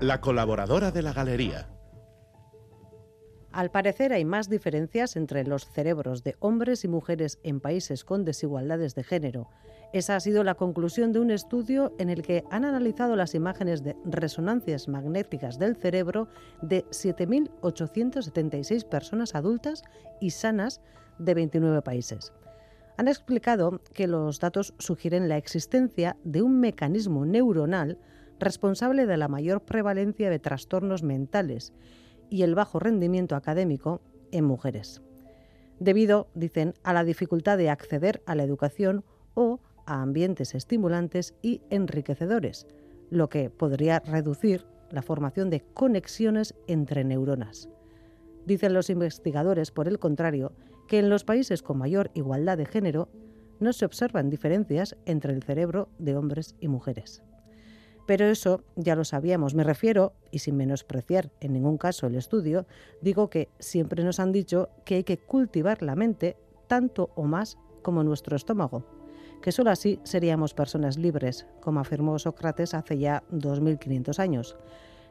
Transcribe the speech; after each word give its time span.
La 0.00 0.20
colaboradora 0.20 0.90
de 0.90 1.02
la 1.02 1.12
galería. 1.12 1.68
Al 3.52 3.70
parecer 3.70 4.12
hay 4.14 4.24
más 4.24 4.48
diferencias 4.48 5.14
entre 5.14 5.44
los 5.44 5.66
cerebros 5.66 6.24
de 6.24 6.36
hombres 6.40 6.84
y 6.84 6.88
mujeres 6.88 7.38
en 7.42 7.60
países 7.60 8.02
con 8.02 8.24
desigualdades 8.24 8.94
de 8.94 9.04
género. 9.04 9.50
Esa 9.92 10.16
ha 10.16 10.20
sido 10.20 10.42
la 10.42 10.54
conclusión 10.54 11.12
de 11.12 11.20
un 11.20 11.30
estudio 11.30 11.94
en 11.98 12.08
el 12.08 12.22
que 12.22 12.44
han 12.50 12.64
analizado 12.64 13.14
las 13.14 13.34
imágenes 13.34 13.84
de 13.84 13.94
resonancias 14.06 14.88
magnéticas 14.88 15.58
del 15.58 15.76
cerebro 15.76 16.28
de 16.62 16.86
7.876 16.86 18.88
personas 18.88 19.34
adultas 19.34 19.82
y 20.18 20.30
sanas 20.30 20.80
de 21.18 21.34
29 21.34 21.82
países. 21.82 22.32
Han 23.02 23.08
explicado 23.08 23.80
que 23.94 24.06
los 24.06 24.38
datos 24.38 24.74
sugieren 24.78 25.28
la 25.28 25.36
existencia 25.36 26.16
de 26.22 26.40
un 26.40 26.60
mecanismo 26.60 27.26
neuronal 27.26 27.98
responsable 28.38 29.06
de 29.06 29.16
la 29.16 29.26
mayor 29.26 29.62
prevalencia 29.62 30.30
de 30.30 30.38
trastornos 30.38 31.02
mentales 31.02 31.72
y 32.30 32.42
el 32.42 32.54
bajo 32.54 32.78
rendimiento 32.78 33.34
académico 33.34 34.02
en 34.30 34.44
mujeres. 34.44 35.02
Debido, 35.80 36.28
dicen, 36.36 36.74
a 36.84 36.92
la 36.92 37.02
dificultad 37.02 37.58
de 37.58 37.70
acceder 37.70 38.22
a 38.24 38.36
la 38.36 38.44
educación 38.44 39.04
o 39.34 39.58
a 39.84 40.00
ambientes 40.00 40.54
estimulantes 40.54 41.34
y 41.42 41.60
enriquecedores, 41.70 42.68
lo 43.10 43.28
que 43.28 43.50
podría 43.50 43.98
reducir 43.98 44.64
la 44.92 45.02
formación 45.02 45.50
de 45.50 45.64
conexiones 45.74 46.54
entre 46.68 47.02
neuronas. 47.02 47.68
Dicen 48.46 48.74
los 48.74 48.90
investigadores, 48.90 49.72
por 49.72 49.88
el 49.88 49.98
contrario, 49.98 50.52
que 50.92 50.98
en 50.98 51.08
los 51.08 51.24
países 51.24 51.62
con 51.62 51.78
mayor 51.78 52.10
igualdad 52.12 52.58
de 52.58 52.66
género 52.66 53.08
no 53.60 53.72
se 53.72 53.86
observan 53.86 54.28
diferencias 54.28 54.94
entre 55.06 55.32
el 55.32 55.42
cerebro 55.42 55.88
de 55.98 56.14
hombres 56.18 56.54
y 56.60 56.68
mujeres. 56.68 57.22
Pero 58.06 58.26
eso 58.26 58.62
ya 58.76 58.94
lo 58.94 59.06
sabíamos. 59.06 59.54
Me 59.54 59.64
refiero, 59.64 60.12
y 60.30 60.40
sin 60.40 60.58
menospreciar 60.58 61.32
en 61.40 61.54
ningún 61.54 61.78
caso 61.78 62.08
el 62.08 62.14
estudio, 62.14 62.66
digo 63.00 63.30
que 63.30 63.48
siempre 63.58 64.04
nos 64.04 64.20
han 64.20 64.32
dicho 64.32 64.68
que 64.84 64.96
hay 64.96 65.04
que 65.04 65.16
cultivar 65.16 65.80
la 65.80 65.96
mente 65.96 66.36
tanto 66.66 67.08
o 67.14 67.22
más 67.22 67.56
como 67.80 68.04
nuestro 68.04 68.36
estómago, 68.36 68.84
que 69.40 69.50
solo 69.50 69.70
así 69.70 69.98
seríamos 70.02 70.52
personas 70.52 70.98
libres, 70.98 71.46
como 71.62 71.80
afirmó 71.80 72.18
Sócrates 72.18 72.74
hace 72.74 72.98
ya 72.98 73.22
2500 73.30 74.18
años. 74.18 74.58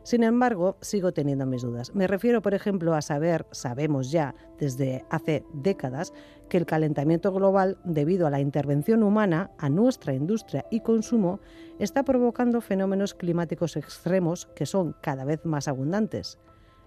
Sin 0.03 0.23
embargo, 0.23 0.77
sigo 0.81 1.11
teniendo 1.11 1.45
mis 1.45 1.61
dudas. 1.61 1.93
Me 1.93 2.07
refiero, 2.07 2.41
por 2.41 2.55
ejemplo, 2.55 2.95
a 2.95 3.01
saber, 3.01 3.45
sabemos 3.51 4.11
ya 4.11 4.33
desde 4.57 5.05
hace 5.09 5.45
décadas, 5.53 6.11
que 6.49 6.57
el 6.57 6.65
calentamiento 6.65 7.31
global, 7.31 7.77
debido 7.83 8.25
a 8.25 8.31
la 8.31 8.39
intervención 8.39 9.03
humana, 9.03 9.51
a 9.59 9.69
nuestra 9.69 10.13
industria 10.13 10.65
y 10.71 10.81
consumo, 10.81 11.39
está 11.77 12.03
provocando 12.03 12.61
fenómenos 12.61 13.13
climáticos 13.13 13.77
extremos 13.77 14.47
que 14.55 14.65
son 14.65 14.95
cada 15.01 15.23
vez 15.23 15.45
más 15.45 15.67
abundantes. 15.67 16.39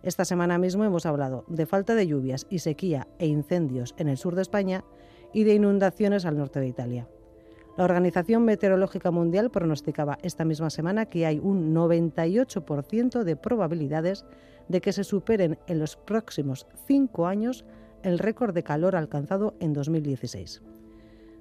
Esta 0.02 0.24
semana 0.24 0.58
mismo 0.58 0.84
hemos 0.84 1.06
hablado 1.06 1.44
de 1.48 1.66
falta 1.66 1.94
de 1.94 2.06
lluvias 2.06 2.46
y 2.50 2.58
sequía 2.58 3.06
e 3.18 3.26
incendios 3.26 3.94
en 3.96 4.08
el 4.08 4.18
sur 4.18 4.34
de 4.34 4.42
España 4.42 4.84
y 5.32 5.44
de 5.44 5.54
inundaciones 5.54 6.26
al 6.26 6.36
norte 6.36 6.60
de 6.60 6.68
Italia. 6.68 7.08
La 7.77 7.84
Organización 7.84 8.44
Meteorológica 8.44 9.11
Mundial 9.11 9.50
pronosticaba 9.50 10.19
esta 10.22 10.44
misma 10.44 10.70
semana 10.70 11.06
que 11.06 11.27
hay 11.27 11.41
un 11.41 11.75
98% 11.75 13.25
de 13.25 13.36
probabilidades 13.36 14.25
de 14.69 14.80
que 14.80 14.92
se 14.92 15.03
superen 15.03 15.58
en 15.67 15.80
los 15.80 15.97
próximos 15.97 16.69
cinco 16.86 17.27
años 17.27 17.64
el 18.05 18.20
récord 18.20 18.55
de 18.55 18.62
calor 18.62 18.95
alcanzado 18.95 19.55
en 19.58 19.72
2016. 19.72 20.62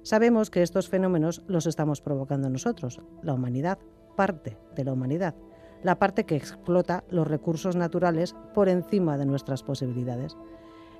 Sabemos 0.02 0.50
que 0.50 0.62
estos 0.62 0.88
fenómenos 0.88 1.42
los 1.46 1.66
estamos 1.66 2.00
provocando 2.00 2.50
nosotros, 2.50 3.00
la 3.22 3.32
humanidad, 3.32 3.78
parte 4.16 4.58
de 4.74 4.84
la 4.84 4.92
humanidad, 4.92 5.36
la 5.84 6.00
parte 6.00 6.24
que 6.24 6.34
explota 6.34 7.04
los 7.10 7.28
recursos 7.28 7.76
naturales 7.76 8.34
por 8.54 8.68
encima 8.68 9.18
de 9.18 9.26
nuestras 9.26 9.62
posibilidades. 9.62 10.36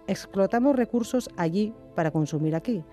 Explotamos 0.07 0.77
recursos 0.77 1.29
allí 1.37 1.75
para 1.97 2.13
consumir 2.13 2.55
aquí 2.55 2.85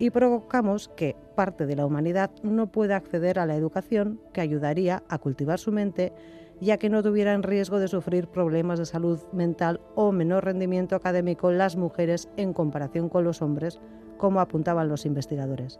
y 0.00 0.10
provocamos 0.10 0.88
que 0.96 1.14
parte 1.36 1.66
de 1.66 1.76
la 1.76 1.84
humanidad 1.84 2.30
no 2.42 2.72
pueda 2.72 2.96
acceder 2.96 3.38
a 3.38 3.44
la 3.44 3.54
educación 3.54 4.18
que 4.32 4.40
ayudaría 4.40 5.04
a 5.08 5.18
cultivar 5.18 5.58
su 5.58 5.70
mente, 5.70 6.12
ya 6.58 6.78
que 6.78 6.88
no 6.88 7.02
tuviera 7.02 7.34
en 7.34 7.42
riesgo 7.42 7.78
de 7.78 7.86
sufrir 7.86 8.26
problemas 8.26 8.78
de 8.78 8.86
salud 8.86 9.20
mental 9.32 9.80
o 9.94 10.10
menor 10.10 10.46
rendimiento 10.46 10.96
académico 10.96 11.52
las 11.52 11.76
mujeres 11.76 12.28
en 12.38 12.54
comparación 12.54 13.10
con 13.10 13.24
los 13.24 13.42
hombres, 13.42 13.78
como 14.16 14.40
apuntaban 14.40 14.88
los 14.88 15.04
investigadores. 15.04 15.78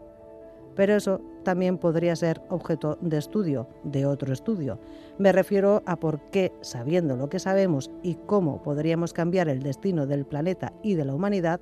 Pero 0.75 0.95
eso 0.95 1.19
también 1.43 1.79
podría 1.79 2.15
ser 2.15 2.41
objeto 2.49 2.99
de 3.01 3.17
estudio, 3.17 3.67
de 3.83 4.05
otro 4.05 4.31
estudio. 4.31 4.79
Me 5.17 5.31
refiero 5.31 5.81
a 5.87 5.95
por 5.97 6.21
qué, 6.29 6.53
sabiendo 6.61 7.17
lo 7.17 7.27
que 7.27 7.39
sabemos 7.39 7.89
y 8.03 8.15
cómo 8.27 8.61
podríamos 8.61 9.13
cambiar 9.13 9.49
el 9.49 9.63
destino 9.63 10.05
del 10.05 10.25
planeta 10.25 10.73
y 10.83 10.93
de 10.93 11.05
la 11.05 11.15
humanidad, 11.15 11.59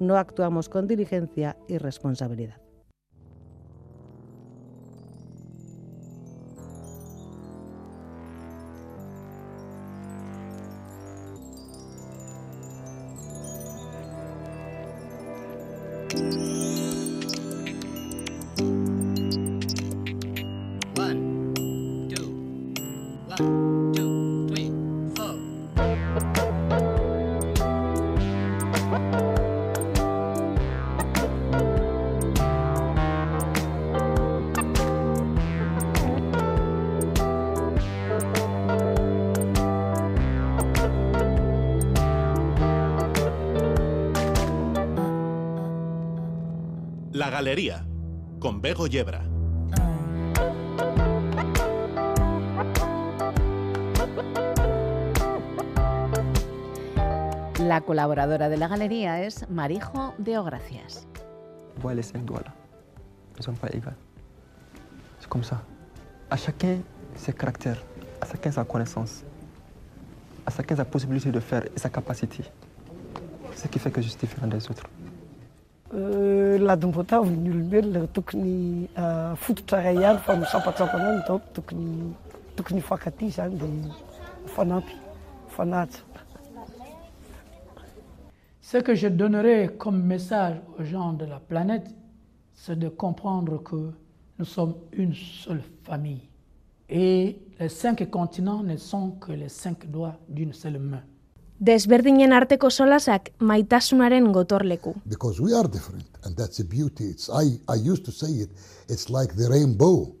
no 0.00 0.16
actuamos 0.16 0.68
con 0.68 0.88
diligencia 0.88 1.56
y 1.68 1.78
responsabilidad. 1.78 2.69
La 47.30 47.36
Galería, 47.36 47.86
con 48.40 48.60
Bego 48.60 48.88
Yebra. 48.88 49.22
La 57.60 57.82
colaboradora 57.82 58.48
de 58.48 58.56
la 58.56 58.66
galería 58.66 59.22
es 59.22 59.48
Marijo 59.48 60.12
de 60.18 60.38
Ogracias. 60.38 61.06
Cinq 62.02 62.24
doigts 62.24 62.42
là. 62.42 62.52
Ils 63.38 63.44
sont 63.44 63.54
pas 63.54 63.68
égaux. 63.72 63.94
C'est 65.20 65.28
comme 65.28 65.44
ça. 65.44 65.62
À 66.30 66.36
chacun 66.36 66.78
ses 67.14 67.32
caractères, 67.32 67.80
à 68.20 68.26
chacun 68.26 68.50
sa 68.50 68.64
connaissance, 68.64 69.22
à 70.44 70.50
chacun 70.50 70.74
sa 70.74 70.84
possibilité 70.84 71.30
de 71.30 71.38
faire 71.38 71.64
et 71.64 71.78
sa 71.78 71.90
capacité. 71.90 72.42
Ce 73.54 73.68
qui 73.68 73.78
fait 73.78 73.92
que 73.92 74.02
je 74.02 74.08
suis 74.08 74.18
différent 74.18 74.48
des 74.48 74.68
autres. 74.68 74.88
Fanaja 85.48 85.98
Ce 88.60 88.78
que 88.78 88.94
je 88.94 89.08
donnerais 89.08 89.68
comme 89.78 90.00
message 90.00 90.60
aux 90.78 90.84
gens 90.84 91.12
de 91.12 91.24
la 91.24 91.40
planète, 91.40 91.88
c'est 92.54 92.78
de 92.78 92.88
comprendre 92.88 93.62
que 93.62 93.90
nous 94.38 94.44
sommes 94.44 94.76
une 94.92 95.12
seule 95.12 95.62
famille. 95.82 96.28
Et 96.88 97.36
les 97.58 97.68
cinq 97.68 98.08
continents 98.10 98.62
ne 98.62 98.76
sont 98.76 99.10
que 99.12 99.32
les 99.32 99.48
cinq 99.48 99.90
doigts 99.90 100.16
d'une 100.28 100.52
seule 100.52 100.78
main. 100.78 101.02
Desberdinen 101.60 102.32
arteko 102.32 102.70
solasak 102.70 103.30
maitasunaren 103.38 104.32
gotorleku. 104.32 104.94
because 105.06 105.40
we 105.42 105.52
are 105.54 105.68
different 105.68 106.06
and 106.24 106.34
that's 106.36 106.56
the 106.56 106.64
beauty. 106.64 107.04
It's 107.04 107.28
i 107.28 107.58
i 107.68 107.76
used 107.92 108.04
to 108.04 108.12
say 108.12 108.28
it 108.28 108.50
it's 108.88 109.10
like 109.10 109.34
the 109.36 109.48
rainbow. 109.48 110.12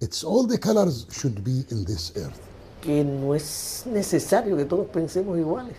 It's 0.00 0.22
all 0.24 0.46
the 0.46 0.58
colors 0.58 1.06
should 1.10 1.42
be 1.42 1.64
in 1.70 1.84
this 1.84 2.12
earth. 2.16 2.40
Que 2.80 3.02
no 3.04 3.34
es 3.34 3.84
necesario 3.86 4.56
que 4.56 4.64
todos 4.66 4.86
pensemos 4.88 5.38
iguales, 5.38 5.76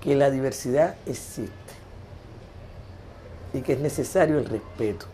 que 0.00 0.14
la 0.14 0.30
diversidad 0.30 0.94
existe. 1.06 1.52
Y 3.54 3.62
que 3.62 3.72
es 3.72 3.80
necesario 3.80 4.38
el 4.38 4.44
respeto. 4.44 5.06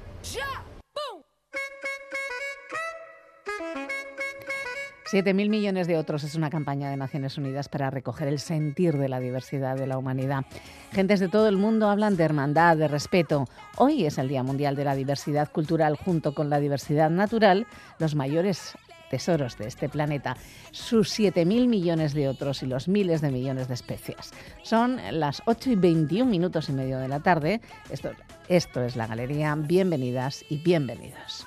7.000 5.15 5.49
millones 5.49 5.87
de 5.87 5.97
otros 5.97 6.25
es 6.25 6.35
una 6.35 6.51
campaña 6.51 6.91
de 6.91 6.97
Naciones 6.97 7.39
Unidas 7.39 7.69
para 7.69 7.89
recoger 7.89 8.27
el 8.27 8.41
sentir 8.41 8.99
de 8.99 9.09
la 9.09 9.21
diversidad 9.21 9.77
de 9.77 9.87
la 9.87 9.97
humanidad. 9.97 10.45
Gentes 10.91 11.21
de 11.21 11.29
todo 11.29 11.49
el 11.49 11.57
mundo 11.57 11.89
hablan 11.89 12.17
de 12.17 12.25
hermandad, 12.25 12.77
de 12.77 12.89
respeto. 12.89 13.47
Hoy 13.77 14.07
es 14.07 14.19
el 14.19 14.27
Día 14.27 14.43
Mundial 14.43 14.75
de 14.75 14.83
la 14.83 14.97
Diversidad 14.97 15.53
Cultural 15.53 15.97
junto 15.97 16.35
con 16.35 16.51
la 16.51 16.59
diversidad 16.59 17.11
natural, 17.11 17.69
los 18.01 18.17
mayores 18.17 18.75
tesoros 19.09 19.57
de 19.57 19.69
este 19.69 19.89
planeta, 19.89 20.37
sus 20.73 21.17
7.000 21.17 21.69
millones 21.69 22.13
de 22.13 22.29
otros 22.29 22.65
y 22.65 22.67
los 22.67 22.89
miles 22.89 23.21
de 23.21 23.31
millones 23.31 23.69
de 23.69 23.75
especies. 23.75 24.33
Son 24.65 24.99
las 25.13 25.43
8 25.47 25.71
y 25.71 25.77
21 25.77 26.29
minutos 26.29 26.69
y 26.69 26.73
medio 26.73 26.99
de 26.99 27.07
la 27.07 27.21
tarde. 27.21 27.61
Esto, 27.89 28.11
esto 28.49 28.83
es 28.83 28.97
la 28.97 29.07
galería. 29.07 29.55
Bienvenidas 29.55 30.45
y 30.49 30.57
bienvenidos. 30.57 31.47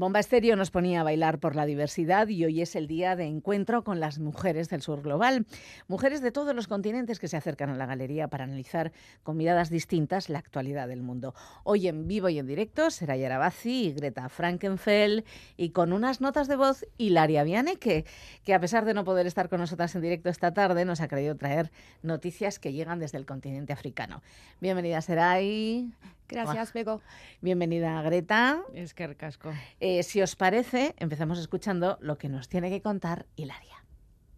Bomba 0.00 0.18
Estéreo 0.18 0.56
nos 0.56 0.70
ponía 0.70 1.02
a 1.02 1.04
bailar 1.04 1.40
por 1.40 1.54
la 1.54 1.66
diversidad 1.66 2.26
y 2.28 2.42
hoy 2.42 2.62
es 2.62 2.74
el 2.74 2.86
día 2.86 3.16
de 3.16 3.26
encuentro 3.26 3.84
con 3.84 4.00
las 4.00 4.18
mujeres 4.18 4.70
del 4.70 4.80
sur 4.80 5.02
global. 5.02 5.44
Mujeres 5.88 6.22
de 6.22 6.32
todos 6.32 6.54
los 6.54 6.68
continentes 6.68 7.18
que 7.18 7.28
se 7.28 7.36
acercan 7.36 7.68
a 7.68 7.76
la 7.76 7.84
galería 7.84 8.26
para 8.26 8.44
analizar 8.44 8.92
con 9.22 9.36
miradas 9.36 9.68
distintas 9.68 10.30
la 10.30 10.38
actualidad 10.38 10.88
del 10.88 11.02
mundo. 11.02 11.34
Hoy 11.64 11.86
en 11.86 12.08
vivo 12.08 12.30
y 12.30 12.38
en 12.38 12.46
directo 12.46 12.90
será 12.90 13.14
Yarabazi 13.14 13.88
y 13.88 13.92
Greta 13.92 14.30
Frankenfeld 14.30 15.22
y 15.58 15.68
con 15.68 15.92
unas 15.92 16.22
notas 16.22 16.48
de 16.48 16.56
voz 16.56 16.86
Hilaria 16.96 17.44
Viane 17.44 17.76
que, 17.76 18.06
que 18.42 18.54
a 18.54 18.60
pesar 18.60 18.86
de 18.86 18.94
no 18.94 19.04
poder 19.04 19.26
estar 19.26 19.50
con 19.50 19.60
nosotras 19.60 19.94
en 19.96 20.00
directo 20.00 20.30
esta 20.30 20.54
tarde 20.54 20.86
nos 20.86 21.02
ha 21.02 21.08
querido 21.08 21.36
traer 21.36 21.70
noticias 22.02 22.58
que 22.58 22.72
llegan 22.72 23.00
desde 23.00 23.18
el 23.18 23.26
continente 23.26 23.74
africano. 23.74 24.22
Bienvenida 24.62 25.02
Seray. 25.02 25.92
Gracias, 26.30 26.72
Bego. 26.72 27.00
Bienvenida, 27.40 28.00
Greta. 28.02 28.62
Es 28.74 28.94
que 28.94 29.14
casco. 29.16 29.52
Eh, 29.80 30.02
si 30.02 30.22
os 30.22 30.36
parece, 30.36 30.94
empezamos 30.98 31.38
escuchando 31.38 31.98
lo 32.00 32.18
que 32.18 32.28
nos 32.28 32.48
tiene 32.48 32.70
que 32.70 32.80
contar 32.80 33.26
Hilaria. 33.36 33.84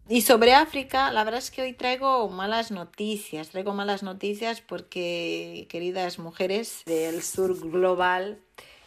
Y 0.08 0.22
sobre 0.22 0.54
África, 0.54 1.12
la 1.12 1.22
verdad 1.24 1.38
es 1.38 1.50
que 1.50 1.62
hoy 1.62 1.74
traigo 1.74 2.28
malas 2.28 2.70
noticias. 2.70 3.50
Traigo 3.50 3.72
malas 3.72 4.02
noticias 4.02 4.60
porque, 4.60 5.66
queridas 5.70 6.18
mujeres 6.18 6.82
del 6.86 7.22
sur 7.22 7.58
global, 7.70 8.40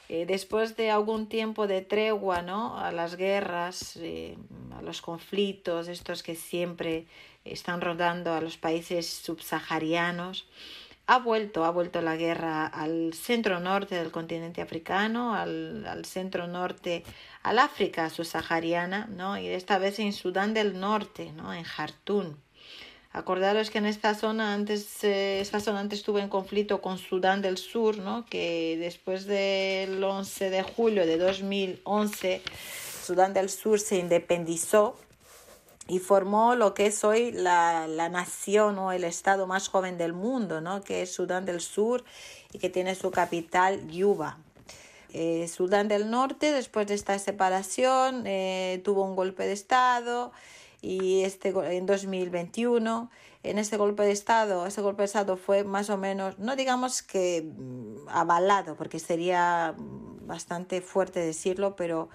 eh, 0.10 0.26
después 0.26 0.76
de 0.76 0.92
algún 0.92 1.28
tiempo 1.28 1.68
de 1.68 1.82
tregua 1.82 2.42
¿no? 2.42 2.78
a 2.78 2.92
las 2.92 3.16
guerras, 3.16 3.98
eh, 3.98 4.38
a 4.78 4.82
los 4.82 5.02
conflictos, 5.02 5.88
estos 5.88 6.22
que 6.22 6.36
siempre 6.36 7.08
están 7.44 7.82
rodando 7.82 8.34
a 8.34 8.42
los 8.42 8.58
países 8.58 9.08
subsaharianos, 9.08 10.48
ha 11.08 11.20
vuelto, 11.20 11.66
ha 11.66 11.72
vuelto 11.72 12.02
la 12.02 12.16
guerra 12.16 12.66
al 12.66 13.14
centro 13.14 13.60
norte 13.60 13.96
del 13.96 14.12
continente 14.12 14.62
africano, 14.62 15.36
al, 15.36 15.86
al 15.86 16.06
centro 16.06 16.48
norte, 16.48 17.04
al 17.44 17.60
África 17.60 18.10
subsahariana, 18.10 19.08
¿no? 19.08 19.38
Y 19.38 19.48
esta 19.48 19.78
vez 19.78 20.00
en 20.00 20.14
Sudán 20.14 20.54
del 20.54 20.80
Norte, 20.80 21.32
¿no? 21.32 21.54
En 21.54 21.64
Jartún. 21.64 22.38
Acordaros 23.16 23.70
que 23.70 23.78
en 23.78 23.86
esta 23.86 24.14
zona 24.14 24.54
antes, 24.54 25.02
eh, 25.06 25.40
esta 25.40 25.62
zona 25.62 25.80
antes 25.80 26.00
estuvo 26.00 26.20
en 26.20 26.28
conflicto 26.28 26.82
con 26.82 26.98
Sudán 26.98 27.42
del 27.42 27.58
Sur, 27.58 27.98
¿no? 27.98 28.26
Que 28.26 28.76
después 28.78 29.26
del 29.26 30.04
11 30.04 30.50
de 30.50 30.64
julio 30.64 31.06
de 31.06 31.18
2011, 31.18 32.42
Sudán 33.06 33.34
del 33.34 33.50
Sur 33.50 33.80
se 33.80 34.00
independizó 34.00 34.98
y 35.88 36.00
formó 36.00 36.56
lo 36.56 36.74
que 36.74 36.88
es 36.88 37.04
hoy 37.04 37.32
la, 37.32 37.88
la, 37.88 38.10
nación 38.10 38.80
o 38.80 38.92
el 38.92 39.04
estado 39.04 39.46
más 39.46 39.68
joven 39.68 39.98
del 39.98 40.14
mundo, 40.14 40.62
¿no? 40.62 40.82
que 40.82 41.04
es 41.04 41.14
Sudán 41.14 41.46
del 41.46 41.62
Sur 41.62 42.04
y 42.52 42.58
que 42.58 42.70
tiene 42.70 42.96
su 42.96 43.12
capital 43.12 43.88
Yuba. 43.88 44.38
Eh, 45.14 45.48
Sudán 45.48 45.88
del 45.88 46.10
Norte, 46.10 46.52
después 46.52 46.88
de 46.88 46.96
esta 46.96 47.18
separación, 47.20 48.24
eh, 48.26 48.82
tuvo 48.84 49.04
un 49.04 49.16
golpe 49.16 49.46
de 49.46 49.54
Estado 49.54 50.32
y 50.82 51.22
este, 51.22 51.50
en 51.50 51.86
2021 51.86 53.10
en 53.44 53.60
este 53.60 53.78
golpe 53.78 54.04
de 54.04 54.12
Estado, 54.12 54.66
ese 54.66 54.82
golpe 54.82 55.04
de 55.04 55.06
Estado 55.06 55.38
fue 55.38 55.64
más 55.64 55.92
o 55.92 55.98
menos, 55.98 56.40
no 56.40 56.56
digamos 56.56 57.04
que 57.04 57.44
mm, 57.44 58.10
avalado, 58.10 58.76
porque 58.76 59.00
sería 59.00 59.76
bastante 59.78 60.82
fuerte 60.82 61.20
decirlo, 61.20 61.76
pero 61.76 62.10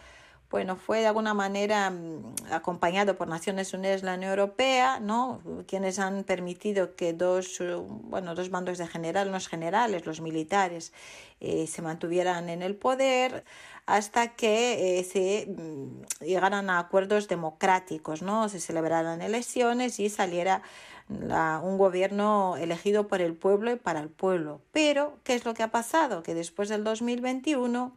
bueno, 0.51 0.77
fue 0.77 0.99
de 1.01 1.07
alguna 1.07 1.33
manera 1.33 1.91
mm, 1.91 2.35
acompañado 2.51 3.17
por 3.17 3.29
Naciones 3.29 3.73
Unidas 3.73 4.03
la 4.03 4.15
Unión 4.15 4.31
Europea, 4.31 4.99
¿no? 4.99 5.41
quienes 5.69 6.01
han 6.01 6.25
permitido 6.25 6.97
que 6.97 7.13
dos, 7.13 7.61
eh, 7.61 7.77
bueno, 7.77 8.35
dos 8.35 8.51
bandos 8.51 8.77
de 8.77 8.89
general, 8.89 9.31
los 9.31 9.47
generales, 9.47 10.07
los 10.07 10.21
militares, 10.21 10.93
eh, 11.41 11.69
se 11.69 11.83
mantuvieran 11.83 12.49
en 12.49 12.63
el 12.63 12.75
poder 12.75 13.45
hasta 13.87 14.35
que 14.35 14.99
eh, 14.99 15.05
se 15.05 15.47
mm, 15.47 16.25
llegaran 16.25 16.69
a 16.69 16.81
acuerdos 16.81 17.29
democráticos, 17.29 18.21
¿no? 18.21 18.49
se 18.49 18.59
celebraran 18.59 19.23
elecciones 19.23 20.01
y 20.01 20.09
saliera 20.09 20.63
un 21.09 21.77
gobierno 21.77 22.57
elegido 22.57 23.09
por 23.09 23.21
el 23.21 23.35
pueblo 23.35 23.73
y 23.73 23.77
para 23.77 23.99
el 23.99 24.11
pueblo. 24.11 24.61
Pero, 24.71 25.19
¿qué 25.25 25.35
es 25.35 25.45
lo 25.45 25.55
que 25.55 25.65
ha 25.65 25.73
pasado? 25.73 26.23
Que 26.23 26.35
después 26.35 26.69
del 26.69 26.85
2021 26.85 27.93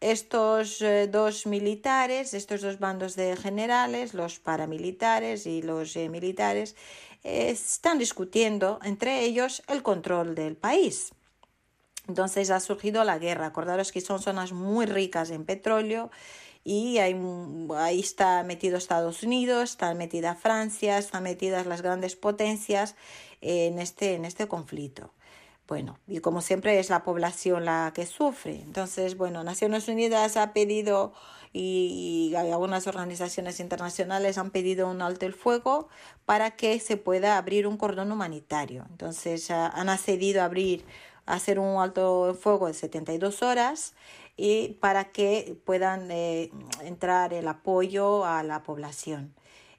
estos 0.00 0.80
eh, 0.80 1.08
dos 1.08 1.46
militares, 1.46 2.34
estos 2.34 2.60
dos 2.60 2.78
bandos 2.78 3.16
de 3.16 3.36
generales, 3.36 4.14
los 4.14 4.38
paramilitares 4.38 5.46
y 5.46 5.62
los 5.62 5.96
eh, 5.96 6.08
militares, 6.08 6.76
eh, 7.24 7.50
están 7.50 7.98
discutiendo 7.98 8.78
entre 8.82 9.24
ellos 9.24 9.62
el 9.68 9.82
control 9.82 10.34
del 10.34 10.56
país. 10.56 11.12
Entonces 12.06 12.50
ha 12.50 12.60
surgido 12.60 13.04
la 13.04 13.18
guerra. 13.18 13.46
Acordaros 13.46 13.92
que 13.92 14.00
son 14.00 14.20
zonas 14.20 14.52
muy 14.52 14.86
ricas 14.86 15.30
en 15.30 15.44
petróleo 15.44 16.10
y 16.64 16.98
ahí, 16.98 18.00
está 18.00 18.42
metido 18.42 18.76
Estados 18.76 19.22
Unidos, 19.22 19.70
está 19.70 19.94
metida 19.94 20.34
Francia, 20.34 20.98
están 20.98 21.22
metidas 21.22 21.66
las 21.66 21.82
grandes 21.82 22.16
potencias 22.16 22.94
en 23.40 23.78
este, 23.78 24.14
en 24.14 24.24
este 24.24 24.48
conflicto. 24.48 25.12
Bueno, 25.68 25.98
y 26.06 26.20
como 26.20 26.40
siempre 26.40 26.78
es 26.78 26.88
la 26.88 27.02
población 27.04 27.66
la 27.66 27.92
que 27.94 28.06
sufre. 28.06 28.62
Entonces, 28.62 29.18
bueno, 29.18 29.44
Naciones 29.44 29.86
Unidas 29.86 30.38
ha 30.38 30.54
pedido 30.54 31.12
y, 31.52 32.32
algunas 32.36 32.86
organizaciones 32.86 33.60
internacionales 33.60 34.38
han 34.38 34.50
pedido 34.50 34.88
un 34.90 35.02
alto 35.02 35.26
el 35.26 35.34
fuego 35.34 35.88
para 36.24 36.52
que 36.52 36.80
se 36.80 36.96
pueda 36.96 37.36
abrir 37.36 37.66
un 37.66 37.76
cordón 37.76 38.10
humanitario. 38.10 38.86
Entonces, 38.88 39.50
han 39.50 39.90
accedido 39.90 40.40
a 40.40 40.46
abrir, 40.46 40.86
a 41.26 41.34
hacer 41.34 41.58
un 41.58 41.82
alto 41.82 42.30
el 42.30 42.36
fuego 42.36 42.66
de 42.68 42.74
72 42.74 43.42
horas 43.42 43.94
y 44.38 44.68
para 44.80 45.12
que 45.12 45.58
puedan 45.66 46.10
eh, 46.10 46.50
entrar 46.82 47.34
el 47.34 47.46
apoyo 47.46 48.24
a 48.24 48.42
la 48.42 48.62
población. 48.62 49.34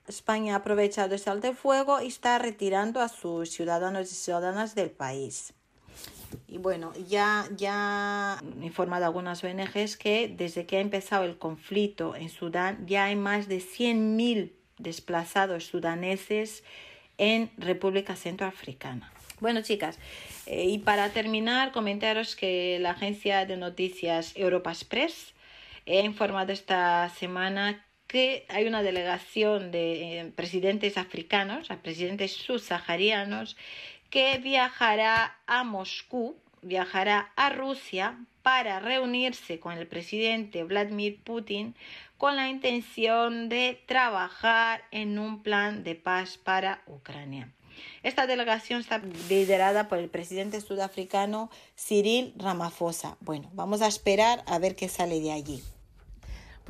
España 0.07 0.53
ha 0.53 0.57
aprovechado 0.57 1.15
ese 1.15 1.31
alto 1.31 1.47
el 1.47 1.55
fuego 1.55 1.99
y 1.99 2.07
está 2.07 2.37
retirando 2.37 3.01
a 3.01 3.09
sus 3.09 3.49
ciudadanos 3.49 4.11
y 4.11 4.15
ciudadanas 4.15 4.75
del 4.75 4.91
país. 4.91 5.53
Y 6.47 6.57
bueno, 6.57 6.93
ya, 7.07 7.47
ya 7.55 8.41
informado 8.61 9.05
algunas 9.05 9.43
ONGs 9.43 9.97
que 9.97 10.27
desde 10.27 10.65
que 10.65 10.77
ha 10.77 10.81
empezado 10.81 11.23
el 11.25 11.37
conflicto 11.37 12.15
en 12.15 12.29
Sudán 12.29 12.85
ya 12.87 13.05
hay 13.05 13.15
más 13.15 13.47
de 13.47 13.57
100.000 13.57 14.51
desplazados 14.77 15.65
sudaneses 15.65 16.63
en 17.17 17.51
República 17.57 18.15
Centroafricana. 18.15 19.11
Bueno, 19.39 19.61
chicas, 19.61 19.99
eh, 20.45 20.65
y 20.65 20.79
para 20.79 21.09
terminar, 21.11 21.71
comentaros 21.71 22.35
que 22.35 22.77
la 22.79 22.91
agencia 22.91 23.45
de 23.45 23.57
noticias 23.57 24.33
Europa 24.35 24.71
Express 24.71 25.33
ha 25.87 25.93
informado 25.93 26.51
esta 26.51 27.09
semana 27.09 27.85
que 28.07 28.45
hay 28.49 28.65
una 28.65 28.81
delegación 28.81 29.71
de 29.71 30.19
eh, 30.19 30.31
presidentes 30.35 30.97
africanos, 30.97 31.69
presidentes 31.83 32.33
subsaharianos, 32.33 33.55
que 34.09 34.37
viajará 34.37 35.37
a 35.47 35.63
Moscú, 35.63 36.35
viajará 36.61 37.31
a 37.35 37.49
Rusia 37.49 38.17
para 38.41 38.79
reunirse 38.79 39.59
con 39.59 39.77
el 39.77 39.87
presidente 39.87 40.63
Vladimir 40.63 41.19
Putin 41.23 41.75
con 42.17 42.35
la 42.35 42.49
intención 42.49 43.47
de 43.47 43.81
trabajar 43.85 44.83
en 44.91 45.19
un 45.19 45.41
plan 45.41 45.83
de 45.83 45.95
paz 45.95 46.37
para 46.37 46.81
Ucrania. 46.87 47.49
Esta 48.03 48.27
delegación 48.27 48.81
está 48.81 48.97
liderada 49.29 49.87
por 49.87 49.99
el 49.99 50.09
presidente 50.09 50.59
sudafricano 50.59 51.49
Cyril 51.77 52.33
Ramaphosa. 52.37 53.15
Bueno, 53.21 53.49
vamos 53.53 53.81
a 53.81 53.87
esperar 53.87 54.43
a 54.47 54.59
ver 54.59 54.75
qué 54.75 54.89
sale 54.89 55.21
de 55.21 55.31
allí. 55.31 55.63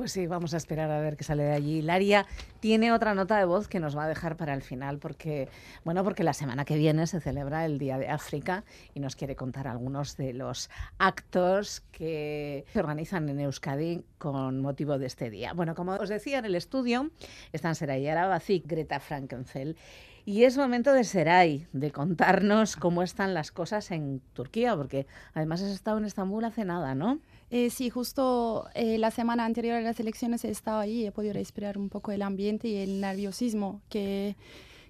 Pues 0.00 0.12
sí, 0.12 0.26
vamos 0.26 0.54
a 0.54 0.56
esperar 0.56 0.90
a 0.90 0.98
ver 0.98 1.18
qué 1.18 1.24
sale 1.24 1.42
de 1.42 1.52
allí. 1.52 1.82
Laria 1.82 2.24
tiene 2.60 2.90
otra 2.90 3.12
nota 3.12 3.36
de 3.36 3.44
voz 3.44 3.68
que 3.68 3.80
nos 3.80 3.94
va 3.94 4.04
a 4.04 4.08
dejar 4.08 4.38
para 4.38 4.54
el 4.54 4.62
final 4.62 4.98
porque, 4.98 5.50
bueno, 5.84 6.02
porque 6.04 6.24
la 6.24 6.32
semana 6.32 6.64
que 6.64 6.78
viene 6.78 7.06
se 7.06 7.20
celebra 7.20 7.66
el 7.66 7.78
Día 7.78 7.98
de 7.98 8.08
África 8.08 8.64
y 8.94 9.00
nos 9.00 9.14
quiere 9.14 9.36
contar 9.36 9.68
algunos 9.68 10.16
de 10.16 10.32
los 10.32 10.70
actos 10.96 11.82
que 11.92 12.64
se 12.72 12.78
organizan 12.78 13.28
en 13.28 13.40
Euskadi 13.40 14.02
con 14.16 14.62
motivo 14.62 14.96
de 14.96 15.04
este 15.04 15.28
día. 15.28 15.52
Bueno, 15.52 15.74
como 15.74 15.92
os 15.92 16.08
decía 16.08 16.38
en 16.38 16.46
el 16.46 16.54
estudio, 16.54 17.10
están 17.52 17.74
Seray 17.74 18.08
Arabazi, 18.08 18.62
Greta 18.64 19.00
Frankenfeld. 19.00 19.76
Y 20.24 20.44
es 20.44 20.56
momento 20.56 20.94
de 20.94 21.04
Seray, 21.04 21.66
de 21.74 21.90
contarnos 21.90 22.76
cómo 22.76 23.02
están 23.02 23.34
las 23.34 23.52
cosas 23.52 23.90
en 23.90 24.22
Turquía, 24.32 24.74
porque 24.76 25.06
además 25.34 25.60
has 25.60 25.70
estado 25.70 25.98
en 25.98 26.06
Estambul 26.06 26.44
hace 26.44 26.64
nada, 26.64 26.94
¿no? 26.94 27.20
Eh, 27.50 27.68
sí, 27.70 27.90
justo 27.90 28.68
eh, 28.74 28.96
la 28.98 29.10
semana 29.10 29.44
anterior 29.44 29.74
a 29.76 29.80
las 29.80 29.98
elecciones 29.98 30.44
he 30.44 30.50
estado 30.50 30.78
ahí 30.78 31.02
y 31.02 31.06
he 31.06 31.12
podido 31.12 31.34
respirar 31.34 31.78
un 31.78 31.88
poco 31.88 32.12
el 32.12 32.22
ambiente 32.22 32.68
y 32.68 32.76
el 32.76 33.00
nerviosismo 33.00 33.82
que, 33.88 34.36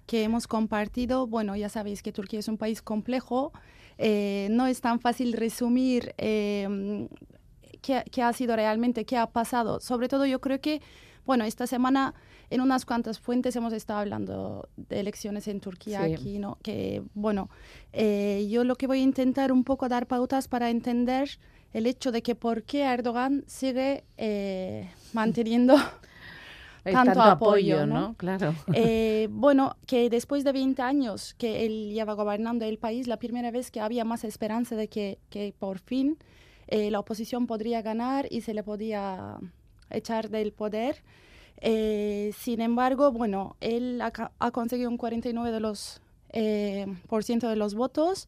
que 0.05 0.23
hemos 0.23 0.45
compartido. 0.45 1.25
Bueno, 1.25 1.55
ya 1.55 1.69
sabéis 1.69 2.03
que 2.03 2.11
Turquía 2.11 2.39
es 2.39 2.47
un 2.47 2.57
país 2.57 2.83
complejo. 2.83 3.51
Eh, 3.97 4.47
no 4.51 4.67
es 4.67 4.79
tan 4.79 4.99
fácil 4.99 5.33
resumir 5.33 6.13
qué, 6.17 7.07
qué, 7.81 8.21
ha 8.21 8.31
sido 8.31 8.55
realmente, 8.55 9.05
qué 9.05 9.17
ha 9.17 9.25
pasado. 9.25 9.79
Sobre 9.79 10.07
todo 10.07 10.27
yo 10.27 10.39
creo 10.39 10.61
que, 10.61 10.83
bueno, 11.25 11.45
esta 11.45 11.65
semana 11.65 12.13
en 12.51 12.61
unas 12.61 12.85
cuantas 12.85 13.19
fuentes 13.19 13.55
hemos 13.55 13.73
estado 13.73 14.01
hablando 14.01 14.69
de 14.77 14.99
elecciones 14.99 15.47
en 15.47 15.61
Turquía 15.61 16.03
aquí, 16.03 16.37
¿no? 16.37 16.59
Que, 16.61 17.01
bueno, 17.15 17.49
yo 17.91 18.63
lo 18.65 18.75
que 18.75 18.85
voy 18.85 18.99
a 18.99 19.03
intentar 19.03 19.51
un 19.51 19.63
poco 19.63 19.89
dar 19.89 20.05
pautas 20.05 20.47
para 20.47 20.69
entender 20.69 21.39
el 21.73 21.85
hecho 21.87 22.11
de 22.11 22.21
que 22.21 22.35
por 22.35 22.63
qué 22.63 22.83
Erdogan 22.83 23.43
sigue 23.47 24.03
eh, 24.17 24.89
manteniendo 25.13 25.75
tanto, 26.83 27.21
apoyo, 27.21 27.85
¿no? 27.85 28.15
Claro. 28.15 28.55
Eh, 28.73 29.27
bueno, 29.31 29.75
que 29.85 30.09
después 30.09 30.43
de 30.43 30.51
20 30.51 30.81
años 30.81 31.35
que 31.35 31.65
él 31.65 31.91
lleva 31.93 32.13
gobernando 32.13 32.65
el 32.65 32.77
país, 32.77 33.07
la 33.07 33.17
primera 33.17 33.51
vez 33.51 33.69
que 33.69 33.79
había 33.79 34.03
más 34.03 34.23
esperanza 34.23 34.75
de 34.75 34.87
que, 34.87 35.19
que 35.29 35.53
por 35.57 35.79
fin 35.79 36.17
eh, 36.67 36.89
la 36.89 36.99
oposición 36.99 37.47
podría 37.47 37.81
ganar 37.81 38.27
y 38.31 38.41
se 38.41 38.53
le 38.53 38.63
podía 38.63 39.37
echar 39.89 40.29
del 40.29 40.53
poder. 40.53 41.03
sin 41.61 42.61
embargo, 42.61 43.11
bueno, 43.11 43.55
él 43.61 44.01
ha, 44.01 44.31
ha, 44.39 44.51
conseguido 44.51 44.89
un 44.89 44.97
49 44.97 45.51
de 45.51 45.59
los, 45.59 46.01
por 47.07 47.23
ciento 47.23 47.49
de 47.49 47.55
los 47.57 47.75
votos 47.75 48.27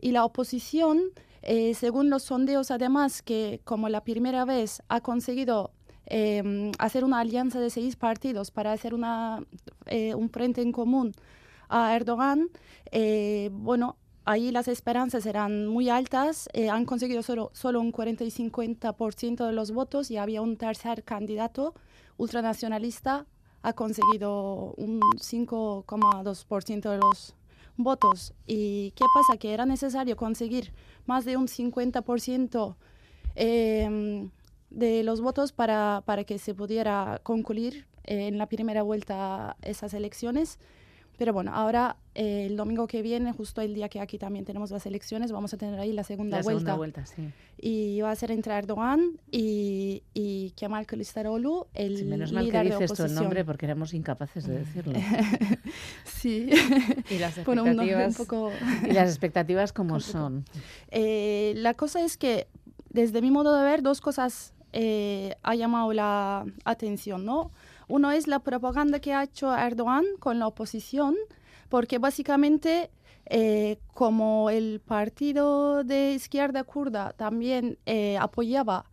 y 0.00 0.10
la 0.10 0.24
oposición 0.24 1.12
eh, 1.42 1.74
según 1.74 2.08
los 2.08 2.22
sondeos, 2.22 2.70
además, 2.70 3.22
que 3.22 3.60
como 3.64 3.88
la 3.88 4.04
primera 4.04 4.44
vez 4.44 4.82
ha 4.88 5.00
conseguido 5.00 5.72
em, 6.06 6.72
hacer 6.78 7.04
una 7.04 7.20
alianza 7.20 7.60
de 7.60 7.70
seis 7.70 7.96
partidos 7.96 8.50
para 8.50 8.72
hacer 8.72 8.94
una, 8.94 9.44
eh, 9.86 10.14
un 10.14 10.30
frente 10.30 10.62
en 10.62 10.72
común 10.72 11.12
a 11.68 11.94
Erdogan, 11.96 12.48
eh, 12.92 13.50
bueno, 13.52 13.96
ahí 14.24 14.50
las 14.52 14.68
esperanzas 14.68 15.26
eran 15.26 15.66
muy 15.66 15.88
altas, 15.88 16.48
han 16.70 16.84
conseguido 16.84 17.22
solo, 17.22 17.50
solo 17.54 17.80
un 17.80 17.92
40 17.92 18.24
y 18.24 18.30
50% 18.30 19.46
de 19.46 19.52
los 19.52 19.72
votos 19.72 20.10
y 20.10 20.16
había 20.18 20.42
un 20.42 20.56
tercer 20.56 21.02
candidato 21.02 21.74
ultranacionalista, 22.18 23.26
ha 23.62 23.72
conseguido 23.72 24.74
un 24.76 25.00
5,2% 25.00 26.90
de 26.90 26.98
los 26.98 27.34
votos. 27.76 28.34
¿Y 28.46 28.92
qué 28.92 29.04
pasa? 29.14 29.38
Que 29.38 29.54
era 29.54 29.66
necesario 29.66 30.16
conseguir 30.16 30.72
más 31.06 31.24
de 31.24 31.36
un 31.36 31.46
50% 31.46 32.76
em, 33.34 34.30
de 34.70 35.02
los 35.02 35.20
votos 35.20 35.52
para, 35.52 36.02
para, 36.04 36.24
que 36.24 36.38
se 36.38 36.54
pudiera 36.54 37.20
concluir 37.22 37.86
eh, 38.04 38.28
en 38.28 38.38
la 38.38 38.46
primera 38.46 38.82
vuelta 38.82 39.56
esas 39.62 39.94
elecciones. 39.94 40.58
Pero 41.18 41.32
bueno, 41.32 41.52
ahora 41.54 41.96
eh, 42.14 42.46
el 42.46 42.56
domingo 42.56 42.86
que 42.86 43.00
viene, 43.00 43.32
justo 43.32 43.60
el 43.60 43.74
día 43.74 43.88
que 43.88 44.00
aquí 44.00 44.18
también 44.18 44.44
tenemos 44.44 44.70
las 44.70 44.84
elecciones, 44.86 45.32
vamos 45.32 45.54
a 45.54 45.56
tener 45.56 45.78
ahí 45.80 45.92
la 45.92 46.04
segunda 46.04 46.38
la 46.38 46.42
vuelta. 46.42 46.58
Segunda 46.58 46.76
vuelta 46.76 47.06
sí. 47.06 47.30
Y 47.58 48.00
va 48.00 48.10
a 48.10 48.16
ser 48.16 48.30
entre 48.30 48.54
Erdogan 48.54 49.18
y, 49.30 50.02
y 50.12 50.50
Kemal 50.56 50.86
Kılıçdaroğlu, 50.86 51.68
el 51.74 51.96
sí, 51.98 52.04
menos 52.04 52.32
mal 52.32 52.44
líder 52.44 52.68
que 52.68 52.78
dices 52.78 52.92
tu 52.92 53.08
nombre 53.08 53.44
porque 53.44 53.66
éramos 53.66 53.94
incapaces 53.94 54.46
de 54.46 54.58
decirlo. 54.58 54.94
sí. 56.04 56.50
Y 57.10 57.18
las 57.18 57.38
expectativas, 57.38 57.44
bueno, 57.46 58.06
un 58.08 58.14
poco... 58.14 58.52
y 58.88 58.92
las 58.92 59.08
expectativas 59.08 59.72
como 59.72 60.00
son. 60.00 60.44
Eh, 60.90 61.54
la 61.56 61.74
cosa 61.74 62.04
es 62.04 62.16
que, 62.16 62.46
desde 62.90 63.22
mi 63.22 63.30
modo 63.30 63.56
de 63.56 63.64
ver, 63.64 63.82
dos 63.82 64.00
cosas 64.00 64.52
eh, 64.72 65.34
ha 65.42 65.54
llamado 65.54 65.92
la 65.92 66.44
atención, 66.64 67.24
¿no? 67.24 67.50
Uno 67.88 68.10
es 68.10 68.26
la 68.26 68.38
propaganda 68.38 69.00
que 69.00 69.12
ha 69.12 69.22
hecho 69.22 69.54
Erdogan 69.54 70.04
con 70.18 70.38
la 70.38 70.46
oposición, 70.46 71.14
porque 71.72 71.96
básicamente 71.96 72.90
eh, 73.24 73.78
como 73.94 74.50
el 74.50 74.82
partido 74.84 75.84
de 75.84 76.12
izquierda 76.12 76.64
kurda 76.64 77.14
también 77.14 77.78
eh, 77.86 78.18
apoyaba 78.18 78.84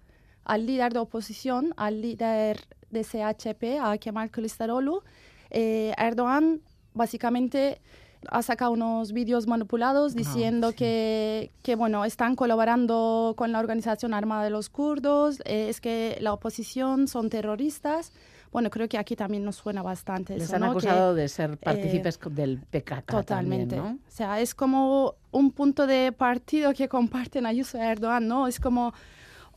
al 0.46 0.66
líder 0.66 0.94
de 0.94 1.00
oposición, 1.00 1.74
al 1.76 2.02
líder 2.02 2.62
de 2.90 3.04
CHP, 3.04 3.82
a 3.82 3.98
Kemal 3.98 4.32
Kılıçdaroğlu, 4.32 5.04
eh, 5.50 5.92
Erdogan 5.98 6.62
básicamente 6.94 7.82
ha 8.30 8.42
sacado 8.44 8.72
unos 8.72 9.12
vídeos 9.12 9.46
manipulados 9.46 10.16
diciendo 10.16 10.72
que, 10.72 11.52
que, 11.62 11.76
bueno, 11.76 12.06
están 12.06 12.38
colaborando 12.38 13.34
con 13.36 13.52
la 13.52 13.60
organización 13.60 14.14
armada 14.14 14.46
de 14.46 14.52
los 14.52 14.70
kurdos, 14.70 15.42
eh, 15.44 15.68
es 15.70 15.82
que 15.82 16.18
la 16.22 16.32
oposición 16.32 17.10
son 17.10 17.30
terroristas. 17.30 18.14
Bueno, 18.52 18.70
creo 18.70 18.88
que 18.90 18.98
aquí 18.98 19.16
también 19.16 19.44
nos 19.46 19.58
suena 19.58 19.82
bastante. 19.84 20.34
Les 20.34 20.44
eso, 20.44 20.56
han 20.56 20.62
¿no? 20.62 20.72
acusado 20.72 21.14
Que, 21.16 21.22
de 21.22 21.28
ser 21.30 21.58
partícipes 21.58 22.18
co- 22.18 22.30
del 22.30 22.60
PKK 22.60 23.06
Totalmente. 23.06 23.76
también, 23.76 23.98
¿no? 24.00 24.08
O 24.08 24.12
sea, 24.12 24.40
es 24.40 24.56
como 24.56 25.16
un 25.32 25.52
punto 25.52 25.86
de 25.86 26.12
partido 26.12 26.74
que 26.74 26.88
comparten 26.90 27.46
Ayuso 27.46 27.78
y 27.78 27.82
Erdogan, 27.82 28.28
¿no? 28.28 28.48
Es 28.48 28.60
como 28.60 28.94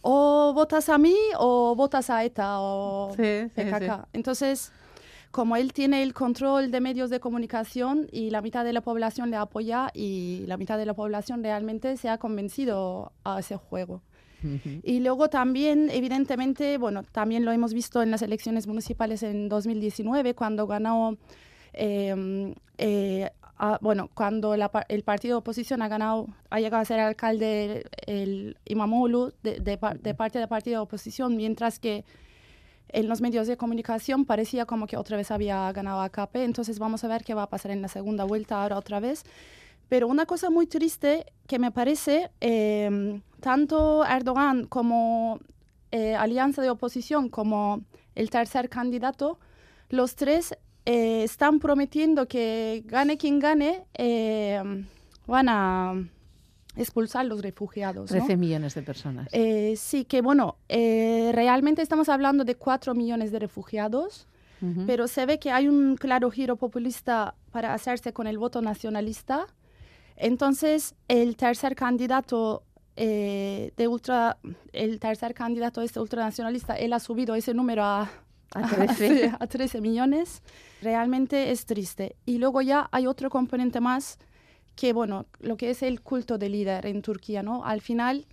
o 0.03 0.53
votas 0.55 0.89
a 0.89 0.99
mí 0.99 1.15
o 1.39 1.75
votas 1.77 2.11
a 2.11 2.25
ETA 2.25 2.61
o 2.61 3.13
Sí, 3.17 3.23
sí, 3.45 3.51
PKK. 3.55 3.97
sí. 3.97 4.09
Entonces, 4.13 4.73
como 5.31 5.57
él 5.57 5.73
tiene 5.73 6.03
el 6.03 6.13
control 6.13 6.71
de 6.71 6.81
medios 6.81 7.09
de 7.09 7.21
comunicación 7.21 8.09
y 8.13 8.29
la 8.31 8.43
mitad 8.43 8.65
de 8.65 8.73
la 8.75 8.83
población 8.83 9.31
le 9.31 9.37
apoya 9.37 9.91
y 9.95 10.45
la 10.47 10.57
mitad 10.59 10.77
de 10.77 10.85
la 10.85 10.93
población 10.95 11.43
realmente 11.43 11.97
se 11.97 12.09
ha 12.11 12.19
convencido 12.19 13.13
a 13.25 13.39
ese 13.39 13.57
juego. 13.57 14.03
Y 14.83 15.01
luego 15.01 15.29
también, 15.29 15.89
evidentemente, 15.91 16.79
bueno, 16.79 17.03
también 17.03 17.45
lo 17.45 17.53
hemos 17.53 17.75
visto 17.75 18.03
en 18.03 18.11
las 18.11 18.23
elecciones 18.23 18.67
municipales 18.67 19.23
en 19.23 19.49
2019, 19.49 20.35
cuando 20.35 20.67
ganó, 20.67 21.17
eh, 21.73 22.55
eh, 22.79 23.31
bueno, 23.81 24.11
cuando 24.15 24.57
la 24.57 24.71
el 24.89 25.03
partido 25.05 25.37
de 25.37 25.39
oposición 25.39 25.83
ha 25.83 25.89
ganado, 25.89 26.27
ha 26.51 26.61
llegado 26.61 26.83
a 26.83 26.85
ser 26.85 27.01
alcalde 27.01 27.85
el 28.07 28.57
Imamoglu 28.65 29.33
de, 29.43 29.61
de, 29.61 29.79
de 30.01 30.15
parte 30.15 30.39
del 30.39 30.49
partido 30.49 30.81
de 30.81 30.83
oposición, 30.83 31.37
mientras 31.37 31.79
que 31.79 32.05
en 32.93 33.09
los 33.09 33.21
medios 33.21 33.47
de 33.47 33.57
comunicación 33.57 34.25
parecía 34.25 34.67
como 34.67 34.87
que 34.87 34.97
otra 34.97 35.17
vez 35.17 35.31
había 35.31 35.71
ganado 35.73 36.03
AKP, 36.03 36.45
entonces 36.45 36.79
vamos 36.79 37.05
a 37.05 37.09
ver 37.09 37.25
qué 37.25 37.35
va 37.35 37.45
a 37.45 37.49
pasar 37.49 37.71
en 37.71 37.83
la 37.83 37.89
segunda 37.89 38.25
vuelta 38.25 38.63
ahora 38.63 38.77
otra 38.79 39.01
vez. 39.01 39.25
Pero 39.93 40.09
una 40.09 40.25
cosa 40.25 40.49
muy 40.49 40.67
triste 40.67 41.27
que 41.47 41.59
me 41.59 41.71
parece, 41.71 42.31
eh, 42.41 43.21
tanto 43.41 44.07
Erdogan 44.07 44.65
como 44.65 45.39
eh, 45.91 46.15
Alianza 46.15 46.63
de 46.63 46.71
Oposición 46.71 47.29
como 47.29 47.83
el 48.15 48.31
tercer 48.31 48.71
candidato, 48.71 49.39
los 49.91 50.17
tres 50.17 50.57
eh, 50.87 51.25
están 51.25 51.59
prometiendo 51.59 52.27
que 52.27 52.85
gane 52.87 53.19
quien 53.19 53.39
gane, 53.39 53.85
eh, 53.93 54.63
van 55.27 55.49
a 55.51 55.93
expulsar 56.75 57.27
los 57.27 57.43
refugiados. 57.43 58.11
¿no? 58.11 58.17
13 58.17 58.39
millones 58.39 58.75
de 58.75 58.81
personas. 58.81 59.29
Eh, 59.31 59.75
sí, 59.77 60.07
que 60.07 60.23
bueno, 60.23 60.57
eh, 60.71 61.33
realmente 61.35 61.83
estamos 61.83 62.09
hablando 62.09 62.45
de 62.45 62.55
4 62.55 62.95
millones 62.95 63.31
de 63.31 63.41
refugiados, 63.41 64.27
pero 64.87 65.09
se 65.09 65.27
ve 65.27 65.39
que 65.41 65.51
hay 65.51 65.67
un 65.69 65.97
claro 65.97 66.31
giro 66.31 66.55
populista 66.57 67.35
para 67.51 67.75
hacerse 67.75 68.15
con 68.15 68.27
el 68.29 68.39
voto 68.39 68.63
nacionalista. 68.63 69.49
Entonces, 70.17 70.95
el 71.09 71.37
tercer 71.37 71.75
candidato 71.75 72.65
eh, 72.97 73.73
de 73.77 73.89
ultra, 73.89 74.39
el 74.73 75.01
tercer 75.01 75.35
candidato 75.35 75.81
este 75.81 75.99
ultranacionalista, 76.01 76.75
él 76.75 76.93
ha 76.93 77.01
subido 77.01 77.35
ese 77.35 77.55
número 77.55 77.85
a, 77.85 78.11
A 78.55 78.63
13. 78.69 79.33
a 79.39 79.47
13 79.47 79.81
millones. 79.81 80.43
Realmente 80.83 81.51
es 81.51 81.65
triste. 81.65 82.17
Y 82.27 82.39
luego 82.39 82.61
ya 82.61 82.89
hay 82.93 83.07
otro 83.07 83.31
componente 83.31 83.81
más 83.81 84.19
que, 84.77 84.93
bueno, 84.93 85.27
lo 85.41 85.57
que 85.57 85.71
es 85.71 85.83
el 85.83 86.03
culto 86.03 86.39
de 86.39 86.49
líder 86.49 86.87
en 86.87 87.03
Turquía, 87.03 87.43
¿no? 87.43 87.65
Al 87.65 87.81
final, 87.81 88.27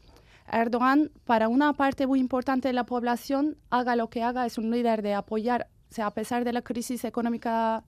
Erdogan, 0.52 1.12
para 1.26 1.48
una 1.48 1.74
parte 1.74 2.08
muy 2.08 2.20
importante 2.20 2.68
de 2.70 2.74
la 2.74 2.86
población, 2.86 3.58
haga 3.70 3.96
lo 3.96 4.10
que 4.10 4.24
haga, 4.24 4.46
es 4.46 4.58
un 4.58 4.72
líder 4.72 5.02
de 5.02 5.14
apoyar, 5.14 5.68
o 5.90 5.94
sea, 5.94 6.08
a 6.08 6.14
pesar 6.14 6.44
de 6.44 6.54
la 6.54 6.62
crisis 6.62 7.04
económica 7.04 7.84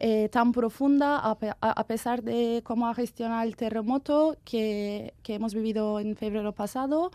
eh, 0.00 0.28
tan 0.30 0.50
profunda, 0.52 1.18
a, 1.18 1.36
a- 1.60 1.84
pesar 1.86 2.22
de 2.22 2.62
cómo 2.64 2.88
ha 2.88 2.94
gestionado 2.94 3.42
el 3.42 3.54
terremoto 3.56 4.36
que, 4.44 5.12
que 5.22 5.34
hemos 5.34 5.54
vivido 5.54 6.00
en 6.00 6.16
febrero 6.16 6.52
pasado, 6.52 7.10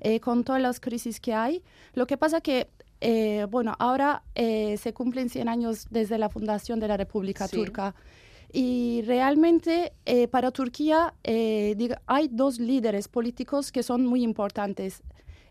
eh, 0.00 0.20
con 0.20 0.44
todas 0.44 0.60
las 0.62 0.78
crisis 0.78 1.18
que 1.20 1.32
hay. 1.34 1.62
Lo 1.94 2.06
que 2.06 2.16
pasa 2.18 2.40
que, 2.40 2.68
eh, 3.00 3.46
bueno, 3.50 3.74
ahora 3.78 4.22
eh, 4.34 4.76
se 4.76 4.92
cumplen 4.92 5.28
100 5.30 5.48
años 5.48 5.86
desde 5.90 6.18
la 6.18 6.28
fundación 6.28 6.78
de 6.80 6.88
la 6.88 6.96
República 6.96 7.48
Sí. 7.48 7.56
Turca. 7.56 7.94
Y 8.52 9.02
realmente 9.06 9.92
eh, 10.06 10.28
para 10.28 10.50
Turquía 10.50 11.14
eh, 11.24 11.74
diga- 11.76 12.00
hay 12.06 12.28
dos 12.30 12.58
líderes 12.60 13.08
políticos 13.08 13.72
que 13.72 13.82
son 13.82 14.06
muy 14.06 14.22
importantes. 14.22 15.02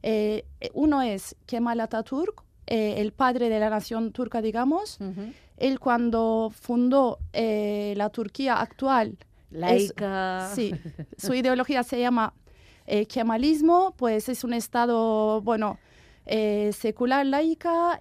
Eh, 0.04 0.45
uno 0.74 1.02
es 1.02 1.36
Kemal 1.48 1.80
Atatürk, 1.82 2.43
eh, 2.67 2.95
el 2.98 3.12
padre 3.12 3.50
de 3.50 3.60
la 3.60 3.69
nación 3.69 4.12
turca, 4.12 4.41
digamos. 4.41 4.98
Él 5.58 5.80
cuando 5.80 6.52
fundó 6.54 7.20
eh, 7.34 7.94
la 7.98 8.10
Turquía 8.10 8.60
actual, 8.62 9.18
es- 9.52 9.60
Laica. 9.60 10.52
sí, 10.54 10.74
su 11.18 11.34
ideología 11.34 11.84
se 11.84 12.00
llama 12.00 12.34
eh, 12.86 13.06
Kemalismo, 13.06 13.94
pues 13.98 14.28
es 14.30 14.44
un 14.44 14.54
Estado, 14.54 15.41
bueno, 15.41 15.80
eh, 16.26 16.72
secular, 16.74 17.26
laica, 17.26 18.00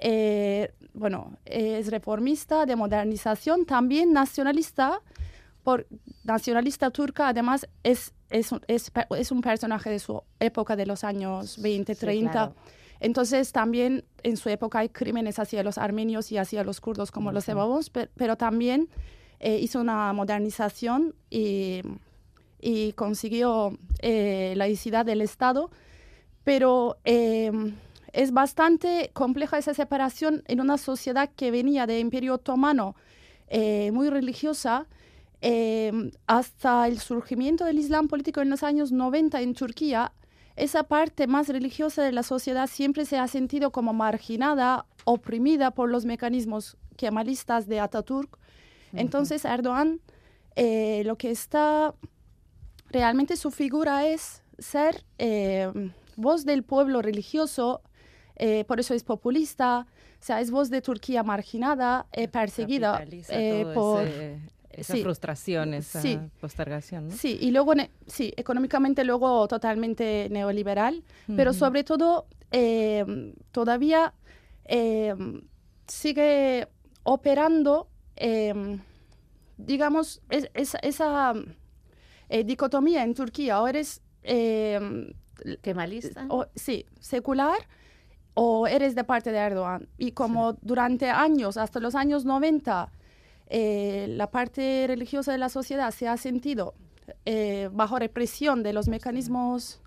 bueno, 0.95 1.37
es 1.45 1.89
reformista, 1.91 2.67
de 2.67 2.77
modernización, 2.77 3.67
también 3.67 4.13
nacionalista, 4.13 5.01
por 5.63 5.87
nacionalista 6.25 6.91
turca, 6.91 7.29
además 7.29 7.67
es, 7.83 8.13
es, 8.31 8.53
un, 8.53 8.61
es, 8.69 8.91
es 9.17 9.31
un 9.33 9.41
personaje 9.41 9.91
de 9.91 9.99
su 9.99 10.23
época 10.41 10.77
de 10.77 10.87
los 10.87 11.05
años 11.05 11.61
20, 11.61 11.95
Sí, 11.95 12.01
30. 12.01 12.31
claro. 12.33 12.55
Entonces 13.05 13.53
también 13.53 14.05
en 14.23 14.37
su 14.39 14.49
época 14.49 14.79
hay 14.79 14.89
crímenes 14.89 15.39
hacia 15.39 15.63
los 15.63 15.77
armenios 15.77 16.33
y 16.33 16.39
hacia 16.39 16.65
los 16.65 16.81
kurdos, 16.81 17.11
como 17.11 17.33
lo 17.33 17.39
Ujú. 17.41 17.47
sabemos, 17.47 17.91
pe- 17.91 18.09
pero 18.17 18.37
también 18.37 18.89
eh, 19.41 19.59
hizo 19.61 19.81
una 19.81 20.11
modernización 20.15 21.15
y, 21.29 21.83
y 22.61 22.93
consiguió 22.95 23.77
eh, 24.01 24.55
laicidad 24.57 25.05
del 25.05 25.21
Estado, 25.21 25.71
pero 26.45 26.97
eh, 27.05 27.53
es 28.15 28.33
bastante 28.33 29.11
compleja 29.13 29.59
esa 29.59 29.75
separación 29.75 30.43
en 30.47 30.61
una 30.63 30.79
sociedad 30.79 31.29
que 31.37 31.51
venía 31.51 31.87
de 31.87 31.99
Imperio 31.99 32.35
Otomano 32.35 32.97
eh, 33.49 33.91
muy 33.93 34.09
religiosa 34.09 34.87
eh, 35.43 35.93
hasta 36.27 36.87
el 36.89 36.99
surgimiento 37.01 37.67
del 37.67 37.79
Islam 37.79 38.09
político 38.09 38.41
en 38.41 38.49
los 38.49 38.63
años 38.63 38.93
90 38.93 39.43
en 39.43 39.53
Turquía. 39.55 40.13
Esa 40.57 40.85
parte 40.85 41.27
más 41.27 41.49
religiosa 41.49 42.03
de 42.03 42.13
la 42.13 42.23
sociedad 42.23 42.69
siempre 42.69 43.05
se 43.05 43.19
ha 43.19 43.27
sentido 43.29 43.71
como 43.73 43.93
marginada, 43.93 44.87
oprimida 45.05 45.73
por 45.73 45.91
los 45.91 46.05
mecanismos 46.05 46.77
kemalistas 46.97 47.67
de 47.67 47.81
Atatürk. 47.81 48.39
Entonces 48.93 49.45
Erdogan 49.45 50.01
eh, 50.57 51.03
lo 51.05 51.17
que 51.17 51.31
está 51.33 51.95
realmente 52.91 53.37
su 53.37 53.51
figura 53.51 54.07
es 54.07 54.43
ser 54.59 55.05
eh, 55.19 55.73
voz 56.17 56.45
del 56.45 56.63
pueblo 56.63 57.03
religioso, 57.03 57.83
eh, 58.37 58.65
por 58.65 58.79
eso 58.79 58.95
es 58.95 59.03
populista, 59.03 59.87
o 60.21 60.25
sea, 60.25 60.41
es 60.41 60.53
voz 60.53 60.71
de 60.71 60.81
Turquía 60.81 61.25
marginada, 61.25 62.07
eh, 62.13 62.29
perseguida 62.29 62.93
por... 63.75 64.07
ese- 64.07 64.39
esa 64.77 64.95
sí, 64.95 65.03
frustración, 65.03 65.75
esa 65.75 66.01
sí. 66.01 66.19
postergación, 66.41 67.09
¿no? 67.09 67.15
Sí, 67.15 67.39
y 67.41 67.51
luego, 67.51 67.73
sí, 68.07 68.33
económicamente 68.37 69.05
luego 69.05 69.47
totalmente 69.49 70.29
neoliberal, 70.31 71.03
pero 71.37 71.53
sobre 71.53 71.85
todo 71.85 72.27
eh, 72.53 73.33
todavía 73.53 74.15
eh, 74.67 75.15
sigue 75.89 76.69
operando, 77.03 77.89
eh, 78.17 78.79
digamos, 79.57 80.21
es- 80.31 80.51
es- 80.55 80.77
esa 80.83 81.35
eh, 82.29 82.45
dicotomía 82.45 83.03
en 83.05 83.15
Turquía, 83.15 83.61
o 83.61 83.69
eres... 83.69 84.01
Eh, 84.23 85.13
¿Kemalista? 85.63 86.27
o- 86.31 86.47
sí, 86.55 86.87
secular 87.01 87.57
o 88.35 88.67
eres 88.67 88.95
de 88.95 89.05
parte 89.05 89.31
de 89.33 89.39
Erdogan. 89.39 89.89
Y 89.99 90.13
como 90.13 90.55
durante 90.63 91.11
años, 91.11 91.57
hasta 91.57 91.81
los 91.81 91.95
años 91.95 92.25
90, 92.25 92.91
eh, 93.57 94.07
la 94.09 94.31
parte 94.31 94.85
religiosa 94.89 95.31
de 95.33 95.39
la 95.39 95.49
sociedad 95.49 95.91
se 95.93 96.09
ha 96.09 96.17
sentido 96.17 96.75
eh, 97.25 97.69
bajo 97.73 97.99
represión 97.99 98.63
de 98.65 98.73
los 98.73 98.89
mecanismos 98.89 99.81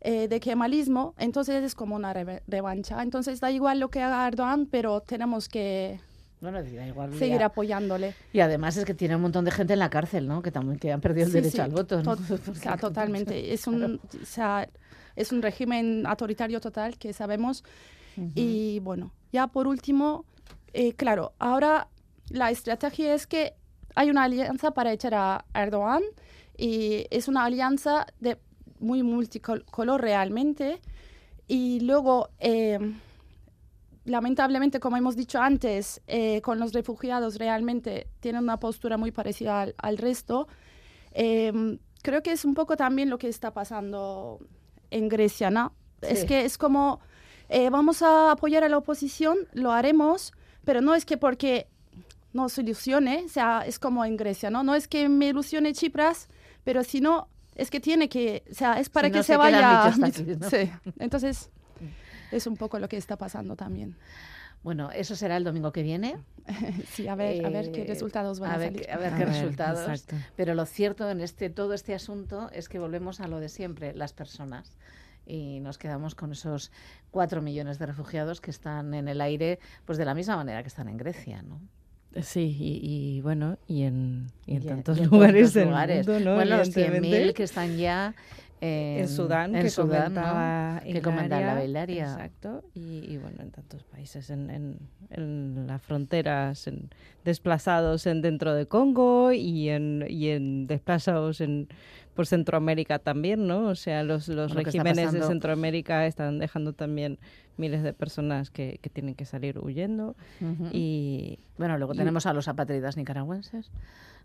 eh, 0.00 0.28
de 0.28 0.38
kemalismo, 0.38 1.14
entonces 1.18 1.64
es 1.64 1.74
como 1.74 1.96
una 1.96 2.12
reve- 2.14 2.42
revancha. 2.46 3.02
Entonces 3.02 3.40
da 3.40 3.50
igual 3.50 3.80
lo 3.80 3.88
que 3.88 4.00
haga 4.02 4.28
Erdogan, 4.28 4.66
pero 4.66 5.00
tenemos 5.00 5.48
que 5.48 5.98
Bueno, 6.40 6.60
igual, 6.62 7.14
seguir 7.18 7.38
ya. 7.40 7.46
apoyándole. 7.46 8.14
Y 8.32 8.40
además 8.40 8.76
es 8.76 8.84
que 8.84 8.94
tiene 8.94 9.16
un 9.16 9.22
montón 9.22 9.44
de 9.46 9.50
gente 9.50 9.72
en 9.72 9.78
la 9.78 9.88
cárcel, 9.90 10.28
¿no? 10.28 10.42
Que 10.42 10.50
también 10.52 10.78
que 10.78 10.92
han 10.92 11.00
perdido 11.00 11.26
el 11.26 11.32
Sí, 11.32 11.38
derecho 11.38 11.56
sí, 11.56 11.62
al 11.62 11.70
voto. 11.72 12.02
¿no? 12.02 12.16
to- 12.16 12.22
o 12.50 12.54
sea, 12.54 12.76
totalmente. 12.76 13.52
Es 13.54 13.66
un, 13.66 13.98
o 14.22 14.26
sea, 14.26 14.68
es 15.16 15.32
un 15.32 15.40
régimen 15.42 16.06
autoritario 16.06 16.60
total 16.60 16.96
que 16.98 17.12
sabemos. 17.14 17.64
Y 18.36 18.78
bueno, 18.80 19.10
ya 19.32 19.46
por 19.48 19.66
último, 19.66 20.24
eh, 20.74 20.92
claro, 20.92 21.32
ahora 21.40 21.88
la 22.30 22.50
estrategia 22.50 23.14
es 23.14 23.26
que 23.26 23.54
hay 23.94 24.10
una 24.10 24.24
alianza 24.24 24.72
para 24.72 24.92
echar 24.92 25.14
a 25.14 25.44
Erdogan 25.54 26.02
y 26.56 27.06
es 27.10 27.28
una 27.28 27.44
alianza 27.44 28.06
de 28.20 28.38
muy 28.80 29.02
multicolor 29.02 30.00
realmente. 30.00 30.80
Y 31.46 31.80
luego, 31.80 32.30
eh, 32.38 32.78
lamentablemente, 34.04 34.80
como 34.80 34.96
hemos 34.96 35.16
dicho 35.16 35.40
antes, 35.40 36.00
eh, 36.06 36.40
con 36.42 36.58
los 36.58 36.72
refugiados 36.72 37.36
realmente 37.36 38.08
tienen 38.20 38.42
una 38.42 38.58
postura 38.58 38.96
muy 38.96 39.10
parecida 39.12 39.62
al, 39.62 39.74
al 39.78 39.98
resto. 39.98 40.48
Em, 41.12 41.78
creo 42.02 42.22
que 42.22 42.32
es 42.32 42.44
un 42.44 42.54
poco 42.54 42.76
también 42.76 43.10
lo 43.10 43.18
que 43.18 43.28
está 43.28 43.52
pasando 43.52 44.40
en 44.90 45.08
Grecia, 45.08 45.50
¿no? 45.50 45.74
Es 46.02 46.24
que 46.24 46.44
es 46.44 46.58
como, 46.58 47.00
eh, 47.48 47.70
vamos 47.70 48.02
a 48.02 48.32
apoyar 48.32 48.62
a 48.62 48.68
la 48.68 48.76
oposición, 48.76 49.38
lo 49.52 49.72
haremos, 49.72 50.32
pero 50.64 50.80
no 50.80 50.94
es 50.94 51.04
que 51.04 51.16
porque 51.16 51.66
nos 52.34 52.58
ilusione, 52.58 53.22
o 53.24 53.28
sea, 53.28 53.62
es 53.66 53.78
como 53.78 54.04
en 54.04 54.16
Grecia, 54.18 54.50
¿no? 54.50 54.62
No 54.62 54.74
es 54.74 54.86
que 54.88 55.08
me 55.08 55.28
ilusione 55.28 55.72
Chipras, 55.72 56.28
pero 56.64 56.84
si 56.84 57.00
no, 57.00 57.28
es 57.54 57.70
que 57.70 57.80
tiene 57.80 58.08
que, 58.08 58.42
o 58.50 58.54
sea, 58.54 58.78
es 58.80 58.90
para 58.90 59.08
Si 59.08 59.12
que 59.12 59.18
no, 59.18 59.22
se 59.22 59.32
se 59.32 59.36
vaya. 59.38 59.86
aquí, 59.86 60.00
¿no? 60.38 60.48
Sí, 60.50 60.70
entonces 60.98 61.50
es 62.32 62.46
un 62.46 62.56
poco 62.56 62.78
lo 62.78 62.88
que 62.88 62.96
está 62.96 63.16
pasando 63.16 63.56
también. 63.56 63.96
Bueno, 64.64 64.90
eso 64.90 65.14
será 65.14 65.36
el 65.36 65.44
domingo 65.44 65.72
que 65.72 65.82
viene. 65.82 66.16
Sí, 66.92 67.06
a 67.06 67.14
ver, 67.14 67.44
a 67.46 67.50
ver 67.50 67.70
qué 67.70 67.82
Eh, 67.82 67.86
resultados 67.86 68.40
van 68.40 68.50
a, 68.52 68.56
ver, 68.56 68.68
salir. 68.72 68.86
qué- 68.86 68.92
a 68.92 68.96
ver 68.98 69.12
A 69.14 69.16
qué 69.18 69.24
ver, 69.24 69.34
resultados. 69.34 69.88
exacto. 69.88 70.16
Pero 70.36 70.54
lo 70.54 70.66
cierto 70.66 71.08
en 71.10 71.20
este 71.20 71.50
todo 71.50 71.72
este 71.74 71.94
asunto 71.94 72.50
es 72.52 72.68
que 72.68 72.78
volvemos 72.78 73.20
a 73.20 73.28
lo 73.28 73.40
de 73.40 73.48
siempre, 73.48 73.94
las 73.94 74.12
personas. 74.12 74.76
Y 75.26 75.60
nos 75.60 75.78
quedamos 75.78 76.14
con 76.14 76.32
esos 76.32 76.70
cuatro 77.10 77.40
millones 77.40 77.78
de 77.78 77.86
refugiados 77.86 78.40
que 78.40 78.50
están 78.50 78.92
en 78.94 79.06
el 79.08 79.20
aire, 79.20 79.58
pues 79.86 79.96
de 79.98 80.04
la 80.04 80.14
misma 80.14 80.36
manera 80.36 80.62
que 80.62 80.68
están 80.68 80.88
en 80.88 80.96
Grecia, 80.98 81.42
¿no? 81.42 81.60
Sí, 82.22 82.56
y, 82.60 83.16
y 83.16 83.20
bueno, 83.22 83.58
y 83.66 83.82
en, 83.82 84.26
y 84.46 84.56
en 84.56 84.64
tantos 84.64 84.98
y 84.98 85.02
en 85.02 85.10
lugares 85.10 85.52
del 85.52 85.68
lugares. 85.68 86.06
mundo, 86.06 86.20
¿no? 86.20 86.34
Bueno, 86.36 86.56
los 86.58 86.68
Evidentemente. 86.76 87.32
100.000 87.32 87.32
que 87.34 87.42
están 87.42 87.76
ya 87.76 88.14
en, 88.60 89.00
en 89.00 89.08
Sudán, 89.08 89.54
en 89.56 89.62
que 89.62 89.68
Sudán, 89.70 90.14
¿no? 90.14 90.20
comentaba 90.22 90.80
que 90.92 91.02
comentaba 91.02 91.40
la 91.42 91.54
Bailaria. 91.54 92.04
Exacto, 92.04 92.64
y, 92.74 93.04
y 93.12 93.18
bueno, 93.18 93.42
en 93.42 93.50
tantos 93.50 93.82
países, 93.84 94.30
en, 94.30 94.50
en, 94.50 94.78
en 95.10 95.66
las 95.66 95.82
fronteras, 95.82 96.66
en 96.68 96.88
desplazados 97.24 98.06
en 98.06 98.22
dentro 98.22 98.54
de 98.54 98.66
Congo 98.66 99.32
y 99.32 99.68
en, 99.70 100.04
y 100.08 100.28
en 100.28 100.66
desplazados 100.66 101.40
en 101.40 101.68
por 102.14 102.26
Centroamérica 102.26 102.98
también, 102.98 103.46
¿no? 103.46 103.66
O 103.68 103.74
sea, 103.74 104.02
los, 104.02 104.28
los 104.28 104.52
Bueno, 104.54 104.64
regímenes 104.70 105.12
de 105.12 105.22
Centroamérica 105.22 106.06
están 106.06 106.38
dejando 106.38 106.72
también 106.72 107.18
miles 107.56 107.82
de 107.82 107.92
personas 107.92 108.50
que, 108.50 108.78
que 108.82 108.90
tienen 108.90 109.14
que 109.14 109.24
salir 109.24 109.58
huyendo 109.58 110.16
y 110.72 111.38
Bueno, 111.58 111.76
luego 111.78 111.94
y- 111.94 111.96
tenemos 111.98 112.26
a 112.26 112.32
los 112.32 112.48
apátridas 112.48 112.96
nicaragüenses, 112.96 113.70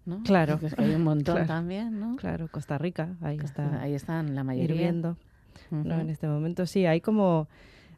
¿no? 0.06 0.21
Claro. 0.23 0.60
Que 0.60 0.67
es 0.67 0.75
que 0.75 0.84
hay 0.84 0.95
un 0.95 1.04
montón 1.04 1.36
Claro. 1.36 1.47
también, 1.47 1.99
¿no? 1.99 2.15
Claro, 2.15 2.47
Costa 2.49 2.78
Rica, 2.78 3.15
ahí 3.21 3.38
está. 3.43 3.82
Ahí 3.82 3.93
están 3.93 4.36
la 4.36 4.43
mayoría. 4.43 4.75
hirviendo. 4.75 5.17
¿no? 5.71 5.99
En 5.99 6.10
este 6.10 6.28
momento 6.28 6.65
sí, 6.65 6.86
hay 6.86 7.02
como 7.02 7.47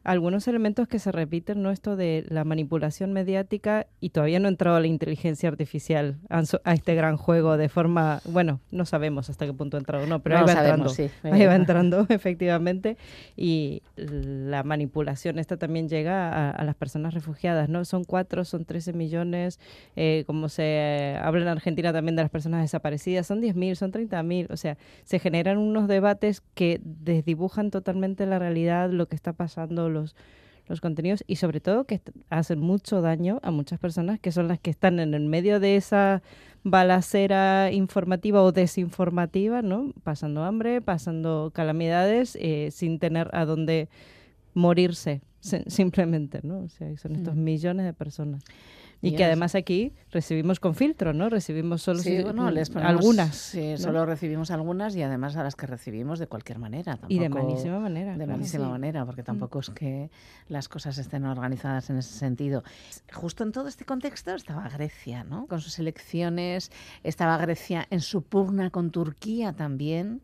algunos 0.03 0.47
elementos 0.47 0.87
que 0.87 0.99
se 0.99 1.11
repiten, 1.11 1.61
¿no? 1.61 1.71
Esto 1.71 1.95
de 1.95 2.25
la 2.29 2.43
manipulación 2.43 3.13
mediática 3.13 3.87
y 3.99 4.09
todavía 4.09 4.39
no 4.39 4.47
ha 4.47 4.51
entrado 4.51 4.79
la 4.79 4.87
inteligencia 4.87 5.49
artificial 5.49 6.17
a, 6.29 6.73
este 6.73 6.95
gran 6.95 7.17
juego 7.17 7.57
de 7.57 7.69
forma, 7.69 8.21
bueno, 8.25 8.59
no 8.71 8.85
sabemos 8.85 9.29
hasta 9.29 9.45
qué 9.45 9.53
punto 9.53 9.77
ha 9.77 9.79
entrado, 9.79 10.07
no, 10.07 10.19
pero 10.19 10.35
No 10.35 10.41
ahí 10.41 10.47
va 10.47 10.53
sabemos, 10.53 10.97
entrando, 10.97 11.19
sí. 11.21 11.27
ahí 11.31 11.45
va 11.45 11.55
entrando 11.55 12.05
efectivamente 12.09 12.97
y 13.35 13.83
la 13.95 14.63
manipulación 14.63 15.39
esta 15.39 15.57
también 15.57 15.87
llega 15.87 16.29
a, 16.29 16.51
a 16.51 16.63
las 16.63 16.75
personas 16.75 17.13
refugiadas, 17.13 17.69
¿no? 17.69 17.85
Son 17.85 18.03
cuatro, 18.03 18.43
son 18.45 18.65
13 18.65 18.93
millones, 18.93 19.59
eh, 19.95 20.23
como 20.25 20.49
se 20.49 21.17
habla 21.21 21.43
en 21.43 21.47
Argentina 21.49 21.93
también 21.93 22.15
de 22.15 22.23
las 22.23 22.31
personas 22.31 22.61
desaparecidas, 22.61 23.27
son 23.27 23.41
10.000, 23.41 23.75
son 23.75 23.91
30.000, 23.91 24.47
o 24.49 24.57
sea, 24.57 24.77
se 25.03 25.19
generan 25.19 25.57
unos 25.57 25.87
debates 25.87 26.41
que 26.55 26.79
desdibujan 26.83 27.71
totalmente 27.71 28.25
la 28.25 28.39
realidad, 28.39 28.89
lo 28.89 29.07
que 29.07 29.15
está 29.15 29.33
pasando, 29.33 29.89
los, 29.91 30.15
los 30.67 30.81
contenidos 30.81 31.23
y 31.27 31.35
sobre 31.35 31.59
todo 31.59 31.83
que 31.85 32.01
hacen 32.29 32.59
mucho 32.59 33.01
daño 33.01 33.39
a 33.43 33.51
muchas 33.51 33.77
personas 33.79 34.19
que 34.19 34.31
son 34.31 34.47
las 34.47 34.59
que 34.59 34.71
están 34.71 34.99
en 34.99 35.13
el 35.13 35.25
medio 35.25 35.59
de 35.59 35.75
esa 35.75 36.21
balacera 36.63 37.71
informativa 37.71 38.41
o 38.43 38.51
desinformativa, 38.51 39.61
¿no? 39.61 39.93
Pasando 40.03 40.43
hambre, 40.43 40.81
pasando 40.81 41.51
calamidades, 41.53 42.37
eh, 42.39 42.69
sin 42.71 42.97
tener 42.99 43.29
a 43.33 43.45
dónde 43.45 43.89
morirse, 44.53 45.21
si- 45.39 45.63
simplemente, 45.67 46.39
¿no? 46.43 46.59
O 46.61 46.69
sea, 46.69 46.95
son 46.97 47.15
estos 47.15 47.35
millones 47.35 47.85
de 47.85 47.93
personas. 47.93 48.43
Y 49.03 49.15
que 49.15 49.23
además 49.25 49.55
aquí 49.55 49.93
recibimos 50.11 50.59
con 50.59 50.75
filtro, 50.75 51.11
¿no? 51.11 51.27
Recibimos 51.29 51.81
solo 51.81 51.99
Sí, 52.03 52.17
si- 52.17 52.23
bueno, 52.23 52.51
les 52.51 52.69
ponemos- 52.69 52.89
algunas. 52.99 53.35
Sí, 53.35 53.71
¿no? 53.71 53.77
solo 53.77 54.05
recibimos 54.05 54.51
algunas 54.51 54.95
y 54.95 55.01
además 55.01 55.35
a 55.37 55.43
las 55.43 55.55
que 55.55 55.65
recibimos 55.65 56.19
de 56.19 56.27
cualquier 56.27 56.59
manera. 56.59 56.99
Y 57.07 57.17
de 57.17 57.27
malísima 57.29 57.79
manera, 57.79 58.11
De 58.11 58.17
claro. 58.17 58.33
malísima 58.33 58.65
Sí. 58.65 58.67
Mm. 58.69 58.71
manera, 58.71 59.05
porque 59.05 59.23
tampoco 59.23 59.59
es 59.59 59.71
que 59.71 60.11
las 60.49 60.69
cosas 60.69 60.97
estén 60.99 61.25
organizadas 61.25 61.89
en 61.89 61.97
ese 61.97 62.13
sentido. 62.13 62.63
Justo 63.11 63.43
en 63.43 63.51
todo 63.51 63.67
este 63.67 63.85
contexto 63.85 64.35
estaba 64.35 64.69
Grecia, 64.69 65.23
¿no? 65.23 65.47
Con 65.47 65.61
sus 65.61 65.79
elecciones, 65.79 66.71
estaba 67.03 67.37
Grecia 67.37 67.87
en 67.89 68.01
su 68.01 68.21
pugna 68.21 68.69
con 68.69 68.91
Turquía 68.91 69.53
también 69.53 70.21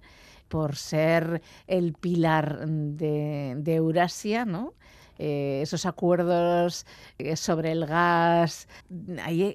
por 0.50 0.76
ser 0.76 1.42
el 1.66 1.94
pilar 1.94 2.68
de, 2.68 3.56
de 3.58 3.76
Eurasia, 3.76 4.46
¿no? 4.46 4.74
Eh, 5.20 5.60
esos 5.64 5.86
acuerdos 5.86 6.86
eh, 7.18 7.36
sobre 7.36 7.72
el 7.72 7.86
gas. 7.86 8.68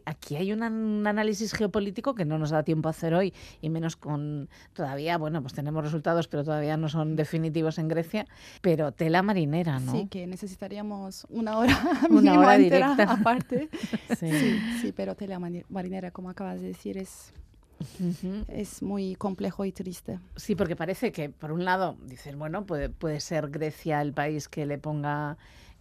Aquí 0.05 0.37
hay 0.37 0.53
un, 0.53 0.63
an- 0.63 0.73
un 0.75 1.07
análisis 1.07 1.53
geopolítico 1.53 2.15
que 2.15 2.25
no 2.25 2.39
nos 2.39 2.51
da 2.51 2.63
tiempo 2.63 2.89
a 2.89 2.91
hacer 2.91 3.15
hoy, 3.15 3.33
y 3.61 3.69
menos 3.71 3.97
con 3.97 4.49
todavía, 4.73 5.19
bueno, 5.19 5.41
pues 5.43 5.53
tenemos 5.55 5.83
resultados, 5.85 6.29
pero 6.29 6.45
todavía 6.45 6.77
no 6.77 6.89
son 6.89 7.17
definitivos 7.17 7.79
en 7.79 7.89
Grecia, 7.89 8.27
pero 8.61 8.93
tela 8.93 9.23
marinera, 9.23 9.79
¿no? 9.81 9.93
Sí, 9.93 10.07
que 10.09 10.27
necesitaríamos 10.27 11.27
una 11.31 11.59
hora 11.59 11.79
Una 12.11 12.39
hora 12.39 12.59
directa. 12.59 13.05
aparte. 13.13 13.69
Sí. 14.19 14.31
sí, 14.31 14.61
sí, 14.81 14.93
pero 14.95 15.15
tela 15.15 15.39
marinera, 15.69 16.11
como 16.11 16.31
acabas 16.31 16.61
de 16.61 16.69
decir, 16.69 16.97
es, 16.99 17.33
es 18.49 18.83
muy 18.83 19.15
complejo 19.17 19.65
y 19.65 19.73
triste. 19.73 20.19
Sí, 20.37 20.55
porque 20.55 20.77
parece 20.77 21.13
que, 21.13 21.29
por 21.31 21.53
un 21.53 21.65
lado, 21.65 21.97
dicen, 22.07 22.39
bueno, 22.39 22.65
puede, 22.67 22.89
puede 22.89 23.21
ser 23.21 23.51
Grecia 23.51 24.01
el 24.01 24.13
país 24.13 24.49
que 24.49 24.67
le 24.67 24.79
ponga, 24.79 25.37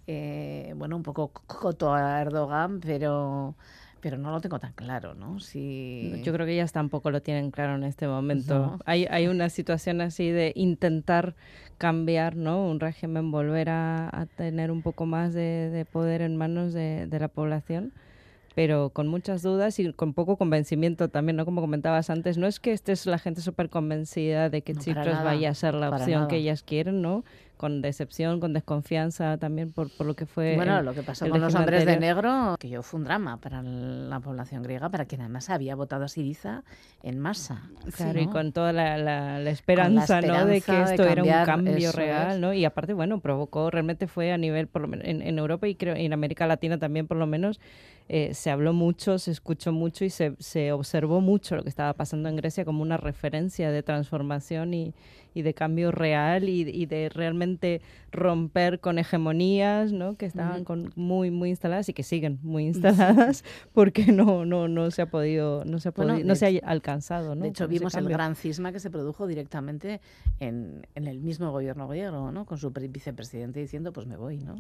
eh, 0.07 0.73
bueno, 0.75 0.95
un 0.95 1.03
poco 1.03 1.29
coto 1.29 1.93
a 1.93 2.21
Erdogan, 2.21 2.79
pero, 2.79 3.55
pero 3.99 4.17
no 4.17 4.31
lo 4.31 4.41
tengo 4.41 4.59
tan 4.59 4.73
claro, 4.73 5.13
¿no? 5.13 5.39
Si... 5.39 6.21
Yo 6.23 6.33
creo 6.33 6.45
que 6.45 6.53
ellas 6.53 6.71
tampoco 6.71 7.11
lo 7.11 7.21
tienen 7.21 7.51
claro 7.51 7.75
en 7.75 7.83
este 7.83 8.07
momento. 8.07 8.53
No. 8.53 8.79
Hay, 8.85 9.05
hay 9.09 9.27
una 9.27 9.49
situación 9.49 10.01
así 10.01 10.29
de 10.29 10.53
intentar 10.55 11.35
cambiar, 11.77 12.35
¿no? 12.35 12.67
Un 12.67 12.79
régimen, 12.79 13.31
volver 13.31 13.69
a, 13.69 14.09
a 14.11 14.25
tener 14.25 14.71
un 14.71 14.81
poco 14.81 15.05
más 15.05 15.33
de, 15.33 15.69
de 15.69 15.85
poder 15.85 16.21
en 16.21 16.37
manos 16.37 16.73
de, 16.73 17.07
de 17.07 17.19
la 17.19 17.27
población 17.27 17.93
pero 18.55 18.89
con 18.89 19.07
muchas 19.07 19.41
dudas 19.41 19.79
y 19.79 19.91
con 19.93 20.13
poco 20.13 20.37
convencimiento 20.37 21.09
también, 21.09 21.35
¿no? 21.37 21.45
Como 21.45 21.61
comentabas 21.61 22.09
antes, 22.09 22.37
no 22.37 22.47
es 22.47 22.59
que 22.59 22.73
estés 22.73 23.05
la 23.05 23.17
gente 23.17 23.41
súper 23.41 23.69
convencida 23.69 24.49
de 24.49 24.61
que 24.61 24.73
No, 24.73 24.81
Chipras 24.81 25.23
vaya 25.23 25.49
a 25.49 25.53
ser 25.53 25.73
la 25.73 25.89
opción 25.89 26.11
nada. 26.21 26.27
que 26.27 26.37
ellas 26.37 26.63
quieren, 26.63 27.01
¿no? 27.01 27.23
Con 27.61 27.83
decepción, 27.83 28.39
con 28.39 28.53
desconfianza 28.53 29.37
también 29.37 29.71
por, 29.71 29.91
por 29.91 30.07
lo 30.07 30.15
que 30.15 30.25
fue 30.25 30.55
Bueno, 30.55 30.79
el- 30.79 30.85
lo 30.85 30.95
que 30.95 31.03
pasó 31.03 31.29
con 31.29 31.39
los 31.39 31.53
hombres 31.53 31.85
de 31.85 31.95
negro, 31.97 32.55
que 32.59 32.69
yo 32.69 32.81
fue 32.81 32.97
un 32.99 33.03
drama 33.03 33.37
para 33.37 33.61
la 33.61 34.19
población 34.19 34.63
griega, 34.63 34.89
para 34.89 35.05
quien 35.05 35.21
además 35.21 35.47
había 35.51 35.75
votado 35.75 36.03
a 36.05 36.07
Siriza 36.07 36.63
en 37.03 37.19
masa. 37.19 37.69
Claro, 37.95 38.13
¿no? 38.13 38.19
y 38.21 38.27
con 38.29 38.51
toda 38.51 38.73
la, 38.73 38.97
la- 38.97 39.37
la 39.37 39.49
esperanza, 39.51 40.21
¿no? 40.21 40.45
De 40.47 40.61
que 40.61 40.71
de 40.71 40.81
esto 40.85 41.03
era 41.03 41.23
un 41.23 41.45
cambio 41.45 41.89
eso 41.89 41.97
real. 41.97 42.41
¿no? 42.41 42.51
Y 42.51 42.65
aparte, 42.65 42.93
bueno, 42.93 43.19
provocó, 43.19 43.69
realmente 43.69 44.07
fue 44.07 44.31
a 44.31 44.37
nivel, 44.39 44.65
por 44.67 44.81
lo 44.81 44.87
men- 44.87 45.05
en, 45.05 45.21
en 45.21 45.37
Europa 45.37 45.67
y 45.67 45.75
creo 45.75 45.95
en 45.95 46.13
América 46.13 46.47
Latina 46.47 46.79
también, 46.79 47.05
por 47.05 47.17
lo 47.17 47.27
menos, 47.27 47.59
eh, 48.09 48.33
se 48.33 48.49
habló 48.49 48.73
mucho, 48.73 49.19
se 49.19 49.29
escuchó 49.31 49.71
mucho 49.71 50.03
y 50.03 50.09
se, 50.09 50.35
se 50.39 50.71
observó 50.71 51.21
mucho 51.21 51.55
lo 51.55 51.63
que 51.63 51.69
estaba 51.69 51.93
pasando 51.93 52.27
en 52.27 52.35
Grecia 52.37 52.65
como 52.65 52.81
una 52.81 52.97
referencia 52.97 53.69
de 53.71 53.83
transformación 53.83 54.73
y, 54.73 54.93
y 55.33 55.41
de 55.43 55.53
cambio 55.53 55.91
real 55.91 56.49
y, 56.49 56.61
y 56.69 56.85
de 56.85 57.09
realmente 57.09 57.81
romper 58.11 58.79
con 58.79 58.99
hegemonías, 58.99 59.91
¿no? 59.93 60.15
Que 60.15 60.25
estaban 60.25 60.63
con 60.65 60.91
muy, 60.95 61.31
muy 61.31 61.49
instaladas 61.49 61.87
y 61.89 61.93
que 61.93 62.03
siguen 62.03 62.39
muy 62.43 62.65
instaladas 62.65 63.43
porque 63.73 64.11
no, 64.11 64.45
no, 64.45 64.67
no 64.67 64.91
se 64.91 65.01
ha 65.01 65.09
podido, 65.09 65.63
no 65.65 65.79
se 65.79 65.89
ha 65.89 65.91
Bueno, 65.91 66.13
podido, 66.13 66.25
de 66.25 66.27
no 66.29 66.35
se 66.35 66.47
hecho- 66.49 66.65
ha 66.65 66.69
alcanzado, 66.71 67.35
¿no? 67.35 67.43
De 67.43 67.49
hecho, 67.49 67.67
vimos 67.67 67.95
el 67.95 68.07
gran 68.09 68.35
cisma 68.35 68.71
que 68.71 68.79
se 68.79 68.89
produjo 68.89 69.27
directamente 69.27 70.01
en, 70.39 70.85
en 70.95 71.07
el 71.07 71.19
mismo 71.21 71.51
gobierno 71.51 71.87
griego, 71.87 72.31
¿no? 72.31 72.45
Con 72.45 72.57
su 72.57 72.73
pre- 72.73 72.87
vicepresidente 72.87 73.59
diciendo, 73.59 73.93
pues 73.93 74.07
me 74.07 74.17
voy, 74.17 74.39
¿no? 74.39 74.55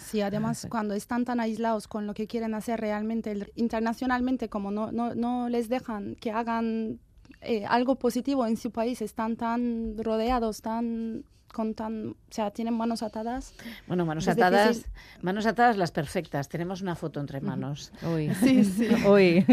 Sí, 0.00 0.20
además 0.20 0.66
cuando 0.70 0.94
están 0.94 1.24
tan 1.24 1.40
aislados 1.40 1.88
con 1.88 2.06
lo 2.06 2.14
que 2.14 2.26
quieren 2.26 2.54
hacer 2.54 2.80
realmente 2.80 3.34
internacionalmente, 3.56 4.48
como 4.48 4.70
no, 4.70 4.92
no, 4.92 5.14
no 5.14 5.48
les 5.48 5.68
dejan 5.68 6.14
que 6.16 6.30
hagan 6.30 6.98
eh, 7.40 7.64
algo 7.66 7.96
positivo 7.96 8.46
en 8.46 8.56
su 8.56 8.70
país, 8.70 9.02
están 9.02 9.36
tan 9.36 9.96
rodeados, 9.98 10.62
tan 10.62 11.24
con 11.54 11.74
tan, 11.74 12.08
o 12.10 12.16
sea, 12.30 12.50
tienen 12.50 12.74
manos 12.74 13.02
atadas. 13.02 13.54
Bueno, 13.86 14.04
manos 14.04 14.26
atadas, 14.26 14.86
manos 15.22 15.46
atadas 15.46 15.76
las 15.76 15.92
perfectas. 15.92 16.48
Tenemos 16.48 16.82
una 16.82 16.96
foto 16.96 17.20
entre 17.20 17.40
manos. 17.40 17.92
Uy. 18.02 18.30
Sí, 18.40 18.64
sí. 18.64 18.88
Uy. 19.06 19.44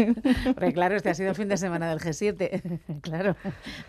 Porque 0.54 0.72
claro, 0.72 0.96
este 0.96 1.10
ha 1.10 1.14
sido 1.14 1.30
el 1.30 1.36
fin 1.36 1.48
de 1.48 1.56
semana 1.56 1.88
del 1.88 2.00
G7. 2.00 2.80
claro. 3.00 3.36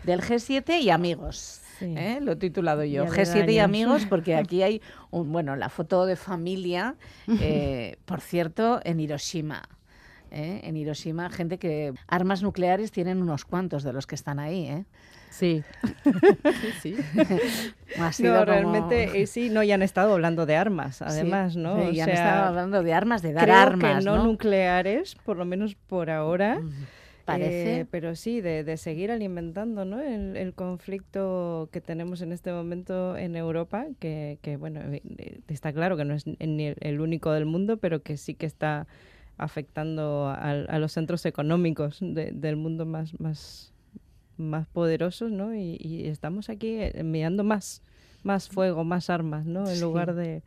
Del 0.03 0.21
G7 0.21 0.79
y 0.79 0.91
amigos. 0.91 1.63
¿eh? 1.81 2.19
lo 2.21 2.33
he 2.33 2.35
titulado 2.35 2.83
yo. 2.83 3.05
G7 3.05 3.51
y 3.51 3.59
amigos, 3.59 4.05
porque 4.05 4.35
aquí 4.37 4.63
hay, 4.63 4.81
un, 5.11 5.31
bueno, 5.31 5.55
la 5.55 5.69
foto 5.69 6.05
de 6.05 6.15
familia, 6.15 6.95
eh, 7.27 7.97
por 8.05 8.21
cierto, 8.21 8.79
en 8.83 8.99
Hiroshima. 8.99 9.63
¿Eh? 10.33 10.61
En 10.63 10.75
Hiroshima, 10.75 11.29
gente 11.29 11.57
que 11.57 11.93
armas 12.07 12.41
nucleares 12.41 12.91
tienen 12.91 13.21
unos 13.21 13.45
cuantos 13.45 13.83
de 13.83 13.93
los 13.93 14.07
que 14.07 14.15
están 14.15 14.39
ahí, 14.39 14.67
¿eh? 14.67 14.85
Sí. 15.29 15.63
sí, 16.81 16.95
sí. 16.95 16.95
no, 18.23 18.45
realmente 18.45 19.25
sí, 19.25 19.49
no, 19.49 19.63
ya 19.63 19.75
han 19.75 19.81
estado 19.81 20.13
hablando 20.13 20.45
de 20.45 20.55
armas, 20.55 21.01
además, 21.01 21.55
¿no? 21.55 21.89
Sí, 21.89 21.95
ya 21.95 22.03
han 22.03 22.09
estado 22.11 22.43
hablando 22.49 22.83
de 22.83 22.93
armas, 22.93 23.21
de 23.21 23.33
dar 23.33 23.49
armas, 23.49 24.05
no, 24.05 24.23
nucleares, 24.23 25.15
por 25.25 25.37
lo 25.37 25.45
menos 25.45 25.75
por 25.75 26.09
ahora. 26.09 26.61
Parece. 27.25 27.79
Eh, 27.79 27.85
pero 27.89 28.15
sí, 28.15 28.41
de, 28.41 28.75
seguir 28.77 29.09
alimentando 29.09 29.85
¿no? 29.85 30.01
el, 30.01 30.53
conflicto 30.53 31.69
que 31.71 31.79
tenemos 31.79 32.21
en 32.21 32.33
este 32.33 32.51
momento 32.51 33.15
en 33.17 33.35
Europa, 33.37 33.87
que, 33.99 34.37
bueno, 34.59 34.81
eh, 34.91 35.39
está 35.47 35.71
claro 35.71 35.95
que 35.95 36.03
no 36.03 36.13
es 36.13 36.25
ni 36.27 36.73
el 36.79 36.99
único 36.99 37.31
del 37.31 37.45
mundo, 37.45 37.77
pero 37.77 38.01
que 38.03 38.17
sí 38.17 38.33
que 38.33 38.45
está 38.45 38.87
afectando 39.43 40.27
a, 40.29 40.79
los 40.79 40.91
centros 40.93 41.25
económicos 41.25 41.97
del 42.01 42.55
mundo 42.55 42.85
más, 42.85 43.19
más, 43.19 43.73
más 44.37 44.67
poderosos, 44.67 45.31
¿no? 45.31 45.55
Y, 45.55 46.07
estamos 46.07 46.49
aquí 46.49 46.77
enviando 46.79 47.43
más, 47.43 47.81
más 48.23 48.49
fuego, 48.49 48.83
más 48.83 49.09
armas, 49.09 49.45
¿no? 49.45 49.69
En 49.69 49.81
lugar 49.81 50.15
de 50.15 50.43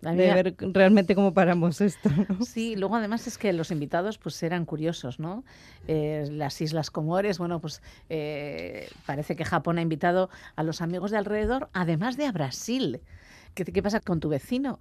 de 0.00 0.14
ver 0.34 0.54
realmente 0.58 1.14
cómo 1.14 1.32
paramos 1.34 1.80
esto. 1.80 2.10
Sí, 2.46 2.76
luego 2.76 2.96
además 2.96 3.26
es 3.26 3.38
que 3.38 3.52
los 3.52 3.70
invitados 3.70 4.18
pues 4.18 4.42
eran 4.42 4.64
curiosos, 4.64 5.18
¿no? 5.18 5.44
Eh, 5.86 6.28
las 6.30 6.60
Islas 6.60 6.90
Comores, 6.90 7.38
bueno, 7.38 7.60
pues 7.60 7.82
eh, 8.08 8.88
parece 9.06 9.36
que 9.36 9.44
Japón 9.44 9.78
ha 9.78 9.82
invitado 9.82 10.30
a 10.56 10.62
los 10.62 10.80
amigos 10.82 11.10
de 11.10 11.18
alrededor, 11.18 11.68
además 11.72 12.16
de 12.16 12.26
a 12.26 12.32
Brasil. 12.32 13.00
¿Qué, 13.54 13.64
qué 13.64 13.82
pasa 13.82 14.00
con 14.00 14.20
tu 14.20 14.28
vecino? 14.28 14.78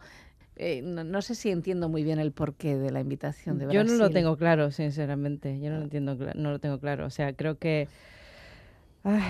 Eh, 0.57 0.81
no, 0.81 1.21
sé 1.21 1.35
si 1.35 1.49
entiendo 1.49 1.89
muy 1.89 2.03
bien 2.03 2.19
el 2.19 2.31
porqué 2.31 2.77
de 2.77 2.91
la 2.91 2.99
invitación 2.99 3.57
de 3.57 3.65
Brasil. 3.65 3.87
Yo 3.87 3.91
no 3.91 3.97
lo 3.97 4.09
tengo 4.09 4.37
claro, 4.37 4.71
sinceramente. 4.71 5.59
Yo 5.59 5.69
no 5.69 5.77
lo 5.77 5.83
entiendo, 5.83 6.17
no 6.35 6.51
lo 6.51 6.59
tengo 6.59 6.79
claro. 6.79 7.05
O 7.05 7.09
sea, 7.09 7.33
creo 7.33 7.57
que 7.57 7.87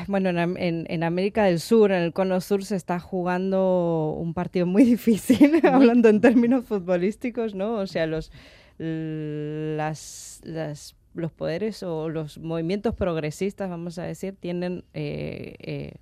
bueno, 0.08 0.30
en, 0.30 0.86
en, 0.90 1.04
América 1.04 1.44
del 1.44 1.60
Sur, 1.60 1.92
en 1.92 2.02
el 2.02 2.13
Cono 2.13 2.42
Sur, 2.42 2.63
se 2.66 2.76
está 2.76 3.00
jugando 3.00 4.16
un 4.18 4.34
partido 4.34 4.66
muy 4.66 4.84
difícil, 4.96 5.62
hablando 5.63 6.10
en 6.10 6.22
términos 6.22 6.66
futbolísticos, 6.66 7.54
¿no? 7.54 7.76
O 7.76 7.88
sea, 7.88 8.08
los, 8.08 8.32
las, 8.80 10.42
los 11.13 11.32
poderes 11.32 11.84
o 11.84 12.10
los 12.10 12.40
movimientos 12.40 12.96
progresistas, 12.96 13.70
vamos 13.70 14.00
a 14.00 14.04
decir, 14.04 14.36
tienen 14.40 14.84
eh, 14.94 15.56
eh, 15.60 15.94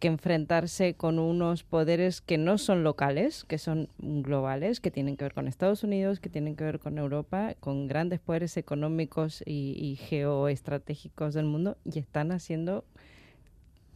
que 0.00 0.08
enfrentarse 0.08 0.94
con 0.94 1.18
unos 1.18 1.62
poderes 1.62 2.20
que 2.22 2.38
no 2.38 2.58
son 2.58 2.82
locales, 2.82 3.44
que 3.44 3.58
son 3.58 3.88
globales, 3.98 4.80
que 4.80 4.90
tienen 4.90 5.16
que 5.16 5.26
ver 5.26 5.34
con 5.34 5.46
Estados 5.46 5.84
Unidos, 5.84 6.20
que 6.20 6.30
tienen 6.30 6.56
que 6.56 6.64
ver 6.64 6.80
con 6.80 6.98
Europa, 6.98 7.54
con 7.60 7.86
grandes 7.86 8.18
poderes 8.18 8.56
económicos 8.56 9.42
y, 9.46 9.76
y 9.78 9.96
geoestratégicos 9.96 11.34
del 11.34 11.44
mundo, 11.44 11.76
y 11.84 11.98
están 11.98 12.32
haciendo 12.32 12.84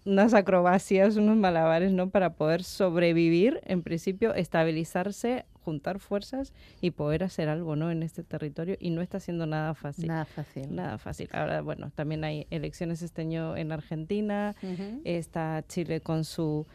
unas 0.04 0.34
acrobacias, 0.34 1.16
unos 1.16 1.36
malabares, 1.36 1.92
¿no? 1.92 2.10
Para 2.10 2.34
poder 2.34 2.62
sobrevivir, 2.62 3.60
en 3.64 3.82
principio, 3.82 4.34
estabilizarse, 4.34 5.46
juntar 5.64 5.98
fuerzas 5.98 6.52
y 6.80 6.90
poder 6.90 7.24
hacer 7.24 7.48
algo, 7.48 7.74
¿no? 7.74 7.90
En 7.90 8.02
este 8.02 8.22
territorio 8.22 8.76
y 8.78 8.90
no 8.90 9.00
está 9.00 9.18
siendo 9.18 9.46
nada 9.46 9.74
fácil. 9.74 10.08
Nada 10.08 10.26
fácil. 10.26 10.74
Nada 10.74 10.98
fácil. 10.98 11.28
Ahora, 11.32 11.62
bueno, 11.62 11.90
también 11.94 12.22
hay 12.24 12.46
elecciones 12.50 13.02
este 13.02 13.22
año 13.22 13.56
en 13.56 13.72
Argentina, 13.72 14.54
está 15.04 15.64
Chile 15.66 16.00
con 16.00 16.24
su 16.24 16.66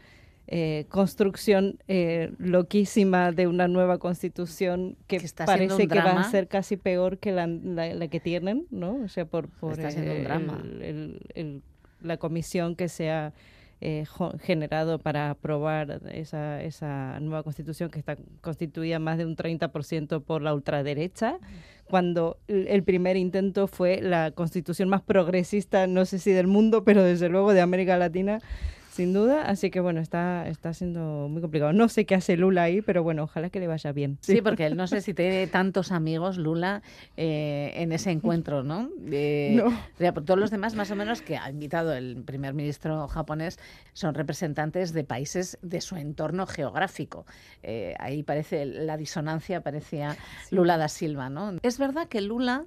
eh, 0.48 0.88
construcción 0.89 1.78
eh, 1.88 2.32
loquísima 2.39 3.32
de 3.32 3.46
una 3.46 3.68
nueva 3.68 4.00
constitución 4.00 4.98
que, 5.06 5.22
parece 5.46 5.88
que 5.88 6.00
va 6.00 6.20
a 6.20 6.32
ser 6.32 6.48
casi 6.48 6.76
peor 6.76 7.20
que 7.20 7.32
la, 7.32 7.46
la, 7.46 8.08
que 8.08 8.20
tienen, 8.20 8.65
¿no? 8.72 8.96
O 9.04 9.08
sea, 9.08 9.26
por, 9.26 9.50
por 9.50 9.80
está 9.80 10.02
un 10.02 10.24
drama. 10.24 10.63
el 10.82 11.62
la 12.02 12.18
comisión 12.18 12.76
que 12.76 12.90
se 12.90 13.12
ha 13.12 13.34
eh, 13.82 14.06
generado 14.42 15.00
para 15.00 15.30
aprobar 15.30 16.02
esa, 16.12 16.62
esa 16.62 17.18
nueva 17.22 17.44
constitución 17.44 17.90
que 17.90 18.00
está 18.00 18.18
constituida 18.42 19.00
más 19.00 19.18
de 19.18 19.26
un 19.26 19.38
30% 19.38 20.22
por 20.22 20.42
la 20.42 20.54
ultraderecha, 20.54 21.38
cuando 21.86 22.38
el 22.48 22.84
primer 22.84 23.16
intento 23.16 23.68
fue 23.68 24.02
la 24.02 24.32
constitución 24.32 24.90
más 24.90 25.02
progresista, 25.02 25.88
no 25.88 26.06
sé 26.06 26.20
si 26.20 26.32
del 26.32 26.48
mundo, 26.48 26.84
pero 26.84 27.04
desde 27.04 27.30
luego 27.30 27.54
de 27.54 27.62
América 27.62 27.98
Latina, 27.98 28.42
sin 28.91 29.13
duda. 29.13 29.43
Así 29.43 29.69
que 29.69 29.80
bueno, 29.80 30.02
está, 30.02 30.47
está 30.47 30.73
siendo 30.73 31.28
muy 31.30 31.41
complicado. 31.41 31.73
No 31.73 31.89
sé 31.89 32.06
qué 32.06 32.15
hace 32.15 32.38
Lula 32.38 32.63
ahí, 32.63 32.82
pero 32.82 33.04
bueno, 33.04 33.23
ojalá 33.23 33.49
que 33.49 33.60
le 33.60 33.67
vaya 33.67 33.91
bien. 33.91 34.17
Sí, 34.21 34.41
porque 34.41 34.65
él 34.65 34.75
no 34.75 34.88
sé 34.88 35.02
si 35.02 35.13
tiene 35.13 35.47
tantos 35.52 35.91
amigos, 35.91 36.38
Lula, 36.38 36.82
eh, 37.17 37.71
en 37.75 37.91
ese 37.91 38.12
encuentro, 38.12 38.63
¿no? 38.63 38.89
no. 38.99 40.13
todos 40.25 40.39
los 40.39 40.52
demás, 40.52 40.75
más 40.75 40.91
o 40.91 40.95
menos, 40.95 41.21
que 41.21 41.38
ha 41.38 41.49
invitado 41.49 41.93
el 41.93 42.23
primer 42.23 42.54
ministro 42.54 43.08
japonés, 43.08 43.60
son 43.93 44.13
representantes 44.13 44.93
de 44.93 45.04
países 45.04 45.58
de 45.62 45.82
su 45.82 45.95
entorno 45.95 46.45
geográfico. 46.45 47.25
Eh, 47.63 47.95
ahí 47.99 48.23
parece 48.23 48.65
la 48.65 48.97
disonancia, 48.97 49.62
parecía 49.62 50.17
Lula 50.52 50.78
da 50.78 50.88
Silva, 50.88 51.30
¿no? 51.30 51.56
Es 51.62 51.78
verdad 51.78 52.08
que 52.08 52.21
Lula 52.21 52.65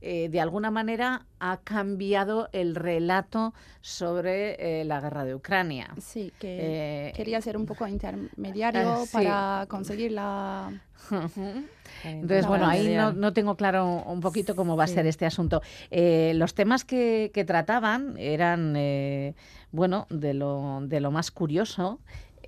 eh, 0.00 0.28
de 0.30 0.40
alguna 0.40 0.70
manera 0.70 1.26
ha 1.38 1.58
cambiado 1.58 2.48
el 2.52 2.74
relato 2.74 3.54
sobre 3.80 4.80
eh, 4.80 4.84
la 4.84 5.00
guerra 5.00 5.24
de 5.24 5.34
Ucrania. 5.34 5.94
Sí, 6.00 6.32
que 6.38 7.08
eh, 7.08 7.12
quería 7.14 7.40
ser 7.40 7.56
un 7.56 7.66
poco 7.66 7.86
intermediario 7.86 9.04
para 9.12 9.66
conseguir 9.68 10.12
la... 10.12 10.72
Entonces, 12.04 12.46
bueno, 12.46 12.66
ahí 12.66 12.96
no, 12.96 13.32
tengo 13.32 13.56
claro 13.56 14.02
un 14.06 14.20
poquito 14.20 14.54
cómo 14.54 14.76
va 14.76 14.84
a 14.84 14.86
ser 14.86 15.06
este 15.06 15.26
asunto. 15.26 15.60
los 15.90 16.54
temas 16.54 16.84
que, 16.84 17.30
que 17.34 17.44
trataban 17.44 18.16
eran, 18.16 18.74
bueno, 19.72 20.06
de 20.08 20.34
lo, 20.34 20.80
de 20.82 21.00
lo 21.00 21.10
más 21.10 21.30
curioso 21.30 22.00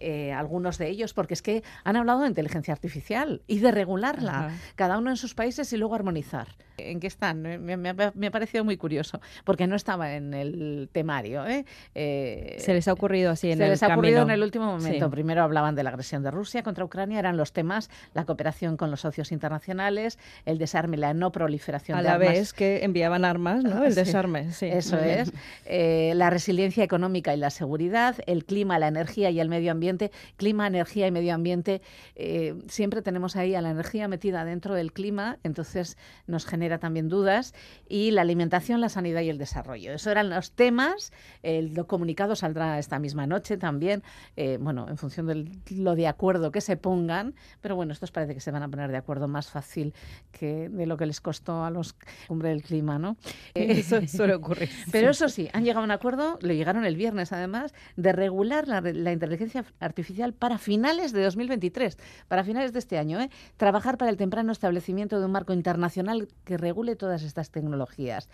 eh, 0.05 0.33
algunos 0.33 0.79
de 0.79 0.89
ellos, 0.89 1.15
porque 1.15 1.35
es 1.35 1.43
que 1.43 1.63
han 1.85 1.95
hablado 1.95 2.23
de 2.23 2.27
inteligencia 2.27 2.75
artificial 2.75 3.41
y 3.47 3.61
de 3.61 3.71
regularla, 3.71 4.51
cada 4.75 4.99
uno 4.99 5.11
en 5.11 5.17
sus 5.17 5.35
países 5.35 5.73
y 5.73 5.77
luego 5.77 5.95
armonizar. 5.95 6.49
¿En 6.77 7.01
qué 7.01 7.07
están? 7.07 7.43
Me, 7.43 8.27
ha 8.27 8.31
parecido 8.31 8.65
muy 8.65 8.77
curioso, 8.77 9.21
porque 9.45 9.67
no 9.67 9.77
estaba 9.77 10.15
en 10.15 10.35
el 10.35 10.89
temario. 10.93 11.47
¿eh? 11.47 11.65
Eh, 11.95 12.57
se 12.59 12.75
les 12.75 12.89
ha 12.89 12.93
ocurrido 12.93 13.31
así 13.31 13.51
en 13.51 13.59
se 13.59 13.65
el 13.65 13.71
les 13.71 13.83
ha 13.83 13.89
ocurrido 13.89 14.23
en 14.23 14.31
el 14.31 14.43
último 14.43 14.67
momento. 14.67 15.11
Primero 15.11 15.43
hablaban 15.43 15.75
de 15.75 15.83
la 15.83 15.91
agresión 15.91 16.23
de 16.23 16.31
Rusia 16.31 16.63
contra 16.63 16.85
Ucrania, 16.85 17.19
eran 17.19 17.37
los 17.37 17.53
temas, 17.53 17.91
la 18.15 18.25
cooperación 18.25 18.77
con 18.77 18.91
los 18.91 19.01
socios 19.01 19.33
internacionales, 19.33 20.19
el 20.47 20.59
desarme, 20.59 20.97
la 20.97 21.15
no 21.15 21.33
proliferación 21.33 21.99
A 21.99 22.03
de 22.03 22.09
la 22.09 22.15
armas. 22.15 22.29
vez 22.29 22.53
que 22.53 22.85
enviaban 22.85 23.25
armas, 23.25 23.63
¿no? 23.65 23.85
El 23.85 23.95
desarme, 23.95 24.53
sí. 24.53 24.67
Eso 24.67 24.99
es. 24.99 25.33
la 25.67 26.31
resiliencia 26.31 26.85
económica 26.85 27.35
y 27.35 27.37
la 27.37 27.51
seguridad, 27.51 28.17
el 28.27 28.45
clima, 28.45 28.79
la 28.79 28.89
energía 28.89 29.31
y 29.31 29.41
el 29.41 29.49
medio 29.49 29.73
ambiente 29.73 30.11
clima, 30.37 30.67
energía 30.67 31.07
y 31.07 31.11
medio 31.11 31.35
ambiente, 31.35 31.83
eh, 32.17 32.55
siempre 32.69 33.03
tenemos 33.03 33.37
ahí 33.37 33.55
a 33.55 33.61
la 33.61 33.71
energía 33.71 34.09
metida 34.09 34.45
dentro 34.45 34.75
del 34.75 34.93
clima, 34.93 35.39
entonces 35.43 35.97
nos 36.27 36.47
genera 36.47 36.72
también 36.79 37.09
dudas, 37.09 37.55
y 37.89 38.11
la 38.11 38.23
alimentación, 38.23 38.81
la 38.81 38.89
sanidad 38.89 39.23
y 39.23 39.29
el 39.29 39.39
desarrollo. 39.39 39.93
Esos 39.93 40.09
eran 40.09 40.31
los 40.31 40.53
temas, 40.53 41.13
el 41.43 41.87
comunicado 41.87 42.37
saldrá 42.37 42.79
esta 42.79 42.99
misma 42.99 43.27
noche 43.27 43.57
también, 43.57 44.03
eh, 44.37 44.59
bueno, 44.61 44.89
en 44.89 44.97
función 44.97 45.27
de 45.27 45.51
lo 45.71 45.95
de 45.95 46.07
acuerdo 46.07 46.51
que 46.51 46.61
se 46.61 46.77
pongan, 46.77 47.35
pero 47.61 47.77
bueno, 47.77 47.93
estos 47.93 48.11
parece 48.11 48.35
que 48.35 48.41
se 48.41 48.51
van 48.51 48.63
a 48.63 48.69
poner 48.69 48.91
de 48.91 48.97
acuerdo 48.97 49.29
más 49.29 49.49
fácil 49.49 49.95
que 50.31 50.69
de 50.69 50.87
lo 50.87 50.97
que 50.97 51.07
les 51.07 51.21
costó 51.21 51.65
a 51.65 51.71
los 51.71 51.95
cumbre 52.27 52.51
del 52.51 52.63
clima, 52.63 52.99
¿no? 52.99 53.17
Eso 53.55 54.01
suele 54.07 54.35
ocurrir. 54.35 54.69
Pero 54.93 55.11
eso 55.11 55.29
sí, 55.29 55.49
han 55.53 55.65
llegado 55.65 55.81
a 55.81 55.85
un 55.85 55.91
acuerdo, 55.91 56.39
lo 56.41 56.53
llegaron 56.53 56.85
el 56.85 56.97
viernes 56.97 57.33
además, 57.33 57.75
de 57.97 58.13
regular 58.13 58.69
la, 58.69 58.81
la 58.81 59.13
inteligencia 59.13 59.65
artificial 59.81 60.33
para 60.33 60.59
finales 60.59 61.13
de 61.13 61.23
2023, 61.23 61.99
para 62.29 62.45
finales 62.45 62.73
de 62.73 62.79
este 62.79 62.99
año. 62.99 63.21
¿eh? 63.21 63.31
Trabajar 63.57 63.99
para 63.99 64.11
el 64.11 64.17
temprano 64.17 64.53
establecimiento 64.53 65.19
de 65.19 65.27
un 65.27 65.33
marco 65.33 65.53
internacional 65.53 66.29
que 66.45 66.52
regule 66.57 66.97
todas 66.97 67.23
estas 67.23 67.51
tecnologías. 67.51 68.29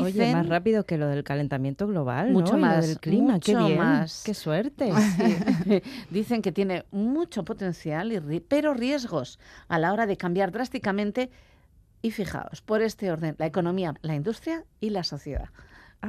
Oye, 0.00 0.32
más 0.32 0.46
rápido 0.46 0.84
que 0.84 0.98
lo 0.98 1.08
del 1.08 1.24
calentamiento 1.24 1.86
global, 1.86 2.30
mucho 2.32 2.58
más 2.58 2.86
del 2.86 2.98
clima, 2.98 3.40
qué 3.40 3.56
bien, 3.56 3.78
más. 3.78 4.22
qué 4.24 4.34
suerte. 4.34 4.92
Dicen 6.10 6.42
que 6.42 6.52
tiene 6.52 6.84
mucho 6.90 7.44
potencial, 7.44 8.22
pero 8.48 8.74
riesgos 8.74 9.38
a 9.68 9.78
la 9.78 9.92
hora 9.92 10.06
de 10.06 10.16
cambiar 10.16 10.52
drásticamente. 10.52 11.30
Y 12.00 12.12
fijaos, 12.12 12.62
por 12.62 12.80
este 12.80 13.10
orden, 13.10 13.34
la 13.38 13.46
economía, 13.46 13.94
la 14.02 14.14
industria 14.14 14.64
y 14.78 14.90
la 14.90 15.02
sociedad. 15.02 15.48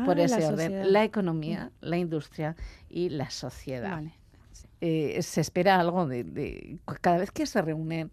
por 0.06 0.19
ah, 0.19 0.23
ese 0.23 0.45
orden, 0.45 0.93
la 0.93 1.04
economía, 1.04 1.71
la 1.82 1.97
industria 1.97 2.56
y 2.89 3.10
la 3.10 3.32
sociedad. 3.32 3.89
Vale. 3.89 4.13
Eh, 4.82 5.21
se 5.23 5.41
espera 5.41 5.80
algo 5.80 6.08
de, 6.08 6.80
Cada 7.02 7.17
vez 7.17 7.32
que 7.32 7.45
se 7.45 7.62
reúnen, 7.62 8.12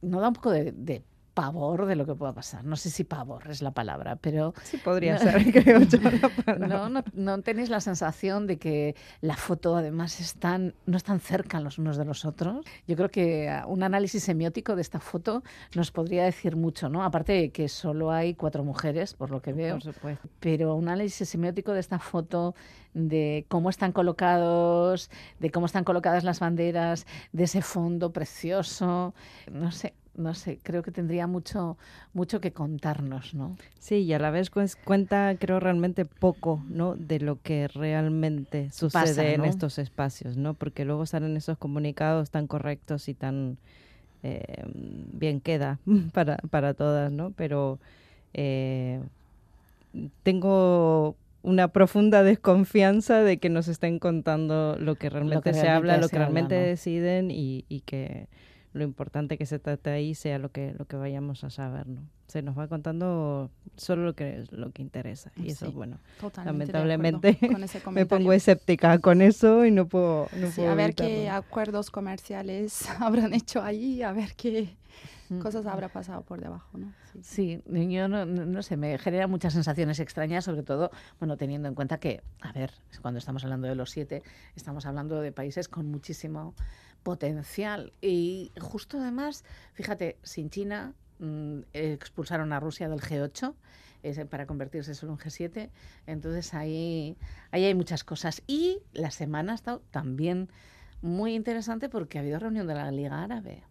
no 0.00 0.20
da 0.20 0.28
un 0.28 0.34
poco 0.34 0.50
de, 0.50 1.02
pavor 1.34 1.86
de 1.86 1.96
lo 1.96 2.06
que 2.06 2.14
pueda 2.14 2.32
pasar. 2.32 2.64
No 2.64 2.76
sé 2.76 2.90
si 2.90 3.04
pavor 3.04 3.48
es 3.48 3.62
la 3.62 3.70
palabra, 3.70 4.16
pero... 4.16 4.54
Sí, 4.62 4.76
podría 4.78 5.18
ser, 5.18 5.52
creo 5.52 5.80
yo. 5.80 5.98
no, 6.58 6.88
no, 6.88 7.04
no, 7.12 7.42
tenéis 7.42 7.70
la 7.70 7.80
sensación 7.80 8.46
de 8.46 8.58
que 8.58 8.94
la 9.20 9.36
foto 9.36 9.76
además 9.76 10.20
están, 10.20 10.74
no 10.86 10.96
están 10.96 11.20
cerca 11.20 11.60
los 11.60 11.78
unos 11.78 11.96
de 11.96 12.04
los 12.04 12.24
otros. 12.24 12.64
Yo 12.86 12.96
creo 12.96 13.08
que 13.08 13.48
ah, 13.48 13.64
un 13.66 13.82
análisis 13.82 14.22
semiótico 14.22 14.76
de 14.76 14.82
esta 14.82 15.00
foto 15.00 15.42
nos 15.74 15.90
podría 15.90 16.24
decir 16.24 16.56
mucho, 16.56 16.88
¿no? 16.88 17.04
Aparte 17.04 17.32
de 17.32 17.50
que 17.50 17.68
solo 17.68 18.12
hay 18.12 18.34
cuatro 18.34 18.64
mujeres, 18.64 19.14
por 19.14 19.30
lo 19.30 19.40
que 19.40 19.52
veo. 19.52 19.74
Por 19.74 19.94
supuesto. 19.94 20.28
Pero 20.40 20.74
un 20.76 20.88
análisis 20.88 21.28
semiótico 21.28 21.72
de 21.72 21.80
esta 21.80 21.98
foto 21.98 22.54
de 22.94 23.46
cómo 23.48 23.70
están 23.70 23.92
colocados, 23.92 25.10
de 25.38 25.50
cómo 25.50 25.66
están 25.66 25.84
colocadas 25.84 26.24
las 26.24 26.40
banderas, 26.40 27.06
de 27.32 27.44
ese 27.44 27.62
fondo 27.62 28.12
precioso, 28.12 29.14
no 29.50 29.72
sé, 29.72 29.94
no 30.14 30.34
sé, 30.34 30.58
creo 30.62 30.82
que 30.82 30.90
tendría 30.90 31.26
mucho, 31.26 31.78
mucho 32.12 32.40
que 32.40 32.52
contarnos, 32.52 33.34
¿no? 33.34 33.56
Sí, 33.78 33.96
y 33.96 34.12
a 34.12 34.18
la 34.18 34.30
vez 34.30 34.50
cuenta, 34.50 35.34
creo, 35.38 35.58
realmente 35.58 36.04
poco, 36.04 36.62
¿no? 36.68 36.94
De 36.94 37.18
lo 37.18 37.40
que 37.40 37.68
realmente 37.68 38.70
sucede 38.70 39.34
en 39.34 39.44
estos 39.44 39.78
espacios, 39.78 40.36
¿no? 40.36 40.54
Porque 40.54 40.84
luego 40.84 41.06
salen 41.06 41.36
esos 41.36 41.56
comunicados 41.56 42.30
tan 42.30 42.46
correctos 42.46 43.08
y 43.08 43.14
tan 43.14 43.56
eh, 44.22 44.64
bien 44.66 45.40
queda 45.40 45.78
para, 46.12 46.36
para 46.50 46.74
todas, 46.74 47.10
¿no? 47.10 47.30
Pero 47.30 47.78
eh, 48.34 49.00
tengo 50.22 51.16
una 51.42 51.68
profunda 51.68 52.22
desconfianza 52.22 53.22
de 53.22 53.38
que 53.38 53.48
nos 53.48 53.66
estén 53.66 53.98
contando 53.98 54.76
lo 54.78 54.94
que 54.94 55.10
realmente, 55.10 55.54
se 55.54 55.68
habla, 55.68 55.96
lo 55.96 56.08
que 56.08 56.16
realmente 56.16 56.54
deciden 56.54 57.30
y, 57.30 57.64
y 57.68 57.80
que 57.80 58.28
lo 58.72 58.84
importante 58.84 59.36
que 59.36 59.46
se 59.46 59.58
trate 59.58 59.90
ahí 59.90 60.14
sea 60.14 60.38
lo 60.38 60.50
que 60.50 60.74
lo 60.78 60.86
que 60.86 60.96
vayamos 60.96 61.44
a 61.44 61.50
saber, 61.50 61.86
¿no? 61.86 62.02
Se 62.26 62.40
nos 62.40 62.58
va 62.58 62.66
contando 62.66 63.50
solo 63.76 64.04
lo 64.04 64.14
que 64.14 64.44
lo 64.50 64.70
que 64.70 64.82
interesa 64.82 65.32
y 65.36 65.50
eso 65.50 65.70
bueno, 65.72 65.98
lamentablemente 66.44 67.38
me 67.90 68.06
pongo 68.06 68.32
escéptica 68.32 68.98
con 68.98 69.20
eso 69.20 69.66
y 69.66 69.70
no 69.70 69.86
puedo 69.86 70.28
no 70.36 70.70
a 70.70 70.74
ver 70.74 70.94
qué 70.94 71.28
acuerdos 71.28 71.90
comerciales 71.90 72.88
habrán 73.00 73.34
hecho 73.34 73.62
ahí, 73.62 74.02
a 74.02 74.12
ver 74.12 74.34
qué 74.34 74.74
mm. 75.28 75.40
cosas 75.40 75.66
habrá 75.66 75.88
pasado 75.88 76.22
por 76.22 76.40
debajo, 76.40 76.78
¿no? 76.78 76.92
Sí, 77.20 77.62
yo 77.66 78.08
no, 78.08 78.24
no, 78.24 78.62
sé, 78.62 78.78
me 78.78 78.96
genera 78.96 79.26
muchas 79.26 79.52
sensaciones 79.52 80.00
extrañas, 80.00 80.46
sobre 80.46 80.62
todo, 80.62 80.90
bueno, 81.18 81.36
teniendo 81.36 81.68
en 81.68 81.74
cuenta 81.74 81.98
que, 81.98 82.22
a 82.40 82.52
ver, 82.52 82.72
cuando 83.02 83.18
estamos 83.18 83.44
hablando 83.44 83.68
de 83.68 83.74
los 83.74 83.90
siete, 83.90 84.22
estamos 84.56 84.86
hablando 84.86 85.20
de 85.20 85.30
países 85.30 85.68
con 85.68 85.90
muchísimo 85.90 86.54
potencial. 87.02 87.92
Y 88.00 88.52
justo 88.60 88.98
además, 88.98 89.44
fíjate, 89.74 90.18
sin 90.22 90.50
China 90.50 90.94
mm, 91.18 91.60
expulsaron 91.72 92.52
a 92.52 92.60
Rusia 92.60 92.88
del 92.88 93.00
G8 93.00 93.54
para 94.28 94.46
convertirse 94.46 94.94
solo 94.94 95.12
en 95.12 95.18
G7. 95.18 95.70
Entonces 96.06 96.54
ahí, 96.54 97.16
ahí 97.50 97.64
hay 97.64 97.74
muchas 97.74 98.04
cosas. 98.04 98.42
Y 98.46 98.80
la 98.92 99.10
semana 99.10 99.52
ha 99.52 99.54
estado 99.54 99.82
también 99.90 100.48
muy 101.00 101.34
interesante 101.34 101.88
porque 101.88 102.18
ha 102.18 102.20
habido 102.22 102.38
reunión 102.38 102.66
de 102.66 102.74
la 102.74 102.90
Liga 102.90 103.22
Árabe. 103.22 103.62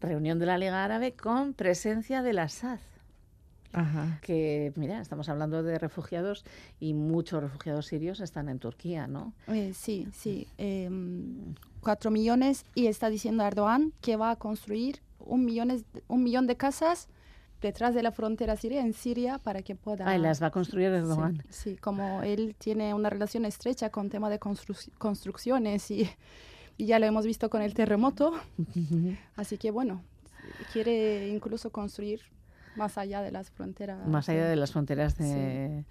Reunión 0.00 0.38
de 0.38 0.46
la 0.46 0.58
Liga 0.58 0.84
Árabe 0.84 1.14
con 1.14 1.54
presencia 1.54 2.22
de 2.22 2.32
la 2.32 2.48
SAD 2.48 2.80
que, 4.20 4.72
mira, 4.76 5.00
estamos 5.00 5.28
hablando 5.28 5.62
de 5.62 5.78
refugiados 5.78 6.44
y 6.80 6.94
muchos 6.94 7.42
refugiados 7.42 7.86
sirios 7.86 8.20
están 8.20 8.48
en 8.48 8.58
Turquía, 8.58 9.06
¿no? 9.06 9.32
Eh, 9.48 9.72
sí, 9.74 10.08
sí. 10.12 10.46
Em, 10.58 11.54
cuatro 11.80 12.10
millones 12.10 12.64
y 12.74 12.86
está 12.86 13.10
diciendo 13.10 13.44
Erdogan 13.44 13.92
que 14.00 14.16
va 14.16 14.30
a 14.30 14.36
construir 14.36 15.00
un, 15.18 15.44
millones, 15.44 15.84
un 16.08 16.22
millón 16.22 16.46
de 16.46 16.56
casas 16.56 17.08
detrás 17.60 17.94
de 17.94 18.02
la 18.02 18.12
frontera 18.12 18.56
siria, 18.56 18.82
en 18.82 18.92
Siria, 18.92 19.38
para 19.38 19.62
que 19.62 19.74
pueda... 19.74 20.06
Ah, 20.06 20.18
las 20.18 20.42
va 20.42 20.48
a 20.48 20.50
construir 20.50 20.88
Erdogan. 20.88 21.42
Sí, 21.48 21.76
como 21.76 22.22
él 22.22 22.54
tiene 22.58 22.92
una 22.92 23.08
relación 23.08 23.46
estrecha 23.46 23.90
con 23.90 24.10
tema 24.10 24.28
de 24.28 24.38
construcciones 24.38 25.90
y, 25.90 26.08
y, 26.76 26.86
ya 26.86 26.98
lo 26.98 27.06
hemos 27.06 27.24
visto 27.24 27.48
con 27.48 27.62
el 27.62 27.72
terremoto. 27.72 28.34
Así 29.36 29.56
que 29.56 29.70
bueno, 29.70 30.02
quiere 30.72 31.28
incluso 31.28 31.70
construir 31.70 32.20
más 32.76 32.98
allá 32.98 33.22
de 33.22 33.30
las 33.30 33.50
fronteras. 33.50 34.06
Más 34.06 34.28
allá 34.28 34.46
de 34.46 34.56
las 34.56 34.72
fronteras 34.72 35.16
de... 35.16 35.84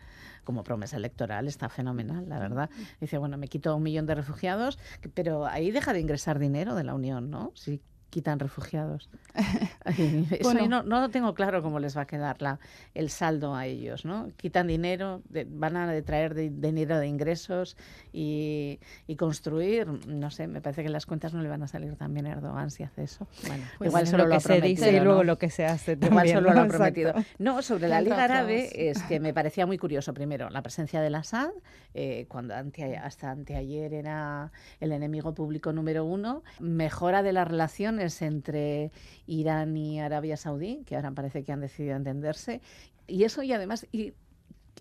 Como 0.43 0.63
promesa 0.63 0.97
electoral 0.97 1.47
está 1.47 1.69
fenomenal, 1.69 2.27
la 2.27 2.37
verdad. 2.37 2.69
Dice, 2.99 3.17
bueno, 3.17 3.37
me 3.37 3.47
quito 3.47 3.73
un 3.75 3.83
millón 3.83 4.05
de 4.05 4.15
refugiados, 4.15 4.77
pero 5.13 5.45
ahí 5.45 5.71
deja 5.71 5.93
de 5.93 6.01
ingresar 6.01 6.37
dinero 6.37 6.75
de 6.75 6.83
la 6.83 6.93
Unión, 6.93 7.29
¿no? 7.29 7.51
Si 7.55 7.81
quitan 8.13 8.37
refugiados. 8.37 9.09
bueno, 10.43 10.67
no, 10.67 10.83
no 10.83 11.09
tengo 11.09 11.33
claro 11.33 11.63
cómo 11.63 11.79
les 11.79 11.97
va 11.97 12.01
a 12.01 12.05
quedar 12.05 12.43
la, 12.43 12.59
el 12.93 13.09
saldo 13.09 13.55
a 13.55 13.65
ellos, 13.65 14.05
¿no? 14.05 14.29
Quitan 14.37 14.67
dinero, 14.67 15.23
van 15.47 15.77
a 15.77 15.99
traer 16.03 16.35
dinero 16.35 16.99
de 16.99 17.07
ingresos 17.07 17.75
y, 18.11 18.79
construir, 19.17 19.87
no 20.07 20.29
sé, 20.29 20.47
me 20.47 20.61
parece 20.61 20.83
que 20.83 20.89
las 20.89 21.07
cuentas 21.07 21.33
no 21.33 21.41
le 21.41 21.49
van 21.49 21.63
a 21.63 21.67
salir 21.67 21.95
tan 21.95 22.13
bien 22.13 22.27
a 22.27 22.33
Erdogan 22.33 22.69
si 22.69 22.83
hace 22.83 23.03
eso. 23.03 23.27
Bueno, 23.47 23.63
pues 23.79 23.89
igual 23.89 24.05
solo 24.05 24.27
lo, 24.27 24.35
que 24.35 24.41
se 24.41 24.61
dice 24.61 24.91
y 24.91 24.99
luego 24.99 25.23
lo 25.23 25.39
que 25.39 25.49
se 25.49 25.65
hace 25.65 25.93
Igual 26.01 26.29
solo 26.29 26.53
lo 26.53 26.61
ha 26.61 26.67
prometido. 26.67 27.13
No, 27.39 27.63
sobre 27.63 27.87
la 27.87 27.99
Liga 28.01 28.23
Árabe 28.23 28.89
es 28.89 29.01
que 29.03 29.19
me 29.19 29.33
parecía 29.33 29.65
muy 29.65 29.79
curioso, 29.79 30.13
primero, 30.13 30.51
la 30.51 30.61
presencia 30.61 31.01
del 31.01 31.15
Assad, 31.15 31.49
eh, 31.95 32.25
cuando 32.27 32.53
hasta 33.01 33.31
anteayer 33.31 33.93
era 33.93 34.51
el 34.79 34.91
enemigo 34.91 35.33
público 35.33 35.73
número 35.73 36.05
uno, 36.05 36.43
mejora 36.59 37.23
de 37.23 37.33
las 37.33 37.47
relaciones 37.47 38.02
entre 38.21 38.91
Irán 39.25 39.75
y 39.77 39.99
Arabia 39.99 40.37
Saudí, 40.37 40.83
que 40.85 40.95
ahora 40.95 41.11
parece 41.11 41.43
que 41.43 41.51
han 41.51 41.61
decidido 41.61 41.95
entenderse. 41.95 42.61
Y 43.07 43.23
eso 43.23 43.43
y 43.43 43.53
además, 43.53 43.87
y 43.91 44.13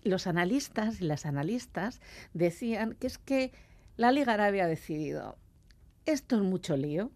los 0.03 0.27
analistas 0.27 1.01
y 1.01 1.05
las 1.05 1.25
analistas 1.25 2.01
decían 2.33 2.95
que 2.95 3.07
es 3.07 3.17
que 3.17 3.51
la 3.95 4.11
Liga 4.11 4.33
Árabe 4.33 4.61
ha 4.61 4.67
decidido, 4.67 5.37
esto 6.05 6.35
es 6.35 6.41
mucho 6.41 6.75
lío, 6.75 7.11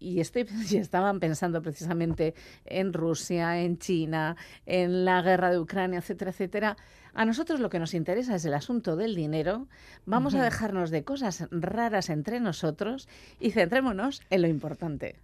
y, 0.00 0.20
estoy, 0.20 0.46
y 0.70 0.76
estaban 0.76 1.20
pensando 1.20 1.62
precisamente 1.62 2.34
en 2.64 2.92
Rusia, 2.92 3.60
en 3.60 3.78
China, 3.78 4.36
en 4.66 5.04
la 5.04 5.22
guerra 5.22 5.50
de 5.50 5.58
Ucrania, 5.58 5.98
etcétera, 5.98 6.30
etcétera. 6.32 6.76
A 7.14 7.24
nosotros 7.24 7.60
lo 7.60 7.70
que 7.70 7.78
nos 7.78 7.94
interesa 7.94 8.34
es 8.34 8.44
el 8.44 8.54
asunto 8.54 8.96
del 8.96 9.14
dinero. 9.14 9.68
Vamos 10.06 10.34
a 10.34 10.42
dejarnos 10.42 10.90
de 10.90 11.04
cosas 11.04 11.46
raras 11.50 12.08
entre 12.08 12.40
nosotros 12.40 13.08
y 13.40 13.50
centrémonos 13.50 14.22
en 14.30 14.42
lo 14.42 14.48
importante, 14.48 15.16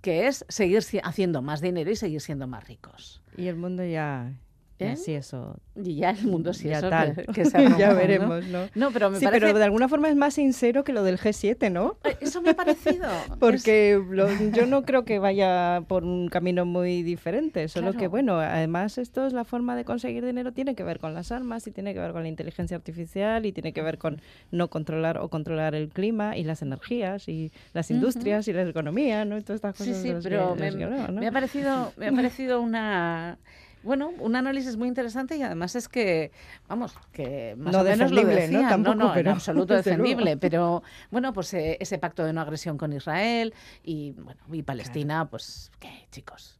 que 0.00 0.26
es 0.28 0.44
seguir 0.48 0.82
haciendo 1.02 1.42
más 1.42 1.60
dinero 1.60 1.90
y 1.90 1.96
seguir 1.96 2.20
siendo 2.20 2.46
más 2.46 2.66
ricos. 2.66 3.20
Y 3.36 3.48
el 3.48 3.56
mundo 3.56 3.84
ya 3.84 4.32
¿Eh? 4.80 4.96
Sí, 4.96 5.12
eso. 5.14 5.56
Y 5.76 5.96
ya 5.96 6.10
el 6.10 6.26
mundo 6.26 6.52
sí, 6.52 6.68
eso 6.68 6.88
tal. 6.88 7.14
Que, 7.32 7.44
ya 7.78 7.92
veremos, 7.92 8.44
¿no? 8.46 8.68
¿no? 8.74 8.90
pero 8.90 9.08
me 9.08 9.20
sí, 9.20 9.26
pero 9.30 9.52
de 9.52 9.64
alguna 9.64 9.88
forma 9.88 10.08
es 10.08 10.16
más 10.16 10.34
sincero 10.34 10.82
que 10.82 10.92
lo 10.92 11.04
del 11.04 11.18
G7, 11.18 11.70
¿no? 11.70 11.96
Eh, 12.02 12.16
eso 12.20 12.42
me 12.42 12.50
ha 12.50 12.54
parecido. 12.54 13.08
Porque 13.38 14.00
yo 14.52 14.66
no 14.66 14.82
creo 14.82 15.04
que 15.04 15.20
vaya 15.20 15.84
por 15.86 16.02
un 16.02 16.28
camino 16.28 16.64
muy 16.66 17.02
diferente, 17.02 17.68
solo 17.68 17.92
que, 17.92 18.08
bueno, 18.08 18.38
además 18.38 18.98
esto 18.98 19.26
es 19.26 19.32
la 19.32 19.44
forma 19.44 19.76
de 19.76 19.84
conseguir 19.84 20.24
dinero, 20.24 20.52
tiene 20.52 20.74
que 20.74 20.82
ver 20.82 20.98
con 20.98 21.14
las 21.14 21.30
armas 21.30 21.66
y 21.68 21.70
tiene 21.70 21.94
que 21.94 22.00
ver 22.00 22.12
con 22.12 22.22
la 22.22 22.28
inteligencia 22.28 22.76
artificial 22.76 23.46
y 23.46 23.52
tiene 23.52 23.72
que 23.72 23.82
ver 23.82 23.98
con 23.98 24.20
no 24.50 24.68
controlar 24.68 25.18
o 25.18 25.28
controlar 25.28 25.76
el 25.76 25.88
clima 25.88 26.36
y 26.36 26.42
las 26.42 26.62
energías 26.62 27.28
y 27.28 27.52
las 27.72 27.90
industrias 27.90 28.48
y 28.48 28.52
la 28.52 28.62
economía, 28.62 29.24
¿no? 29.24 29.38
Y 29.38 29.42
todas 29.42 29.56
estas 29.56 29.76
cosas. 29.76 29.96
Sí, 29.96 30.08
sí, 30.08 30.14
pero 30.22 30.56
me, 30.56 30.70
me, 30.72 31.26
ha 31.26 31.32
parecido, 31.32 31.92
me 31.96 32.08
ha 32.08 32.12
parecido 32.12 32.60
una 32.60 33.38
bueno, 33.84 34.12
un 34.18 34.34
análisis 34.34 34.76
muy 34.76 34.88
interesante 34.88 35.36
y 35.36 35.42
además 35.42 35.76
es 35.76 35.88
que, 35.88 36.32
vamos, 36.68 36.94
que 37.12 37.54
más 37.56 37.74
o 37.74 37.84
menos 37.84 38.10
lo 38.10 38.22
¿no? 38.22 38.94
no, 38.94 39.16
en 39.16 39.28
absoluto 39.28 39.74
defendible, 39.74 40.36
pero 40.36 40.82
bueno, 41.10 41.32
pues 41.32 41.54
eh, 41.54 41.76
ese 41.80 41.98
pacto 41.98 42.24
de 42.24 42.32
no 42.32 42.40
agresión 42.40 42.78
con 42.78 42.92
Israel 42.92 43.54
y, 43.84 44.12
bueno, 44.12 44.40
y 44.52 44.62
Palestina, 44.62 45.26
pues, 45.26 45.70
¿qué, 45.78 46.06
chicos? 46.10 46.58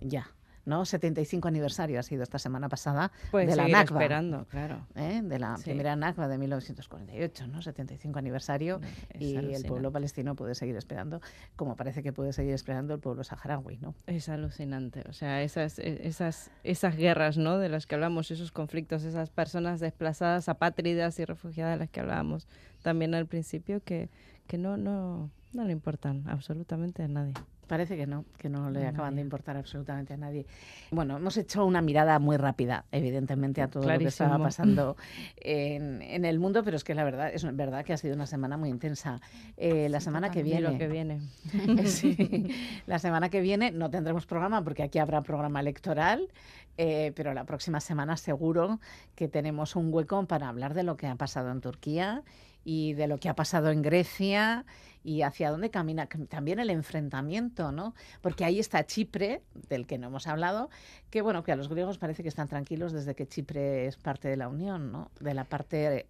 Ya. 0.00 0.28
¿No? 0.64 0.84
75 0.84 1.48
aniversario 1.48 2.00
ha 2.00 2.02
sido 2.02 2.22
esta 2.22 2.38
semana 2.38 2.68
pasada 2.68 3.12
de 3.32 3.56
la 3.56 3.68
Nakba. 3.68 4.00
esperando, 4.00 4.46
claro. 4.46 4.86
¿eh? 4.94 5.20
De 5.22 5.38
la 5.38 5.56
primera 5.62 5.96
Nakba 5.96 6.28
de 6.28 6.38
1948, 6.38 7.46
¿no? 7.48 7.62
75 7.62 8.18
aniversario 8.18 8.80
y 9.18 9.36
el 9.36 9.64
pueblo 9.64 9.92
palestino 9.92 10.34
puede 10.34 10.54
seguir 10.54 10.76
esperando, 10.76 11.20
como 11.56 11.76
parece 11.76 12.02
que 12.02 12.12
puede 12.12 12.32
seguir 12.32 12.54
esperando 12.54 12.94
el 12.94 13.00
pueblo 13.00 13.24
saharaui, 13.24 13.78
¿no? 13.78 13.94
Es 14.06 14.28
alucinante, 14.28 15.04
o 15.08 15.12
sea, 15.12 15.42
esas, 15.42 15.78
e, 15.78 16.06
esas, 16.06 16.50
esas 16.62 16.96
guerras, 16.96 17.36
¿no? 17.36 17.58
De 17.58 17.68
las 17.68 17.86
que 17.86 17.94
hablamos, 17.94 18.30
esos 18.30 18.52
conflictos, 18.52 19.04
esas 19.04 19.30
personas 19.30 19.80
desplazadas, 19.80 20.48
apátridas 20.48 21.18
y 21.18 21.24
refugiadas 21.24 21.74
de 21.74 21.78
las 21.78 21.90
que 21.90 22.00
hablábamos 22.00 22.46
también 22.82 23.14
al 23.14 23.26
principio, 23.26 23.82
que, 23.82 24.10
que 24.46 24.58
no, 24.58 24.76
no, 24.76 25.30
no 25.52 25.64
le 25.64 25.72
importan 25.72 26.24
absolutamente 26.28 27.02
a 27.02 27.08
nadie. 27.08 27.34
Parece 27.66 27.96
que 27.96 28.06
no, 28.06 28.24
que 28.38 28.48
no 28.48 28.70
le 28.70 28.86
acaban 28.86 29.14
de 29.16 29.22
importar 29.22 29.56
absolutamente 29.56 30.14
a 30.14 30.16
nadie. 30.16 30.46
Bueno, 30.90 31.16
hemos 31.16 31.36
hecho 31.36 31.64
una 31.64 31.80
mirada 31.80 32.18
muy 32.18 32.36
rápida, 32.36 32.84
evidentemente, 32.92 33.62
a 33.62 33.68
todo 33.68 33.88
lo 33.88 33.98
que 33.98 34.06
estaba 34.06 34.38
pasando 34.38 34.96
en, 35.36 36.24
el 36.24 36.38
mundo, 36.38 36.62
pero 36.62 36.76
es 36.76 36.84
que 36.84 36.94
la 36.94 37.04
verdad, 37.04 37.30
es 37.32 37.44
verdad 37.56 37.84
que 37.84 37.92
ha 37.92 37.96
sido 37.96 38.14
una 38.14 38.26
semana 38.26 38.56
muy 38.56 38.68
intensa. 38.68 39.20
Eh, 39.56 39.88
la 39.88 40.00
semana 40.00 40.30
que 40.30 40.42
viene. 40.42 40.78
que 40.78 40.88
viene. 40.88 41.20
sí, 41.86 42.48
la 42.86 42.98
semana 42.98 43.28
que 43.30 43.40
viene 43.40 43.70
no 43.70 43.90
tendremos 43.90 44.26
programa 44.26 44.62
porque 44.62 44.82
aquí 44.82 44.98
habrá 44.98 45.22
programa 45.22 45.60
electoral, 45.60 46.28
eh, 46.76 47.12
pero 47.14 47.34
la 47.34 47.44
próxima 47.44 47.80
semana 47.80 48.16
seguro 48.16 48.80
que 49.14 49.28
tenemos 49.28 49.76
un 49.76 49.92
hueco 49.92 50.26
para 50.26 50.48
hablar 50.48 50.74
de 50.74 50.82
lo 50.82 50.96
que 50.96 51.06
ha 51.06 51.14
pasado 51.14 51.50
en 51.50 51.60
Turquía 51.60 52.22
y 52.64 52.94
de 52.94 53.06
lo 53.06 53.18
que 53.18 53.28
ha 53.28 53.34
pasado 53.34 53.70
en 53.70 53.82
Grecia 53.82 54.64
y 55.04 55.22
hacia 55.22 55.50
dónde 55.50 55.70
camina 55.70 56.08
también 56.28 56.58
el 56.58 56.70
enfrentamiento, 56.70 57.70
¿no? 57.70 57.94
Porque 58.22 58.44
ahí 58.44 58.58
está 58.58 58.84
Chipre, 58.86 59.42
del 59.68 59.86
que 59.86 59.98
no 59.98 60.08
hemos 60.08 60.26
hablado, 60.26 60.70
que 61.10 61.20
bueno, 61.20 61.44
que 61.44 61.52
a 61.52 61.56
los 61.56 61.68
griegos 61.68 61.98
parece 61.98 62.22
que 62.22 62.28
están 62.30 62.48
tranquilos 62.48 62.92
desde 62.92 63.14
que 63.14 63.28
Chipre 63.28 63.86
es 63.86 63.96
parte 63.96 64.28
de 64.28 64.36
la 64.36 64.48
Unión, 64.48 64.90
¿no? 64.90 65.10
De 65.20 65.34
la 65.34 65.44
parte 65.44 66.06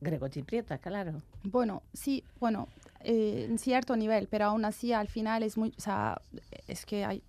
grego-chipriota, 0.00 0.78
claro. 0.78 1.22
Bueno, 1.42 1.82
sí, 1.94 2.22
bueno, 2.38 2.68
eh, 3.00 3.46
en 3.48 3.58
cierto 3.58 3.96
nivel, 3.96 4.28
pero 4.28 4.44
aún 4.46 4.66
así 4.66 4.92
al 4.92 5.08
final 5.08 5.42
es 5.42 5.56
muy, 5.56 5.72
o 5.76 5.80
sea, 5.80 6.20
es 6.68 6.84
que 6.84 7.04
hay, 7.04 7.22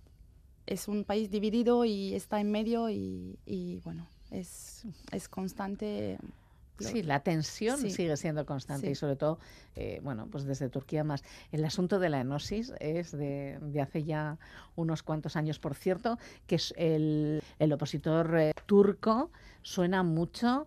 es 0.66 0.86
un 0.86 1.04
país 1.04 1.30
dividido 1.30 1.86
y 1.86 2.14
está 2.14 2.40
en 2.40 2.50
medio 2.50 2.90
y, 2.90 3.38
y 3.46 3.76
bueno, 3.84 4.06
es, 4.30 4.84
es 5.12 5.28
constante 5.28 6.18
Sí, 6.78 7.02
la 7.02 7.20
tensión 7.20 7.78
sigue 7.78 8.16
siendo 8.16 8.44
constante 8.44 8.90
y 8.90 8.94
sobre 8.94 9.16
todo, 9.16 9.38
eh, 9.74 10.00
bueno, 10.02 10.28
pues 10.30 10.44
desde 10.44 10.68
Turquía 10.68 11.04
más. 11.04 11.24
El 11.52 11.64
asunto 11.64 11.98
de 11.98 12.10
la 12.10 12.20
enosis 12.20 12.72
es 12.80 13.12
de, 13.12 13.58
hace 13.80 14.04
ya 14.04 14.38
unos 14.74 15.02
cuantos 15.02 15.36
años, 15.36 15.58
por 15.58 15.74
cierto, 15.74 16.18
que 16.46 16.56
es 16.56 16.74
el, 16.76 17.42
el 17.58 17.72
opositor 17.72 18.36
eh, 18.38 18.52
turco 18.66 19.30
suena 19.62 20.02
mucho 20.02 20.66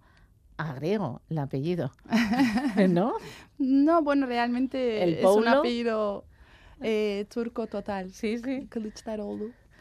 a 0.57 0.74
griego, 0.74 1.22
el 1.30 1.38
apellido, 1.38 1.93
¿no? 2.89 3.14
no, 3.57 4.01
bueno, 4.01 4.26
realmente 4.26 5.22
es 5.22 5.26
un 5.26 5.47
apellido 5.47 6.26
eh, 6.82 7.26
turco 7.34 7.68
total. 7.68 8.12
Sí, 8.12 8.38
sí. 8.38 8.68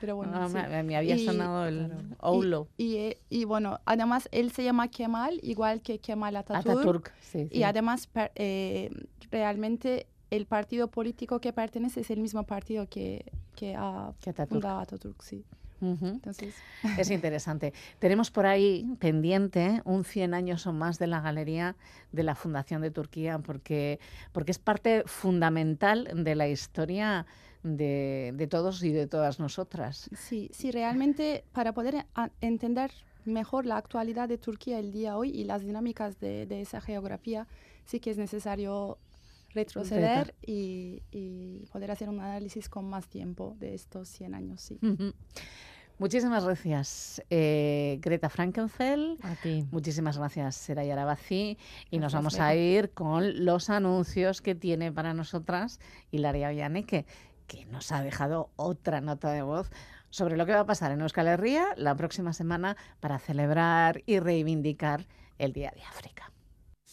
Pero 0.00 0.16
bueno, 0.16 0.32
ah, 0.34 0.82
me, 0.82 0.96
había 0.96 1.18
sonado 1.18 1.66
el 1.66 1.90
Oulo. 2.20 2.68
Eh, 2.78 3.18
y, 3.28 3.44
bueno, 3.44 3.80
además 3.84 4.28
él 4.32 4.52
se 4.52 4.64
llama 4.64 4.88
Kemal, 4.88 5.38
igual 5.42 5.82
que 5.82 5.98
Kemal 5.98 6.36
Atatürk. 6.36 7.12
Y 7.50 7.62
además 7.62 8.08
eh, 8.34 8.90
realmente 9.30 10.06
el 10.30 10.46
partido 10.46 10.88
político 10.88 11.40
que 11.40 11.52
pertenece 11.52 12.00
es 12.00 12.10
el 12.10 12.20
mismo 12.20 12.44
partido 12.44 12.86
que, 12.88 13.24
que 13.56 13.74
ha 13.74 14.12
fundado 14.48 14.80
Atatürk, 14.80 15.22
sí. 15.22 15.44
Entonces... 15.80 16.54
Es 16.98 17.10
interesante. 17.10 17.72
Tenemos 17.98 18.30
por 18.30 18.46
ahí 18.46 18.86
pendiente 18.98 19.80
un 19.84 20.04
100 20.04 20.34
años 20.34 20.66
o 20.66 20.72
más 20.72 20.98
de 20.98 21.06
la 21.06 21.20
galería 21.20 21.76
de 22.12 22.22
la 22.22 22.34
Fundación 22.34 22.82
de 22.82 22.90
Turquía, 22.90 23.38
porque, 23.38 24.00
porque 24.32 24.50
es 24.50 24.58
parte 24.58 25.04
fundamental 25.06 26.08
de 26.14 26.34
la 26.34 26.48
historia 26.48 27.26
de, 27.62 28.48
todos 28.50 28.82
y 28.82 28.92
de 28.92 29.06
todas 29.06 29.40
nosotras. 29.40 30.08
Sí, 30.16 30.50
sí, 30.52 30.70
realmente 30.70 31.44
para 31.52 31.72
poder 31.72 32.06
entender 32.40 32.90
mejor 33.24 33.66
la 33.66 33.76
actualidad 33.76 34.28
de 34.28 34.38
Turquía 34.38 34.78
el 34.78 34.92
día 34.92 35.16
hoy 35.16 35.30
y 35.30 35.44
las 35.44 35.62
dinámicas 35.62 36.18
de, 36.20 36.46
esa 36.60 36.80
geografía, 36.80 37.46
sí 37.84 38.00
que 38.00 38.10
es 38.10 38.18
necesario 38.18 38.98
retroceder 39.54 40.34
y, 40.40 41.02
poder 41.72 41.90
hacer 41.90 42.08
un 42.08 42.20
análisis 42.20 42.68
con 42.68 42.88
más 42.88 43.08
tiempo 43.08 43.56
de 43.58 43.74
estos 43.74 44.08
100 44.08 44.34
años. 44.34 44.60
Sí. 44.60 44.78
Muchísimas 45.98 46.44
gracias, 46.44 47.20
eh, 47.28 47.98
Greta 48.00 48.28
Frankenfeld. 48.28 49.18
A 49.24 49.34
ti. 49.34 49.66
Muchísimas 49.72 50.16
gracias, 50.16 50.54
Seraya 50.54 50.92
Arabazi. 50.92 51.58
Y 51.90 51.98
nos 51.98 52.14
vamos 52.14 52.38
a 52.38 52.54
ir 52.54 52.90
con 52.90 53.44
los 53.44 53.68
anuncios 53.68 54.40
que 54.40 54.54
tiene 54.54 54.92
para 54.92 55.12
nosotras 55.12 55.80
Hilaria 56.12 56.50
Villaneque 56.50 57.04
que 57.48 57.64
nos 57.66 57.90
ha 57.90 58.02
dejado 58.02 58.50
otra 58.54 59.00
nota 59.00 59.32
de 59.32 59.42
voz 59.42 59.68
sobre 60.10 60.36
lo 60.36 60.46
que 60.46 60.52
va 60.52 60.60
a 60.60 60.66
pasar 60.66 60.92
en 60.92 61.00
Euskal 61.00 61.26
Herria 61.26 61.66
la 61.76 61.96
próxima 61.96 62.32
semana 62.32 62.76
para 63.00 63.18
celebrar 63.18 64.02
y 64.06 64.20
reivindicar 64.20 65.06
el 65.38 65.52
Día 65.52 65.72
de 65.74 65.82
África. 65.82 66.32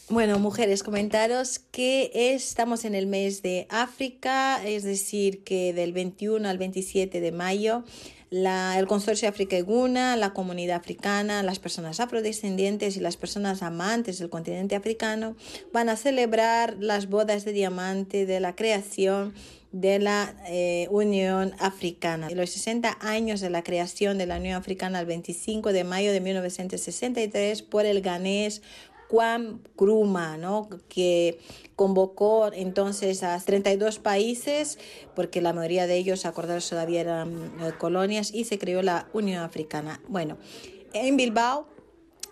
Bueno, 0.09 0.37
mujeres, 0.37 0.83
comentaros 0.83 1.57
que 1.57 2.11
estamos 2.13 2.85
en 2.85 2.93
el 2.93 3.07
mes 3.07 3.41
de 3.41 3.65
África, 3.69 4.63
es 4.63 4.83
decir, 4.83 5.43
que 5.43 5.73
del 5.73 5.93
21 5.93 6.47
al 6.47 6.57
27 6.57 7.19
de 7.21 7.31
mayo 7.31 7.83
el 8.31 8.87
Consorcio 8.87 9.29
África 9.29 9.55
Eguna, 9.55 10.17
la 10.17 10.33
comunidad 10.33 10.77
africana, 10.77 11.41
las 11.41 11.59
personas 11.59 11.99
afrodescendientes 11.99 12.97
y 12.97 12.99
las 12.99 13.17
personas 13.17 13.61
amantes 13.61 14.19
del 14.19 14.29
continente 14.29 14.75
africano 14.75 15.35
van 15.71 15.89
a 15.89 15.95
celebrar 15.95 16.75
las 16.79 17.07
bodas 17.07 17.45
de 17.45 17.53
diamante 17.53 18.25
de 18.25 18.39
la 18.39 18.55
creación 18.55 19.33
de 19.75 19.99
la 19.99 20.33
eh, 20.47 20.87
Unión 20.89 21.53
Africana. 21.59 22.29
Los 22.29 22.51
60 22.51 22.97
años 23.01 23.41
de 23.41 23.49
la 23.49 23.61
creación 23.61 24.17
de 24.17 24.25
la 24.25 24.37
Unión 24.37 24.55
Africana 24.55 25.01
el 25.01 25.05
25 25.05 25.73
de 25.73 25.83
mayo 25.83 26.13
de 26.13 26.21
1963 26.21 27.61
por 27.61 27.85
el 27.85 28.01
ganés 28.01 28.61
Juan 29.09 29.59
Kruma, 29.75 30.37
¿no? 30.37 30.69
que 30.87 31.39
convocó 31.75 32.53
entonces 32.53 33.21
a 33.21 33.37
32 33.37 33.99
países, 33.99 34.79
porque 35.13 35.41
la 35.41 35.51
mayoría 35.51 35.87
de 35.87 35.97
ellos, 35.97 36.25
acordados 36.25 36.69
todavía 36.69 37.01
eran 37.01 37.51
eh, 37.59 37.73
colonias, 37.77 38.33
y 38.33 38.45
se 38.45 38.57
creó 38.57 38.81
la 38.81 39.09
Unión 39.11 39.43
Africana. 39.43 39.99
Bueno, 40.07 40.37
en 40.93 41.17
Bilbao 41.17 41.67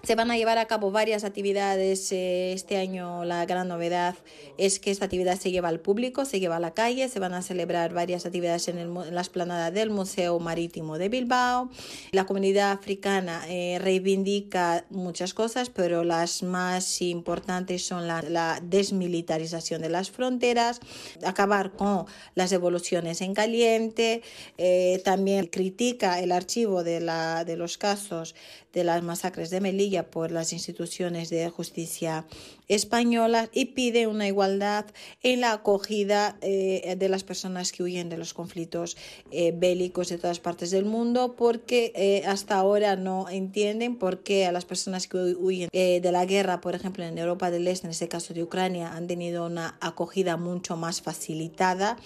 se 0.03 0.15
van 0.15 0.31
a 0.31 0.37
llevar 0.37 0.57
a 0.57 0.65
cabo 0.65 0.91
varias 0.91 1.23
actividades. 1.23 2.11
Eh, 2.11 2.51
este 2.51 2.75
año 2.75 3.23
la 3.23 3.45
gran 3.45 3.69
novedad 3.69 4.15
es 4.57 4.81
que 4.81 4.91
esta 4.91 5.05
actividad 5.05 5.39
se 5.39 5.49
lleva 5.49 5.69
al 5.69 5.79
público, 5.79 6.25
se 6.25 6.41
lleva 6.41 6.57
a 6.57 6.59
la 6.59 6.73
calle. 6.73 7.07
Se 7.07 7.21
van 7.21 7.33
a 7.33 7.41
celebrar 7.41 7.93
varias 7.93 8.25
actividades 8.25 8.67
en, 8.67 8.79
el, 8.79 8.93
la 8.93 9.21
esplanada 9.21 9.71
del 9.71 9.91
Museo 9.91 10.41
Marítimo 10.41 10.97
de 10.97 11.07
Bilbao. 11.07 11.69
La 12.11 12.25
comunidad 12.25 12.71
africana 12.71 13.45
eh, 13.47 13.79
reivindica 13.79 14.85
muchas 14.89 15.33
cosas, 15.33 15.69
pero 15.69 16.03
las 16.03 16.43
más 16.43 17.01
importantes 17.01 17.85
son 17.85 18.05
la, 18.05 18.59
desmilitarización 18.61 19.81
de 19.81 19.89
las 19.89 20.11
fronteras, 20.11 20.81
acabar 21.23 21.71
con 21.71 22.07
las 22.35 22.49
devoluciones 22.49 23.21
en 23.21 23.33
caliente. 23.33 24.21
Eh, 24.57 25.01
también 25.05 25.47
critica 25.47 26.19
el 26.19 26.33
archivo 26.33 26.83
de 26.83 27.55
los 27.55 27.77
casos 27.77 28.35
de 28.73 28.83
las 28.83 29.03
masacres 29.03 29.49
de 29.51 29.61
Melilla 29.61 30.09
por 30.09 30.31
las 30.31 30.51
instituciones 30.51 31.29
de 31.29 31.49
justicia 31.49 32.25
españolas 32.67 33.49
y 33.53 33.65
pide 33.65 34.07
una 34.07 34.27
igualdad 34.27 34.85
en 35.21 35.41
la 35.41 35.51
acogida 35.51 36.37
eh, 36.41 36.95
de 36.97 37.09
las 37.09 37.23
personas 37.23 37.71
que 37.71 37.83
huyen 37.83 38.09
de 38.09 38.17
los 38.17 38.33
conflictos 38.33 38.97
eh, 39.31 39.53
bélicos 39.55 40.09
de 40.09 40.17
todas 40.17 40.39
partes 40.39 40.71
del 40.71 40.85
mundo 40.85 41.35
porque 41.35 41.93
eh, 41.95 42.23
hasta 42.25 42.55
ahora 42.55 42.95
no 42.95 43.29
entienden 43.29 43.97
por 43.97 44.23
qué 44.23 44.45
a 44.47 44.51
las 44.51 44.65
personas 44.65 45.07
que 45.07 45.17
huyen 45.17 45.69
de 45.71 46.11
la 46.11 46.25
guerra, 46.25 46.61
por 46.61 46.75
ejemplo 46.75 47.03
en 47.03 47.17
Europa 47.17 47.51
del 47.51 47.67
Este, 47.67 47.87
en 47.87 47.91
este 47.91 48.07
caso 48.07 48.33
de 48.33 48.43
Ucrania, 48.43 48.93
han 48.93 49.07
tenido 49.07 49.45
una 49.45 49.77
acogida 49.81 50.37
mucho 50.37 50.77
más 50.77 51.01
facilitada 51.01 51.97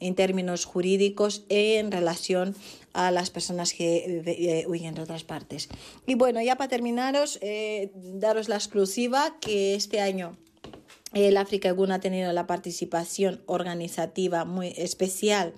en 0.00 0.14
términos 0.14 0.64
jurídicos 0.64 1.44
en 1.48 1.92
relación 1.92 2.54
a 2.96 3.10
las 3.10 3.28
personas 3.28 3.74
que 3.74 4.22
eh, 4.26 4.64
huyen 4.66 4.94
de 4.94 5.02
otras 5.02 5.22
partes. 5.22 5.68
Y 6.06 6.14
bueno, 6.14 6.40
ya 6.40 6.56
para 6.56 6.68
terminaros, 6.68 7.38
eh, 7.42 7.92
daros 7.94 8.48
la 8.48 8.56
exclusiva 8.56 9.36
que 9.38 9.74
este 9.74 10.00
año 10.00 10.36
el 11.12 11.36
África 11.36 11.70
Gun 11.72 11.92
ha 11.92 12.00
tenido 12.00 12.32
la 12.32 12.46
participación 12.46 13.42
organizativa 13.46 14.44
muy 14.46 14.72
especial 14.76 15.52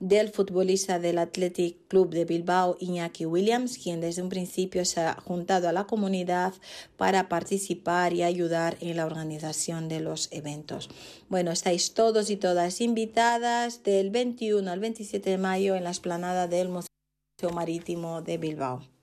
del 0.00 0.30
futbolista 0.30 0.98
del 0.98 1.18
Athletic 1.18 1.88
Club 1.88 2.10
de 2.10 2.24
Bilbao, 2.24 2.76
Iñaki 2.80 3.26
Williams, 3.26 3.78
quien 3.78 4.00
desde 4.00 4.22
un 4.22 4.28
principio 4.28 4.84
se 4.84 5.00
ha 5.00 5.14
juntado 5.14 5.68
a 5.68 5.72
la 5.72 5.84
comunidad 5.84 6.54
para 6.96 7.28
participar 7.28 8.12
y 8.12 8.22
ayudar 8.22 8.76
en 8.80 8.96
la 8.96 9.06
organización 9.06 9.88
de 9.88 10.00
los 10.00 10.28
eventos. 10.32 10.88
Bueno, 11.28 11.50
estáis 11.50 11.94
todos 11.94 12.30
y 12.30 12.36
todas 12.36 12.80
invitadas 12.80 13.82
del 13.82 14.10
21 14.10 14.70
al 14.70 14.80
27 14.80 15.30
de 15.30 15.38
mayo 15.38 15.74
en 15.74 15.84
la 15.84 15.90
esplanada 15.90 16.46
del 16.46 16.68
Museo 16.68 17.50
Marítimo 17.52 18.22
de 18.22 18.38
Bilbao. 18.38 18.97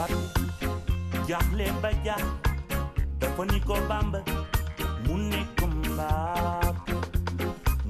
bat 0.00 0.12
jaxle 1.28 1.66
ba 1.82 1.90
jax 2.04 2.22
dafa 3.20 3.42
ni 3.50 3.58
ko 3.68 3.74
bamba 3.88 4.20
mune 5.06 5.26
ne 5.32 5.40
ko 5.58 5.66
mbaab 5.74 6.76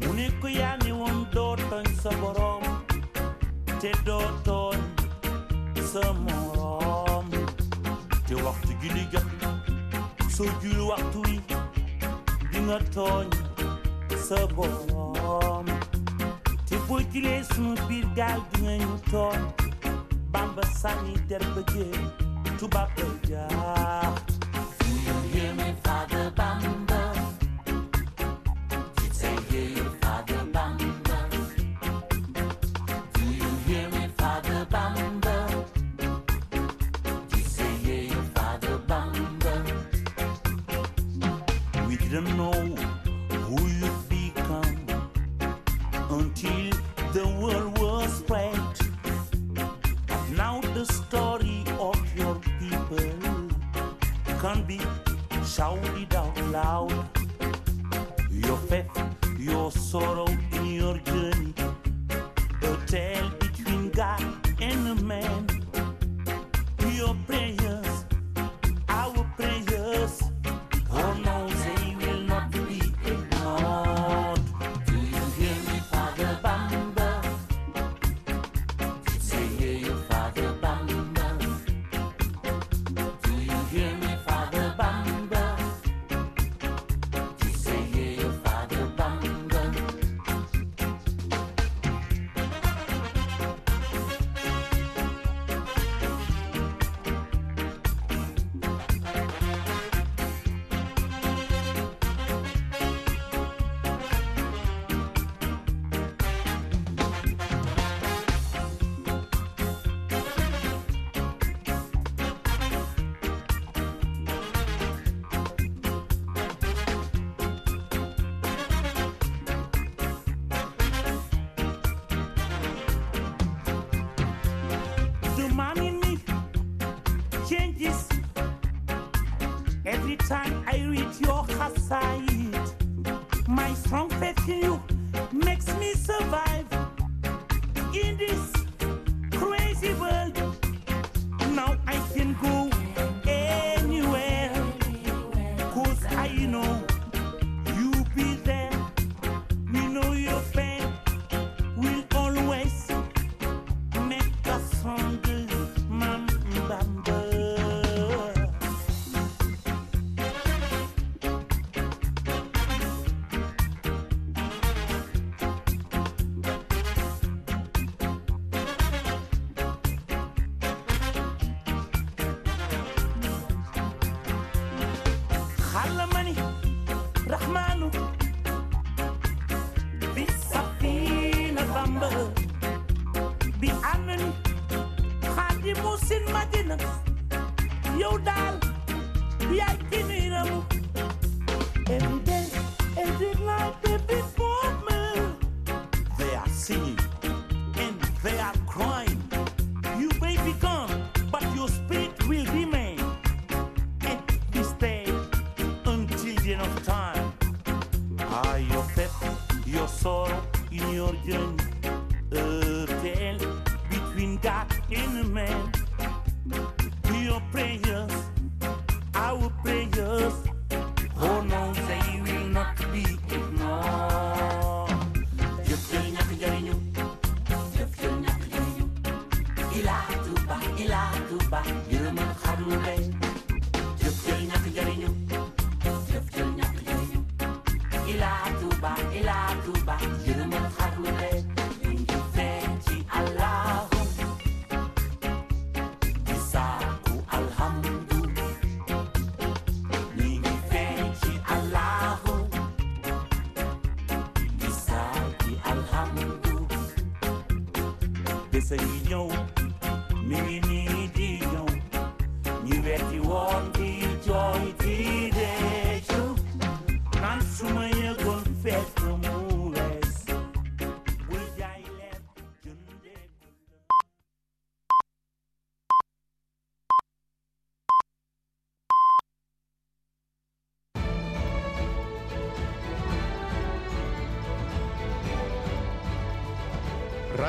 mu 0.01 0.09
ne 0.19 0.27
ko 0.41 0.47
yaa 0.59 0.75
ni 0.85 0.91
woon 1.01 1.19
doo 1.35 1.53
tooñ 1.71 1.87
sa 2.03 2.11
borom 2.23 2.63
te 3.81 3.91
doo 4.07 4.27
tooñ 4.49 4.81
sa 5.93 6.03
morom 6.25 7.27
te 8.27 8.35
waxtu 8.45 8.73
julli 8.83 9.05
jot 9.13 9.29
soo 10.37 10.51
jul 10.63 10.81
waxtu 10.91 11.19
wi 11.29 11.37
di 12.51 12.59
nga 12.67 12.79
tooñ 12.95 13.27
te 16.69 16.77
boo 16.89 17.01
julee 17.13 17.41
sunu 17.51 17.73
biir 17.89 18.07
gaal 18.19 18.41
di 18.51 19.60
ba 20.55 20.63
sanitaire. 20.67 21.41
Do 22.59 22.67
you 25.07 25.15
hear 25.33 25.55
me, 25.55 25.75
Father? 25.83 26.31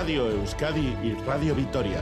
Radio 0.02 0.32
Euskadi 0.32 0.97
y 1.04 1.14
Radio 1.28 1.54
Vitoria. 1.54 2.02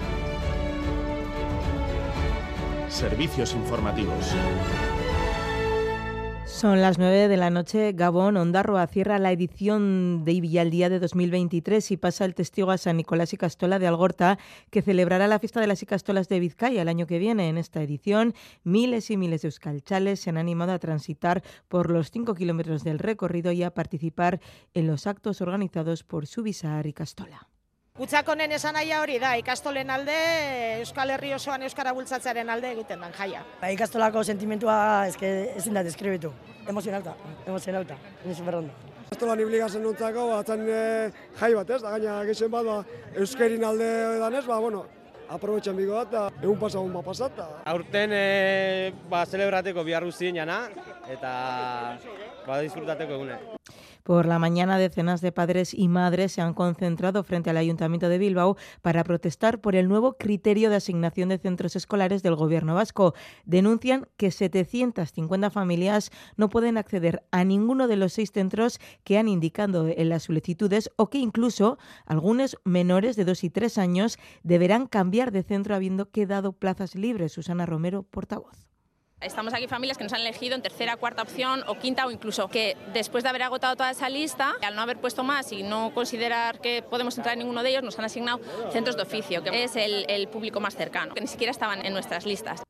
Servicios 2.88 3.54
informativos. 3.54 4.34
Son 6.46 6.80
las 6.80 6.98
9 6.98 7.28
de 7.28 7.36
la 7.36 7.50
noche. 7.50 7.92
Gabón 7.92 8.38
Ondarroa 8.38 8.88
cierra 8.88 9.20
la 9.20 9.34
edición 9.34 10.24
de 10.24 10.40
Villalía 10.40 10.88
de 10.88 11.00
2023 11.00 11.92
y 11.92 11.98
pasa 11.98 12.24
el 12.24 12.36
testigo 12.36 12.72
a 12.72 12.78
San 12.78 12.96
Nicolás 12.96 13.34
y 13.34 13.38
Castola 13.38 13.80
de 13.80 13.88
Algorta, 13.88 14.40
que 14.70 14.82
celebrará 14.82 15.28
la 15.28 15.40
fiesta 15.40 15.60
de 15.60 15.68
las 15.68 15.84
Icastolas 15.84 16.30
de 16.30 16.40
Vizcaya 16.40 16.82
el 16.82 16.88
año 16.88 17.06
que 17.06 17.20
viene. 17.20 17.50
En 17.50 17.58
esta 17.58 17.84
edición, 17.84 18.34
miles 18.64 19.12
y 19.12 19.18
miles 19.18 19.42
de 19.42 19.50
euskalchales 19.50 20.22
se 20.22 20.30
han 20.30 20.38
animado 20.38 20.72
a 20.72 20.80
transitar 20.80 21.44
por 21.68 21.92
los 21.92 22.12
5 22.12 22.34
kilómetros 22.34 22.86
del 22.86 22.98
recorrido 22.98 23.52
y 23.52 23.64
a 23.64 23.74
participar 23.74 24.40
en 24.74 24.88
los 24.88 25.06
actos 25.06 25.42
organizados 25.42 26.06
por 26.06 26.28
Subisar 26.28 26.88
y 26.88 26.94
Castola. 26.94 27.50
Gutzakonen 28.00 28.54
esan 28.56 28.78
nahia 28.78 29.02
hori 29.04 29.18
da, 29.20 29.34
ikastolen 29.36 29.90
alde, 29.92 30.14
Euskal 30.80 31.10
Herri 31.12 31.34
osoan 31.36 31.66
Euskara 31.68 31.92
bultzatzearen 31.98 32.48
alde 32.54 32.70
egiten 32.72 33.02
den 33.04 33.12
jaia. 33.18 33.42
Ba, 33.60 33.72
ikastolako 33.76 34.22
sentimentua 34.24 34.76
eske 35.10 35.32
ezin 35.60 35.76
da 35.76 35.84
deskribitu. 35.84 36.32
Emozionalta, 36.72 37.18
emozionalta, 37.44 37.98
ni 38.24 38.38
superrondo. 38.38 38.72
Ikastolan 39.10 39.44
ibili 39.44 39.60
gazen 39.60 39.84
nontzako, 39.84 40.30
batzen 40.32 40.64
e, 40.72 40.80
jai 41.42 41.52
bat 41.58 41.76
ez, 41.76 41.82
da 41.84 41.92
gaina 41.98 42.16
gexen 42.30 42.56
bat, 42.56 42.70
ba, 42.72 43.04
euskerin 43.20 43.68
alde 43.68 43.92
edanez, 44.16 44.46
ba, 44.48 44.62
bueno, 44.64 44.86
aprobetxan 45.28 45.76
bigo 45.76 46.00
bat, 46.00 46.14
da, 46.14 46.26
egun 46.40 46.60
pasagun 46.62 46.96
bat 46.96 47.10
pasat. 47.12 47.36
da. 47.36 47.50
Aurten 47.74 48.16
e, 48.16 48.26
ba, 49.12 49.26
celebrateko 49.28 49.84
bihar 49.84 50.08
guztien 50.08 50.40
jana, 50.40 50.62
eta 51.12 51.34
Por 54.04 54.26
la 54.26 54.40
mañana, 54.40 54.78
decenas 54.78 55.22
de 55.22 55.32
padres 55.32 55.74
y 55.74 55.88
madres 55.88 56.32
se 56.32 56.42
han 56.42 56.54
concentrado 56.54 57.24
frente 57.24 57.50
al 57.50 57.58
Ayuntamiento 57.58 58.10
de 58.10 58.18
Bilbao 58.18 58.58
para 58.82 59.04
protestar 59.04 59.62
por 59.62 59.76
el 59.76 59.88
nuevo 59.88 60.14
criterio 60.14 60.70
de 60.70 60.78
asignación 60.78 61.30
de 61.30 61.38
centros 61.38 61.76
escolares 61.76 62.24
del 62.24 62.36
Gobierno 62.36 62.74
vasco. 62.76 63.14
Denuncian 63.46 64.08
que 64.18 64.32
750 64.32 65.50
familias 65.52 66.12
no 66.38 66.50
pueden 66.50 66.78
acceder 66.78 67.24
a 67.32 67.44
ninguno 67.44 67.88
de 67.88 67.98
los 67.98 68.14
seis 68.14 68.32
centros 68.32 68.80
que 69.04 69.18
han 69.18 69.28
indicado 69.28 69.88
en 69.88 70.10
las 70.10 70.24
solicitudes 70.24 70.90
o 70.96 71.10
que 71.10 71.20
incluso 71.20 71.78
algunos 72.06 72.58
menores 72.64 73.16
de 73.16 73.26
dos 73.26 73.44
y 73.44 73.50
tres 73.50 73.78
años 73.78 74.18
deberán 74.44 74.88
cambiar 74.88 75.32
de 75.32 75.44
centro 75.44 75.76
habiendo 75.76 76.10
quedado 76.10 76.54
plazas 76.54 76.96
libres. 76.96 77.34
Susana 77.34 77.66
Romero, 77.66 78.04
portavoz. 78.04 78.69
Estamos 79.22 79.54
aquí 79.54 79.68
familias 79.68 79.98
que 79.98 80.06
nos 80.06 80.14
han 80.14 80.22
elegido 80.22 80.56
en 80.56 80.62
tercera, 80.62 80.96
cuarta 80.96 81.22
opción 81.22 81.62
o 81.68 81.78
quinta 81.78 82.08
o 82.08 82.12
incluso 82.12 82.48
que 82.48 82.78
después 82.94 83.22
de 83.22 83.30
haber 83.30 83.44
agotado 83.44 83.76
toda 83.76 83.92
esa 83.92 84.08
lista, 84.10 84.54
al 84.62 84.76
no 84.76 84.82
haber 84.82 84.98
puesto 84.98 85.26
más 85.26 85.52
y 85.52 85.62
no 85.62 85.94
considerar 85.94 86.62
que 86.62 86.82
podemos 86.82 87.18
entrar 87.18 87.34
en 87.34 87.40
ninguno 87.40 87.62
de 87.62 87.72
ellos, 87.72 87.84
nos 87.84 88.00
han 88.00 88.06
asignado 88.06 88.40
centros 88.72 88.96
de 88.96 89.04
oficio, 89.04 89.44
que 89.44 89.66
es 89.66 89.76
el, 89.76 90.28
público 90.30 90.62
más 90.62 90.76
cercano, 90.76 91.14
que 91.14 91.20
ni 91.20 91.28
siquiera 91.28 91.52
estaban 91.52 91.86
en 91.86 91.92
nuestras 91.92 92.26
listas. 92.26 92.64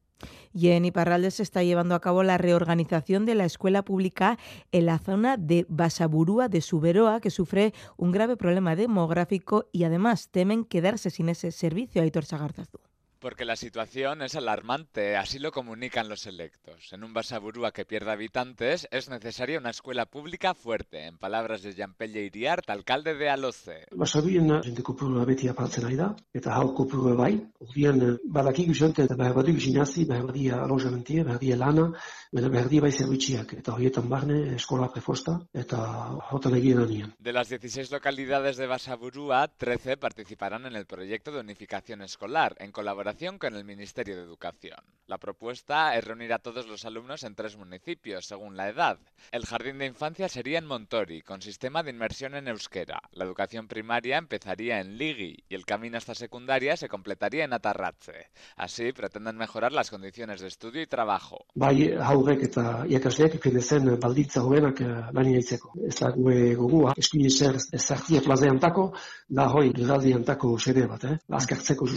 Y 0.52 0.70
en 0.70 0.86
Iparralde 0.86 1.30
se 1.30 1.44
está 1.44 1.62
llevando 1.62 1.94
a 1.94 2.02
cabo 2.02 2.24
la 2.24 2.40
reorganización 2.40 3.28
de 3.28 3.36
la 3.36 3.46
escuela 3.46 3.84
pública 3.84 4.40
en 4.72 4.88
la 4.88 4.98
zona 4.98 5.38
de 5.38 5.68
Basaburúa 5.70 6.48
de 6.48 6.62
Suberoa, 6.62 7.22
que 7.22 7.30
sufre 7.30 7.74
un 7.96 8.12
grave 8.12 8.38
problema 8.38 8.76
demográfico 8.76 9.68
y 9.72 9.84
además 9.84 10.30
temen 10.30 10.66
quedarse 10.66 11.12
sin 11.12 11.30
ese 11.30 11.52
servicio. 11.52 12.02
Aitor 12.02 12.26
Sagarzazu. 12.26 12.89
Porque 13.20 13.44
la 13.44 13.58
situación 13.58 14.22
es 14.22 14.36
alarmante, 14.36 15.18
así 15.18 15.40
lo 15.40 15.52
comunican 15.52 16.08
los 16.08 16.26
electos. 16.26 16.94
En 16.94 17.04
un 17.04 17.14
Basaburúa 17.14 17.74
que 17.74 17.84
pierde 17.84 18.12
habitantes 18.12 18.88
es 18.92 19.10
necesaria 19.10 19.60
una 19.60 19.72
escuela 19.72 20.06
pública 20.06 20.54
fuerte, 20.54 21.06
en 21.06 21.18
palabras 21.18 21.62
de 21.62 21.74
Jean-Pelle 21.74 22.24
Iriart, 22.24 22.70
alcalde 22.70 23.16
de 23.16 23.30
Aloce. 23.30 23.88
Basabien 23.92 24.62
jende 24.64 24.84
kopurua 24.84 25.26
beti 25.28 25.50
apaltzen 25.52 25.90
ari 25.90 25.98
da, 26.00 26.14
eta 26.34 26.54
hau 26.56 26.72
kopurua 26.74 27.18
bai. 27.20 27.34
Urdian 27.60 28.00
badakigu 28.24 28.74
jente 28.74 29.04
eta 29.04 29.20
behar 29.20 29.36
badu 29.36 29.52
gimnazi, 29.58 30.06
behar 30.08 30.24
badia 30.32 30.62
alojamentia, 30.64 31.26
behar 31.26 31.42
badia 31.42 31.60
lana, 31.60 31.90
baina 32.32 32.54
behar 32.56 32.70
badia 32.70 32.86
bai 32.88 32.94
zerbitziak. 32.94 33.54
Eta 33.60 33.76
horietan 33.76 34.08
barne 34.08 34.56
eskola 34.56 34.88
prefosta 34.96 35.36
eta 35.52 35.84
hotan 36.32 36.56
egien 36.56 36.80
anian. 36.86 37.14
De 37.20 37.34
las 37.34 37.50
16 37.50 37.92
localidades 37.92 38.56
de 38.56 38.68
Basaburúa, 38.68 39.50
13 39.50 39.98
participarán 39.98 40.66
en 40.66 40.78
el 40.78 40.86
proyecto 40.86 41.34
de 41.34 41.42
unificación 41.42 42.02
escolar, 42.02 42.56
en 42.60 42.72
colaboración 42.72 43.09
con 43.40 43.56
el 43.56 43.64
Ministerio 43.64 44.16
de 44.16 44.22
Educación. 44.22 44.78
La 45.08 45.18
propuesta 45.18 45.98
es 45.98 46.04
reunir 46.04 46.32
a 46.32 46.38
todos 46.38 46.68
los 46.68 46.86
alumnos 46.86 47.24
en 47.24 47.34
tres 47.34 47.58
municipios, 47.58 48.28
según 48.28 48.56
la 48.56 48.70
edad. 48.70 49.00
El 49.32 49.48
jardín 49.48 49.80
de 49.80 49.88
infancia 49.88 50.30
sería 50.30 50.60
en 50.60 50.68
Montori, 50.68 51.24
con 51.24 51.42
sistema 51.42 51.82
de 51.82 51.90
inmersión 51.90 52.36
en 52.36 52.48
euskera. 52.48 53.02
La 53.14 53.26
educación 53.26 53.68
primaria 53.68 54.20
empezaría 54.20 54.80
en 54.80 55.00
Ligi 55.00 55.44
y 55.50 55.56
el 55.56 55.66
camino 55.66 55.98
hasta 55.98 56.14
secundaria 56.14 56.78
se 56.78 56.88
completaría 56.88 57.46
en 57.46 57.54
Atarratze. 57.54 58.30
Así 58.56 58.92
pretenden 58.94 59.38
mejorar 59.38 59.72
las 59.72 59.90
condiciones 59.90 60.42
de 60.42 60.48
estudio 60.48 60.84
y 60.84 60.86
trabajo. 60.86 61.48
Bai 61.56 61.96
haurrek 61.98 62.44
eta 62.44 62.86
irakasleak 62.86 63.42
zen 63.62 63.90
baldintza 64.00 64.44
hobenak 64.44 64.80
lan 64.86 65.32
iaitzeko. 65.34 65.74
Ez 65.88 65.98
da 66.04 66.12
gue 66.14 66.54
gogua, 66.54 66.94
eskuin 66.96 67.32
zer 67.32 67.58
ezartia 67.74 68.22
plazeantako, 68.22 68.92
da 69.28 69.50
hoi 69.50 69.74
duraldiantako 69.74 70.54
xede 70.62 70.86
bat, 70.86 71.04
eh? 71.10 71.18
Azkartzeko 71.42 71.90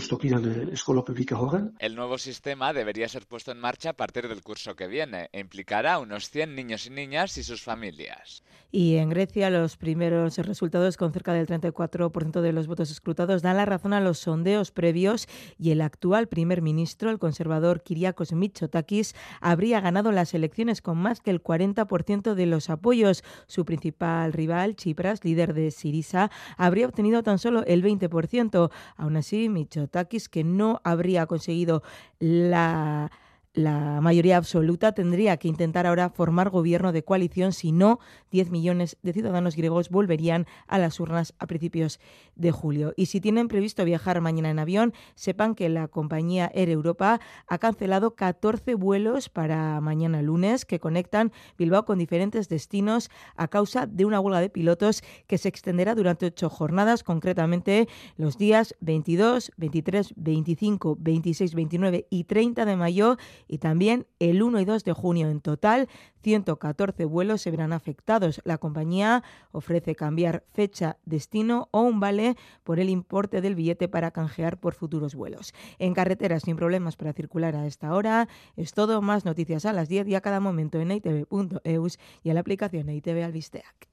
El 1.79 1.95
nuevo 1.97 2.19
sistema 2.19 2.73
debería 2.73 3.09
ser 3.09 3.27
puesto 3.27 3.53
en 3.53 3.59
marcha 3.59 3.91
a 3.91 3.97
partir 3.97 4.29
del 4.29 4.43
curso 4.43 4.77
que 4.77 4.87
viene 4.87 5.29
e 5.33 5.41
implicará 5.41 5.95
a 5.95 5.99
unos 5.99 6.31
100 6.31 6.55
niños 6.55 6.87
y 6.87 6.91
niñas 6.91 7.37
y 7.39 7.43
sus 7.43 7.63
familias. 7.63 8.43
Y 8.75 8.97
en 8.97 9.11
Grecia 9.11 9.51
los 9.51 9.77
primeros 9.77 10.39
resultados 10.39 10.97
con 10.97 11.13
cerca 11.13 11.35
del 11.35 11.47
34% 11.47 12.41
de 12.41 12.53
los 12.55 12.67
votos 12.67 12.91
escrutados 12.91 13.43
dan 13.43 13.59
la 13.59 13.67
razón 13.67 13.93
a 13.93 14.01
los 14.01 14.19
sondeos 14.19 14.71
previos 14.71 15.29
y 15.59 15.73
el 15.73 15.83
actual 15.83 16.27
primer 16.27 16.63
ministro, 16.63 17.11
el 17.11 17.19
conservador 17.19 17.83
Kyriakos 17.83 18.33
Mitsotakis, 18.33 19.15
habría 19.43 19.83
ganado 19.83 20.11
las 20.11 20.33
elecciones 20.33 20.81
con 20.81 20.97
más 20.97 21.21
que 21.21 21.31
el 21.31 21.43
40% 21.43 22.33
de 22.33 22.47
los 22.47 22.71
apoyos. 22.71 23.25
Su 23.47 23.67
principal 23.67 24.33
rival, 24.33 24.75
Chipras, 24.75 25.23
líder 25.23 25.53
de 25.53 25.71
Sirisa, 25.71 26.31
habría 26.57 26.87
obtenido 26.87 27.23
tan 27.23 27.39
solo 27.39 27.65
el 27.67 27.85
20%. 27.85 28.71
Aún 28.97 29.17
así, 29.17 29.51
Mitsotakis, 29.51 30.31
que 30.31 30.45
no 30.45 30.81
habría 30.93 31.27
conseguido 31.27 31.83
la 32.21 33.11
la 33.55 34.01
mayoría 34.01 34.39
absoluta 34.39 34.93
tendría 34.93 35.37
que 35.37 35.49
intentar 35.49 35.87
ahora 35.87 36.09
formar 36.09 36.49
gobierno 36.49 36.91
de 36.91 37.05
coalición, 37.05 37.53
si 37.53 37.71
no, 37.71 37.99
10 38.31 38.51
millones 38.51 38.97
de 39.03 39.13
ciudadanos 39.13 39.57
griegos 39.57 39.91
volverían 39.91 40.47
a 40.67 40.79
las 40.79 40.99
urnas 41.01 41.35
a 41.39 41.47
principios 41.47 42.01
de 42.35 42.51
julio. 42.51 42.95
Y 42.97 43.07
si 43.07 43.21
tienen 43.21 43.49
previsto 43.49 43.85
viajar 43.85 44.21
mañana 44.23 44.51
en 44.51 44.59
avión, 44.59 44.95
sepan 45.15 45.55
que 45.55 45.69
la 45.69 45.89
compañía 45.89 46.51
Air 46.55 46.71
Europa 46.71 47.21
ha 47.47 47.59
cancelado 47.59 48.15
14 48.15 48.75
vuelos 48.75 49.29
para 49.29 49.81
mañana 49.83 50.23
lunes 50.23 50.65
que 50.65 50.81
conectan 50.81 51.33
Bilbao 51.59 51.85
con 51.85 51.99
diferentes 51.99 52.49
destinos 52.49 53.11
a 53.37 53.49
causa 53.49 53.87
de 53.87 54.07
una 54.07 54.21
huelga 54.21 54.41
de 54.41 54.49
pilotos 54.49 55.03
que 55.27 55.37
se 55.37 55.49
extenderá 55.49 55.95
durante 55.95 56.27
ocho 56.27 56.49
jornadas, 56.49 57.03
concretamente 57.03 57.87
los 58.17 58.39
días 58.39 58.75
22, 58.81 59.53
23, 59.59 60.15
25, 60.17 60.97
26, 60.99 61.55
29 61.55 62.07
y 62.09 62.25
30 62.25 62.65
de 62.65 62.77
mayo 62.77 63.19
y 63.53 63.59
también 63.59 64.07
el 64.19 64.43
1 64.43 64.61
y 64.61 64.65
2 64.65 64.83
de 64.83 64.95
junio. 64.95 65.29
En 65.29 65.43
total, 65.43 65.87
114 66.23 67.05
vuelos 67.05 67.43
se 67.43 67.51
verán 67.51 67.75
afectados. 67.75 68.41
La 68.45 68.57
compañía 68.57 69.23
ofrece 69.51 69.95
cambiar 69.95 70.43
fecha, 70.55 70.97
destino 71.05 71.69
o 71.71 71.83
un 71.83 72.01
vale 72.01 72.39
por 72.65 72.81
el 72.81 72.89
importe 72.89 73.43
del 73.43 73.55
billete 73.55 73.89
para 73.89 74.11
canjear 74.11 74.59
por 74.59 74.73
futuros 74.73 75.15
vuelos. 75.15 75.53
En 75.79 75.93
carreteras 75.93 76.45
sin 76.45 76.57
problemas 76.57 76.97
para 76.97 77.13
circular 77.13 77.55
a 77.55 77.67
esta 77.67 77.93
hora. 77.93 78.27
Es 78.57 78.73
todo. 78.73 79.03
Más 79.03 79.27
noticias 79.27 79.67
a 79.67 79.75
las 79.75 79.91
10 79.91 80.09
y 80.09 80.15
a 80.15 80.23
cada 80.23 80.41
momento 80.41 80.81
en 80.81 80.91
itv.eus 80.91 81.99
y 82.23 82.31
en 82.31 82.35
la 82.35 82.41
aplicación 82.41 82.89
ITV 82.89 83.23
Albisteac. 83.23 83.87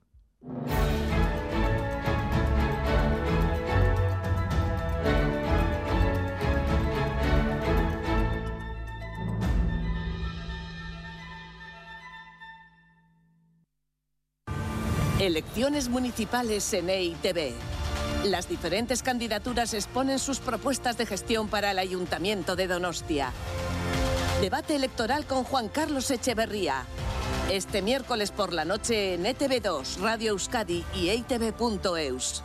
Elecciones 15.20 15.90
municipales 15.90 16.72
en 16.74 16.90
EITB. 16.90 17.52
Las 18.24 18.48
diferentes 18.48 19.04
candidaturas 19.04 19.74
exponen 19.74 20.18
sus 20.18 20.40
propuestas 20.40 20.98
de 20.98 21.06
gestión 21.06 21.50
para 21.50 21.72
el 21.72 21.80
Ayuntamiento 21.80 22.56
de 22.56 22.68
Donostia. 22.68 23.34
Debate 24.40 24.78
electoral 24.78 25.26
con 25.26 25.44
Juan 25.44 25.68
Carlos 25.68 26.10
Echeverría. 26.10 26.86
Este 27.52 27.82
miércoles 27.82 28.32
por 28.32 28.54
la 28.54 28.64
noche 28.64 29.16
en 29.16 29.26
ETV2, 29.26 29.98
Radio 29.98 30.32
Euskadi 30.32 30.86
y 30.96 31.10
EITV.eus. 31.10 32.44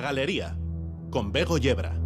Galería, 0.00 0.56
con 1.10 1.32
Bego 1.32 1.58
Yebra. 1.58 1.98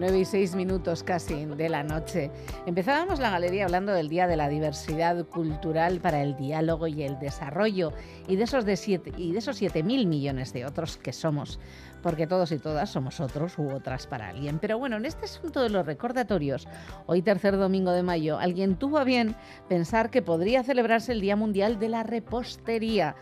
9 0.00 0.18
y 0.18 0.24
6 0.24 0.54
minutos 0.54 1.02
casi 1.02 1.44
de 1.44 1.68
la 1.68 1.82
noche. 1.82 2.30
Empezábamos 2.64 3.20
la 3.20 3.28
galería 3.28 3.66
hablando 3.66 3.92
del 3.92 4.08
Día 4.08 4.26
de 4.26 4.38
la 4.38 4.48
Diversidad 4.48 5.26
Cultural 5.26 6.00
para 6.00 6.22
el 6.22 6.38
Diálogo 6.38 6.86
y 6.86 7.02
el 7.02 7.18
Desarrollo 7.18 7.92
y 8.26 8.36
de 8.36 8.44
esos, 8.44 8.64
de 8.64 8.78
siete, 8.78 9.12
y 9.18 9.32
de 9.32 9.40
esos 9.40 9.56
7 9.56 9.82
mil 9.82 10.06
millones 10.06 10.54
de 10.54 10.64
otros 10.64 10.96
que 10.96 11.12
somos, 11.12 11.60
porque 12.02 12.26
todos 12.26 12.50
y 12.50 12.58
todas 12.58 12.88
somos 12.88 13.20
otros 13.20 13.58
u 13.58 13.68
otras 13.70 14.06
para 14.06 14.30
alguien. 14.30 14.58
Pero 14.58 14.78
bueno, 14.78 14.96
en 14.96 15.04
este 15.04 15.26
asunto 15.26 15.60
de 15.62 15.68
los 15.68 15.84
recordatorios, 15.84 16.66
hoy 17.04 17.20
tercer 17.20 17.58
domingo 17.58 17.92
de 17.92 18.02
mayo, 18.02 18.38
alguien 18.38 18.76
tuvo 18.76 18.96
a 18.96 19.04
bien 19.04 19.36
pensar 19.68 20.10
que 20.10 20.22
podría 20.22 20.62
celebrarse 20.62 21.12
el 21.12 21.20
Día 21.20 21.36
Mundial 21.36 21.78
de 21.78 21.90
la 21.90 22.04
Repostería. 22.04 23.16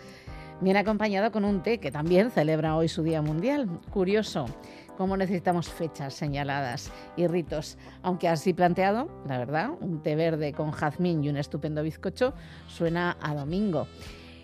Viene 0.60 0.80
acompañado 0.80 1.30
con 1.30 1.44
un 1.44 1.62
té 1.62 1.78
que 1.78 1.92
también 1.92 2.30
celebra 2.30 2.76
hoy 2.76 2.88
su 2.88 3.02
Día 3.04 3.22
Mundial. 3.22 3.68
Curioso 3.90 4.46
cómo 4.98 5.16
necesitamos 5.16 5.68
fechas 5.68 6.12
señaladas 6.12 6.90
y 7.16 7.28
ritos. 7.28 7.78
Aunque 8.02 8.28
así 8.28 8.52
planteado, 8.52 9.08
la 9.28 9.38
verdad, 9.38 9.70
un 9.80 10.02
té 10.02 10.16
verde 10.16 10.52
con 10.52 10.72
jazmín 10.72 11.22
y 11.22 11.28
un 11.28 11.36
estupendo 11.36 11.84
bizcocho 11.84 12.34
suena 12.66 13.16
a 13.22 13.32
domingo. 13.34 13.86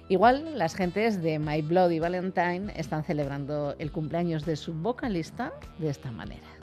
Igual 0.09 0.57
las 0.57 0.77
gentes 0.77 1.21
de 1.21 1.41
My 1.41 1.61
Bloody 1.63 1.99
Valentine 1.99 2.73
están 2.77 3.03
celebrando 3.03 3.75
el 3.81 3.91
cumpleaños 3.91 4.45
de 4.45 4.55
su 4.55 4.73
vocalista 4.73 5.53
de 5.79 5.89
esta 5.89 6.13
manera. 6.13 6.54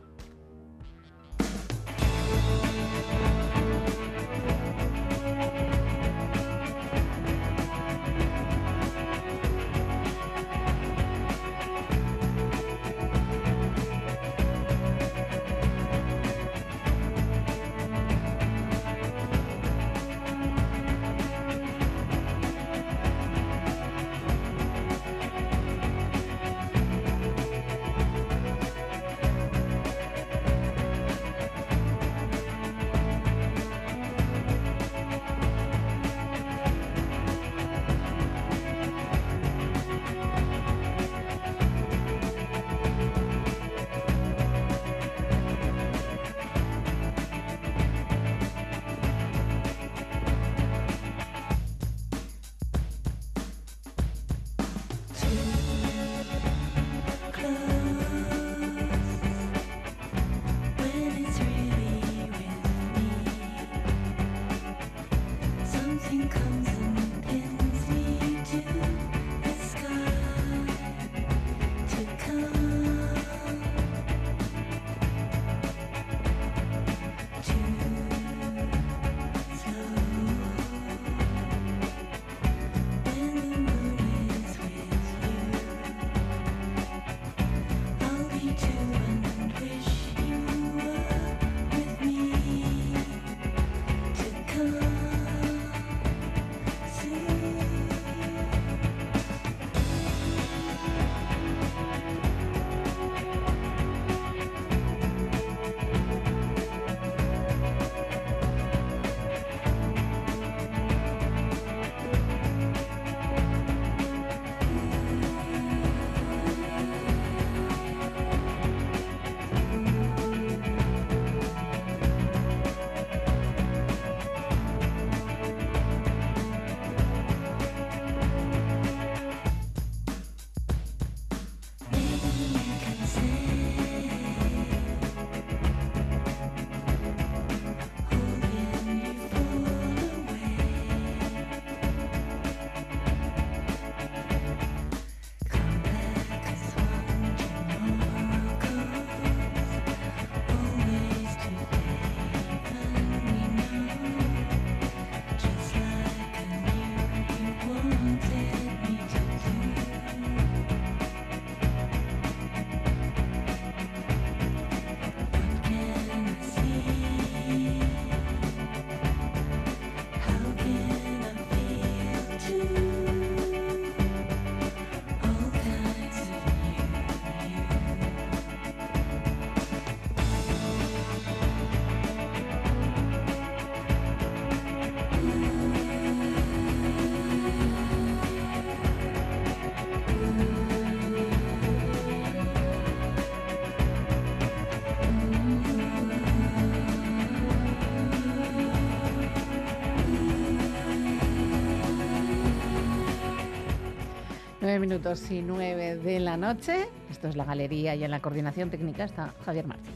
Minutos 204.82 205.30
y 205.30 205.44
nueve 205.44 205.96
de 205.96 206.20
la 206.20 206.38
noche. 206.38 206.88
Esto 207.10 207.28
es 207.28 207.36
la 207.36 207.46
galería 207.46 207.94
y 207.96 208.04
en 208.04 208.10
la 208.10 208.20
coordinación 208.20 208.72
técnica 208.72 209.04
está 209.04 209.34
Javier 209.46 209.68
Martín. 209.68 209.94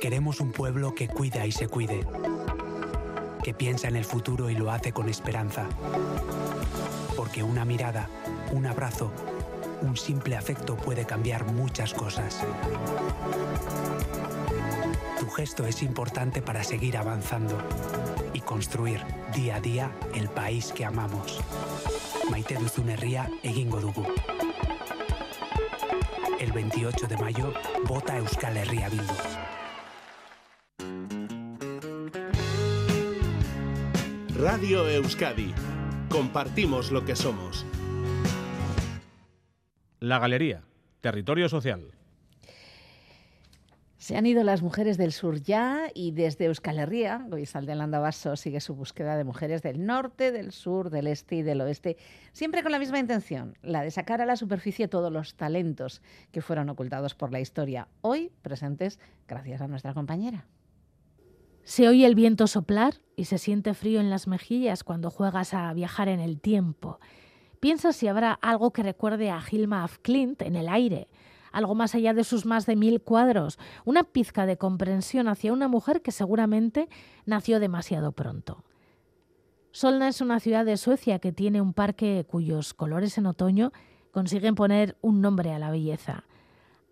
Queremos 0.00 0.40
un 0.40 0.52
pueblo 0.52 0.94
que 0.94 1.08
cuida 1.08 1.44
y 1.44 1.52
se 1.52 1.66
cuide, 1.68 2.06
que 3.42 3.52
piensa 3.52 3.88
en 3.88 3.96
el 3.96 4.04
futuro 4.04 4.48
y 4.48 4.54
lo 4.54 4.70
hace 4.70 4.92
con 4.92 5.08
esperanza. 5.08 5.68
Porque 7.16 7.42
una 7.42 7.64
mirada, 7.64 8.08
un 8.52 8.66
abrazo, 8.66 9.12
un 9.82 9.96
simple 9.96 10.36
afecto 10.36 10.76
puede 10.76 11.04
cambiar 11.04 11.44
muchas 11.46 11.92
cosas. 11.94 12.44
Tu 15.18 15.28
gesto 15.30 15.66
es 15.66 15.82
importante 15.82 16.42
para 16.42 16.62
seguir 16.62 16.96
avanzando 16.96 17.58
y 18.34 18.40
construir 18.40 19.00
día 19.34 19.56
a 19.56 19.60
día 19.60 19.92
el 20.14 20.28
país 20.28 20.72
que 20.72 20.84
amamos. 20.84 21.40
Maite 22.30 22.56
duzun 22.56 22.90
herria 22.90 23.28
egingo 23.42 23.80
dugu. 23.80 24.06
El 26.40 26.52
28 26.52 27.06
de 27.06 27.16
mayo, 27.16 27.54
vota 27.84 28.16
Euskal 28.16 28.56
Herria 28.56 28.88
Bildu. 28.88 29.14
Radio 34.34 34.88
Euskadi. 34.88 35.54
Compartimos 36.08 36.90
lo 36.90 37.04
que 37.04 37.14
somos. 37.14 37.64
La 40.00 40.18
Galería, 40.18 40.64
Territorio 41.00 41.48
Social. 41.48 41.92
Se 44.02 44.16
han 44.16 44.26
ido 44.26 44.42
las 44.42 44.62
mujeres 44.62 44.98
del 44.98 45.12
sur 45.12 45.40
ya 45.42 45.88
y 45.94 46.10
desde 46.10 46.46
Euskal 46.46 46.80
Herria, 46.80 47.24
Goizal 47.28 47.66
de 47.66 47.76
Landavaso 47.76 48.34
sigue 48.34 48.58
su 48.58 48.74
búsqueda 48.74 49.16
de 49.16 49.22
mujeres 49.22 49.62
del 49.62 49.86
norte, 49.86 50.32
del 50.32 50.50
sur, 50.50 50.90
del 50.90 51.06
este 51.06 51.36
y 51.36 51.42
del 51.42 51.60
oeste, 51.60 51.96
siempre 52.32 52.64
con 52.64 52.72
la 52.72 52.80
misma 52.80 52.98
intención, 52.98 53.56
la 53.62 53.82
de 53.82 53.92
sacar 53.92 54.20
a 54.20 54.26
la 54.26 54.34
superficie 54.34 54.88
todos 54.88 55.12
los 55.12 55.36
talentos 55.36 56.02
que 56.32 56.42
fueron 56.42 56.68
ocultados 56.68 57.14
por 57.14 57.30
la 57.30 57.38
historia, 57.38 57.86
hoy 58.00 58.32
presentes 58.42 58.98
gracias 59.28 59.60
a 59.60 59.68
nuestra 59.68 59.94
compañera. 59.94 60.48
Se 61.62 61.86
oye 61.86 62.04
el 62.04 62.16
viento 62.16 62.48
soplar 62.48 62.94
y 63.14 63.26
se 63.26 63.38
siente 63.38 63.72
frío 63.72 64.00
en 64.00 64.10
las 64.10 64.26
mejillas 64.26 64.82
cuando 64.82 65.10
juegas 65.10 65.54
a 65.54 65.72
viajar 65.74 66.08
en 66.08 66.18
el 66.18 66.40
tiempo. 66.40 66.98
Piensa 67.60 67.92
si 67.92 68.08
habrá 68.08 68.32
algo 68.32 68.72
que 68.72 68.82
recuerde 68.82 69.30
a 69.30 69.40
Hilma 69.48 69.84
af 69.84 69.98
Klint 69.98 70.42
en 70.42 70.56
el 70.56 70.68
aire, 70.68 71.06
algo 71.52 71.74
más 71.74 71.94
allá 71.94 72.14
de 72.14 72.24
sus 72.24 72.46
más 72.46 72.66
de 72.66 72.76
mil 72.76 73.00
cuadros, 73.00 73.58
una 73.84 74.04
pizca 74.04 74.46
de 74.46 74.56
comprensión 74.56 75.28
hacia 75.28 75.52
una 75.52 75.68
mujer 75.68 76.02
que 76.02 76.12
seguramente 76.12 76.88
nació 77.26 77.60
demasiado 77.60 78.12
pronto. 78.12 78.64
Solna 79.70 80.08
es 80.08 80.20
una 80.20 80.40
ciudad 80.40 80.64
de 80.64 80.76
Suecia 80.76 81.18
que 81.18 81.32
tiene 81.32 81.60
un 81.60 81.72
parque 81.72 82.26
cuyos 82.28 82.74
colores 82.74 83.16
en 83.18 83.26
otoño 83.26 83.72
consiguen 84.10 84.54
poner 84.54 84.96
un 85.00 85.20
nombre 85.20 85.52
a 85.52 85.58
la 85.58 85.70
belleza. 85.70 86.24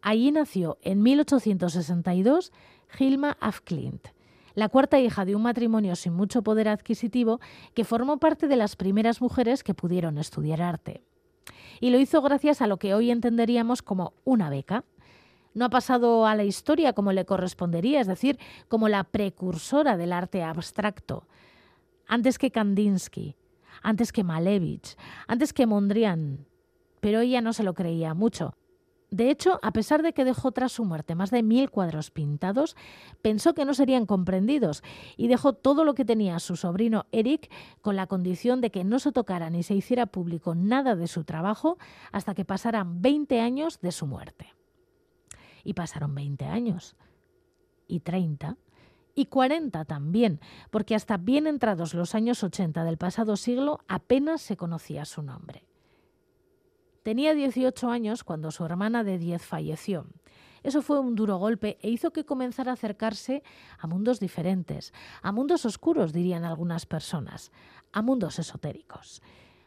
Allí 0.02 0.30
nació 0.30 0.78
en 0.82 1.02
1862 1.02 2.52
Hilma 2.98 3.36
af 3.40 3.60
Klint 3.60 4.08
la 4.54 4.68
cuarta 4.68 4.98
hija 4.98 5.24
de 5.24 5.34
un 5.34 5.42
matrimonio 5.42 5.96
sin 5.96 6.12
mucho 6.12 6.42
poder 6.42 6.68
adquisitivo 6.68 7.40
que 7.74 7.84
formó 7.84 8.18
parte 8.18 8.48
de 8.48 8.56
las 8.56 8.76
primeras 8.76 9.20
mujeres 9.20 9.62
que 9.62 9.74
pudieron 9.74 10.18
estudiar 10.18 10.60
arte. 10.62 11.02
Y 11.80 11.90
lo 11.90 11.98
hizo 11.98 12.22
gracias 12.22 12.62
a 12.62 12.66
lo 12.66 12.78
que 12.78 12.94
hoy 12.94 13.10
entenderíamos 13.10 13.82
como 13.82 14.14
una 14.24 14.50
beca. 14.50 14.84
No 15.54 15.64
ha 15.64 15.70
pasado 15.70 16.26
a 16.26 16.34
la 16.34 16.44
historia 16.44 16.92
como 16.92 17.12
le 17.12 17.24
correspondería, 17.24 18.00
es 18.00 18.06
decir, 18.06 18.38
como 18.68 18.88
la 18.88 19.04
precursora 19.04 19.96
del 19.96 20.12
arte 20.12 20.42
abstracto. 20.42 21.26
Antes 22.06 22.38
que 22.38 22.50
Kandinsky, 22.50 23.36
antes 23.82 24.12
que 24.12 24.24
Malevich, 24.24 24.96
antes 25.26 25.52
que 25.52 25.66
Mondrian. 25.66 26.46
Pero 27.00 27.20
ella 27.20 27.40
no 27.40 27.52
se 27.52 27.62
lo 27.62 27.74
creía 27.74 28.14
mucho. 28.14 28.54
De 29.10 29.30
hecho, 29.30 29.58
a 29.62 29.72
pesar 29.72 30.02
de 30.02 30.12
que 30.12 30.24
dejó 30.24 30.52
tras 30.52 30.72
su 30.72 30.84
muerte 30.84 31.16
más 31.16 31.30
de 31.30 31.42
mil 31.42 31.68
cuadros 31.70 32.10
pintados, 32.12 32.76
pensó 33.22 33.54
que 33.54 33.64
no 33.64 33.74
serían 33.74 34.06
comprendidos 34.06 34.82
y 35.16 35.26
dejó 35.26 35.52
todo 35.52 35.84
lo 35.84 35.94
que 35.94 36.04
tenía 36.04 36.38
su 36.38 36.54
sobrino 36.56 37.06
Eric 37.10 37.50
con 37.80 37.96
la 37.96 38.06
condición 38.06 38.60
de 38.60 38.70
que 38.70 38.84
no 38.84 39.00
se 39.00 39.10
tocara 39.10 39.50
ni 39.50 39.64
se 39.64 39.74
hiciera 39.74 40.06
público 40.06 40.54
nada 40.54 40.94
de 40.94 41.08
su 41.08 41.24
trabajo 41.24 41.76
hasta 42.12 42.34
que 42.34 42.44
pasaran 42.44 43.02
20 43.02 43.40
años 43.40 43.80
de 43.80 43.90
su 43.90 44.06
muerte. 44.06 44.54
Y 45.64 45.74
pasaron 45.74 46.14
20 46.14 46.44
años. 46.44 46.96
Y 47.88 48.00
30 48.00 48.56
y 49.16 49.26
40 49.26 49.84
también, 49.86 50.40
porque 50.70 50.94
hasta 50.94 51.16
bien 51.16 51.48
entrados 51.48 51.94
los 51.94 52.14
años 52.14 52.44
80 52.44 52.84
del 52.84 52.96
pasado 52.96 53.36
siglo 53.36 53.80
apenas 53.88 54.40
se 54.40 54.56
conocía 54.56 55.04
su 55.04 55.22
nombre. 55.22 55.64
Tenía 57.02 57.34
18 57.34 57.90
años 57.90 58.24
cuando 58.24 58.50
su 58.50 58.64
hermana 58.64 59.04
de 59.04 59.18
10 59.18 59.42
falleció. 59.42 60.06
Eso 60.62 60.82
fue 60.82 61.00
un 61.00 61.14
duro 61.14 61.38
golpe 61.38 61.78
e 61.80 61.88
hizo 61.88 62.12
que 62.12 62.26
comenzara 62.26 62.70
a 62.70 62.74
acercarse 62.74 63.42
a 63.78 63.86
mundos 63.86 64.20
diferentes, 64.20 64.92
a 65.22 65.32
mundos 65.32 65.64
oscuros, 65.64 66.12
dirían 66.12 66.44
algunas 66.44 66.84
personas, 66.84 67.50
a 67.92 68.02
mundos 68.02 68.38
esotéricos. 68.38 69.22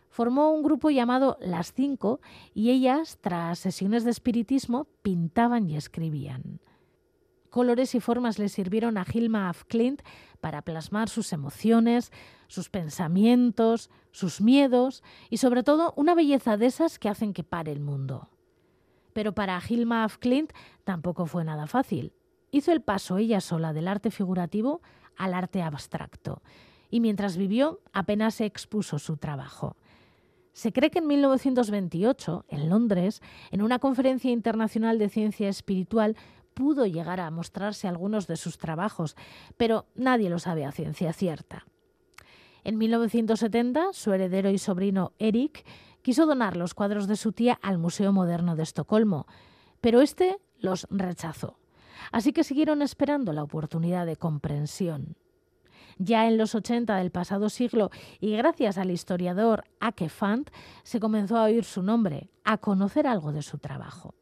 Formó 0.09 0.51
un 0.51 0.61
grupo 0.61 0.91
llamado 0.91 1.38
Las 1.41 1.73
Cinco 1.73 2.21
y 2.53 2.69
ellas, 2.69 3.17
tras 3.21 3.57
sesiones 3.57 4.03
de 4.03 4.11
espiritismo, 4.11 4.86
pintaban 5.01 5.67
y 5.67 5.75
escribían 5.75 6.59
colores 7.53 7.93
y 7.93 7.99
formas 7.99 8.39
le 8.39 8.49
sirvieron 8.49 8.97
a 8.97 9.05
Hilma 9.05 9.47
af 9.47 9.63
Klint 9.65 10.01
para 10.43 10.61
plasmar 10.61 11.07
sus 11.07 11.31
emociones, 11.31 12.11
sus 12.47 12.67
pensamientos, 12.69 13.89
sus 14.11 14.41
miedos 14.41 15.01
y 15.29 15.37
sobre 15.37 15.63
todo 15.63 15.93
una 15.95 16.15
belleza 16.15 16.57
de 16.57 16.65
esas 16.65 16.99
que 16.99 17.07
hacen 17.07 17.31
que 17.31 17.45
pare 17.45 17.71
el 17.71 17.79
mundo. 17.79 18.27
Pero 19.13 19.33
para 19.33 19.61
Hilma 19.65 20.03
af 20.03 20.17
Klint 20.17 20.51
tampoco 20.83 21.27
fue 21.27 21.45
nada 21.45 21.65
fácil. 21.65 22.11
Hizo 22.51 22.73
el 22.73 22.81
paso 22.81 23.19
ella 23.19 23.39
sola 23.39 23.71
del 23.71 23.87
arte 23.87 24.11
figurativo 24.11 24.81
al 25.15 25.33
arte 25.33 25.61
abstracto 25.61 26.41
y 26.89 26.99
mientras 26.99 27.37
vivió 27.37 27.79
apenas 27.93 28.35
se 28.35 28.45
expuso 28.45 28.99
su 28.99 29.15
trabajo. 29.15 29.77
Se 30.51 30.73
cree 30.73 30.91
que 30.91 30.99
en 30.99 31.07
1928, 31.07 32.43
en 32.49 32.69
Londres, 32.69 33.21
en 33.51 33.61
una 33.61 33.79
conferencia 33.79 34.29
internacional 34.29 34.99
de 34.99 35.07
ciencia 35.07 35.47
espiritual, 35.47 36.17
pudo 36.53 36.85
llegar 36.85 37.19
a 37.19 37.31
mostrarse 37.31 37.87
algunos 37.87 38.27
de 38.27 38.37
sus 38.37 38.57
trabajos, 38.57 39.15
pero 39.57 39.85
nadie 39.95 40.29
lo 40.29 40.39
sabe 40.39 40.65
a 40.65 40.71
ciencia 40.71 41.13
cierta. 41.13 41.65
En 42.63 42.77
1970, 42.77 43.93
su 43.93 44.13
heredero 44.13 44.49
y 44.49 44.57
sobrino 44.57 45.11
Eric 45.19 45.65
quiso 46.01 46.25
donar 46.25 46.55
los 46.55 46.73
cuadros 46.73 47.07
de 47.07 47.15
su 47.15 47.31
tía 47.31 47.59
al 47.61 47.77
Museo 47.77 48.13
Moderno 48.13 48.55
de 48.55 48.63
Estocolmo, 48.63 49.27
pero 49.81 50.01
este 50.01 50.37
los 50.59 50.87
rechazó. 50.89 51.57
Así 52.11 52.31
que 52.31 52.43
siguieron 52.43 52.81
esperando 52.81 53.33
la 53.33 53.43
oportunidad 53.43 54.05
de 54.05 54.15
comprensión. 54.15 55.17
Ya 55.97 56.27
en 56.27 56.37
los 56.37 56.55
80 56.55 56.95
del 56.97 57.11
pasado 57.11 57.49
siglo, 57.49 57.91
y 58.19 58.35
gracias 58.35 58.77
al 58.77 58.91
historiador 58.91 59.63
Ake 59.79 60.09
Fant, 60.09 60.49
se 60.83 60.99
comenzó 60.99 61.37
a 61.37 61.43
oír 61.43 61.65
su 61.65 61.83
nombre, 61.83 62.29
a 62.43 62.57
conocer 62.57 63.07
algo 63.07 63.31
de 63.31 63.41
su 63.41 63.57
trabajo. 63.57 64.15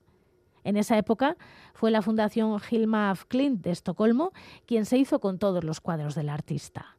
En 0.63 0.77
esa 0.77 0.97
época 0.97 1.37
fue 1.73 1.91
la 1.91 2.01
Fundación 2.01 2.59
Hilma 2.69 3.09
af 3.09 3.25
Klint 3.25 3.61
de 3.61 3.71
Estocolmo 3.71 4.31
quien 4.65 4.85
se 4.85 4.97
hizo 4.97 5.19
con 5.19 5.39
todos 5.39 5.63
los 5.63 5.81
cuadros 5.81 6.15
del 6.15 6.29
artista. 6.29 6.97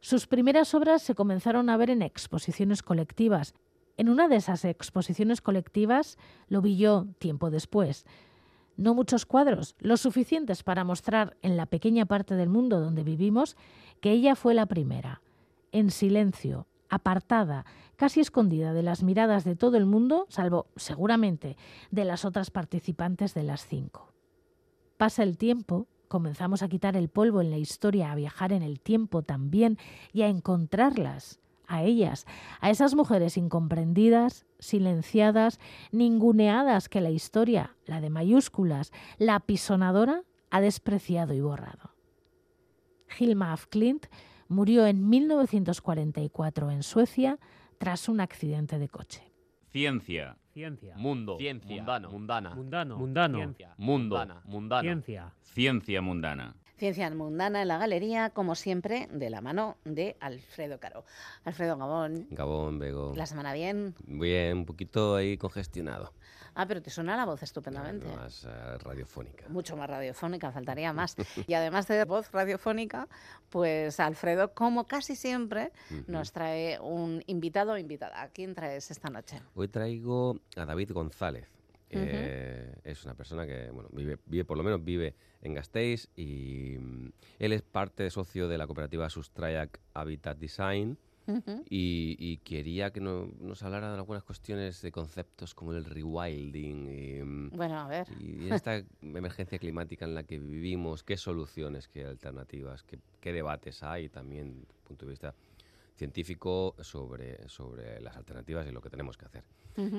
Sus 0.00 0.26
primeras 0.26 0.74
obras 0.74 1.02
se 1.02 1.14
comenzaron 1.14 1.68
a 1.68 1.76
ver 1.76 1.90
en 1.90 2.02
exposiciones 2.02 2.82
colectivas. 2.82 3.54
En 3.96 4.08
una 4.08 4.28
de 4.28 4.36
esas 4.36 4.64
exposiciones 4.64 5.42
colectivas 5.42 6.16
lo 6.48 6.62
vi 6.62 6.76
yo 6.76 7.06
tiempo 7.18 7.50
después. 7.50 8.06
No 8.76 8.94
muchos 8.94 9.26
cuadros, 9.26 9.76
lo 9.78 9.98
suficientes 9.98 10.62
para 10.62 10.84
mostrar 10.84 11.36
en 11.42 11.58
la 11.58 11.66
pequeña 11.66 12.06
parte 12.06 12.34
del 12.34 12.48
mundo 12.48 12.80
donde 12.80 13.04
vivimos 13.04 13.56
que 14.00 14.12
ella 14.12 14.36
fue 14.36 14.54
la 14.54 14.64
primera, 14.64 15.20
en 15.70 15.90
silencio, 15.90 16.66
apartada, 16.90 17.64
casi 17.96 18.20
escondida 18.20 18.72
de 18.74 18.82
las 18.82 19.02
miradas 19.02 19.44
de 19.44 19.56
todo 19.56 19.76
el 19.76 19.86
mundo, 19.86 20.26
salvo 20.28 20.66
seguramente 20.76 21.56
de 21.90 22.04
las 22.04 22.24
otras 22.24 22.50
participantes 22.50 23.32
de 23.32 23.44
las 23.44 23.66
cinco. 23.66 24.12
Pasa 24.96 25.22
el 25.22 25.38
tiempo, 25.38 25.86
comenzamos 26.08 26.62
a 26.62 26.68
quitar 26.68 26.96
el 26.96 27.08
polvo 27.08 27.40
en 27.40 27.50
la 27.50 27.56
historia, 27.56 28.12
a 28.12 28.16
viajar 28.16 28.52
en 28.52 28.62
el 28.62 28.80
tiempo 28.80 29.22
también 29.22 29.78
y 30.12 30.22
a 30.22 30.28
encontrarlas, 30.28 31.40
a 31.66 31.84
ellas, 31.84 32.26
a 32.60 32.68
esas 32.70 32.96
mujeres 32.96 33.36
incomprendidas, 33.36 34.44
silenciadas, 34.58 35.60
ninguneadas 35.92 36.88
que 36.88 37.00
la 37.00 37.10
historia, 37.10 37.76
la 37.86 38.00
de 38.00 38.10
mayúsculas, 38.10 38.92
la 39.18 39.36
apisonadora, 39.36 40.24
ha 40.50 40.60
despreciado 40.60 41.32
y 41.32 41.40
borrado. 41.40 41.94
Hilma 43.18 43.52
af 43.52 43.66
Klint 43.66 44.06
murió 44.50 44.86
en 44.86 45.08
1944 45.08 46.70
en 46.70 46.82
Suecia 46.82 47.38
tras 47.78 48.08
un 48.08 48.20
accidente 48.20 48.78
de 48.78 48.88
coche. 48.88 49.22
Ciencia. 49.70 50.36
Ciencia. 50.52 50.96
Mundo. 50.96 51.38
Ciencia. 51.38 51.76
Mundano. 51.76 52.10
Mundana. 52.10 52.54
Mundano. 52.54 52.96
Mundano. 52.98 53.38
Ciencia. 53.38 53.74
Mundo. 53.78 54.16
Mundana. 54.18 54.42
Mundano. 54.44 54.82
Ciencia. 54.82 55.34
Ciencia 55.42 56.02
mundana. 56.02 56.56
Ciencia 56.76 57.10
mundana 57.10 57.62
en 57.62 57.68
la 57.68 57.78
galería, 57.78 58.30
como 58.30 58.54
siempre, 58.56 59.06
de 59.12 59.30
la 59.30 59.40
mano 59.40 59.76
de 59.84 60.16
Alfredo 60.18 60.80
Caro. 60.80 61.04
Alfredo 61.44 61.76
Gabón. 61.76 62.26
Gabón, 62.30 62.78
Bego. 62.78 63.12
¿La 63.14 63.26
semana 63.26 63.52
bien? 63.52 63.94
Bien, 64.06 64.58
un 64.58 64.66
poquito 64.66 65.14
ahí 65.14 65.36
congestionado. 65.36 66.12
Ah, 66.54 66.66
pero 66.66 66.82
te 66.82 66.90
suena 66.90 67.16
la 67.16 67.24
voz 67.24 67.42
estupendamente. 67.42 68.06
Más 68.06 68.44
uh, 68.44 68.78
radiofónica. 68.78 69.48
Mucho 69.48 69.76
más 69.76 69.88
radiofónica, 69.88 70.52
faltaría 70.52 70.92
más. 71.00 71.16
y 71.46 71.54
además 71.54 71.86
de 71.88 72.04
voz 72.04 72.30
radiofónica, 72.32 73.08
pues 73.48 74.00
Alfredo, 74.00 74.52
como 74.54 74.86
casi 74.86 75.16
siempre, 75.16 75.72
uh 75.90 75.94
-huh. 75.94 76.04
nos 76.08 76.32
trae 76.32 76.78
un 76.80 77.22
invitado 77.26 77.72
o 77.72 77.78
invitada. 77.78 78.22
¿A 78.22 78.28
quién 78.28 78.54
traes 78.54 78.90
esta 78.90 79.10
noche? 79.10 79.40
Hoy 79.54 79.68
traigo 79.68 80.40
a 80.56 80.64
David 80.64 80.92
González. 80.92 81.46
Uh 81.92 81.96
-huh. 81.96 82.04
eh, 82.06 82.74
es 82.84 83.04
una 83.04 83.14
persona 83.14 83.46
que, 83.46 83.70
bueno, 83.70 83.88
vive, 83.92 84.18
vive, 84.26 84.44
por 84.44 84.56
lo 84.56 84.62
menos 84.62 84.84
vive 84.84 85.14
en 85.42 85.54
Gasteiz 85.54 86.08
y 86.14 86.76
um, 86.76 87.10
él 87.38 87.52
es 87.52 87.62
parte 87.62 88.08
socio 88.10 88.46
de 88.48 88.58
la 88.58 88.66
cooperativa 88.66 89.10
Sustrayak 89.10 89.80
Habitat 89.94 90.38
Design. 90.38 90.98
Uh 91.30 91.42
-huh. 91.46 91.62
y, 91.70 92.16
y, 92.18 92.38
quería 92.38 92.90
que 92.90 93.00
no, 93.00 93.26
nos 93.40 93.62
hablara 93.62 93.90
de 93.90 93.94
algunas 93.96 94.24
cuestiones 94.24 94.82
de 94.82 94.90
conceptos 94.90 95.54
como 95.54 95.72
el 95.72 95.84
rewilding 95.84 96.88
y, 96.88 97.56
bueno, 97.56 97.78
a 97.78 97.86
ver. 97.86 98.08
y 98.18 98.50
esta 98.50 98.82
emergencia 99.02 99.58
climática 99.58 100.04
en 100.04 100.14
la 100.14 100.24
que 100.24 100.38
vivimos, 100.38 101.02
qué 101.04 101.16
soluciones, 101.16 101.88
qué 101.88 102.04
alternativas, 102.04 102.82
qué, 102.82 102.98
qué 103.20 103.32
debates 103.32 103.82
hay 103.82 104.08
también 104.08 104.60
desde 104.60 104.74
el 104.74 104.82
punto 104.84 105.06
de 105.06 105.10
vista 105.10 105.34
científico 105.96 106.74
sobre, 106.80 107.48
sobre 107.48 108.00
las 108.00 108.16
alternativas 108.16 108.66
y 108.66 108.72
lo 108.72 108.80
que 108.80 108.90
tenemos 108.90 109.16
que 109.16 109.26
hacer. 109.26 109.44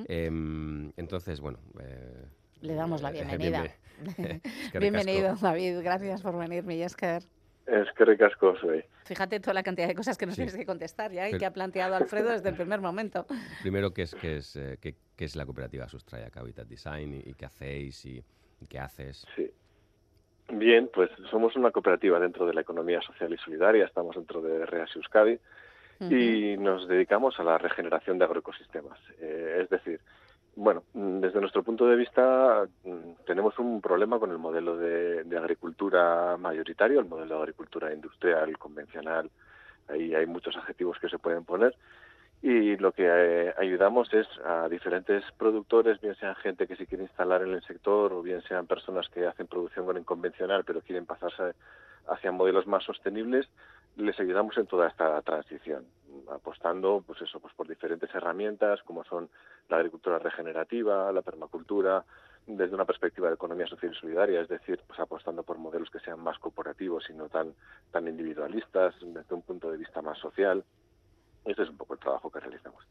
Em, 0.07 0.91
entonces, 0.97 1.39
bueno... 1.39 1.59
eh, 1.79 2.25
Le 2.61 2.73
damos 2.73 3.01
la 3.01 3.09
eh, 3.09 3.13
bienvenida. 3.13 3.63
Bienvenido. 4.79 5.36
David. 5.36 5.79
Gracias 5.82 6.21
por 6.21 6.38
venir, 6.38 6.63
Millasker. 6.63 7.23
Es 7.68 7.88
que 7.95 8.05
ricasco 8.05 8.55
soy. 8.57 8.84
Fíjate 9.05 9.39
toda 9.39 9.53
la 9.53 9.64
cantidad 9.64 9.88
de 9.88 9.95
cosas 9.95 10.18
que 10.18 10.26
nos 10.26 10.36
Sí. 10.36 10.39
tienes 10.41 10.55
que 10.55 10.66
contestar 10.66 11.12
ya 11.12 11.28
y 11.28 11.32
Pero- 11.32 11.39
que 11.39 11.45
ha 11.45 11.53
planteado 11.53 11.95
Alfredo 11.95 12.30
desde 12.32 12.49
el 12.49 12.55
primer 12.55 12.82
momento. 12.82 13.26
Primero, 13.62 13.93
¿qué 13.93 14.03
es, 14.03 14.16
qué 14.16 14.38
es, 14.38 14.55
eh, 14.55 14.78
qué, 14.82 14.95
qué 15.16 15.26
es 15.26 15.36
la 15.36 15.45
cooperativa 15.45 15.88
Sustraya 15.88 16.30
Habitat 16.36 16.68
Design 16.68 17.14
y, 17.14 17.30
y 17.30 17.34
qué 17.36 17.45
hacéis 17.45 18.03
y, 18.05 18.24
y 18.62 18.68
qué 18.68 18.80
haces? 18.80 19.26
Sí. 19.36 19.49
Bien, 20.53 20.89
pues 20.93 21.09
somos 21.30 21.55
una 21.55 21.72
cooperativa 21.72 22.20
dentro 22.20 22.45
de 22.45 22.53
la 22.53 22.62
economía 22.62 23.01
social 23.01 23.32
y 23.34 23.38
solidaria, 23.38 23.86
estamos 23.86 24.16
dentro 24.16 24.41
de 24.41 24.66
Reas 24.66 24.93
Euskadi 24.95 25.39
y 26.09 26.57
nos 26.57 26.88
dedicamos 26.88 27.39
a 27.39 27.43
la 27.43 27.57
regeneración 27.59 28.18
de 28.18 28.26
agroecosistemas. 28.26 28.97
Eh, 29.22 29.59
es 29.62 29.70
decir, 29.70 30.01
bueno, 30.56 30.84
mm, 30.93 31.20
desde 31.20 31.39
nuestro 31.39 31.64
punto 31.64 31.86
de 31.86 31.95
vista 31.95 32.68
mm, 32.84 33.26
tenemos 33.26 33.58
un 33.60 33.82
problema 33.82 34.20
con 34.20 34.32
el 34.32 34.38
modelo 34.38 34.78
de, 34.78 35.26
agricultura 35.38 36.38
mayoritario, 36.38 36.99
el 36.99 37.08
modelo 37.08 37.36
de 37.36 37.41
agricultura 37.41 37.93
industrial, 37.93 38.58
convencional, 38.58 39.30
ahí 39.88 40.14
hay 40.14 40.26
muchos 40.26 40.56
adjetivos 40.58 40.97
que 40.99 41.10
se 41.10 41.20
pueden 41.20 41.45
poner. 41.45 41.76
Y 42.43 42.76
lo 42.78 42.91
que 42.91 43.06
eh, 43.08 43.54
ayudamos 43.58 44.12
es 44.14 44.28
a 44.43 44.68
diferentes 44.68 45.24
productores, 45.38 46.02
bien 46.02 46.16
sean 46.16 46.36
gente 46.36 46.66
que 46.66 46.76
se 46.76 46.88
quiere 46.88 47.04
instalar 47.04 47.43
en 47.43 47.54
el 47.54 47.62
sector 47.62 48.12
o 48.14 48.24
bien 48.24 48.41
sean 48.41 48.66
personas 48.66 49.08
que 49.10 49.28
hacen 49.28 49.45
producción 49.47 49.86
con 49.86 50.04
convencional 50.04 50.64
pero 50.66 50.82
quieren 50.82 51.06
pasarse 51.06 51.54
hacia 52.08 52.32
modelos 52.32 52.66
más 52.66 52.84
sostenibles, 52.84 53.47
les 53.95 54.20
ayudamos 54.20 54.58
en 54.58 54.66
toda 54.66 54.88
esta 54.88 55.22
transición, 55.22 55.86
apostando 56.30 57.03
pues 57.05 57.22
eso, 57.22 57.39
pues 57.39 57.53
por 57.53 57.67
diferentes 57.67 58.13
herramientas 58.13 58.82
como 58.84 59.03
son 59.03 59.30
la 59.69 59.78
agricultura 59.78 60.19
regenerativa, 60.19 61.11
la 61.11 61.22
permacultura, 61.22 62.03
desde 62.47 62.76
una 62.76 62.86
perspectiva 62.86 63.28
de 63.28 63.36
economía 63.36 63.67
social 63.67 63.93
y 63.93 63.99
solidaria, 63.99 64.41
es 64.41 64.49
decir, 64.49 64.80
pues 64.88 64.99
apostando 64.99 65.43
por 65.43 65.57
modelos 65.57 65.89
que 65.89 65.99
sean 65.99 66.19
más 66.19 66.38
corporativos 66.39 67.09
y 67.09 67.13
no 67.13 67.30
tan, 67.30 67.53
tan 67.91 68.07
individualistas, 68.07 68.95
desde 69.01 69.36
un 69.36 69.41
punto 69.43 69.72
de 69.72 69.78
vista 69.78 70.01
más 70.01 70.17
social. 70.17 70.63
Este 71.45 71.63
es 71.63 71.69
un 71.69 71.78
poco 71.78 71.93
el 71.93 71.99
trabajo 71.99 72.32
que 72.32 72.39
realizamos. 72.39 72.84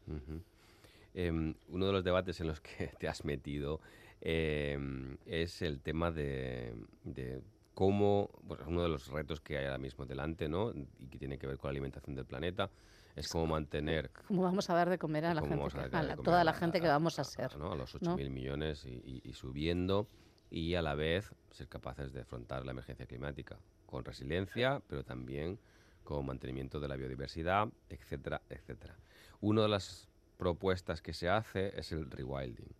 Em, 1.13 1.53
uno 1.69 1.85
de 1.85 1.91
los 1.91 2.03
debates 2.03 2.39
en 2.39 2.47
los 2.47 2.61
que 2.61 2.87
te 2.99 3.07
has 3.07 3.25
metido 3.25 3.81
em, 4.21 5.17
es 5.25 5.61
el 5.61 5.81
tema 5.81 6.11
de, 6.11 6.73
de 7.03 7.41
cómo, 7.73 8.29
bueno, 8.43 8.63
uno 8.67 8.83
de 8.83 8.89
los 8.89 9.07
retos 9.07 9.41
que 9.41 9.57
hay 9.57 9.65
ahora 9.65 9.77
mismo 9.77 10.05
delante, 10.05 10.47
¿no? 10.47 10.71
Y 10.99 11.07
que 11.07 11.17
tiene 11.17 11.37
que 11.37 11.47
ver 11.47 11.57
con 11.57 11.67
la 11.67 11.71
alimentación 11.71 12.15
del 12.15 12.25
planeta, 12.25 12.69
es 13.15 13.27
cómo 13.27 13.47
mantener 13.47 14.11
¿Cómo 14.27 14.43
vamos 14.43 14.69
a 14.69 14.73
dar 14.75 14.89
de 14.89 14.97
comer 14.97 15.25
a 15.25 15.33
la 15.33 15.41
gente, 15.41 15.55
a 15.95 15.99
a 15.99 16.03
la- 16.03 16.15
toda 16.15 16.41
a 16.41 16.43
la 16.43 16.53
gente 16.53 16.79
que 16.81 16.87
vamos 16.87 17.19
a 17.19 17.23
ser? 17.23 17.55
¿no? 17.57 17.71
a 17.71 17.75
los 17.75 17.93
¿no? 18.01 18.17
8.000 18.17 18.29
millones 18.29 18.85
y, 18.85 19.01
y- 19.05 19.21
y 19.23 19.33
subiendo 19.33 20.07
y 20.49 20.75
a 20.75 20.81
la 20.81 20.95
vez 20.95 21.33
ser 21.51 21.67
capaces 21.67 22.11
de 22.13 22.21
afrontar 22.21 22.65
la 22.65 22.71
emergencia 22.71 23.05
climática 23.05 23.57
con 23.85 24.03
resiliencia, 24.05 24.81
pero 24.87 25.03
también 25.03 25.59
con 26.03 26.25
mantenimiento 26.25 26.79
de 26.79 26.87
la 26.87 26.95
biodiversidad, 26.95 27.67
etcétera, 27.89 28.41
etcétera. 28.49 28.95
Una 29.39 29.61
de 29.63 29.69
las 29.69 30.07
propuestas 30.37 31.01
que 31.01 31.13
se 31.13 31.29
hace 31.29 31.77
es 31.79 31.91
el 31.91 32.09
rewilding. 32.09 32.73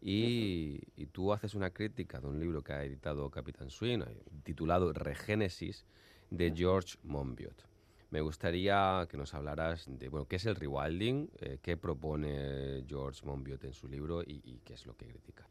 Y, 0.00 0.80
y 0.96 1.06
tú 1.06 1.32
haces 1.32 1.54
una 1.54 1.70
crítica 1.70 2.20
de 2.20 2.26
un 2.26 2.38
libro 2.38 2.62
que 2.62 2.72
ha 2.72 2.84
editado 2.84 3.30
Capitán 3.30 3.70
Swing, 3.70 4.00
eh, 4.02 4.22
titulado 4.44 4.92
Regénesis, 4.92 5.84
de 6.30 6.52
George 6.54 6.98
Monbiot. 7.02 7.66
Me 8.10 8.20
gustaría 8.20 9.06
que 9.10 9.16
nos 9.16 9.34
hablaras 9.34 9.84
de, 9.88 10.08
bueno, 10.08 10.26
qué 10.26 10.36
es 10.36 10.46
el 10.46 10.54
rewilding, 10.56 11.30
eh, 11.40 11.58
qué 11.60 11.76
propone 11.76 12.84
George 12.86 13.24
Monbiot 13.26 13.64
en 13.64 13.74
su 13.74 13.88
libro 13.88 14.22
y, 14.22 14.40
y 14.44 14.60
qué 14.64 14.74
es 14.74 14.86
lo 14.86 14.96
que 14.96 15.06
critica. 15.06 15.48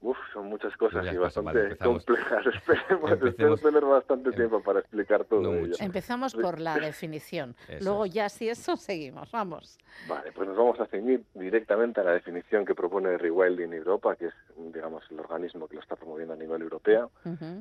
Uf, 0.00 0.16
son 0.32 0.46
muchas 0.46 0.76
cosas 0.76 1.00
Muchas 1.02 1.14
y 1.14 1.18
cosas, 1.18 1.44
bastante 1.44 1.62
vale, 1.62 1.76
complejas. 1.76 2.46
Esperemos, 2.54 3.10
Empecemos. 3.10 3.60
tener 3.60 3.84
bastante 3.84 4.30
tiempo 4.32 4.62
para 4.62 4.78
explicar 4.78 5.24
todo 5.24 5.40
no 5.42 5.52
ello. 5.54 5.66
mucho. 5.68 5.82
Empezamos 5.82 6.34
por 6.34 6.60
la 6.60 6.78
definición. 6.78 7.56
Eso 7.66 7.84
Luego 7.84 8.06
ya 8.06 8.28
si 8.28 8.48
eso 8.48 8.76
seguimos, 8.76 9.30
vamos. 9.32 9.76
Vale, 10.08 10.30
pues 10.32 10.46
nos 10.48 10.56
vamos 10.56 10.78
a 10.78 10.86
ceñir 10.86 11.24
directamente 11.34 12.00
a 12.00 12.04
la 12.04 12.12
definición 12.12 12.64
que 12.64 12.76
propone 12.76 13.18
Rewilding 13.18 13.72
Europa, 13.72 14.14
que 14.14 14.26
es, 14.26 14.34
digamos, 14.72 15.02
el 15.10 15.18
organismo 15.18 15.66
que 15.66 15.74
lo 15.74 15.80
está 15.80 15.96
promoviendo 15.96 16.34
a 16.34 16.36
nivel 16.36 16.62
europeo, 16.62 17.10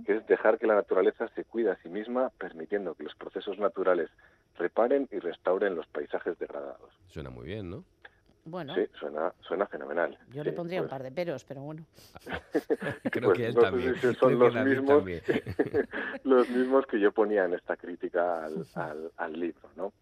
que 0.06 0.18
es 0.18 0.28
dejar 0.28 0.60
que 0.60 0.68
la 0.68 0.76
naturaleza 0.76 1.28
se 1.30 1.44
cuide 1.44 1.72
a 1.72 1.76
sí 1.78 1.90
misma, 1.90 2.30
permitiendo 2.38 2.94
que 2.94 3.04
los 3.04 3.16
procesos 3.16 3.58
naturales 3.58 4.12
reparen 4.60 5.08
y 5.12 5.18
restauren 5.18 5.76
los 5.76 5.88
paisajes 5.88 6.38
degradados. 6.38 6.92
Suena 7.08 7.32
muy 7.32 7.46
bien, 7.48 7.70
¿no? 7.72 7.84
Bueno, 8.50 8.74
Sí, 8.76 8.88
suena, 9.00 9.34
suena 9.42 9.68
fenomenal. 9.68 10.18
yo 10.32 10.44
le 10.44 10.54
pondría 10.54 10.80
un 10.82 10.86
pues- 10.88 10.92
par 10.92 11.04
de 11.04 11.12
peros, 11.12 11.44
pero 11.44 11.62
bueno. 11.62 11.84
Creo 13.12 13.30
pues 13.30 13.38
que 13.38 13.48
él 13.48 13.56
no 13.56 13.62
sé 13.62 13.68
también. 13.68 13.94
si 13.96 14.00
Creo 14.00 14.14
son 14.16 14.40
los 14.40 14.56
mismos, 14.56 14.98
también. 14.98 15.22
los 16.24 16.50
mismos 16.50 16.86
que 16.88 17.00
yo 17.00 17.12
ponía 17.12 17.44
en 17.46 17.54
esta 17.54 17.76
crítica 17.76 18.46
al, 18.46 18.66
al- 18.76 19.12
al 19.18 19.34
libro, 19.40 19.70
¿no? 19.76 19.94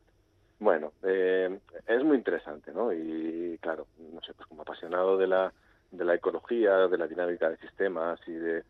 Bueno, 0.60 0.94
eh, 1.04 1.60
es 1.88 2.04
muy 2.04 2.18
interesante, 2.18 2.72
¿no? 2.72 2.94
Y 2.94 3.58
claro, 3.62 3.88
no 3.98 4.22
sé, 4.22 4.34
pues 4.36 4.48
como 4.48 4.62
apasionado 4.62 5.18
de 5.18 5.28
la, 5.28 5.52
de 5.92 6.06
la 6.06 6.14
ecología, 6.16 6.88
de 6.88 6.98
la 6.98 7.08
dinámica 7.08 7.50
de 7.50 7.58
sistemas 7.58 8.20
y 8.28 8.34
de 8.34 8.64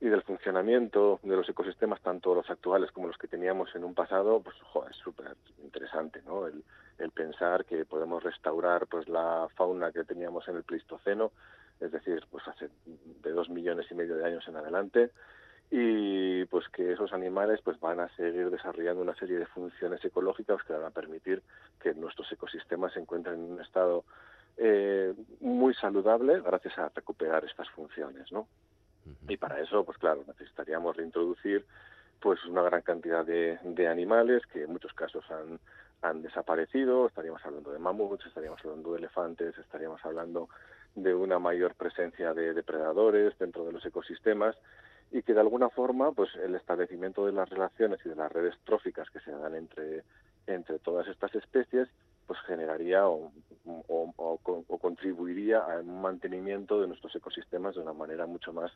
y 0.00 0.08
del 0.08 0.22
funcionamiento 0.22 1.20
de 1.22 1.36
los 1.36 1.48
ecosistemas, 1.48 2.00
tanto 2.02 2.34
los 2.34 2.50
actuales 2.50 2.90
como 2.90 3.06
los 3.06 3.16
que 3.16 3.28
teníamos 3.28 3.72
en 3.76 3.84
un 3.84 3.94
pasado, 3.94 4.40
pues 4.42 4.56
joder, 4.64 4.90
es 4.90 4.96
súper 4.96 5.36
interesante, 5.62 6.20
¿no? 6.26 6.48
El, 6.48 6.64
el 6.98 7.10
pensar 7.10 7.64
que 7.64 7.84
podemos 7.84 8.22
restaurar 8.22 8.86
pues 8.86 9.08
la 9.08 9.48
fauna 9.56 9.92
que 9.92 10.04
teníamos 10.04 10.46
en 10.48 10.56
el 10.56 10.62
Pleistoceno, 10.62 11.32
es 11.80 11.90
decir, 11.90 12.24
pues 12.30 12.46
hace 12.46 12.68
de 12.86 13.30
dos 13.30 13.48
millones 13.48 13.86
y 13.90 13.94
medio 13.94 14.16
de 14.16 14.24
años 14.24 14.46
en 14.48 14.56
adelante, 14.56 15.10
y 15.70 16.44
pues 16.46 16.68
que 16.68 16.92
esos 16.92 17.12
animales 17.14 17.60
pues 17.64 17.80
van 17.80 17.98
a 17.98 18.08
seguir 18.16 18.50
desarrollando 18.50 19.00
una 19.00 19.14
serie 19.14 19.38
de 19.38 19.46
funciones 19.46 20.04
ecológicas 20.04 20.62
que 20.64 20.74
van 20.74 20.84
a 20.84 20.90
permitir 20.90 21.42
que 21.80 21.94
nuestros 21.94 22.30
ecosistemas 22.30 22.92
se 22.92 23.00
encuentren 23.00 23.36
en 23.36 23.52
un 23.52 23.60
estado 23.60 24.04
eh, 24.58 25.14
muy 25.40 25.72
saludable 25.74 26.40
gracias 26.42 26.76
a 26.78 26.90
recuperar 26.90 27.46
estas 27.46 27.70
funciones, 27.70 28.30
¿no? 28.30 28.46
Y 29.26 29.38
para 29.38 29.60
eso, 29.60 29.82
pues 29.84 29.96
claro, 29.96 30.22
necesitaríamos 30.26 30.94
reintroducir 30.94 31.64
pues 32.20 32.44
una 32.44 32.62
gran 32.62 32.82
cantidad 32.82 33.24
de, 33.24 33.58
de 33.64 33.88
animales 33.88 34.42
que 34.52 34.64
en 34.64 34.72
muchos 34.72 34.92
casos 34.92 35.24
han, 35.30 35.58
han 36.02 36.22
desaparecido. 36.22 37.06
Estaríamos 37.06 37.44
hablando 37.44 37.72
de 37.72 37.78
mamuts, 37.78 38.26
estaríamos 38.26 38.60
hablando 38.64 38.92
de 38.92 38.98
elefantes, 38.98 39.56
estaríamos 39.58 40.04
hablando 40.04 40.48
de 40.94 41.14
una 41.14 41.38
mayor 41.38 41.74
presencia 41.74 42.34
de 42.34 42.52
depredadores 42.52 43.36
dentro 43.38 43.64
de 43.64 43.72
los 43.72 43.84
ecosistemas 43.86 44.56
y 45.10 45.22
que 45.22 45.34
de 45.34 45.40
alguna 45.40 45.70
forma 45.70 46.12
pues 46.12 46.30
el 46.36 46.54
establecimiento 46.54 47.24
de 47.26 47.32
las 47.32 47.48
relaciones 47.48 48.00
y 48.04 48.08
de 48.10 48.16
las 48.16 48.30
redes 48.30 48.54
tróficas 48.64 49.08
que 49.10 49.20
se 49.20 49.30
dan 49.30 49.54
entre 49.54 50.04
entre 50.46 50.78
todas 50.80 51.06
estas 51.08 51.34
especies 51.34 51.88
pues 52.26 52.38
generaría 52.46 53.08
o, 53.08 53.30
o- 53.64 54.12
o 54.16 54.38
con- 54.38 54.64
o 54.68 54.78
contribuiría 54.78 55.58
a 55.60 55.80
un 55.80 56.02
mantenimiento 56.02 56.80
de 56.80 56.88
nuestros 56.88 57.14
ecosistemas 57.16 57.74
de 57.74 57.80
una 57.80 57.92
manera 57.92 58.26
mucho 58.26 58.52
más 58.52 58.72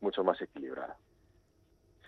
mucho 0.00 0.22
más 0.24 0.40
equilibrada 0.40 0.96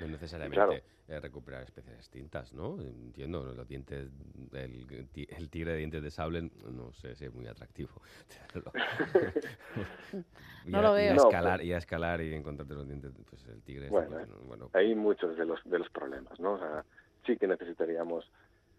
No 0.01 0.09
necesariamente 0.09 0.57
claro. 0.57 0.73
eh, 1.09 1.21
recuperar 1.21 1.63
especies 1.63 1.97
extintas, 1.97 2.53
¿no? 2.53 2.81
Entiendo, 2.81 3.53
los 3.55 3.69
dientes, 3.69 4.09
el, 4.53 5.09
el 5.29 5.51
tigre 5.51 5.73
de 5.73 5.79
dientes 5.79 6.03
de 6.03 6.11
sable, 6.11 6.51
no 6.71 6.93
sé 6.93 7.15
si 7.17 7.27
es 7.27 7.35
muy 7.35 7.47
atractivo. 7.47 7.91
Y 10.65 10.71
No 10.73 10.79
a- 10.79 10.83
lo 10.83 10.89
y 10.89 11.03
a 11.09 11.15
veo. 11.15 11.15
No, 11.15 11.29
pues- 11.57 11.65
y 11.65 11.73
a 11.73 11.79
escalar 11.79 12.21
y 12.21 12.35
encontrarte 12.35 12.75
los 12.75 12.87
dientes, 12.87 13.13
pues 13.29 13.47
el 13.47 13.63
tigre... 13.63 13.85
este, 13.87 13.91
Bueno, 13.95 14.11
pues, 14.11 14.29
no, 14.29 14.37
bueno, 14.47 14.71
hay 14.75 14.95
muchos 14.95 15.37
de 15.37 15.45
los 15.47 15.61
de 15.65 15.79
los 15.79 15.89
problemas, 15.91 16.39
¿no? 16.41 16.55
O 16.55 16.59
sea, 16.59 16.85
sí 17.27 17.37
que 17.37 17.47
necesitaríamos 17.47 18.31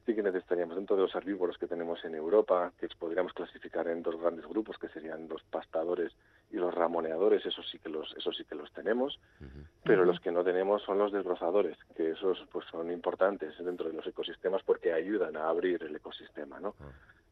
sí 0.05 0.15
que 0.15 0.24
necesitaríamos 0.24 0.76
dentro 0.76 0.95
de 0.95 1.03
los 1.03 1.13
herbívoros 1.15 1.57
que 1.59 1.67
tenemos 1.67 2.03
en 2.05 2.15
Europa, 2.15 2.74
que 2.80 2.88
podríamos 2.97 3.34
clasificar 3.34 3.88
en 3.88 4.01
dos 4.01 4.19
grandes 4.19 4.45
grupos, 4.47 4.78
que 4.80 4.89
serían 4.89 5.28
los 5.28 5.43
pastadores 5.43 6.11
y 6.51 6.57
los 6.57 6.73
ramoneadores, 6.73 7.45
eso 7.45 7.63
sí 7.63 7.79
que 7.79 7.89
los 7.89 8.15
eso 8.17 8.31
sí 8.33 8.43
que 8.45 8.55
los 8.55 8.71
tenemos, 8.73 9.19
pero 9.83 10.03
los 10.05 10.19
que 10.19 10.31
no 10.31 10.43
tenemos 10.43 10.81
son 10.83 10.97
los 10.97 11.11
desbrozadores, 11.11 11.77
que 11.95 12.11
esos 12.11 12.45
pues 12.51 12.65
son 12.69 12.91
importantes 12.91 13.57
dentro 13.63 13.87
de 13.89 13.93
los 13.93 14.05
ecosistemas 14.05 14.61
porque 14.63 14.91
ayudan 14.93 15.37
a 15.37 15.47
abrir 15.49 15.81
el 15.83 15.95
ecosistema, 15.95 16.59
¿no? 16.59 16.75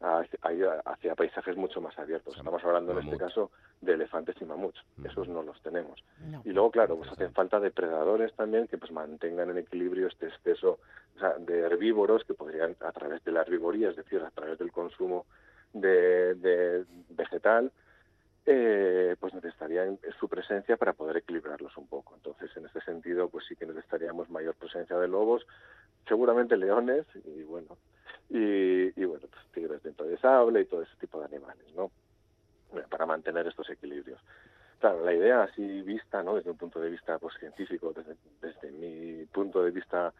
A- 0.02 0.20
a- 0.42 0.90
hacia 0.92 1.14
paisajes 1.14 1.56
mucho 1.58 1.82
más 1.82 1.98
abiertos. 1.98 2.34
Estamos 2.38 2.64
hablando 2.64 2.92
en 2.92 2.98
este 3.00 3.10
caso 3.18 3.50
de 3.82 3.92
elefantes 3.92 4.34
y 4.40 4.46
mamuts, 4.46 4.80
esos 5.04 5.28
no 5.28 5.42
los 5.42 5.60
tenemos. 5.60 6.02
No. 6.30 6.40
Y 6.46 6.52
luego, 6.52 6.70
claro, 6.70 6.96
pues 6.96 7.10
hacen 7.10 7.34
falta 7.34 7.60
depredadores 7.60 8.32
también 8.34 8.66
que 8.66 8.78
pues 8.78 8.90
mantengan 8.92 9.50
en 9.50 9.58
equilibrio 9.58 10.06
este 10.08 10.28
exceso 10.28 10.78
o 11.16 11.18
sea, 11.18 11.34
de 11.38 11.58
herbívoros 11.58 12.24
que 12.24 12.32
podrían, 12.32 12.74
a 12.80 12.92
través 12.92 13.22
de 13.24 13.32
la 13.32 13.42
herbivoría, 13.42 13.90
es 13.90 13.96
decir, 13.96 14.22
a 14.22 14.30
través 14.30 14.58
del 14.58 14.72
consumo 14.72 15.26
de, 15.74 16.34
de 16.36 16.84
vegetal, 17.10 17.70
eh, 18.46 19.16
pues 19.20 19.34
necesitarían 19.34 19.98
su 20.18 20.28
presencia 20.28 20.76
para 20.76 20.92
poder 20.92 21.18
equilibrarlos 21.18 21.76
un 21.76 21.86
poco. 21.86 22.14
Entonces, 22.16 22.50
en 22.56 22.66
este 22.66 22.80
sentido, 22.80 23.28
pues 23.28 23.44
sí 23.46 23.56
que 23.56 23.66
necesitaríamos 23.66 24.30
mayor 24.30 24.54
presencia 24.54 24.96
de 24.98 25.08
lobos, 25.08 25.46
seguramente 26.06 26.56
leones 26.56 27.06
y 27.24 27.42
bueno, 27.42 27.76
y, 28.30 29.04
bueno, 29.04 29.26
pues 29.28 29.44
tigres 29.52 29.82
dentro 29.82 30.06
de 30.06 30.16
sable 30.18 30.60
y 30.60 30.64
todo 30.64 30.82
ese 30.82 30.96
tipo 31.00 31.18
de 31.18 31.26
animales, 31.26 31.66
¿no? 31.74 31.90
Bueno, 32.70 32.88
para 32.88 33.04
mantener 33.04 33.46
estos 33.46 33.68
equilibrios. 33.70 34.20
Claro, 34.78 35.04
la 35.04 35.12
idea 35.12 35.42
así 35.42 35.82
vista, 35.82 36.22
¿no? 36.22 36.36
Desde 36.36 36.50
un 36.50 36.56
punto 36.56 36.80
de 36.80 36.90
vista 36.90 37.18
pues 37.18 37.34
científico, 37.38 37.92
desde, 37.92 38.16
desde 38.40 38.70
mi 38.70 39.26
punto 39.26 39.62
de 39.62 39.72
vista, 39.72 40.12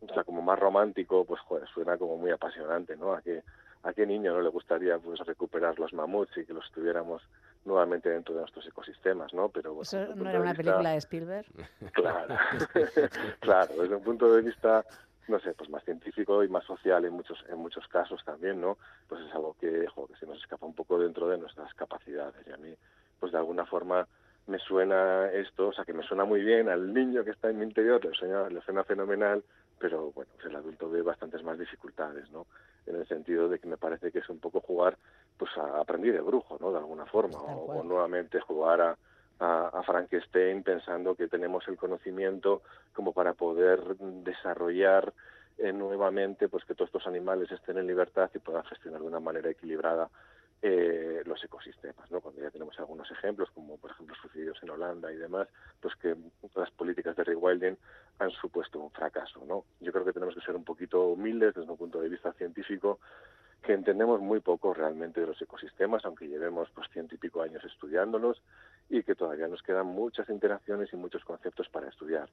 o 0.00 0.14
sea, 0.14 0.22
como 0.22 0.42
más 0.42 0.58
romántico, 0.58 1.24
pues 1.24 1.40
suena 1.72 1.96
como 1.96 2.18
muy 2.18 2.30
apasionante, 2.30 2.96
¿no? 2.96 3.14
A 3.14 3.22
qué, 3.22 3.42
a 3.82 3.92
qué 3.94 4.06
niño 4.06 4.34
no 4.34 4.42
le 4.42 4.50
gustaría 4.50 4.98
pues 4.98 5.18
recuperar 5.20 5.78
los 5.78 5.92
mamuts 5.94 6.36
y 6.36 6.44
que 6.44 6.52
los 6.52 6.70
tuviéramos 6.72 7.22
nuevamente 7.66 8.08
dentro 8.08 8.34
de 8.34 8.40
nuestros 8.40 8.66
ecosistemas, 8.66 9.34
¿no? 9.34 9.48
Pero 9.50 9.70
bueno, 9.74 9.82
¿Eso 9.82 9.98
no 10.14 10.28
era 10.30 10.40
una 10.40 10.52
vista- 10.52 10.62
película 10.62 10.90
de 10.90 10.96
Spielberg? 10.96 11.46
Claro, 11.92 12.34
claro, 13.40 13.74
desde 13.82 13.94
un 13.96 14.02
punto 14.02 14.32
de 14.32 14.42
vista, 14.42 14.84
no 15.28 15.38
sé, 15.40 15.52
pues 15.54 15.68
más 15.70 15.84
científico 15.84 16.42
y 16.44 16.48
más 16.48 16.64
social 16.64 17.04
en 17.04 17.12
muchos 17.12 17.44
en 17.48 17.58
muchos 17.58 17.86
casos 17.88 18.22
también, 18.24 18.60
¿no? 18.60 18.78
Pues 19.08 19.20
es 19.22 19.34
algo 19.34 19.54
que, 19.60 19.86
jo, 19.88 20.06
que 20.06 20.16
se 20.16 20.26
nos 20.26 20.38
escapa 20.38 20.66
un 20.66 20.74
poco 20.74 20.98
dentro 20.98 21.28
de 21.28 21.38
nuestras 21.38 21.72
capacidades 21.74 22.46
y 22.46 22.52
a 22.52 22.56
mí, 22.56 22.74
pues 23.18 23.32
de 23.32 23.38
alguna 23.38 23.66
forma 23.66 24.06
me 24.46 24.58
suena 24.60 25.28
esto, 25.32 25.68
o 25.68 25.72
sea, 25.72 25.84
que 25.84 25.92
me 25.92 26.04
suena 26.04 26.24
muy 26.24 26.40
bien 26.42 26.68
al 26.68 26.94
niño 26.94 27.24
que 27.24 27.30
está 27.32 27.50
en 27.50 27.58
mi 27.58 27.64
interior, 27.64 28.04
le 28.04 28.12
suena, 28.14 28.48
le 28.48 28.60
suena 28.62 28.84
fenomenal, 28.84 29.42
pero 29.78 30.12
bueno, 30.12 30.30
pues 30.34 30.46
el 30.46 30.56
adulto 30.56 30.90
ve 30.90 31.02
bastantes 31.02 31.42
más 31.42 31.58
dificultades, 31.58 32.30
¿no? 32.30 32.46
En 32.86 32.96
el 32.96 33.06
sentido 33.06 33.48
de 33.48 33.58
que 33.58 33.66
me 33.66 33.76
parece 33.76 34.12
que 34.12 34.20
es 34.20 34.28
un 34.28 34.38
poco 34.38 34.60
jugar, 34.60 34.96
pues 35.36 35.50
a 35.56 35.80
aprendí 35.80 36.10
de 36.10 36.20
brujo, 36.20 36.56
¿no? 36.60 36.70
De 36.72 36.78
alguna 36.78 37.06
forma, 37.06 37.38
o, 37.38 37.80
o 37.80 37.82
nuevamente 37.82 38.40
jugar 38.40 38.80
a, 38.80 38.96
a, 39.40 39.68
a 39.68 39.82
Frankenstein 39.82 40.62
pensando 40.62 41.14
que 41.14 41.28
tenemos 41.28 41.66
el 41.68 41.76
conocimiento 41.76 42.62
como 42.94 43.12
para 43.12 43.34
poder 43.34 43.96
desarrollar 43.98 45.12
eh, 45.58 45.72
nuevamente 45.72 46.48
pues 46.48 46.64
que 46.64 46.74
todos 46.74 46.88
estos 46.88 47.06
animales 47.06 47.50
estén 47.50 47.78
en 47.78 47.86
libertad 47.86 48.30
y 48.34 48.38
puedan 48.38 48.64
gestionar 48.64 49.00
de 49.00 49.06
una 49.06 49.20
manera 49.20 49.50
equilibrada 49.50 50.10
eh, 50.62 51.22
los 51.26 51.42
ecosistemas, 51.44 52.10
¿no? 52.10 52.20
Cuando 52.20 52.40
ya 52.40 52.50
tenemos 52.50 52.78
algunos 52.78 53.10
ejemplos, 53.10 53.50
como 53.50 53.76
por 53.76 53.90
ejemplo 53.90 54.14
sucedidos 54.16 54.58
en 54.62 54.70
Holanda 54.70 55.12
y 55.12 55.16
demás, 55.16 55.48
pues 55.80 55.94
que 55.96 56.16
las 56.54 56.70
políticas 56.70 57.14
de 57.16 57.24
rewilding 57.24 57.76
han 58.18 58.30
supuesto 58.30 58.80
un 58.80 58.90
fracaso, 58.90 59.44
¿no? 59.46 59.64
Yo 59.80 59.92
creo 59.92 60.04
que 60.04 60.12
tenemos 60.12 60.34
que 60.34 60.40
ser 60.40 60.56
un 60.56 60.64
poquito 60.64 61.08
humildes 61.08 61.54
desde 61.54 61.70
un 61.70 61.76
punto 61.76 62.00
de 62.00 62.08
vista 62.08 62.32
científico, 62.32 62.98
que 63.62 63.74
entendemos 63.74 64.20
muy 64.20 64.40
poco 64.40 64.72
realmente 64.72 65.20
de 65.20 65.26
los 65.26 65.42
ecosistemas, 65.42 66.04
aunque 66.04 66.28
llevemos 66.28 66.70
pues 66.70 66.88
ciento 66.92 67.14
y 67.14 67.18
pico 67.18 67.42
años 67.42 67.64
estudiándolos 67.64 68.40
y 68.88 69.02
que 69.02 69.14
todavía 69.14 69.48
nos 69.48 69.62
quedan 69.62 69.86
muchas 69.86 70.28
interacciones 70.28 70.92
y 70.92 70.96
muchos 70.96 71.24
conceptos 71.24 71.68
para 71.68 71.88
estudiar. 71.88 72.28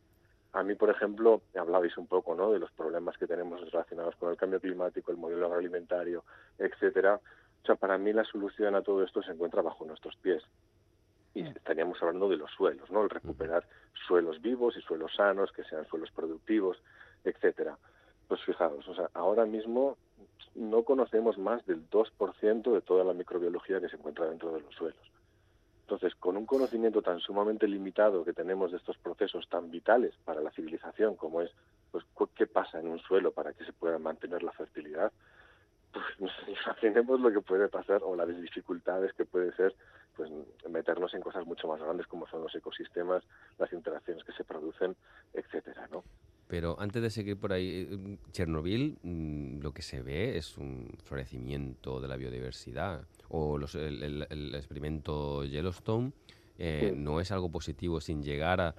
A 0.53 0.61
mí, 0.61 0.75
por 0.75 0.91
ejemplo, 0.91 1.41
hablabais 1.55 1.97
un 1.97 2.05
poco 2.05 2.35
¿no? 2.35 2.51
de 2.51 2.59
los 2.59 2.71
problemas 2.71 3.17
que 3.17 3.25
tenemos 3.25 3.59
relacionados 3.61 4.15
con 4.17 4.29
el 4.29 4.37
cambio 4.37 4.61
climático, 4.61 5.11
el 5.11 5.17
modelo 5.17 5.47
agroalimentario, 5.47 6.23
etcétera. 6.59 7.19
O 7.63 7.65
sea, 7.65 7.75
para 7.75 7.97
mí 7.97 8.11
la 8.11 8.25
solución 8.25 8.75
a 8.75 8.81
todo 8.81 9.03
esto 9.03 9.23
se 9.23 9.31
encuentra 9.31 9.61
bajo 9.61 9.85
nuestros 9.85 10.15
pies. 10.17 10.43
Y 11.33 11.47
estaríamos 11.47 12.01
hablando 12.01 12.27
de 12.29 12.37
los 12.37 12.51
suelos, 12.51 12.91
¿no? 12.91 13.03
El 13.03 13.09
recuperar 13.09 13.65
suelos 14.07 14.41
vivos 14.41 14.75
y 14.77 14.81
suelos 14.81 15.15
sanos, 15.15 15.51
que 15.51 15.63
sean 15.63 15.85
suelos 15.87 16.11
productivos, 16.11 16.77
etcétera. 17.23 17.77
Pues 18.27 18.41
fijaos, 18.43 18.87
o 18.87 18.95
sea, 18.95 19.09
ahora 19.13 19.45
mismo 19.45 19.97
no 20.55 20.83
conocemos 20.83 21.37
más 21.37 21.65
del 21.65 21.89
2% 21.89 22.73
de 22.73 22.81
toda 22.81 23.03
la 23.03 23.13
microbiología 23.13 23.79
que 23.79 23.89
se 23.89 23.95
encuentra 23.95 24.27
dentro 24.27 24.51
de 24.51 24.61
los 24.61 24.75
suelos. 24.75 25.11
Entonces, 25.81 26.15
con 26.15 26.37
un 26.37 26.45
conocimiento 26.45 27.01
tan 27.01 27.19
sumamente 27.19 27.67
limitado 27.67 28.23
que 28.23 28.33
tenemos 28.33 28.71
de 28.71 28.77
estos 28.77 28.97
procesos 28.97 29.47
tan 29.49 29.71
vitales 29.71 30.13
para 30.25 30.41
la 30.41 30.51
civilización, 30.51 31.15
como 31.15 31.41
es 31.41 31.51
pues 31.91 32.03
qué 32.35 32.47
pasa 32.47 32.79
en 32.79 32.87
un 32.87 32.99
suelo 32.99 33.31
para 33.31 33.53
que 33.53 33.65
se 33.65 33.73
pueda 33.73 33.99
mantener 33.99 34.43
la 34.43 34.51
fertilidad, 34.51 35.11
pues 35.93 36.05
imaginemos 36.65 37.19
lo 37.19 37.31
que 37.31 37.41
puede 37.41 37.69
pasar 37.69 38.01
o 38.03 38.15
las 38.15 38.27
dificultades 38.27 39.13
que 39.13 39.25
puede 39.25 39.53
ser 39.55 39.75
pues 40.15 40.29
meternos 40.69 41.13
en 41.13 41.21
cosas 41.21 41.45
mucho 41.45 41.67
más 41.67 41.79
grandes 41.81 42.05
como 42.07 42.27
son 42.27 42.41
los 42.43 42.53
ecosistemas, 42.53 43.23
las 43.57 43.71
interacciones 43.73 44.23
que 44.23 44.31
se 44.33 44.43
producen, 44.43 44.95
etcétera, 45.33 45.87
¿no? 45.91 46.03
Pero 46.47 46.75
antes 46.79 47.01
de 47.01 47.09
seguir 47.09 47.39
por 47.39 47.51
ahí, 47.53 47.87
eh, 47.89 48.17
Chernobyl, 48.31 48.99
mm, 49.01 49.61
lo 49.61 49.71
que 49.73 49.81
se 49.81 50.03
ve 50.03 50.37
es 50.37 50.55
un 50.57 50.87
florecimiento 51.03 51.99
de 51.99 52.07
la 52.07 52.15
biodiversidad. 52.17 53.07
O 53.29 53.57
los- 53.57 53.73
el, 53.75 54.03
el- 54.03 54.27
el 54.29 54.53
experimento 54.53 55.45
Yellowstone 55.45 56.11
eh, 56.59 56.91
Sí. 56.93 56.99
no 56.99 57.19
es 57.19 57.31
algo 57.31 57.49
positivo 57.49 57.99
sin 57.99 58.21
llegar 58.21 58.61
a, 58.61 58.75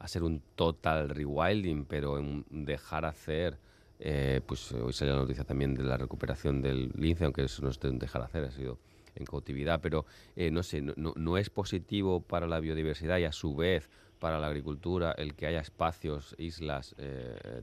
a 0.00 0.08
ser 0.08 0.24
un 0.24 0.42
total 0.56 1.08
rewilding, 1.10 1.84
pero 1.84 2.18
en 2.18 2.44
dejar 2.64 3.04
hacer. 3.04 3.58
Eh, 4.06 4.42
pues 4.46 4.70
hoy 4.72 4.92
salió 4.92 5.14
la 5.14 5.22
noticia 5.22 5.44
también 5.44 5.74
de 5.74 5.82
la 5.82 5.96
recuperación 5.96 6.60
del 6.60 6.90
lince, 6.94 7.24
aunque 7.24 7.42
eso 7.44 7.62
no 7.62 7.70
es 7.70 7.80
de 7.80 7.88
un 7.88 7.98
dejar 7.98 8.20
hacer, 8.22 8.44
ha 8.44 8.50
sido 8.50 8.78
en 9.16 9.24
cautividad, 9.24 9.80
pero 9.80 10.04
eh, 10.36 10.50
no 10.50 10.62
sé, 10.62 10.82
no, 10.82 10.92
no- 11.16 11.38
es 11.38 11.48
positivo 11.48 12.20
para 12.20 12.46
la 12.46 12.60
biodiversidad 12.60 13.16
y 13.18 13.24
a 13.24 13.32
su 13.32 13.56
vez 13.56 13.88
para 14.18 14.38
la 14.38 14.48
agricultura 14.48 15.12
el 15.16 15.34
que 15.34 15.46
haya 15.46 15.60
espacios, 15.60 16.34
islas 16.38 16.94
eh, 16.98 17.62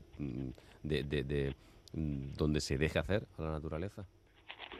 de, 0.82 1.04
de- 1.04 1.22
de, 1.22 1.54
mm, 1.92 2.32
donde 2.36 2.60
se 2.60 2.76
deje 2.76 2.98
hacer 2.98 3.24
a 3.38 3.42
la 3.42 3.50
naturaleza. 3.52 4.04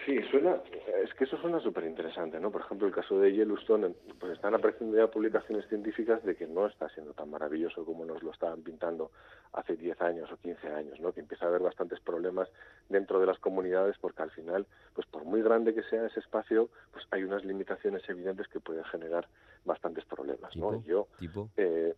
Sí, 0.05 0.19
suena, 0.31 0.57
es 1.03 1.13
que 1.15 1.25
eso 1.25 1.37
suena 1.39 1.61
súper 1.61 1.85
interesante, 1.85 2.39
¿no? 2.41 2.51
Por 2.51 2.63
ejemplo, 2.63 2.87
el 2.87 2.95
caso 2.95 3.19
de 3.19 3.33
Yellowstone, 3.33 3.95
pues 4.19 4.33
están 4.33 4.55
apareciendo 4.55 4.97
ya 4.97 5.11
publicaciones 5.11 5.67
científicas 5.69 6.23
de 6.25 6.35
que 6.37 6.47
no 6.47 6.67
está 6.67 6.89
siendo 6.91 7.13
tan 7.15 7.31
maravilloso 7.31 7.85
como 7.85 8.05
nos 8.05 8.23
lo 8.23 8.31
estaban 8.33 8.63
pintando 8.63 9.11
hace 9.53 9.77
10 9.77 10.01
años 10.01 10.31
o 10.33 10.37
15 10.37 10.69
años, 10.69 11.01
¿no? 11.01 11.13
Que 11.13 11.21
empieza 11.21 11.45
a 11.45 11.49
haber 11.49 11.63
bastantes 11.63 12.01
problemas 12.01 12.49
dentro 12.89 13.21
de 13.21 13.27
las 13.27 13.39
comunidades 13.39 13.97
porque 14.01 14.23
al 14.23 14.31
final, 14.31 14.67
pues 14.95 15.07
por 15.07 15.25
muy 15.25 15.43
grande 15.43 15.75
que 15.75 15.83
sea 15.85 16.07
ese 16.07 16.21
espacio, 16.21 16.71
pues 16.93 17.05
hay 17.11 17.25
unas 17.25 17.45
limitaciones 17.45 18.03
evidentes 18.09 18.49
que 18.49 18.61
pueden 18.61 18.85
generar 18.85 19.29
bastantes 19.65 20.05
problemas, 20.05 20.57
¿no? 20.57 20.71
Tipo, 20.71 20.83
Y 20.85 20.89
Yo, 20.89 21.09
tipo. 21.19 21.51
eh, 21.57 21.95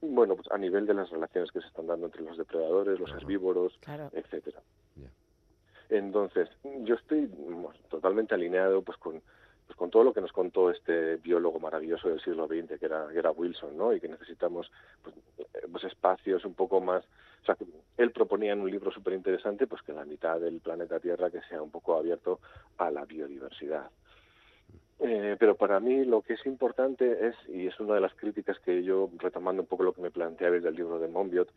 bueno, 0.00 0.34
pues 0.36 0.50
a 0.50 0.58
nivel 0.58 0.86
de 0.86 0.94
las 0.94 1.10
relaciones 1.10 1.52
que 1.52 1.60
se 1.60 1.66
están 1.68 1.86
dando 1.86 2.06
entre 2.06 2.22
los 2.22 2.36
depredadores, 2.36 2.98
los 2.98 3.10
herbívoros, 3.12 3.78
Claro. 3.80 4.10
etcétera. 4.12 4.60
Entonces, 5.92 6.48
yo 6.84 6.94
estoy 6.94 7.26
bueno, 7.26 7.72
totalmente 7.90 8.34
alineado 8.34 8.82
pues 8.82 8.96
con 8.98 9.20
pues 9.66 9.76
con 9.76 9.90
todo 9.90 10.04
lo 10.04 10.12
que 10.12 10.20
nos 10.20 10.32
contó 10.32 10.70
este 10.70 11.16
biólogo 11.16 11.60
maravilloso 11.60 12.08
del 12.08 12.20
siglo 12.20 12.46
XX, 12.46 12.78
que 12.78 12.86
era, 12.86 13.30
Wilson, 13.30 13.76
¿no? 13.76 13.92
Y 13.92 14.00
que 14.00 14.08
necesitamos 14.08 14.70
pues, 15.02 15.14
eh, 15.38 15.66
pues 15.70 15.84
espacios 15.84 16.44
un 16.44 16.54
poco 16.54 16.80
más... 16.80 17.04
O 17.42 17.44
sea, 17.44 17.54
que 17.54 17.64
él 17.96 18.10
proponía 18.10 18.52
en 18.52 18.60
un 18.60 18.70
libro 18.70 18.90
súper 18.90 19.14
interesante 19.14 19.66
pues 19.66 19.82
que 19.82 19.92
la 19.92 20.04
mitad 20.04 20.40
del 20.40 20.60
planeta 20.60 21.00
Tierra 21.00 21.30
que 21.30 21.40
sea 21.42 21.62
un 21.62 21.70
poco 21.70 21.96
abierto 21.96 22.40
a 22.78 22.90
la 22.90 23.04
biodiversidad. 23.04 23.90
Eh, 25.00 25.36
pero 25.38 25.56
para 25.56 25.80
mí 25.80 26.04
lo 26.04 26.22
que 26.22 26.34
es 26.34 26.46
importante 26.46 27.28
es, 27.28 27.34
y 27.48 27.66
es 27.66 27.78
una 27.80 27.94
de 27.94 28.00
las 28.00 28.14
críticas 28.14 28.58
que 28.60 28.82
yo, 28.82 29.10
retomando 29.18 29.62
un 29.62 29.68
poco 29.68 29.82
lo 29.82 29.92
que 29.92 30.02
me 30.02 30.10
planteabais 30.10 30.62
del 30.62 30.76
libro 30.76 30.98
de 30.98 31.08
Monbiot, 31.08 31.48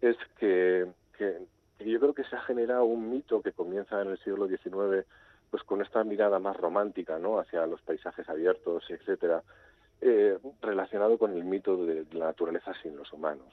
es 0.00 0.16
que, 0.38 0.86
que, 1.16 1.38
yo 1.78 1.98
creo 1.98 2.14
que 2.14 2.19
generado 2.50 2.84
un 2.84 3.08
mito 3.08 3.40
que 3.42 3.52
comienza 3.52 4.02
en 4.02 4.08
el 4.08 4.18
siglo 4.18 4.48
XIX, 4.48 5.06
pues 5.50 5.62
con 5.62 5.82
esta 5.82 6.02
mirada 6.02 6.40
más 6.40 6.56
romántica, 6.56 7.16
¿no? 7.16 7.38
Hacia 7.38 7.64
los 7.64 7.80
paisajes 7.82 8.28
abiertos, 8.28 8.82
etcétera, 8.88 9.44
eh, 10.00 10.36
relacionado 10.60 11.16
con 11.16 11.32
el 11.36 11.44
mito 11.44 11.76
de 11.86 12.06
la 12.10 12.26
naturaleza 12.26 12.72
sin 12.82 12.96
los 12.96 13.12
humanos. 13.12 13.46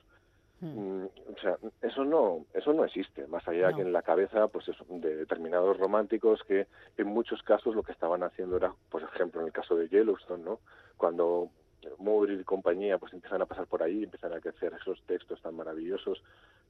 Mm, 0.61 1.05
o 1.05 1.39
sea, 1.39 1.57
eso 1.83 2.03
no, 2.03 2.45
eso 2.55 2.73
no 2.73 2.85
existe, 2.85 3.27
más 3.27 3.47
allá 3.47 3.71
que 3.73 3.83
en 3.83 3.93
la 3.93 4.01
cabeza 4.01 4.47
pues 4.47 4.67
eso, 4.67 4.83
de 4.89 5.15
determinados 5.15 5.77
románticos 5.77 6.41
que 6.47 6.65
en 6.97 7.05
muchos 7.05 7.43
casos 7.43 7.75
lo 7.75 7.83
que 7.83 7.91
estaban 7.91 8.23
haciendo 8.23 8.57
era, 8.57 8.73
por 8.89 9.03
ejemplo, 9.03 9.41
en 9.41 9.47
el 9.47 9.53
caso 9.53 9.75
de 9.75 9.87
Yellowstone, 9.89 10.43
¿no? 10.43 10.59
Cuando 10.97 11.51
Mowbray 11.99 12.39
y 12.39 12.43
compañía 12.43 12.97
pues 12.97 13.13
empiezan 13.13 13.41
a 13.41 13.45
pasar 13.45 13.67
por 13.67 13.83
ahí, 13.83 14.03
empiezan 14.03 14.33
a 14.33 14.39
crecer 14.39 14.73
esos 14.79 15.01
textos 15.03 15.41
tan 15.41 15.55
maravillosos, 15.55 16.21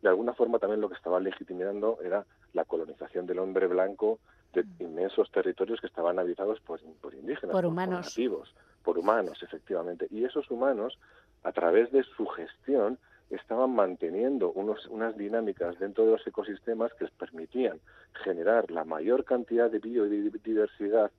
de 0.01 0.09
alguna 0.09 0.33
forma 0.33 0.59
también 0.59 0.81
lo 0.81 0.89
que 0.89 0.95
estaban 0.95 1.23
legitimando 1.23 1.99
era 2.03 2.25
la 2.53 2.65
colonización 2.65 3.25
del 3.25 3.39
hombre 3.39 3.67
blanco 3.67 4.19
de 4.53 4.65
inmensos 4.79 5.31
territorios 5.31 5.81
que 5.81 5.87
estaban 5.87 6.19
habitados 6.19 6.59
por, 6.61 6.79
por 7.01 7.13
indígenas, 7.13 7.53
Por 7.53 7.65
humanos. 7.65 8.05
nativos, 8.07 8.53
por 8.83 8.97
humanos, 8.97 9.41
efectivamente. 9.43 10.07
Y 10.09 10.23
esos 10.23 10.49
humanos, 10.49 10.97
a 11.43 11.51
través 11.51 11.91
de 11.91 12.03
su 12.03 12.25
gestión, 12.27 12.97
estaban 13.29 13.75
manteniendo 13.75 14.51
unos, 14.53 14.85
unas 14.87 15.17
dinámicas 15.17 15.77
dentro 15.79 16.05
de 16.05 16.11
los 16.11 16.25
ecosistemas 16.25 16.93
que 16.93 17.05
les 17.05 17.13
permitían 17.13 17.79
generar 18.23 18.71
la 18.71 18.85
mayor 18.85 19.25
cantidad 19.25 19.69
de 19.69 19.79
biodiversidad 19.79 21.11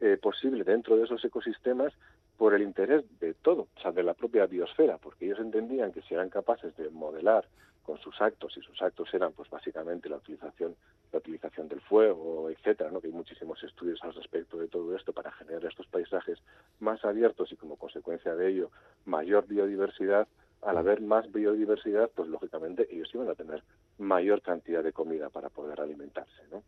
eh, 0.00 0.18
posible 0.20 0.64
dentro 0.64 0.96
de 0.96 1.04
esos 1.04 1.24
ecosistemas 1.24 1.92
por 2.36 2.54
el 2.54 2.62
interés 2.62 3.04
de 3.20 3.34
todo, 3.34 3.68
o 3.76 3.80
sea, 3.80 3.92
de 3.92 4.02
la 4.02 4.14
propia 4.14 4.46
biosfera, 4.46 4.98
porque 4.98 5.26
ellos 5.26 5.38
entendían 5.38 5.92
que 5.92 6.02
si 6.02 6.14
eran 6.14 6.30
capaces 6.30 6.76
de 6.76 6.90
modelar 6.90 7.46
con 7.84 7.98
sus 7.98 8.20
actos, 8.20 8.56
y 8.56 8.62
sus 8.62 8.80
actos 8.80 9.12
eran 9.12 9.32
pues 9.32 9.48
básicamente 9.50 10.08
la 10.08 10.16
utilización, 10.16 10.74
la 11.12 11.18
utilización 11.18 11.68
del 11.68 11.80
fuego, 11.82 12.48
etcétera, 12.48 12.90
¿no? 12.90 13.00
que 13.00 13.08
hay 13.08 13.12
muchísimos 13.12 13.62
estudios 13.62 14.02
al 14.02 14.14
respecto 14.14 14.56
de 14.56 14.68
todo 14.68 14.96
esto 14.96 15.12
para 15.12 15.30
generar 15.32 15.64
estos 15.66 15.86
paisajes 15.86 16.38
más 16.80 17.04
abiertos 17.04 17.52
y 17.52 17.56
como 17.56 17.76
consecuencia 17.76 18.34
de 18.34 18.48
ello 18.48 18.70
mayor 19.04 19.46
biodiversidad, 19.46 20.26
al 20.62 20.78
haber 20.78 21.02
más 21.02 21.30
biodiversidad, 21.30 22.10
pues 22.14 22.28
lógicamente 22.28 22.88
ellos 22.90 23.10
iban 23.14 23.28
a 23.28 23.34
tener 23.34 23.62
mayor 23.98 24.40
cantidad 24.40 24.82
de 24.82 24.94
comida 24.94 25.28
para 25.28 25.50
poder 25.50 25.78
alimentarse, 25.80 26.42
¿no? 26.50 26.62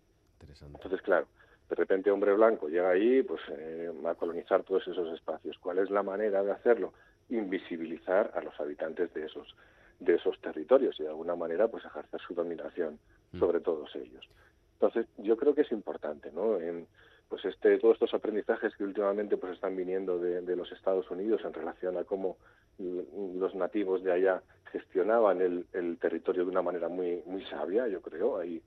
Entonces, 0.75 1.01
claro, 1.01 1.27
de 1.69 1.75
repente 1.75 2.11
hombre 2.11 2.33
blanco 2.33 2.69
llega 2.69 2.91
ahí 2.91 3.23
pues 3.23 3.41
eh, 3.51 3.91
a 4.07 4.15
colonizar 4.15 4.63
todos 4.63 4.87
esos 4.87 5.13
espacios. 5.15 5.59
¿Cuál 5.59 5.79
es 5.79 5.91
la 5.91 6.03
manera 6.03 6.43
de 6.43 6.53
hacerlo? 6.53 6.93
Invisibilizar 7.29 8.31
a 8.35 8.41
los 8.41 8.59
habitantes 8.61 9.13
de 9.15 9.27
esos 9.27 9.55
de 9.99 10.15
esos 10.15 10.39
territorios 10.41 10.99
y 11.01 11.05
de 11.05 11.09
alguna 11.09 11.35
manera 11.35 11.69
pues 11.69 11.85
ejercer 11.85 12.21
su 12.21 12.35
dominación 12.35 12.99
sobre 13.39 13.61
todos 13.61 13.95
ellos. 13.97 14.29
Entonces, 14.75 15.07
yo 15.17 15.39
creo 15.39 15.55
que 15.55 15.63
es 15.63 15.73
importante, 15.73 16.31
¿no? 16.33 16.61
En, 16.61 16.87
pues 17.29 17.45
este, 17.47 17.79
todos 17.79 17.95
estos 17.95 18.15
aprendizajes 18.15 18.77
que 18.77 18.85
últimamente 18.85 19.37
pues 19.37 19.55
están 19.55 19.75
viniendo 19.75 20.19
de, 20.19 20.43
de 20.43 20.57
los 20.57 20.71
Estados 20.71 21.11
Unidos 21.11 21.41
en 21.45 21.55
relación 21.55 21.97
a 21.97 22.05
cómo 22.05 22.37
los 22.79 23.55
nativos 23.55 24.05
de 24.05 24.13
allá 24.13 24.43
gestionaban 24.71 25.41
el, 25.41 25.67
el, 25.73 25.97
territorio 25.99 26.45
de 26.45 26.51
una 26.51 26.61
manera 26.61 26.89
muy 26.89 27.23
muy 27.25 27.43
sabia, 27.47 27.89
yo 27.89 28.03
creo. 28.03 28.37
Ahí, 28.37 28.63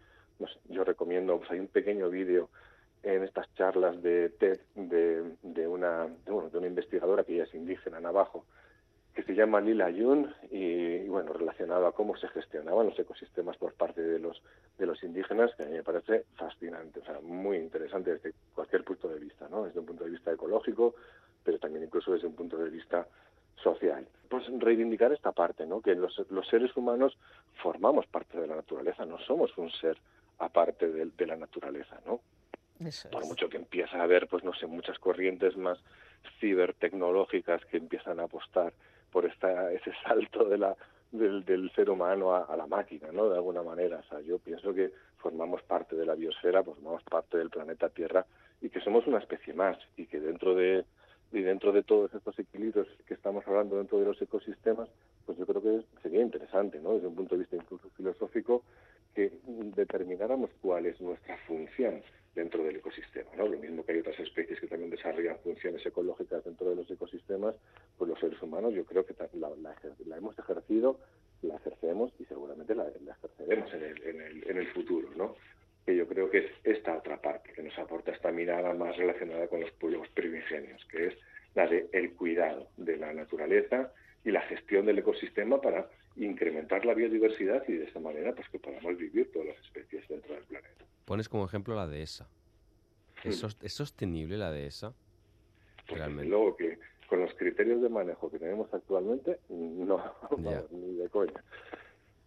yo 0.70 0.84
recomiendo, 0.84 1.38
pues 1.38 1.52
hay 1.52 1.60
un 1.60 1.68
pequeño 1.68 2.10
vídeo 2.10 2.50
en 3.04 3.24
estas 3.24 3.54
charlas 3.56 4.02
de 4.02 4.30
TED 4.30 4.60
de, 4.76 5.36
de 5.42 5.68
una 5.68 6.08
de, 6.08 6.32
bueno, 6.32 6.50
de 6.50 6.58
una 6.58 6.68
investigadora 6.68 7.24
que 7.24 7.38
ya 7.38 7.44
es 7.44 7.54
indígena 7.54 8.00
navajo 8.00 8.46
que 9.16 9.24
se 9.24 9.34
llama 9.34 9.60
Lila 9.60 9.90
Yun 9.90 10.34
y, 10.52 10.58
y, 10.58 11.08
bueno 11.08 11.34
relacionado 11.34 11.88
a 11.88 11.94
cómo 11.94 12.16
se 12.18 12.28
gestionaban 12.30 12.88
los 12.88 13.00
ecosistemas 13.00 13.58
por 13.58 13.74
parte 13.74 14.02
de 14.02 14.20
los 14.20 14.42
de 14.78 14.86
los 14.86 15.02
indígenas 15.04 15.54
que 15.56 15.64
a 15.64 15.66
mí 15.66 15.74
me 15.74 15.84
parece 15.84 16.26
fascinante 16.36 17.00
o 17.00 17.06
sea 17.06 17.20
muy 17.22 17.58
interesante 17.58 18.14
desde 18.14 18.34
cualquier 18.54 18.84
punto 18.84 19.08
de 19.08 19.20
vista 19.20 19.48
no 19.50 19.64
desde 19.64 19.80
un 19.80 19.86
punto 19.86 20.04
de 20.04 20.12
vista 20.12 20.32
ecológico 20.32 20.96
pero 21.44 21.58
también 21.58 21.86
incluso 21.86 22.12
desde 22.12 22.28
un 22.28 22.36
punto 22.36 22.58
de 22.58 22.70
vista 22.70 23.08
social. 23.64 24.08
Pues 24.30 24.46
reivindicar 24.60 25.12
esta 25.12 25.32
parte 25.32 25.66
no 25.66 25.82
que 25.82 25.96
los, 25.96 26.22
los 26.30 26.48
seres 26.48 26.76
humanos 26.76 27.18
formamos 27.62 28.06
parte 28.08 28.40
de 28.40 28.48
la 28.48 28.56
naturaleza 28.56 29.06
no 29.06 29.18
somos 29.20 29.58
un 29.58 29.72
ser 29.72 29.98
aparte 30.38 30.88
de, 30.88 31.06
de 31.18 31.26
la 31.26 31.36
naturaleza 31.36 32.00
no 32.06 32.22
eso 32.86 33.10
por 33.10 33.26
mucho 33.26 33.50
que 33.50 33.58
empieza 33.58 33.98
a 33.98 34.04
haber, 34.04 34.28
pues 34.28 34.44
no 34.44 34.54
sé, 34.54 34.68
muchas 34.68 34.98
corrientes 35.00 35.58
más 35.58 35.80
cibertecnológicas 36.40 37.66
que 37.66 37.78
empiezan 37.78 38.20
a 38.20 38.24
apostar 38.24 38.74
por 39.12 39.26
esta, 39.26 39.72
ese 39.72 39.92
salto 40.04 40.46
de 40.46 40.58
la, 40.58 40.76
del, 41.12 41.44
del 41.46 41.72
ser 41.72 41.90
humano 41.90 42.34
a, 42.34 42.44
a, 42.46 42.56
la 42.56 42.68
máquina, 42.68 43.12
¿no? 43.12 43.30
De 43.30 43.36
alguna 43.36 43.64
manera. 43.64 43.98
O 43.98 44.04
sea, 44.04 44.22
yo 44.22 44.40
pienso 44.40 44.74
que 44.74 44.92
formamos 45.18 45.62
parte 45.64 45.96
de 45.96 46.06
la 46.06 46.16
biosfera, 46.16 46.64
pues 46.64 46.78
formamos 46.78 47.04
parte 47.04 47.38
del 47.38 47.50
planeta 47.50 47.90
Tierra 47.90 48.26
y 48.62 48.70
que 48.70 48.82
somos 48.82 49.08
una 49.08 49.20
especie 49.20 49.54
más 49.54 49.78
y 49.98 50.06
que 50.06 50.20
dentro 50.20 50.56
de 50.56 50.86
y 51.32 51.42
dentro 51.42 51.72
de 51.72 51.84
todos 51.84 52.14
estos 52.14 52.38
equilibrios 52.40 52.88
que 53.08 53.14
estamos 53.14 53.48
hablando 53.48 53.78
dentro 53.78 54.00
de 54.00 54.06
los 54.06 54.22
ecosistemas, 54.22 54.90
pues 55.26 55.38
yo 55.38 55.46
creo 55.46 55.62
que 55.62 55.86
sería 56.02 56.22
interesante, 56.22 56.80
¿no? 56.80 56.94
Desde 56.94 57.08
un 57.08 57.16
punto 57.16 57.36
de 57.36 57.40
vista 57.40 57.56
incluso 57.56 57.90
filosófico, 57.96 58.64
que 59.14 59.32
determináramos 59.76 60.50
cuál 60.62 60.86
es 60.88 61.00
nuestra 61.02 61.38
función 61.48 62.02
dentro 62.36 62.64
del 62.64 62.78
ecosistema. 62.78 63.30
¿no? 63.38 63.48
Lo 63.48 63.58
mismo 63.58 63.84
que 63.84 63.94
hay 63.94 64.00
otras 64.00 64.20
especies 64.20 64.60
que 64.60 64.68
también 64.68 64.90
desarrollan 64.90 65.38
funciones 65.40 65.86
ecológicas 65.86 66.44
dentro 66.44 66.70
de 66.70 66.76
los 66.76 66.90
ecosistemas, 66.90 67.56
pues 67.98 68.10
los 68.10 68.20
seres 68.20 68.42
humanos 68.42 68.74
yo 68.74 68.86
creo 68.86 69.06
que 69.06 69.16
la, 69.34 70.18
hemos 70.18 70.40
ejercido, 70.40 71.00
la 71.42 71.56
ejercemos 71.56 72.12
y 72.20 72.26
seguramente 72.26 72.76
la, 72.76 72.86
la 73.04 73.14
ejerceremos 73.14 73.74
en 73.74 73.84
el, 73.84 74.04
en, 74.04 74.22
el, 74.22 74.50
en 74.50 74.58
el 74.58 74.68
futuro. 74.68 75.10
¿no? 75.16 75.36
Que 75.90 75.96
yo 75.96 76.08
creo 76.08 76.30
que 76.30 76.38
es 76.38 76.52
esta 76.64 76.96
otra 76.96 77.20
parte 77.20 77.52
que 77.52 77.64
nos 77.64 77.76
aporta 77.80 78.12
esta 78.12 78.32
mirada 78.32 78.76
más 78.76 78.96
relacionada 78.96 79.48
con 79.48 79.60
los 79.60 79.72
pueblos 79.72 80.08
primigenios, 80.10 80.86
que 80.86 81.08
es 81.08 81.16
la 81.56 81.66
de 81.66 81.90
el 81.94 82.14
cuidado 82.14 82.70
de 82.78 82.96
la 82.96 83.12
naturaleza 83.12 83.92
y 84.24 84.30
la 84.30 84.42
gestión 84.42 84.86
del 84.86 85.00
ecosistema 85.00 85.60
para 85.60 85.90
incrementar 86.16 86.86
la 86.86 86.94
biodiversidad 86.94 87.64
y 87.68 87.74
de 87.74 87.86
esta 87.86 88.00
manera 88.00 88.36
pues 88.36 88.48
que 88.50 88.60
podamos 88.60 88.96
vivir 88.98 89.32
todas 89.32 89.48
las 89.48 89.60
especies 89.66 90.08
dentro 90.08 90.36
del 90.36 90.44
planeta. 90.44 90.86
Pones 91.06 91.28
como 91.28 91.46
ejemplo 91.46 91.74
la 91.74 91.88
dehesa. 91.88 92.30
¿Es, 93.24 93.44
¿Es 93.64 93.74
sostenible 93.74 94.38
la 94.38 94.52
dehesa? 94.52 94.94
Pues 95.88 95.98
Realmente. 95.98 96.30
luego 96.30 96.56
que 96.56 96.78
con 97.08 97.20
los 97.22 97.34
criterios 97.34 97.82
de 97.82 97.90
manejo 97.90 98.30
que 98.30 98.38
tenemos 98.38 98.72
actualmente, 98.72 99.40
no, 99.50 99.98
yeah. 100.38 100.64
ni 100.70 100.98
de 100.98 101.10
coña. 101.10 101.44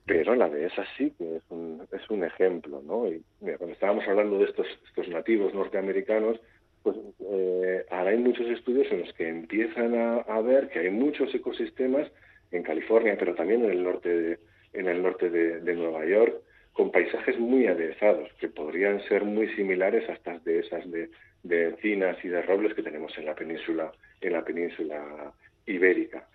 Pero 0.04 0.34
la 0.34 0.48
dehesa 0.48 0.84
sí 0.96 1.12
que 1.16 1.36
es 1.36 1.42
un, 1.50 1.86
es 1.92 2.10
un 2.10 2.24
ejemplo, 2.24 2.82
¿no? 2.84 3.06
Y 3.06 3.22
mira, 3.40 3.58
cuando 3.58 3.74
estábamos 3.74 4.06
hablando 4.08 4.38
de 4.38 4.46
estos, 4.46 4.66
estos 4.86 5.08
nativos 5.08 5.54
norteamericanos, 5.54 6.40
pues 6.82 6.96
eh, 7.30 7.84
ahora 7.90 8.10
hay 8.10 8.18
muchos 8.18 8.46
estudios 8.48 8.90
en 8.90 9.00
los 9.00 9.12
que 9.12 9.28
empiezan 9.28 9.94
a, 9.94 10.16
a, 10.16 10.40
ver 10.40 10.68
que 10.68 10.80
hay 10.80 10.90
muchos 10.90 11.32
ecosistemas 11.32 12.10
en 12.50 12.64
California, 12.64 13.16
pero 13.18 13.34
también 13.34 13.64
en 13.64 13.70
el 13.70 13.84
norte 13.84 14.08
de, 14.08 14.38
en 14.72 14.88
el 14.88 15.02
norte 15.02 15.30
de, 15.30 15.60
de 15.60 15.74
Nueva 15.74 16.04
York, 16.04 16.34
con 16.72 16.90
paisajes 16.90 17.38
muy 17.38 17.66
aderezados, 17.66 18.28
que 18.40 18.48
podrían 18.48 19.00
ser 19.04 19.24
muy 19.24 19.48
similares 19.54 20.08
a 20.08 20.14
estas 20.14 20.42
dehesas 20.44 20.90
de, 20.90 21.10
de 21.42 21.68
encinas 21.68 22.16
y 22.24 22.28
de 22.28 22.42
robles 22.42 22.74
que 22.74 22.82
tenemos 22.82 23.16
en 23.18 23.26
la 23.26 23.34
península, 23.34 23.92
en 24.20 24.32
la 24.32 24.44
península 24.44 25.32
ibérica. 25.66 26.26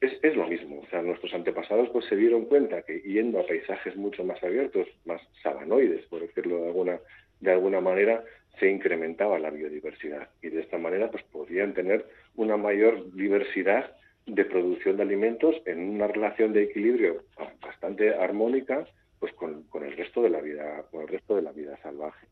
Es, 0.00 0.12
es, 0.22 0.36
lo 0.36 0.46
mismo, 0.46 0.80
o 0.80 0.86
sea, 0.90 1.00
nuestros 1.00 1.32
antepasados 1.32 1.88
pues 1.88 2.04
se 2.06 2.16
dieron 2.16 2.44
cuenta 2.44 2.82
que 2.82 3.00
yendo 3.00 3.40
a 3.40 3.46
paisajes 3.46 3.96
mucho 3.96 4.24
más 4.24 4.42
abiertos, 4.42 4.86
más 5.06 5.22
sabanoides, 5.42 6.04
por 6.06 6.20
decirlo 6.20 6.58
de 6.58 6.66
alguna, 6.66 7.00
de 7.40 7.52
alguna 7.52 7.80
manera, 7.80 8.22
se 8.60 8.70
incrementaba 8.70 9.38
la 9.38 9.50
biodiversidad. 9.50 10.28
Y 10.42 10.48
de 10.48 10.60
esta 10.60 10.76
manera 10.78 11.10
pues 11.10 11.22
podían 11.24 11.72
tener 11.72 12.06
una 12.34 12.56
mayor 12.56 13.10
diversidad 13.14 13.96
de 14.26 14.44
producción 14.44 14.96
de 14.96 15.04
alimentos 15.04 15.54
en 15.66 15.80
una 15.80 16.08
relación 16.08 16.52
de 16.52 16.64
equilibrio 16.64 17.22
bastante 17.60 18.14
armónica 18.14 18.86
pues 19.20 19.32
con, 19.34 19.62
con, 19.64 19.84
el 19.84 19.96
resto 19.96 20.20
de 20.20 20.30
la 20.30 20.40
vida 20.40 20.84
con 20.90 21.02
el 21.02 21.08
resto 21.08 21.36
de 21.36 21.42
la 21.42 21.52
vida 21.52 21.78
salvaje 21.82 22.26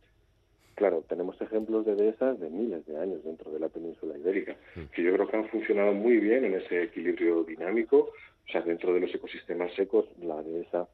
claro 0.75 1.05
tenemos 1.09 1.41
ejemplos 1.41 1.85
de 1.87 1.95
dehesas 1.95 2.39
de 2.41 2.51
miles 2.51 2.85
de 2.87 2.97
años 2.99 3.25
dentro 3.25 3.51
de 3.51 3.61
la 3.61 3.69
península 3.69 4.17
ibérica 4.19 4.57
que 4.93 5.03
yo 5.03 5.13
creo 5.13 5.29
que 5.29 5.37
han 5.37 5.49
funcionado 5.49 5.93
muy 5.93 6.19
bien 6.19 6.45
en 6.45 6.55
ese 6.55 6.83
equilibrio 6.85 7.45
dinámico. 7.45 8.11
O 8.47 8.53
sea 8.53 8.61
dentro 8.61 8.93
de 8.93 9.01
los 9.01 9.15
ecosistemas 9.15 9.73
secos 9.75 10.07
la 10.21 10.43
dehesa 10.43 10.87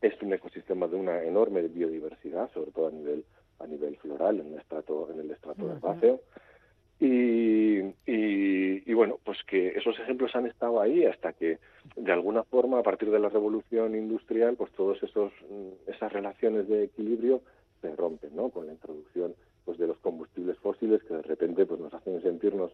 es 0.00 0.20
un 0.22 0.32
ecosistema 0.32 0.86
de 0.88 0.96
una 0.96 1.22
enorme 1.22 1.62
biodiversidad 1.68 2.50
sobre 2.52 2.70
todo 2.72 2.88
a 2.88 2.90
nivel 2.90 3.24
a 3.58 3.66
nivel 3.66 3.96
floral 3.96 4.40
en 4.40 4.52
el 4.52 4.58
estrato 4.58 5.08
en 5.12 5.20
el 5.20 5.30
estrato 5.30 5.64
uh 5.64 5.68
-huh. 5.68 5.76
herbáceo 5.76 6.20
y, 7.02 7.80
y, 8.06 8.82
y, 8.86 8.94
bueno, 8.94 9.18
pues 9.24 9.36
que 9.48 9.70
esos 9.70 9.98
ejemplos 9.98 10.36
han 10.36 10.46
estado 10.46 10.80
ahí 10.80 11.04
hasta 11.04 11.32
que, 11.32 11.58
de 11.96 12.12
alguna 12.12 12.44
forma, 12.44 12.78
a 12.78 12.84
partir 12.84 13.10
de 13.10 13.18
la 13.18 13.28
revolución 13.28 13.96
industrial, 13.96 14.54
pues 14.54 14.70
todos 14.70 15.02
esos 15.02 15.32
esas 15.88 16.12
relaciones 16.12 16.68
de 16.68 16.84
equilibrio 16.84 17.42
se 17.82 17.94
rompen, 17.94 18.34
¿no? 18.34 18.48
Con 18.48 18.66
la 18.66 18.72
introducción 18.72 19.34
pues 19.66 19.78
de 19.78 19.86
los 19.86 19.98
combustibles 19.98 20.56
fósiles 20.58 21.02
que 21.04 21.14
de 21.14 21.22
repente 21.22 21.66
pues 21.66 21.78
nos 21.78 21.92
hacen 21.92 22.22
sentirnos 22.22 22.72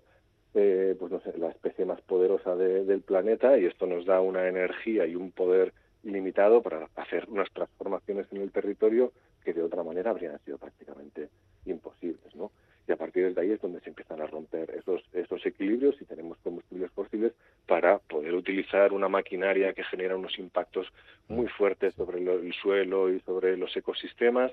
eh, 0.54 0.96
pues 0.98 1.12
no 1.12 1.20
la 1.36 1.50
especie 1.50 1.84
más 1.84 2.00
poderosa 2.02 2.54
de, 2.54 2.84
del 2.84 3.02
planeta 3.02 3.58
y 3.58 3.66
esto 3.66 3.86
nos 3.86 4.06
da 4.06 4.20
una 4.20 4.46
energía 4.48 5.06
y 5.06 5.14
un 5.14 5.32
poder 5.32 5.74
ilimitado 6.04 6.62
para 6.62 6.88
hacer 6.96 7.26
unas 7.28 7.50
transformaciones 7.50 8.26
en 8.30 8.42
el 8.42 8.52
territorio 8.52 9.12
que 9.44 9.52
de 9.52 9.62
otra 9.62 9.82
manera 9.82 10.10
habrían 10.10 10.38
sido 10.44 10.56
prácticamente 10.56 11.28
imposibles, 11.66 12.34
¿no? 12.34 12.50
y 12.88 12.92
a 12.92 12.96
partir 12.96 13.34
de 13.34 13.40
ahí 13.40 13.50
es 13.52 13.60
donde 13.60 13.80
se 13.80 13.90
empiezan 13.90 14.22
a 14.22 14.26
romper 14.26 14.70
esos, 14.70 15.02
esos 15.12 15.44
equilibrios 15.44 16.00
y 16.00 16.06
tenemos 16.06 16.38
combustibles 16.38 16.90
fósiles 16.92 17.32
para 17.66 17.98
poder 17.98 18.34
utilizar 18.34 18.94
una 18.94 19.08
maquinaria 19.08 19.74
que 19.74 19.84
genera 19.84 20.16
unos 20.16 20.38
impactos 20.38 20.86
muy 21.28 21.48
fuertes 21.48 21.94
sobre 21.94 22.18
el 22.18 22.54
suelo 22.54 23.12
y 23.12 23.20
sobre 23.20 23.58
los 23.58 23.76
ecosistemas 23.76 24.52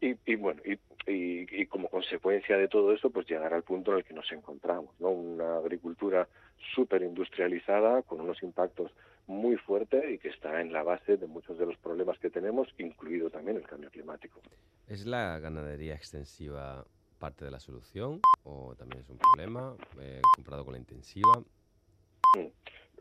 y, 0.00 0.16
y 0.26 0.34
bueno 0.36 0.60
y, 0.64 0.72
y, 1.10 1.46
y, 1.50 1.66
como 1.66 1.88
consecuencia 1.88 2.56
de 2.56 2.68
todo 2.68 2.92
eso 2.92 3.10
pues 3.10 3.26
llegar 3.28 3.54
al 3.54 3.62
punto 3.62 3.92
en 3.92 3.98
el 3.98 4.04
que 4.04 4.14
nos 4.14 4.30
encontramos 4.32 4.94
no 5.00 5.10
una 5.10 5.58
agricultura 5.58 6.28
súper 6.74 7.02
industrializada 7.02 8.02
con 8.02 8.20
unos 8.20 8.42
impactos 8.42 8.90
muy 9.26 9.56
fuertes 9.56 10.04
y 10.10 10.18
que 10.18 10.28
está 10.28 10.60
en 10.60 10.72
la 10.72 10.82
base 10.82 11.16
de 11.16 11.26
muchos 11.26 11.58
de 11.58 11.66
los 11.66 11.76
problemas 11.78 12.18
que 12.18 12.30
tenemos 12.30 12.68
incluido 12.78 13.30
también 13.30 13.56
el 13.56 13.66
cambio 13.66 13.90
climático. 13.90 14.40
Es 14.86 15.06
la 15.06 15.38
ganadería 15.38 15.94
extensiva 15.94 16.84
parte 17.18 17.44
de 17.46 17.50
la 17.50 17.58
solución 17.58 18.20
o 18.42 18.74
también 18.76 19.00
es 19.02 19.08
un 19.08 19.18
problema 19.18 19.74
eh, 19.98 20.20
comparado 20.34 20.64
con 20.64 20.74
la 20.74 20.78
intensiva? 20.78 21.42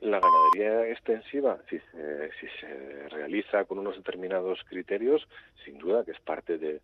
La 0.01 0.19
ganadería 0.19 0.91
extensiva, 0.91 1.59
si 1.69 1.79
se, 1.79 2.31
si 2.39 2.47
se 2.59 3.09
realiza 3.09 3.63
con 3.65 3.79
unos 3.79 3.95
determinados 3.95 4.59
criterios, 4.67 5.27
sin 5.63 5.77
duda 5.77 6.03
que 6.03 6.11
es 6.11 6.19
parte 6.19 6.57
de 6.57 6.81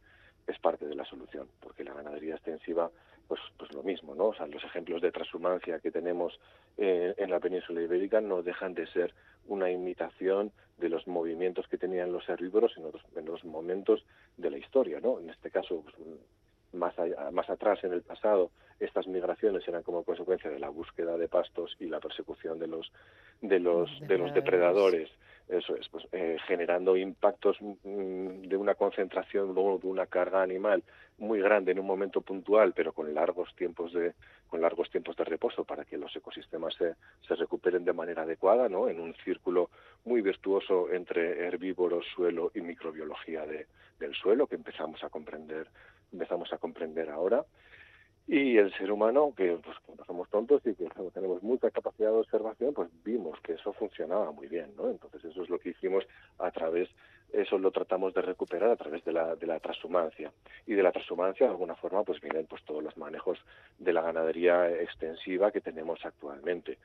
es 0.49 0.59
parte 0.59 0.85
de 0.85 0.95
la 0.95 1.05
solución, 1.05 1.47
porque 1.59 1.83
la 1.83 1.93
ganadería 1.93 2.35
extensiva, 2.35 2.89
pues, 3.27 3.39
pues 3.57 3.71
lo 3.73 3.83
mismo, 3.83 4.15
¿no? 4.15 4.27
O 4.27 4.33
sea, 4.33 4.47
los 4.47 4.63
ejemplos 4.63 5.01
de 5.01 5.11
transhumancia 5.11 5.79
que 5.79 5.91
tenemos 5.91 6.39
eh, 6.77 7.13
en 7.17 7.29
la 7.29 7.39
península 7.39 7.81
ibérica 7.81 8.19
no 8.19 8.41
dejan 8.41 8.73
de 8.73 8.87
ser 8.87 9.13
una 9.47 9.69
imitación 9.69 10.51
de 10.77 10.89
los 10.89 11.07
movimientos 11.07 11.67
que 11.67 11.77
tenían 11.77 12.11
los 12.11 12.27
herbívoros 12.27 12.75
en 12.77 12.85
otros, 12.85 13.03
en 13.15 13.25
los 13.25 13.43
momentos 13.45 14.03
de 14.37 14.49
la 14.49 14.57
historia, 14.57 14.99
¿no? 14.99 15.19
En 15.19 15.29
este 15.29 15.51
caso, 15.51 15.83
pues, 15.83 15.95
más, 16.73 16.93
más 17.31 17.49
atrás 17.49 17.83
en 17.83 17.93
el 17.93 18.01
pasado 18.01 18.51
estas 18.79 19.07
migraciones 19.07 19.67
eran 19.67 19.83
como 19.83 20.03
consecuencia 20.03 20.49
de 20.49 20.59
la 20.59 20.69
búsqueda 20.69 21.17
de 21.17 21.27
pastos 21.27 21.75
y 21.79 21.87
la 21.87 21.99
persecución 21.99 22.59
de 22.59 22.67
los 22.67 22.91
de 23.41 23.59
los 23.59 23.89
de 24.07 24.17
los 24.17 24.33
depredadores. 24.33 25.09
Eso 25.49 25.75
es 25.75 25.89
pues 25.89 26.05
eh, 26.11 26.37
generando 26.47 26.95
impactos 26.95 27.57
mm, 27.61 28.43
de 28.43 28.55
una 28.55 28.75
concentración 28.75 29.53
luego 29.53 29.79
de 29.79 29.87
una 29.87 30.05
carga 30.05 30.43
animal 30.43 30.83
muy 31.17 31.41
grande 31.41 31.71
en 31.71 31.79
un 31.79 31.87
momento 31.87 32.21
puntual 32.21 32.73
pero 32.73 32.93
con 32.93 33.13
largos 33.13 33.53
tiempos 33.55 33.91
de 33.91 34.13
con 34.47 34.61
largos 34.61 34.89
tiempos 34.89 35.17
de 35.17 35.25
reposo 35.25 35.65
para 35.65 35.85
que 35.85 35.97
los 35.97 36.15
ecosistemas 36.15 36.75
se, 36.75 36.93
se 37.27 37.35
recuperen 37.35 37.83
de 37.83 37.93
manera 37.93 38.21
adecuada 38.21 38.69
no 38.69 38.87
en 38.87 38.99
un 38.99 39.15
círculo 39.25 39.69
muy 40.05 40.21
virtuoso 40.21 40.91
entre 40.93 41.47
herbívoros 41.47 42.05
suelo 42.15 42.51
y 42.53 42.61
microbiología 42.61 43.45
de, 43.45 43.65
del 43.99 44.13
suelo 44.13 44.47
que 44.47 44.55
empezamos 44.55 45.03
a 45.03 45.09
comprender 45.09 45.67
empezamos 46.11 46.51
a 46.53 46.57
comprender 46.57 47.09
ahora 47.09 47.45
y 48.31 48.57
el 48.57 48.71
ser 48.77 48.91
humano, 48.91 49.33
que 49.35 49.57
pues, 49.57 49.75
no 49.97 50.05
somos 50.05 50.29
tontos 50.29 50.61
y 50.63 50.75
que 50.75 50.87
tenemos 51.15 51.41
mucha 51.41 51.71
capacidad 51.71 52.11
de 52.11 52.17
observación, 52.17 52.75
pues 52.75 52.87
vimos 53.03 53.39
que 53.41 53.53
eso 53.53 53.73
funcionaba 53.73 54.31
muy 54.31 54.47
bien, 54.47 54.71
¿no? 54.77 54.87
Entonces 54.87 55.25
eso 55.25 55.41
es 55.41 55.49
lo 55.49 55.57
que 55.57 55.69
hicimos 55.69 56.05
a 56.37 56.51
través, 56.51 56.89
eso 57.33 57.57
lo 57.57 57.71
tratamos 57.71 58.13
de 58.13 58.21
recuperar 58.21 58.69
a 58.69 58.75
través 58.75 59.03
de 59.03 59.13
la, 59.13 59.35
de 59.35 59.47
la 59.47 59.59
transhumancia. 59.59 60.31
Y 60.67 60.75
de 60.75 60.83
la 60.83 60.91
transhumancia, 60.91 61.47
de 61.47 61.53
alguna 61.53 61.73
forma, 61.73 62.03
pues 62.03 62.21
vienen 62.21 62.45
pues 62.45 62.63
todos 62.65 62.83
los 62.83 62.95
manejos 62.97 63.39
de 63.79 63.93
la 63.93 64.03
ganadería 64.03 64.69
extensiva 64.79 65.49
que 65.49 65.61
tenemos 65.61 66.05
actualmente. 66.05 66.77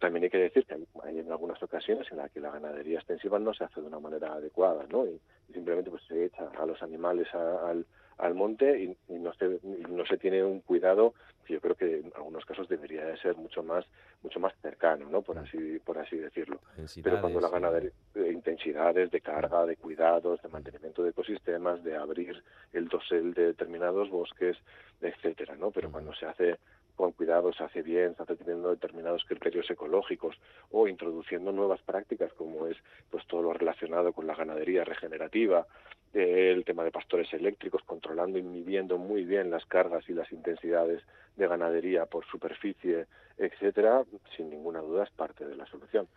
También 0.00 0.24
hay 0.24 0.30
que 0.30 0.38
decir 0.38 0.66
que 0.66 0.74
hay 1.04 1.20
en 1.20 1.30
algunas 1.30 1.62
ocasiones 1.62 2.10
en 2.10 2.16
las 2.16 2.32
que 2.32 2.40
la 2.40 2.50
ganadería 2.50 2.98
extensiva 2.98 3.38
no 3.38 3.54
se 3.54 3.62
hace 3.62 3.80
de 3.80 3.86
una 3.86 4.00
manera 4.00 4.32
adecuada, 4.32 4.86
¿no? 4.90 5.06
Y, 5.06 5.20
simplemente 5.52 5.90
pues 5.90 6.02
se 6.08 6.24
echa 6.24 6.48
a 6.58 6.66
los 6.66 6.82
animales 6.82 7.32
al 7.32 7.84
al 8.20 8.34
monte 8.34 8.82
y, 8.82 8.96
no 9.18 9.32
se 9.34 9.58
no 9.62 10.04
se 10.06 10.18
tiene 10.18 10.44
un 10.44 10.60
cuidado 10.60 11.14
que 11.44 11.54
yo 11.54 11.60
creo 11.60 11.74
que 11.74 12.00
en 12.00 12.12
algunos 12.14 12.44
casos 12.44 12.68
debería 12.68 13.04
de 13.04 13.16
ser 13.18 13.36
mucho 13.36 13.62
más 13.62 13.84
mucho 14.22 14.40
más 14.40 14.54
cercano 14.62 15.08
no 15.10 15.22
por 15.22 15.38
así 15.38 15.78
por 15.84 15.98
así 15.98 16.16
decirlo. 16.16 16.60
Pero 17.02 17.20
cuando 17.20 17.40
la 17.40 17.48
ganadería 17.48 17.90
de 18.14 18.32
intensidades 18.32 19.10
de 19.10 19.20
carga 19.20 19.66
de 19.66 19.76
cuidados 19.76 20.40
de 20.42 20.48
mantenimiento 20.48 21.02
de 21.02 21.10
ecosistemas 21.10 21.82
de 21.82 21.96
abrir 21.96 22.42
el 22.72 22.88
dosel 22.88 23.34
de 23.34 23.46
determinados 23.46 24.10
bosques 24.10 24.56
etcétera 25.00 25.56
no 25.56 25.70
pero 25.70 25.90
cuando 25.90 26.14
se 26.14 26.26
hace 26.26 26.58
con 27.00 27.12
cuidado 27.12 27.50
se 27.54 27.64
hace 27.64 27.80
bien, 27.80 28.14
se 28.14 28.22
hace 28.22 28.36
teniendo 28.36 28.68
determinados 28.68 29.24
criterios 29.24 29.70
ecológicos 29.70 30.36
o 30.70 30.86
introduciendo 30.86 31.50
nuevas 31.50 31.80
prácticas 31.80 32.30
como 32.34 32.66
es 32.66 32.76
pues 33.10 33.26
todo 33.26 33.40
lo 33.40 33.54
relacionado 33.54 34.12
con 34.12 34.26
la 34.26 34.34
ganadería 34.34 34.84
regenerativa, 34.84 35.60
eh, 35.60 35.64
el 36.12 36.64
tema 36.64 36.82
de 36.84 36.90
pastores 36.90 37.32
eléctricos, 37.32 37.82
controlando 37.84 38.38
y 38.38 38.42
midiendo 38.42 38.98
muy 38.98 39.24
bien 39.24 39.50
las 39.50 39.64
cargas 39.66 40.08
y 40.08 40.12
las 40.12 40.30
intensidades 40.32 41.02
de 41.36 41.46
ganadería 41.46 42.06
por 42.06 42.26
superficie, 42.26 43.06
etcétera, 43.36 44.04
sin 44.36 44.50
ninguna 44.50 44.80
duda 44.80 45.04
es 45.04 45.10
parte 45.10 45.46
de 45.46 45.56
la 45.56 45.66
solución. 45.66 46.08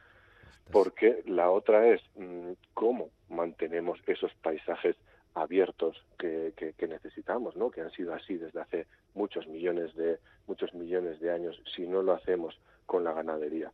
Porque 0.72 1.22
la 1.26 1.52
otra 1.52 1.88
es 1.90 2.02
mm, 2.16 2.54
cómo 2.74 3.10
mantenemos 3.30 4.00
esos 4.08 4.34
paisajes 4.36 4.96
abiertos 5.36 6.04
que, 6.18 6.54
que, 6.56 6.88
necesitamos, 6.88 7.56
¿no? 7.56 7.72
que 7.72 7.82
han 7.82 7.92
sido 7.92 8.14
así 8.14 8.36
desde 8.36 8.62
hace 8.62 8.88
muchos 9.16 9.48
millones 9.48 9.96
de 9.96 10.20
muchos 10.48 10.74
millones 10.74 11.20
de 11.20 11.32
años 11.32 11.60
si 11.76 11.88
no 11.88 12.02
lo 12.02 12.14
hacemos 12.14 12.60
con 12.86 13.04
la 13.04 13.14
ganadería. 13.14 13.72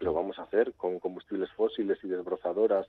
Lo 0.00 0.12
vamos 0.12 0.38
a 0.38 0.42
hacer 0.42 0.72
con 0.74 0.98
combustibles 0.98 1.50
fósiles 1.52 1.98
y 2.02 2.08
desbrozadoras. 2.08 2.88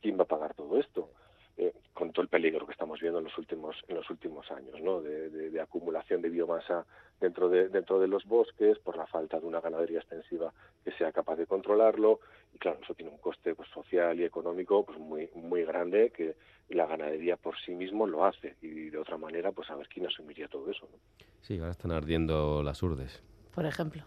¿Quién 0.00 0.18
va 0.18 0.22
a 0.22 0.28
pagar 0.28 0.54
todo 0.54 0.78
esto? 0.78 1.10
Eh, 1.56 1.72
con 1.92 2.10
todo 2.10 2.22
el 2.22 2.28
peligro 2.28 2.66
que 2.66 2.72
estamos 2.72 2.98
viendo 3.00 3.20
en 3.20 3.26
los 3.26 3.38
últimos 3.38 3.76
en 3.86 3.94
los 3.94 4.10
últimos 4.10 4.50
años, 4.50 4.80
¿no? 4.82 5.00
De, 5.00 5.30
de, 5.30 5.60
acumulación 5.60 6.20
de 6.20 6.28
biomasa 6.28 6.84
dentro 7.20 7.48
de 7.48 7.68
dentro 7.68 8.00
de 8.00 8.08
los 8.08 8.24
bosques 8.24 8.76
por 8.80 8.96
la 8.96 9.06
falta 9.06 9.38
de 9.38 9.46
una 9.46 9.60
ganadería 9.60 10.00
extensiva 10.00 10.52
que 10.84 10.90
sea 10.92 11.12
capaz 11.12 11.36
de 11.36 11.46
controlarlo 11.46 12.18
y 12.52 12.58
claro 12.58 12.80
eso 12.82 12.94
tiene 12.94 13.12
un 13.12 13.18
coste 13.18 13.54
pues, 13.54 13.68
social 13.68 14.18
y 14.18 14.24
económico 14.24 14.84
pues 14.84 14.98
muy 14.98 15.30
muy 15.34 15.64
grande 15.64 16.10
que 16.10 16.34
la 16.70 16.86
ganadería 16.86 17.36
por 17.36 17.54
sí 17.64 17.76
mismo 17.76 18.08
lo 18.08 18.24
hace 18.24 18.56
y 18.60 18.90
de 18.90 18.98
otra 18.98 19.16
manera 19.16 19.52
pues 19.52 19.70
a 19.70 19.76
ver 19.76 19.86
quién 19.86 20.06
asumiría 20.06 20.48
todo 20.48 20.68
eso. 20.72 20.88
¿no? 20.90 20.98
Sí, 21.40 21.58
ahora 21.58 21.70
están 21.70 21.92
ardiendo 21.92 22.64
las 22.64 22.82
urdes. 22.82 23.22
Por 23.54 23.64
ejemplo. 23.64 24.02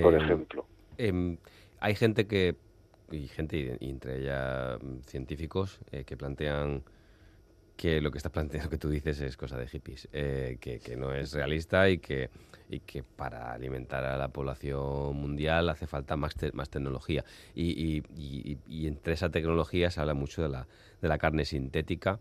por 0.00 0.14
ejemplo. 0.14 0.66
Em, 0.96 1.36
hay 1.78 1.94
gente 1.94 2.26
que 2.26 2.56
y 3.10 3.28
gente, 3.28 3.78
y 3.80 3.90
entre 3.90 4.20
ellas 4.20 4.78
mm, 4.82 5.00
científicos, 5.06 5.78
eh, 5.92 6.04
que 6.04 6.16
plantean 6.16 6.82
que 7.76 8.00
lo 8.00 8.10
que 8.10 8.18
estás 8.18 8.32
planteando, 8.32 8.70
que 8.70 8.78
tú 8.78 8.88
dices, 8.88 9.20
es 9.20 9.36
cosa 9.36 9.58
de 9.58 9.68
hippies, 9.68 10.08
eh, 10.12 10.56
que, 10.60 10.80
que, 10.80 10.96
no 10.96 11.12
es 11.12 11.32
realista 11.32 11.88
y 11.90 11.98
que, 11.98 12.30
y 12.70 12.80
que 12.80 13.02
para 13.02 13.52
alimentar 13.52 14.04
a 14.04 14.16
la 14.16 14.28
población 14.28 15.16
mundial 15.16 15.68
hace 15.68 15.86
falta 15.86 16.16
más, 16.16 16.34
más 16.54 16.70
tecnología. 16.70 17.24
Y, 17.54 18.02
y, 18.16 18.58
y, 18.66 18.86
entre 18.86 19.12
esa 19.12 19.30
tecnología 19.30 19.90
se 19.90 20.00
habla 20.00 20.14
mucho 20.14 20.42
de 20.42 20.48
la, 20.48 20.66
de 21.02 21.08
la 21.08 21.18
carne 21.18 21.44
sintética. 21.44 22.18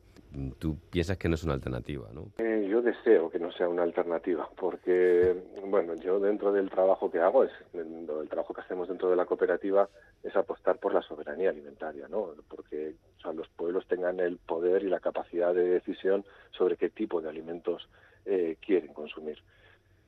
Tú 0.60 0.78
piensas 0.90 1.18
que 1.18 1.30
no 1.30 1.36
es 1.36 1.44
una 1.44 1.54
alternativa, 1.54 2.10
¿no? 2.14 2.32
Eh, 2.38 2.68
yo 2.70 2.82
deseo 2.82 3.30
que 3.30 3.40
no 3.40 3.52
sea 3.52 3.70
una 3.70 3.84
alternativa, 3.84 4.50
porque, 4.58 5.36
bueno, 5.66 5.96
yo 5.96 6.20
dentro 6.20 6.52
del 6.52 6.70
trabajo 6.70 7.10
que 7.10 7.20
hago, 7.20 7.44
es 7.44 7.52
el 7.74 8.30
trabajo 8.30 8.54
que 8.54 8.62
hacemos 8.62 8.88
dentro 8.88 9.10
de 9.10 9.16
la 9.16 9.26
cooperativa, 9.26 9.88
es 10.24 10.36
apostar 10.36 10.78
por 10.78 10.94
la 10.94 11.02
soberanía 11.02 11.50
alimentaria, 11.50 12.08
¿no? 12.08 12.32
Porque 12.50 12.96
o 13.18 13.22
sea, 13.22 13.34
los 13.34 13.48
pueblos 13.50 13.88
tengan 13.88 14.20
el 14.20 14.38
poder 14.38 14.84
y 14.84 14.90
la 14.90 15.00
capacidad 15.00 15.54
de 15.54 15.70
decisión 15.70 16.26
sobre 16.52 16.78
qué 16.78 16.90
tipo 16.90 17.22
de 17.22 17.30
alimentos 17.30 17.88
eh, 18.26 18.58
quieren 18.60 18.94
consumir. 18.94 19.38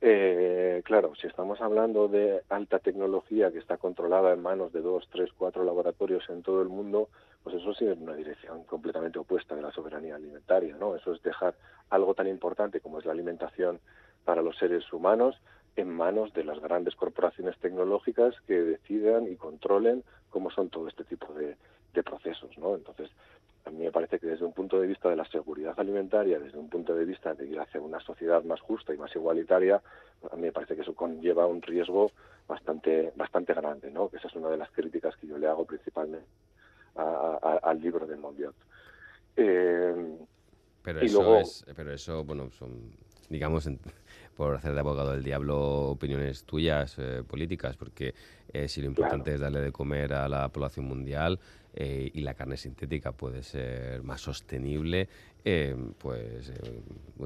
Eh, 0.00 0.82
claro, 0.84 1.14
si 1.16 1.26
estamos 1.26 1.60
hablando 1.60 2.06
de 2.06 2.42
alta 2.48 2.78
tecnología 2.78 3.50
que 3.50 3.58
está 3.58 3.78
controlada 3.78 4.32
en 4.32 4.40
manos 4.40 4.72
de 4.72 4.80
dos, 4.80 5.08
tres, 5.10 5.30
cuatro 5.36 5.64
laboratorios 5.64 6.28
en 6.28 6.42
todo 6.42 6.62
el 6.62 6.68
mundo, 6.68 7.08
pues 7.48 7.62
eso 7.62 7.70
es 7.70 7.98
una 7.98 8.14
dirección 8.14 8.64
completamente 8.64 9.18
opuesta 9.18 9.54
de 9.56 9.62
la 9.62 9.72
soberanía 9.72 10.16
alimentaria, 10.16 10.76
¿no? 10.76 10.94
Eso 10.94 11.14
es 11.14 11.22
dejar 11.22 11.54
algo 11.88 12.12
tan 12.12 12.26
importante 12.26 12.80
como 12.80 12.98
es 12.98 13.06
la 13.06 13.12
alimentación 13.12 13.80
para 14.26 14.42
los 14.42 14.58
seres 14.58 14.92
humanos 14.92 15.40
en 15.74 15.88
manos 15.88 16.34
de 16.34 16.44
las 16.44 16.60
grandes 16.60 16.94
corporaciones 16.94 17.56
tecnológicas 17.58 18.34
que 18.46 18.60
decidan 18.60 19.32
y 19.32 19.36
controlen 19.36 20.04
cómo 20.28 20.50
son 20.50 20.68
todo 20.68 20.88
este 20.88 21.04
tipo 21.04 21.32
de, 21.32 21.56
procesos, 22.04 22.56
¿no? 22.58 22.76
Entonces, 22.76 23.10
a 23.64 23.70
mí 23.70 23.78
me 23.78 23.90
parece 23.90 24.20
que 24.20 24.26
desde 24.28 24.44
un 24.44 24.52
punto 24.52 24.78
de 24.78 24.86
vista 24.86 25.08
de 25.08 25.16
la 25.16 25.24
seguridad 25.24 25.74
alimentaria, 25.78 26.38
desde 26.38 26.58
un 26.58 26.68
punto 26.68 26.94
de 26.94 27.04
vista 27.04 27.34
de 27.34 27.46
ir 27.46 27.58
hacia 27.58 27.80
una 27.80 27.98
sociedad 27.98 28.44
más 28.44 28.60
justa 28.60 28.94
y 28.94 28.98
más 28.98 29.12
igualitaria, 29.16 29.82
a 30.30 30.36
mí 30.36 30.42
me 30.42 30.52
parece 30.52 30.76
que 30.76 30.82
eso 30.82 30.94
conlleva 30.94 31.46
un 31.46 31.60
riesgo 31.60 32.12
bastante 32.46 33.12
bastante 33.16 33.52
grande, 33.52 33.90
¿no? 33.90 34.10
Esa 34.12 34.28
es 34.28 34.36
una 34.36 34.48
de 34.48 34.58
las 34.58 34.70
críticas 34.70 35.16
que 35.16 35.26
yo 35.26 35.38
le 35.38 35.48
hago 35.48 35.64
principalmente 35.64 36.28
al 36.98 37.80
libro 37.80 38.06
de 38.06 38.16
Monbiot. 38.16 38.54
Eh, 39.36 40.16
pero, 40.82 41.00
eso 41.00 41.38
es, 41.38 41.64
pero 41.76 41.92
eso, 41.92 42.24
bueno, 42.24 42.50
son, 42.50 42.92
digamos, 43.28 43.68
por 44.38 44.54
hacer 44.54 44.72
de 44.72 44.78
abogado 44.78 45.10
del 45.12 45.24
diablo 45.24 45.90
opiniones 45.90 46.44
tuyas 46.44 46.96
eh, 46.98 47.24
políticas, 47.26 47.76
porque 47.76 48.14
eh, 48.52 48.68
si 48.68 48.80
lo 48.80 48.86
importante 48.86 49.34
es 49.34 49.40
darle 49.40 49.60
de 49.60 49.72
comer 49.72 50.12
a 50.12 50.28
la 50.28 50.48
población 50.48 50.86
mundial 50.86 51.40
eh, 51.74 52.08
y 52.14 52.20
la 52.20 52.34
carne 52.34 52.56
sintética 52.56 53.10
puede 53.10 53.42
ser 53.42 54.02
más 54.04 54.20
sostenible, 54.20 55.08
pues 55.98 56.52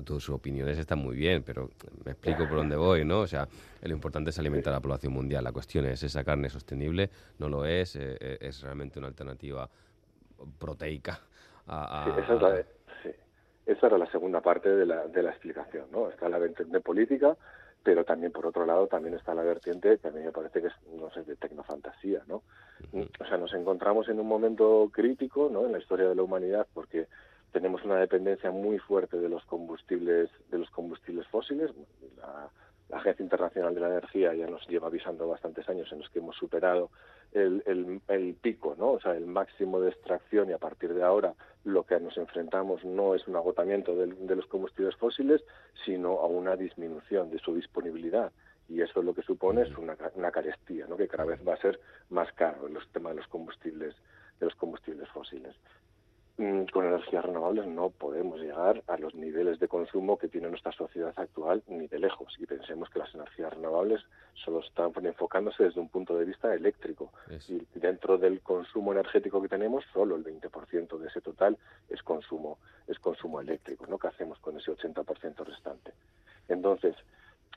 tus 0.04 0.30
opiniones 0.30 0.78
están 0.78 0.98
muy 0.98 1.16
bien, 1.16 1.42
pero 1.42 1.70
me 2.04 2.12
explico 2.12 2.48
por 2.48 2.58
dónde 2.58 2.76
voy, 2.76 3.04
¿no? 3.04 3.20
O 3.20 3.26
sea, 3.26 3.46
lo 3.82 3.92
importante 3.92 4.30
es 4.30 4.38
alimentar 4.38 4.72
a 4.72 4.76
la 4.76 4.80
población 4.80 5.12
mundial. 5.12 5.44
La 5.44 5.52
cuestión 5.52 5.86
es, 5.86 6.02
¿esa 6.02 6.24
carne 6.24 6.48
sostenible? 6.48 7.10
No 7.38 7.48
lo 7.48 7.64
es, 7.64 7.96
es 7.96 8.62
realmente 8.62 8.98
una 8.98 9.08
alternativa 9.08 9.68
proteica 10.58 11.20
a, 11.66 12.04
a, 12.04 12.62
esa 13.66 13.86
era 13.86 13.98
la 13.98 14.10
segunda 14.10 14.40
parte 14.40 14.68
de 14.68 14.86
la, 14.86 15.06
de 15.06 15.22
la 15.22 15.30
explicación, 15.30 15.86
¿no? 15.92 16.10
Está 16.10 16.28
la 16.28 16.38
vertiente 16.38 16.80
política, 16.80 17.36
pero 17.82 18.04
también, 18.04 18.32
por 18.32 18.46
otro 18.46 18.66
lado, 18.66 18.86
también 18.88 19.14
está 19.14 19.34
la 19.34 19.42
vertiente 19.42 19.98
que 19.98 20.08
a 20.08 20.10
mí 20.10 20.20
me 20.20 20.32
parece 20.32 20.60
que 20.60 20.68
es, 20.68 20.74
no 20.98 21.10
sé, 21.10 21.22
de 21.22 21.36
tecnofantasía, 21.36 22.22
¿no? 22.26 22.42
O 22.92 23.24
sea, 23.26 23.38
nos 23.38 23.52
encontramos 23.54 24.08
en 24.08 24.18
un 24.18 24.26
momento 24.26 24.90
crítico, 24.92 25.48
¿no? 25.50 25.66
En 25.66 25.72
la 25.72 25.78
historia 25.78 26.08
de 26.08 26.14
la 26.14 26.22
humanidad, 26.22 26.66
porque 26.74 27.06
tenemos 27.52 27.84
una 27.84 27.96
dependencia 27.96 28.50
muy 28.50 28.78
fuerte 28.78 29.18
de 29.18 29.28
los 29.28 29.44
combustibles, 29.44 30.30
de 30.50 30.58
los 30.58 30.70
combustibles 30.70 31.26
fósiles. 31.28 31.70
La, 32.16 32.50
la 32.92 32.98
Agencia 32.98 33.22
Internacional 33.22 33.74
de 33.74 33.80
la 33.80 33.88
Energía 33.88 34.34
ya 34.34 34.46
nos 34.46 34.68
lleva 34.68 34.88
avisando 34.88 35.26
bastantes 35.26 35.66
años 35.68 35.90
en 35.92 36.00
los 36.00 36.10
que 36.10 36.18
hemos 36.18 36.36
superado 36.36 36.90
el, 37.32 38.02
el, 38.08 38.34
pico, 38.34 38.74
¿no? 38.78 38.92
O 38.92 39.00
sea, 39.00 39.16
el 39.16 39.26
máximo 39.26 39.80
de 39.80 39.88
extracción 39.88 40.50
y 40.50 40.52
a 40.52 40.58
partir 40.58 40.92
de 40.92 41.02
ahora 41.02 41.34
lo 41.64 41.84
que 41.84 41.98
nos 41.98 42.18
enfrentamos 42.18 42.84
no 42.84 43.14
es 43.14 43.26
un 43.26 43.36
agotamiento 43.36 43.96
de, 43.96 44.36
los 44.36 44.46
combustibles 44.46 44.94
fósiles, 44.96 45.42
sino 45.86 46.20
a 46.20 46.26
una 46.26 46.56
disminución 46.56 47.30
de 47.30 47.38
su 47.38 47.54
disponibilidad 47.54 48.30
y 48.68 48.82
eso 48.82 49.02
lo 49.02 49.14
que 49.14 49.22
supone 49.22 49.62
es 49.62 49.76
una, 49.78 49.96
una 50.14 50.30
carestía, 50.30 50.86
¿no? 50.86 50.98
Que 50.98 51.08
cada 51.08 51.24
vez 51.24 51.40
va 51.46 51.54
a 51.54 51.60
ser 51.62 51.80
más 52.10 52.30
caro 52.34 52.66
el 52.66 52.76
tema 52.92 53.10
de 53.10 53.16
los 53.16 53.26
combustibles 53.28 53.94
de 54.38 54.46
los 54.46 54.54
combustibles 54.56 55.08
fósiles. 55.10 55.54
Mm, 56.38 56.64
con 56.72 56.86
energías 56.86 57.24
renovables 57.24 57.66
no 57.66 57.90
podemos 57.90 58.40
llegar 58.40 58.82
a 58.86 58.96
los 58.96 59.14
niveles 59.14 59.58
de 59.58 59.68
consumo 59.68 60.18
que 60.18 60.28
tiene 60.28 60.48
nuestra 60.48 60.72
sociedad 60.72 61.12
actual 61.16 61.62
ni 61.66 61.86
de 61.88 61.98
lejos. 61.98 62.34
Y 62.38 62.46
pensemos 62.46 62.88
que 62.90 62.98
las 62.98 63.14
energías 63.14 63.52
renovables 63.52 64.00
solo 64.34 64.60
están 64.60 64.92
enfocándose 65.04 65.64
desde 65.64 65.80
un 65.80 65.88
punto 65.88 66.16
de 66.16 66.24
vista 66.24 66.54
eléctrico. 66.54 67.12
Y 67.48 67.66
dentro 67.78 68.18
del 68.18 68.40
consumo 68.40 68.92
energético 68.92 69.40
que 69.40 69.48
tenemos, 69.48 69.84
solo 69.92 70.16
el 70.16 70.24
20% 70.24 70.98
de 70.98 71.08
ese 71.08 71.20
total 71.20 71.56
es 71.88 72.02
consumo, 72.02 72.58
es 72.86 72.98
consumo 72.98 73.40
eléctrico, 73.40 73.86
¿no? 73.86 73.98
¿Qué 73.98 74.08
hacemos 74.08 74.38
con 74.38 74.56
ese 74.56 74.72
80% 74.72 75.44
restante? 75.44 75.92
Entonces, 76.48 76.96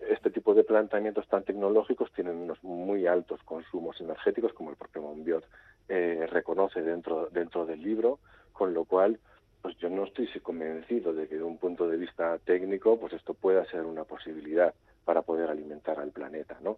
este 0.09 0.29
tipo 0.29 0.53
de 0.53 0.63
planteamientos 0.63 1.27
tan 1.27 1.43
tecnológicos 1.43 2.11
tienen 2.11 2.35
unos 2.35 2.61
muy 2.63 3.07
altos 3.07 3.41
consumos 3.43 3.99
energéticos, 4.01 4.53
como 4.53 4.69
el 4.69 4.75
propio 4.75 5.01
Monbiot 5.01 5.45
eh, 5.87 6.27
reconoce 6.29 6.81
dentro, 6.81 7.29
dentro 7.31 7.65
del 7.65 7.81
libro, 7.81 8.19
con 8.55 8.73
lo 8.73 8.85
cual 8.85 9.19
pues 9.61 9.77
yo 9.77 9.89
no 9.89 10.05
estoy 10.05 10.27
convencido 10.41 11.13
de 11.13 11.27
que 11.27 11.35
de 11.35 11.43
un 11.43 11.57
punto 11.57 11.87
de 11.87 11.97
vista 11.97 12.37
técnico 12.39 12.99
pues 12.99 13.13
esto 13.13 13.33
pueda 13.33 13.65
ser 13.65 13.81
una 13.81 14.03
posibilidad 14.03 14.73
para 15.03 15.21
poder 15.21 15.49
alimentar 15.49 15.99
al 15.99 16.11
planeta, 16.11 16.57
¿no? 16.61 16.77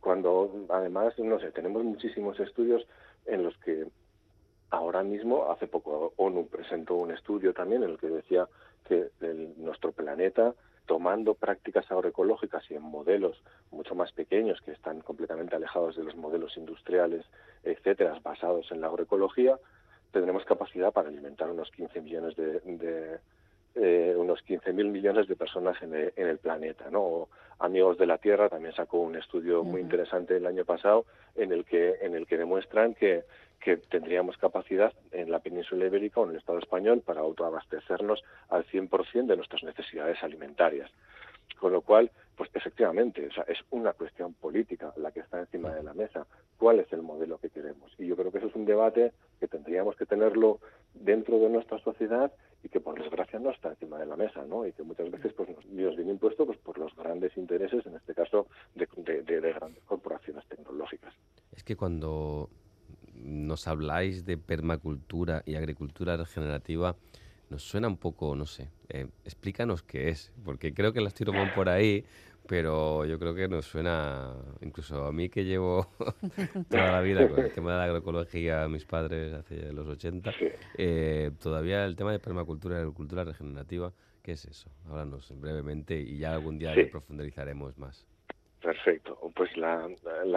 Cuando 0.00 0.66
además, 0.68 1.18
no 1.18 1.38
sé, 1.40 1.52
tenemos 1.52 1.82
muchísimos 1.84 2.38
estudios 2.40 2.86
en 3.24 3.42
los 3.42 3.56
que 3.58 3.86
ahora 4.70 5.02
mismo, 5.02 5.50
hace 5.50 5.66
poco 5.66 6.12
ONU 6.16 6.48
presentó 6.48 6.94
un 6.94 7.12
estudio 7.12 7.52
también 7.54 7.82
en 7.82 7.90
el 7.90 7.98
que 7.98 8.08
decía 8.08 8.48
que 8.88 9.10
nuestro 9.58 9.92
planeta 9.92 10.54
tomando 10.86 11.34
prácticas 11.34 11.90
agroecológicas 11.90 12.68
y 12.70 12.74
en 12.74 12.82
modelos 12.82 13.40
mucho 13.70 13.94
más 13.94 14.12
pequeños 14.12 14.60
que 14.62 14.72
están 14.72 15.00
completamente 15.00 15.54
alejados 15.54 15.96
de 15.96 16.04
los 16.04 16.16
modelos 16.16 16.56
industriales, 16.56 17.24
etcétera, 17.62 18.18
basados 18.22 18.70
en 18.72 18.80
la 18.80 18.88
agroecología, 18.88 19.58
tendremos 20.12 20.44
capacidad 20.44 20.92
para 20.92 21.08
alimentar 21.08 21.50
unos 21.50 21.70
15 21.70 22.00
millones 22.00 22.36
de, 22.36 23.18
eh, 23.74 24.14
unos 24.16 24.44
15.000 24.44 24.72
millones 24.90 25.26
de 25.26 25.34
personas 25.34 25.76
en 25.82 25.94
el, 25.94 26.38
planeta, 26.38 26.90
¿no? 26.90 27.28
Amigos 27.58 27.96
de 27.98 28.06
la 28.06 28.18
Tierra 28.18 28.48
también 28.48 28.74
sacó 28.74 28.98
un 28.98 29.16
estudio 29.16 29.64
muy 29.64 29.80
interesante 29.80 30.36
el 30.36 30.46
año 30.46 30.64
pasado 30.64 31.06
en 31.36 31.52
el 31.52 31.64
que 31.64 31.96
en 32.02 32.14
el 32.14 32.26
que 32.26 32.36
demuestran 32.36 32.94
que 32.94 33.24
que 33.62 33.76
tendríamos 33.76 34.36
capacidad 34.38 34.92
en 35.12 35.30
la 35.30 35.38
península 35.38 35.86
ibérica 35.86 36.20
o 36.20 36.24
en 36.24 36.30
el 36.30 36.36
Estado 36.38 36.58
español 36.58 37.00
para 37.00 37.20
autoabastecernos 37.20 38.22
al 38.48 38.66
100% 38.66 39.26
de 39.26 39.36
nuestras 39.36 39.62
necesidades 39.62 40.20
alimentarias. 40.22 40.90
Con 41.58 41.72
lo 41.72 41.82
cual, 41.82 42.10
pues 42.36 42.50
efectivamente, 42.54 43.26
es 43.26 43.58
una 43.70 43.92
cuestión 43.92 44.34
política 44.34 44.92
la 44.96 45.12
que 45.12 45.20
está 45.20 45.40
encima 45.40 45.72
de 45.72 45.82
la 45.82 45.94
mesa. 45.94 46.26
¿Cuál 46.58 46.80
es 46.80 46.92
el 46.92 47.02
modelo 47.02 47.38
que 47.38 47.50
queremos? 47.50 47.92
Y 47.98 48.06
yo 48.06 48.16
creo 48.16 48.30
que 48.32 48.38
eso 48.38 48.48
es 48.48 48.54
un 48.54 48.64
debate 48.64 49.12
que 49.40 49.48
tendríamos 49.48 49.96
que 49.96 50.06
tenerlo 50.06 50.60
dentro 50.94 51.38
de 51.38 51.48
nuestra 51.48 51.78
sociedad 51.78 52.32
y 52.62 52.68
que 52.68 52.80
por 52.80 53.00
desgracia 53.00 53.38
no 53.38 53.50
está 53.50 53.70
encima 53.70 53.98
de 53.98 54.06
la 54.06 54.16
mesa, 54.16 54.44
¿no? 54.44 54.66
Y 54.66 54.72
que 54.72 54.82
muchas 54.82 55.10
veces 55.10 55.32
pues 55.32 55.48
nos, 55.48 55.96
viene 55.96 56.12
impuesto 56.12 56.46
pues 56.46 56.58
por 56.58 56.78
los 56.78 56.94
grandes 56.94 57.36
intereses, 57.36 57.84
en 57.86 57.96
este 57.96 58.14
caso 58.14 58.46
de 58.74 58.86
grandes 59.52 59.82
corporaciones 59.84 60.46
tecnológicas. 60.46 61.14
Es 61.52 61.64
que 61.64 61.76
cuando 61.76 62.48
nos 63.14 63.68
habláis 63.68 64.24
de 64.24 64.38
permacultura 64.38 65.42
y 65.46 65.54
agricultura 65.54 66.16
regenerativa, 66.16 66.96
nos 67.52 67.62
suena 67.62 67.86
un 67.86 67.98
poco, 67.98 68.34
no 68.34 68.46
sé, 68.46 68.70
eh, 68.88 69.06
explícanos 69.26 69.82
qué 69.82 70.08
es, 70.08 70.32
porque 70.42 70.72
creo 70.72 70.94
que 70.94 71.02
las 71.02 71.12
tiro 71.12 71.34
por 71.54 71.68
ahí, 71.68 72.02
pero 72.48 73.04
yo 73.04 73.18
creo 73.18 73.34
que 73.34 73.46
nos 73.46 73.66
suena, 73.66 74.34
incluso 74.62 75.04
a 75.04 75.12
mí 75.12 75.28
que 75.28 75.44
llevo 75.44 75.86
toda 76.70 76.92
la 76.92 77.00
vida 77.02 77.28
con 77.28 77.40
el 77.40 77.52
tema 77.52 77.72
de 77.72 77.76
la 77.76 77.84
agroecología, 77.84 78.66
mis 78.68 78.86
padres 78.86 79.34
hace 79.34 79.70
los 79.70 79.86
80, 79.86 80.32
eh, 80.78 81.30
todavía 81.42 81.84
el 81.84 81.94
tema 81.94 82.10
de 82.12 82.20
permacultura 82.20 82.76
y 82.76 82.80
agricultura 82.80 83.22
regenerativa, 83.22 83.92
¿qué 84.22 84.32
es 84.32 84.46
eso? 84.46 84.70
Háblanos 84.88 85.30
brevemente 85.38 86.00
y 86.00 86.16
ya 86.16 86.32
algún 86.32 86.58
día 86.58 86.72
profundizaremos 86.90 87.76
más. 87.76 88.06
Perfecto. 88.62 89.18
Pues 89.34 89.56
la, 89.56 89.88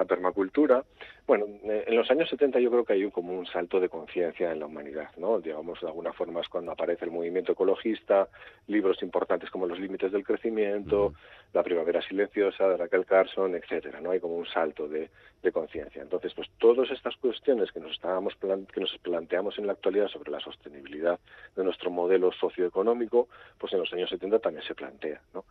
permacultura, 0.07 0.83
bueno, 1.27 1.45
eh, 1.63 1.83
en 1.85 1.95
los 1.95 2.09
años 2.09 2.27
70 2.27 2.59
yo 2.59 2.71
creo 2.71 2.83
que 2.83 2.93
hay 2.93 3.03
un, 3.05 3.11
como 3.11 3.37
un 3.37 3.45
salto 3.45 3.79
de 3.79 3.87
conciencia 3.87 4.51
en 4.51 4.59
la 4.59 4.65
humanidad, 4.65 5.11
¿no? 5.17 5.39
Digamos, 5.39 5.79
de 5.79 5.87
alguna 5.87 6.11
forma 6.11 6.41
es 6.41 6.49
cuando 6.49 6.71
aparece 6.71 7.05
el 7.05 7.11
movimiento 7.11 7.51
ecologista, 7.51 8.27
libros 8.65 9.03
importantes 9.03 9.51
como 9.51 9.67
Los 9.67 9.79
límites 9.79 10.11
del 10.11 10.23
crecimiento, 10.23 11.13
La 11.53 11.61
primavera 11.61 12.01
silenciosa 12.01 12.67
de 12.67 12.77
Raquel 12.77 13.05
Carson, 13.05 13.53
etcétera, 13.53 14.01
¿no? 14.01 14.09
Hay 14.09 14.19
como 14.19 14.37
un 14.37 14.47
salto 14.47 14.87
de, 14.87 15.09
conciencia. 15.53 16.01
Entonces, 16.01 16.33
pues 16.33 16.49
todas 16.57 16.89
estas 16.89 17.15
cuestiones 17.17 17.71
que 17.71 17.79
nos 17.79 17.91
estábamos 17.91 18.35
que 18.35 18.81
nos 18.81 18.97
planteamos 19.03 19.59
en 19.59 19.67
la 19.67 19.73
actualidad 19.73 20.07
sobre 20.07 20.31
la 20.31 20.39
sostenibilidad 20.39 21.19
de 21.55 21.63
nuestro 21.63 21.91
modelo 21.91 22.31
socioeconómico, 22.31 23.27
pues 23.59 23.71
en 23.73 23.79
los 23.81 23.93
años 23.93 24.09
70 24.09 24.39
también 24.39 24.65
se 24.65 24.73
plantea, 24.73 25.21
¿no? 25.35 25.45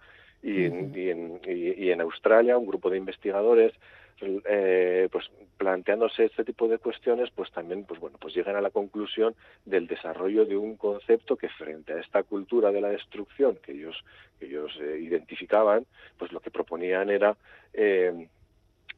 Y, 0.45 0.67
en, 0.67 1.41
y, 1.47 1.91
en, 1.91 2.01
Australia 2.03 2.59
un 2.59 2.67
grupo 2.67 2.91
de 2.91 2.99
investigadores 2.99 3.73
eh, 4.21 5.09
pues 5.11 5.31
planteándose 5.57 6.27
este 6.27 6.45
tipo 6.45 6.69
de 6.69 6.79
cuestiones 6.79 7.31
pues 7.35 7.51
también 7.51 7.85
pues 7.85 7.99
bueno 7.99 8.19
pues 8.21 8.35
llegan 8.35 8.55
a 8.55 8.61
la 8.61 8.71
conclusión 8.71 9.35
del 9.65 9.87
desarrollo 9.87 10.45
de 10.45 10.57
un 10.57 10.77
concepto 10.77 11.37
que 11.37 11.49
frente 11.49 11.95
a 11.95 12.01
esta 12.01 12.23
cultura 12.23 12.71
de 12.71 12.83
la 12.83 12.91
destrucción 12.91 13.57
que 13.57 13.73
ellos 13.73 14.05
que 14.39 14.47
ellos 14.47 14.71
eh, 14.81 14.99
identificaban 15.01 15.87
pues 16.19 16.31
lo 16.31 16.41
que 16.41 16.51
proponían 16.51 17.09
era 17.09 17.37
eh, 17.73 18.29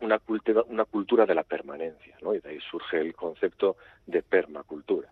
una 0.00 0.18
cultura, 0.18 0.62
una 0.68 0.84
cultura 0.84 1.24
de 1.24 1.34
la 1.34 1.42
permanencia, 1.42 2.16
¿no? 2.20 2.34
Y 2.34 2.40
de 2.40 2.50
ahí 2.50 2.58
surge 2.70 3.00
el 3.00 3.14
concepto 3.14 3.76
de 4.06 4.22
permacultura. 4.22 5.08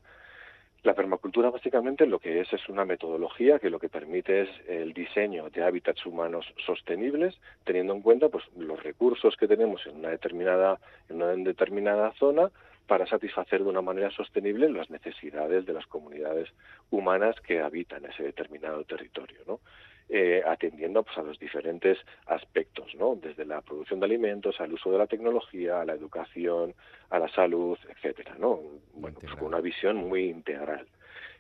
La 0.85 0.93
permacultura 0.93 1.49
básicamente 1.49 2.05
lo 2.05 2.19
que 2.19 2.43
es 2.43 2.53
es 2.53 2.69
una 2.69 2.85
metodología 2.85 3.59
que 3.59 3.71
lo 3.71 3.79
que 3.79 3.89
permite 3.89 4.43
es 4.43 4.51
el 4.69 4.93
diseño 4.93 5.49
de 5.49 5.65
hábitats 5.65 6.05
humanos 6.05 6.45
sostenibles, 6.67 7.41
teniendo 7.65 7.95
en 7.95 8.03
cuenta 8.03 8.29
pues 8.29 8.45
los 8.55 8.83
recursos 8.83 9.35
que 9.39 9.49
tenemos 9.49 9.87
en 9.87 9.97
una 9.97 10.11
determinada 10.11 10.79
en 11.09 11.17
una 11.17 11.29
determinada 11.29 12.13
zona 12.19 12.51
para 12.87 13.07
satisfacer 13.07 13.65
de 13.65 13.71
una 13.71 13.81
manera 13.81 14.11
sostenible 14.11 14.69
las 14.69 14.91
necesidades 14.91 15.65
de 15.65 15.73
las 15.73 15.87
comunidades 15.87 16.51
humanas 16.91 17.41
que 17.41 17.63
habitan 17.63 18.05
ese 18.05 18.23
determinado 18.23 18.85
territorio, 18.85 19.39
¿no? 19.47 19.61
Eh, 20.11 20.43
atendiendo 20.47 21.03
pues, 21.03 21.17
a 21.17 21.23
los 21.23 21.39
diferentes 21.39 21.97
aspectos, 22.27 22.95
¿no? 22.95 23.17
desde 23.17 23.47
la 23.47 23.63
producción 23.63 24.01
de 24.01 24.07
alimentos, 24.07 24.61
al 24.61 24.75
uso 24.75 24.93
de 24.93 24.99
la 24.99 25.07
tecnología, 25.07 25.81
a 25.81 25.85
la 25.87 25.95
educación, 25.95 26.75
a 27.09 27.19
la 27.19 27.29
salud, 27.29 27.79
etcétera, 27.89 28.37
¿no? 28.39 28.61
Bueno, 28.93 29.19
pues, 29.19 29.33
con 29.33 29.47
una 29.47 29.61
visión 29.61 29.97
muy 29.97 30.29
integral. 30.29 30.87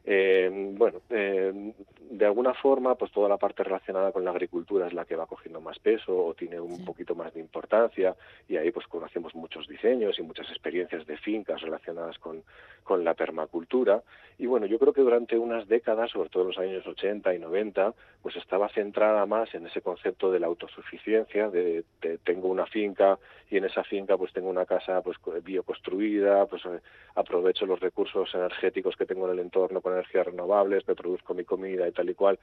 Eh, 0.06 0.51
bueno, 0.76 1.01
eh, 1.09 1.72
de 2.10 2.26
alguna 2.26 2.52
forma, 2.52 2.94
pues 2.94 3.10
toda 3.10 3.28
la 3.28 3.39
parte 3.39 3.64
relacionada 3.64 4.12
con 4.12 4.24
la 4.24 4.31
agricultura 4.31 4.86
es 4.86 4.93
la 4.93 5.06
que 5.06 5.16
va 5.16 5.26
cogiendo 5.26 5.60
más 5.60 5.78
peso 5.78 6.26
o 6.26 6.35
tiene 6.35 6.60
un 6.60 6.85
poquito 6.85 7.14
más 7.14 7.32
de 7.32 7.40
importancia. 7.40 8.14
Y 8.48 8.56
ahí 8.56 8.70
pues 8.70 8.86
conocemos 8.86 9.35
muchos 9.35 9.66
diseños 9.66 10.18
y 10.18 10.22
muchas 10.22 10.48
experiencias 10.51 11.06
de 11.06 11.16
fincas 11.16 11.62
relacionadas 11.62 12.18
con, 12.18 12.43
con 12.82 13.02
la 13.02 13.14
permacultura. 13.14 14.02
Y 14.39 14.47
bueno, 14.47 14.66
yo 14.66 14.78
creo 14.78 14.93
que 14.93 15.01
durante 15.01 15.39
unas 15.39 15.66
décadas, 15.68 16.10
sobre 16.10 16.28
todo 16.28 16.43
en 16.43 16.48
los 16.48 16.59
años 16.59 16.86
80 16.86 17.35
y 17.35 17.39
90, 17.39 17.94
pues 18.22 18.36
estaba 18.36 18.68
centrada 18.68 19.24
más 19.26 19.55
en 19.55 19.66
ese 19.66 19.81
concepto 19.81 20.31
de 20.31 20.40
la 20.40 20.47
autosuficiencia, 20.48 21.48
de, 21.48 21.85
de 22.02 22.18
tengo 22.18 22.48
una 22.48 22.66
finca 22.66 23.18
y 23.51 23.56
en 23.56 23.64
esa 23.64 23.85
finca 23.85 24.16
pues 24.16 24.32
tengo 24.32 24.48
una 24.48 24.66
casa 24.66 25.01
pues 25.02 25.16
bioconstruida, 25.43 26.47
pues 26.47 26.64
eh, 26.66 26.81
aprovecho 27.14 27.66
los 27.66 27.81
recursos 27.81 28.35
energéticos 28.35 28.97
que 28.97 29.06
tengo 29.06 29.26
en 29.26 29.35
el 29.35 29.39
entorno 29.39 29.81
con 29.81 29.93
energías 29.94 30.26
renovables, 30.26 30.86
me 30.86 30.94
produzco 30.94 31.34
mi 31.34 31.44
comida 31.44 31.88
y 31.88 31.92
tal 31.92 32.10
y 32.10 32.14
cual 32.14 32.38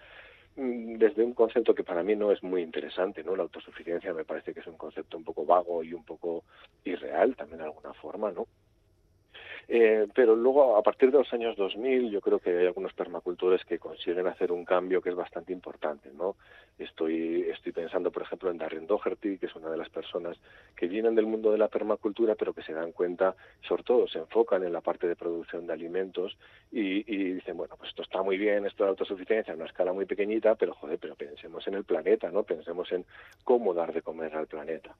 mm, 0.56 0.95
desde 0.95 1.23
un 1.23 1.34
concepto 1.34 1.76
que 1.76 1.84
para 1.84 2.03
mí 2.03 2.15
no 2.15 2.32
es 2.32 2.41
muy 2.44 2.61
interesante, 2.61 3.23
¿no? 3.23 3.36
La 3.36 3.44
autosuficiencia 3.44 4.14
me 4.14 4.26
parece 4.26 4.53
que 4.53 4.61
es 4.61 4.68
un 4.68 4.78
concepto 4.78 5.18
un 5.18 5.23
poco 5.23 5.45
vago 5.45 5.84
y 5.84 5.94
un 5.94 6.03
poco 6.03 6.44
irreal 6.84 7.36
también 7.36 7.60
de 7.60 7.65
alguna 7.65 7.94
forma, 7.94 8.32
¿no? 8.32 8.48
Eh, 9.68 10.08
pero 10.14 10.36
luego, 10.36 10.76
a 10.76 10.84
partir 10.84 11.12
de 11.12 11.20
los 11.20 11.32
años 11.34 11.56
2000, 11.56 12.12
yo 12.12 12.22
creo 12.22 12.40
que 12.40 12.50
hay 12.50 12.66
algunos 12.66 12.94
permacultores 12.94 13.64
que 13.66 13.80
consiguen 13.80 14.28
hacer 14.28 14.52
un 14.52 14.66
cambio 14.66 15.02
que 15.02 15.10
es 15.10 15.16
bastante 15.16 15.54
importante, 15.54 16.10
¿no? 16.14 16.36
Estoy, 16.78 17.44
estoy 17.50 17.72
pensando, 17.72 18.12
por 18.12 18.24
ejemplo, 18.24 18.50
en 18.50 18.58
Darren 18.58 18.88
Doherty, 18.88 19.38
que 19.38 19.46
es 19.46 19.56
una 19.56 19.70
de 19.70 19.78
las 19.78 19.90
personas 19.90 20.38
que 20.76 20.88
vienen 20.88 21.16
del 21.16 21.28
mundo 21.28 21.52
de 21.52 21.58
la 21.58 21.68
permacultura, 21.68 22.36
pero 22.36 22.54
que 22.54 22.64
se 22.64 22.74
dan 22.74 22.92
cuenta, 22.92 23.36
sobre 23.62 23.84
todo, 23.84 24.08
se 24.08 24.20
enfocan 24.20 24.64
en 24.64 24.74
la 24.74 24.82
parte 24.82 25.08
de 25.08 25.16
producción 25.16 25.68
de 25.68 25.74
alimentos 25.74 26.38
y, 26.72 27.04
y 27.14 27.34
dicen, 27.34 27.56
bueno, 27.56 27.76
pues 27.78 27.90
esto 27.90 28.02
está 28.02 28.22
muy 28.24 28.38
bien, 28.38 28.66
esto 28.66 28.84
de 28.84 28.90
autosuficiencia, 28.90 29.54
a 29.54 29.56
una 29.56 29.66
escala 29.66 29.94
muy 29.94 30.06
pequeñita, 30.06 30.56
pero 30.56 30.74
joder, 30.74 30.98
pero 31.00 31.16
pensemos 31.16 31.68
en 31.68 31.76
el 31.76 31.84
planeta, 31.84 32.32
¿no? 32.32 32.44
Pensemos 32.44 32.92
en 32.92 33.06
cómo 33.44 33.74
dar 33.74 33.94
de 33.94 34.02
comer 34.02 34.36
al 34.36 34.48
planeta. 34.48 34.96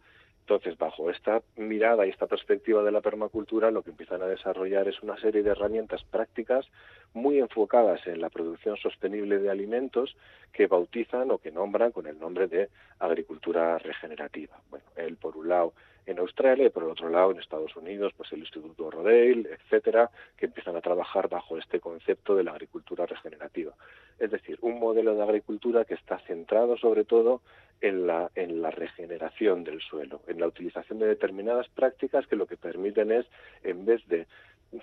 Entonces, 0.52 0.78
bajo 0.78 1.10
esta 1.10 1.42
mirada 1.56 2.06
y 2.06 2.10
esta 2.10 2.28
perspectiva 2.28 2.84
de 2.84 2.92
la 2.92 3.00
permacultura, 3.00 3.72
lo 3.72 3.84
que 3.84 3.92
empiezan 3.92 4.22
a 4.22 4.26
desarrollar 4.26 4.86
es 4.90 5.02
una 5.02 5.18
serie 5.18 5.44
de 5.44 5.52
herramientas 5.52 6.04
prácticas 6.04 6.68
muy 7.14 7.40
enfocadas 7.40 8.06
en 8.06 8.20
la 8.20 8.30
producción 8.30 8.76
sostenible 8.76 9.40
de 9.40 9.50
alimentos 9.50 10.14
que 10.52 10.68
bautizan 10.68 11.32
o 11.32 11.38
que 11.38 11.52
nombran 11.52 11.94
con 11.94 12.06
el 12.06 12.20
nombre 12.20 12.48
de 12.48 12.68
agricultura 13.00 13.78
regenerativa. 13.78 14.60
Bueno, 14.70 14.84
él, 14.98 15.16
por 15.16 15.38
un 15.38 15.48
lado, 15.48 15.72
en 16.06 16.20
Australia 16.20 16.66
y 16.66 16.70
por 16.70 16.84
el 16.84 16.90
otro 16.90 17.08
lado 17.08 17.32
en 17.32 17.40
Estados 17.40 17.74
Unidos, 17.78 18.12
pues 18.18 18.30
el 18.34 18.40
Instituto 18.40 18.92
Rodale, 18.92 19.48
etcétera, 19.54 20.10
que 20.36 20.48
empiezan 20.48 20.76
a 20.76 20.82
trabajar 20.82 21.30
bajo 21.30 21.58
este 21.58 21.80
concepto 21.80 22.36
de 22.36 22.44
la 22.44 22.52
agricultura 22.52 23.06
regenerativa. 23.06 23.74
Es 24.20 24.32
decir, 24.32 24.58
un 24.62 24.82
modelo 24.82 25.16
de 25.16 25.24
agricultura 25.24 25.86
que 25.86 25.94
está 25.94 26.20
centrado 26.20 26.76
sobre 26.76 27.06
todo 27.06 27.42
en 27.82 28.08
la, 28.08 28.32
en 28.36 28.62
la 28.62 28.72
regeneración 28.72 29.64
del 29.64 29.82
suelo, 29.82 30.22
en 30.28 30.40
la 30.40 30.48
utilización 30.48 31.00
de 31.00 31.08
determinadas 31.08 31.68
prácticas 31.70 32.28
que 32.28 32.36
lo 32.36 32.46
que 32.46 32.58
permiten 32.58 33.12
es, 33.12 33.26
en 33.64 33.86
vez 33.86 34.08
de 34.08 34.28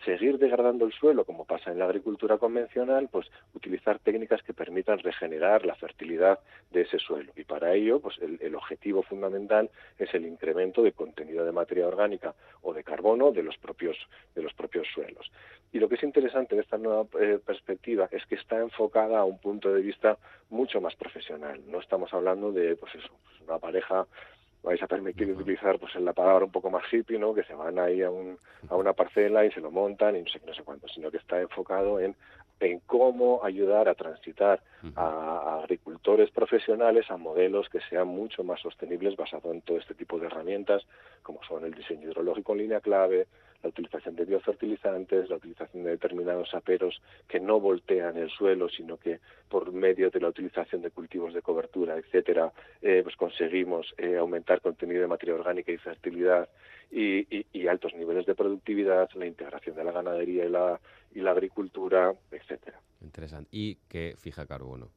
seguir 0.04 0.38
degradando 0.38 0.84
el 0.84 0.92
suelo, 0.92 1.24
como 1.24 1.44
pasa 1.44 1.70
en 1.70 1.78
la 1.78 1.86
agricultura 1.86 2.38
convencional, 2.38 3.08
pues 3.10 3.26
utilizar 3.54 3.98
técnicas 3.98 4.42
que 4.42 4.52
permitan 4.52 4.98
regenerar 4.98 5.64
la 5.64 5.74
fertilidad 5.74 6.38
de 6.70 6.82
ese 6.82 6.98
suelo. 6.98 7.32
Y 7.36 7.44
para 7.44 7.74
ello, 7.74 8.00
pues 8.00 8.16
el, 8.18 8.54
objetivo 8.54 9.02
fundamental 9.02 9.70
es 9.98 10.12
el 10.14 10.26
incremento 10.26 10.82
de 10.82 10.92
contenido 10.92 11.44
de 11.44 11.52
materia 11.52 11.86
orgánica 11.86 12.34
o 12.62 12.74
de 12.74 12.84
carbono 12.84 13.30
de 13.30 13.42
los 13.42 13.56
propios, 13.56 13.96
de 14.34 14.42
los 14.42 14.52
propios 14.52 14.86
suelos. 14.92 15.30
Y 15.72 15.78
lo 15.78 15.88
que 15.88 15.94
es 15.94 16.02
interesante 16.02 16.54
de 16.54 16.62
esta 16.62 16.76
nueva 16.76 17.06
eh, 17.20 17.38
perspectiva 17.44 18.08
es 18.10 18.24
que 18.26 18.34
está 18.34 18.58
enfocada 18.58 19.18
a 19.18 19.24
un 19.24 19.38
punto 19.38 19.72
de 19.72 19.80
vista 19.80 20.18
mucho 20.50 20.80
más 20.80 20.94
profesional. 20.96 21.60
No 21.66 21.80
estamos 21.80 22.12
hablando 22.12 22.52
de, 22.52 22.76
pues 22.76 22.94
eso, 22.94 23.08
pues 23.24 23.40
una 23.42 23.58
pareja 23.58 24.06
vais 24.62 24.82
a 24.82 24.86
permitir 24.86 25.30
utilizar 25.30 25.78
pues 25.78 25.94
la 25.96 26.12
palabra 26.12 26.44
un 26.44 26.50
poco 26.50 26.70
más 26.70 26.82
hippie, 26.92 27.18
¿no? 27.18 27.34
Que 27.34 27.44
se 27.44 27.54
van 27.54 27.78
ahí 27.78 28.02
a, 28.02 28.10
un, 28.10 28.38
a 28.68 28.76
una 28.76 28.92
parcela 28.92 29.44
y 29.44 29.52
se 29.52 29.60
lo 29.60 29.70
montan 29.70 30.16
y 30.16 30.22
no 30.22 30.28
sé, 30.28 30.40
no 30.46 30.54
sé 30.54 30.62
cuánto, 30.62 30.88
sino 30.88 31.10
que 31.10 31.18
está 31.18 31.40
enfocado 31.40 32.00
en, 32.00 32.14
en 32.60 32.80
cómo 32.80 33.44
ayudar 33.44 33.88
a 33.88 33.94
transitar 33.94 34.60
a, 34.96 35.04
a 35.04 35.60
agricultores 35.60 36.30
profesionales 36.30 37.10
a 37.10 37.16
modelos 37.16 37.68
que 37.68 37.80
sean 37.88 38.08
mucho 38.08 38.42
más 38.42 38.60
sostenibles 38.60 39.16
basado 39.16 39.52
en 39.52 39.62
todo 39.62 39.78
este 39.78 39.94
tipo 39.94 40.18
de 40.18 40.26
herramientas, 40.26 40.84
como 41.22 41.42
son 41.44 41.64
el 41.64 41.74
diseño 41.74 42.08
hidrológico 42.08 42.52
en 42.52 42.58
línea 42.58 42.80
clave, 42.80 43.26
la 43.62 43.70
utilización 43.70 44.14
de 44.14 44.24
biofertilizantes, 44.24 45.28
la 45.28 45.36
utilización 45.36 45.84
de 45.84 45.90
determinados 45.90 46.54
aperos 46.54 47.00
que 47.26 47.40
no 47.40 47.60
voltean 47.60 48.16
el 48.16 48.30
suelo, 48.30 48.68
sino 48.68 48.96
que 48.96 49.20
por 49.48 49.72
medio 49.72 50.10
de 50.10 50.20
la 50.20 50.28
utilización 50.28 50.82
de 50.82 50.90
cultivos 50.90 51.34
de 51.34 51.42
cobertura, 51.42 51.96
etcétera, 51.96 52.52
eh, 52.80 53.00
pues 53.02 53.16
conseguimos 53.16 53.94
eh, 53.98 54.16
aumentar 54.16 54.60
contenido 54.60 55.00
de 55.00 55.08
materia 55.08 55.34
orgánica 55.34 55.72
y 55.72 55.78
fertilidad 55.78 56.48
y, 56.90 57.36
y, 57.36 57.46
y, 57.52 57.66
altos 57.66 57.94
niveles 57.94 58.24
de 58.26 58.34
productividad, 58.34 59.10
la 59.14 59.26
integración 59.26 59.76
de 59.76 59.84
la 59.84 59.92
ganadería 59.92 60.46
y 60.46 60.48
la, 60.48 60.80
y 61.14 61.20
la 61.20 61.32
agricultura, 61.32 62.14
etcétera. 62.30 62.80
Interesante. 63.02 63.48
Y 63.52 63.74
que 63.88 64.14
fija 64.18 64.46
carbono. 64.46 64.88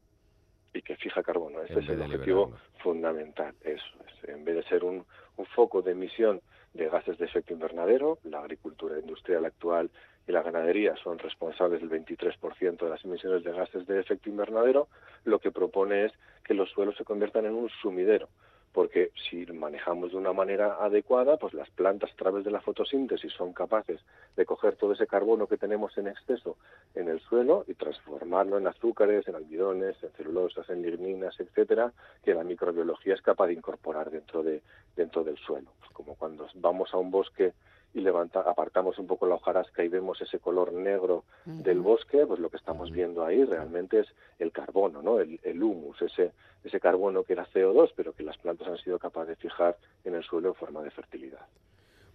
Y 0.72 0.80
que 0.80 0.96
fija 0.96 1.22
carbono. 1.22 1.62
Ese 1.62 1.80
es 1.80 1.88
el 1.90 2.00
objetivo 2.00 2.56
fundamental. 2.82 3.54
Eso 3.62 3.84
es. 4.06 4.28
En 4.28 4.42
vez 4.44 4.56
de 4.56 4.62
ser 4.62 4.84
un, 4.84 5.04
un 5.36 5.46
foco 5.46 5.82
de 5.82 5.92
emisión 5.92 6.40
de 6.74 6.88
gases 6.88 7.18
de 7.18 7.26
efecto 7.26 7.52
invernadero. 7.52 8.18
La 8.24 8.40
agricultura 8.40 8.98
industrial 8.98 9.44
actual 9.44 9.90
y 10.26 10.32
la 10.32 10.42
ganadería 10.42 10.94
son 11.02 11.18
responsables 11.18 11.80
del 11.80 11.90
23% 11.90 12.76
de 12.78 12.88
las 12.88 13.04
emisiones 13.04 13.44
de 13.44 13.52
gases 13.52 13.86
de 13.86 14.00
efecto 14.00 14.28
invernadero. 14.28 14.88
Lo 15.24 15.38
que 15.38 15.50
propone 15.50 16.06
es 16.06 16.12
que 16.44 16.54
los 16.54 16.70
suelos 16.70 16.96
se 16.96 17.04
conviertan 17.04 17.46
en 17.46 17.54
un 17.54 17.68
sumidero, 17.80 18.28
porque 18.72 19.12
si 19.28 19.44
manejamos 19.46 20.12
de 20.12 20.16
una 20.16 20.32
manera 20.32 20.78
adecuada, 20.80 21.36
pues 21.36 21.52
las 21.52 21.68
plantas 21.70 22.10
a 22.10 22.16
través 22.16 22.44
de 22.44 22.50
la 22.50 22.60
fotosíntesis 22.60 23.32
son 23.32 23.52
capaces 23.52 24.00
de 24.36 24.46
coger 24.46 24.76
todo 24.76 24.92
ese 24.92 25.06
carbono 25.06 25.46
que 25.46 25.58
tenemos 25.58 25.96
en 25.98 26.08
exceso 26.08 26.56
en 26.94 27.08
el 27.08 27.20
suelo 27.20 27.64
y 27.68 27.74
transformarlo 27.74 28.58
en 28.58 28.66
azúcares, 28.66 29.28
en 29.28 29.34
almidones, 29.34 30.02
en 30.02 30.10
celulosas, 30.12 30.68
en 30.70 30.82
ligninas, 30.82 31.38
etcétera, 31.38 31.92
que 32.24 32.34
la 32.34 32.44
microbiología 32.44 33.14
es 33.14 33.22
capaz 33.22 33.48
de 33.48 33.54
incorporar 33.54 34.10
dentro 34.10 34.42
de 34.42 34.62
dentro 34.96 35.22
del 35.24 35.36
suelo. 35.38 35.70
Pues 35.78 35.90
como 35.92 36.14
cuando 36.14 36.46
vamos 36.54 36.92
a 36.94 36.98
un 36.98 37.10
bosque 37.10 37.52
y 37.94 38.00
levanta, 38.00 38.40
apartamos 38.40 38.98
un 38.98 39.06
poco 39.06 39.26
la 39.26 39.34
hojarasca 39.34 39.84
y 39.84 39.88
vemos 39.88 40.20
ese 40.20 40.38
color 40.38 40.72
negro 40.72 41.24
uh 41.46 41.50
-huh. 41.50 41.62
del 41.62 41.80
bosque, 41.80 42.26
pues 42.26 42.40
lo 42.40 42.48
que 42.48 42.56
estamos 42.56 42.90
viendo 42.90 43.24
ahí 43.24 43.44
realmente 43.44 44.00
es 44.00 44.06
el 44.38 44.50
carbono, 44.52 45.02
¿no? 45.02 45.20
El, 45.20 45.38
el, 45.42 45.62
humus, 45.62 46.00
ese, 46.02 46.32
ese 46.64 46.80
carbono 46.80 47.22
que 47.24 47.34
era 47.34 47.46
CO2, 47.46 47.92
pero 47.94 48.12
que 48.12 48.22
las 48.22 48.38
plantas 48.38 48.68
han 48.68 48.78
sido 48.78 48.98
capaces 48.98 49.28
de 49.28 49.36
fijar 49.36 49.76
en 50.04 50.14
el 50.14 50.22
suelo 50.22 50.48
en 50.48 50.54
forma 50.54 50.82
de 50.82 50.90
fertilidad. 50.90 51.46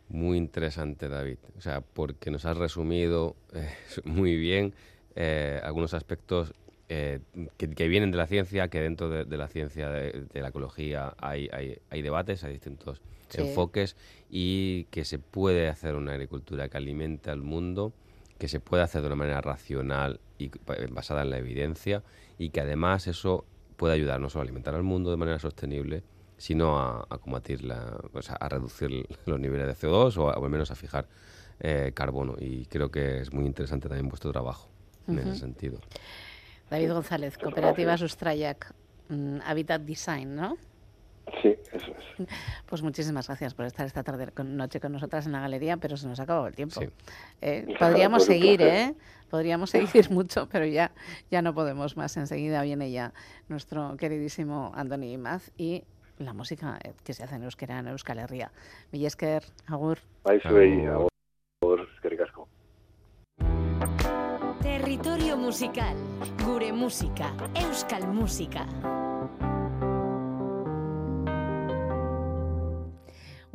Muy 0.10 0.38
interesante, 0.38 1.10
David. 1.10 1.38
O 1.58 1.62
sea, 1.62 1.82
porque 1.82 2.32
nos 2.32 2.46
has 2.46 2.58
resumido 2.58 3.36
eh, 3.54 3.70
muy 4.06 4.36
bien 4.36 4.74
eh, 5.16 5.60
algunos 5.64 5.94
aspectos 5.94 6.54
eh, 6.90 7.20
que, 7.58 7.70
que, 7.70 7.88
vienen 7.88 8.12
de 8.12 8.18
la 8.18 8.28
ciencia, 8.28 8.70
que 8.70 8.80
dentro 8.80 9.10
de, 9.10 9.26
de 9.26 9.38
la 9.38 9.48
ciencia 9.48 9.90
de, 9.90 10.26
de, 10.34 10.42
la 10.42 10.50
ecología 10.50 11.14
hay, 11.18 11.50
hay, 11.52 11.80
hay 11.90 12.02
debates, 12.02 12.44
hay 12.44 12.54
distintos 12.54 13.02
sí. 13.30 13.42
enfoques 13.42 13.98
y 14.30 14.86
que 14.86 15.04
se 15.04 15.20
puede 15.20 15.68
hacer 15.68 15.96
una 15.96 16.14
agricultura 16.14 16.70
que 16.70 16.78
alimente 16.78 17.30
al 17.30 17.42
mundo, 17.42 17.94
que 18.38 18.48
se 18.48 18.60
puede 18.60 18.84
hacer 18.84 19.02
de 19.02 19.08
una 19.08 19.18
manera 19.18 19.42
racional 19.42 20.20
y 20.38 20.50
basada 20.92 21.24
en 21.24 21.32
la 21.32 21.38
evidencia 21.40 22.04
y 22.38 22.52
que 22.52 22.62
además 22.62 23.08
eso 23.08 23.46
puede 23.76 23.94
ayudar 23.94 24.20
no 24.22 24.30
solo 24.30 24.42
a 24.42 24.44
alimentar 24.44 24.74
al 24.74 24.84
mundo 24.84 25.12
de 25.12 25.18
manera 25.18 25.40
sostenible, 25.40 26.04
sino 26.38 26.80
a, 26.80 27.06
a 27.10 27.18
combatir, 27.18 27.64
la, 27.64 28.00
o 28.14 28.22
sea, 28.22 28.36
a 28.36 28.48
reducir 28.48 29.08
los 29.26 29.40
niveles 29.40 29.68
de 29.68 29.88
CO2 29.88 30.18
o, 30.18 30.30
a, 30.30 30.38
o 30.38 30.44
al 30.46 30.52
menos 30.52 30.72
a 30.72 30.76
fijar 30.76 31.08
eh, 31.60 31.92
carbono. 31.94 32.36
Y 32.40 32.66
creo 32.66 32.92
que 32.92 33.20
es 33.20 33.34
muy 33.34 33.46
interesante 33.46 33.90
también 33.90 34.08
vuestro 34.08 34.32
trabajo 34.32 34.70
en 35.08 35.16
uh 35.16 35.22
-huh. 35.22 35.32
ese 35.32 35.40
sentido. 35.40 35.80
David 36.70 36.92
González, 36.92 37.38
Cooperativa 37.38 37.98
Sustrayac, 37.98 38.74
um, 39.10 39.40
Habitat 39.46 39.82
Design, 39.82 40.36
¿no? 40.36 40.58
Sí, 41.42 41.56
eso 41.74 41.92
es. 41.92 42.28
Pues 42.66 42.82
muchísimas 42.82 43.28
gracias 43.28 43.54
por 43.54 43.66
estar 43.66 43.86
esta 43.86 44.04
tarde 44.04 44.28
con, 44.32 44.56
noche 44.56 44.80
con 44.80 44.92
nosotras 44.92 45.26
en 45.26 45.34
la 45.34 45.42
galería, 45.42 45.78
pero 45.78 45.98
se 45.98 46.08
nos 46.08 46.20
ha 46.20 46.24
acabado 46.24 46.48
el 46.48 46.56
tiempo. 46.56 46.80
Sí. 46.80 46.88
Eh, 47.42 47.76
podríamos 47.78 48.26
seguir, 48.26 48.62
¿eh? 48.62 48.96
Podríamos 49.30 49.70
seguir 49.70 50.10
mucho, 50.12 50.48
pero 50.50 50.66
ya, 50.66 50.92
ya 51.30 51.42
no 51.42 51.54
podemos 51.54 51.98
más. 51.98 52.16
Enseguida 52.18 52.62
viene 52.62 52.92
ya 52.92 53.14
nuestro 53.50 53.98
queridísimo 53.98 54.72
Andoni 54.74 55.14
Imaz 55.14 55.52
y 55.58 55.84
la 56.18 56.34
música 56.34 56.80
que 57.04 57.14
se 57.14 57.24
hace 57.24 57.36
en 57.36 57.44
euskera 57.44 57.80
en 57.80 57.88
Euskal 57.88 58.20
Herria. 58.20 58.52
Millesker, 58.92 59.44
agur. 59.68 60.00
agur. 60.24 60.64
agur. 60.64 61.17
Musical, 65.48 65.96
gure 66.44 66.74
música, 66.74 67.34
Euskal 67.56 68.06
Música. 68.06 69.07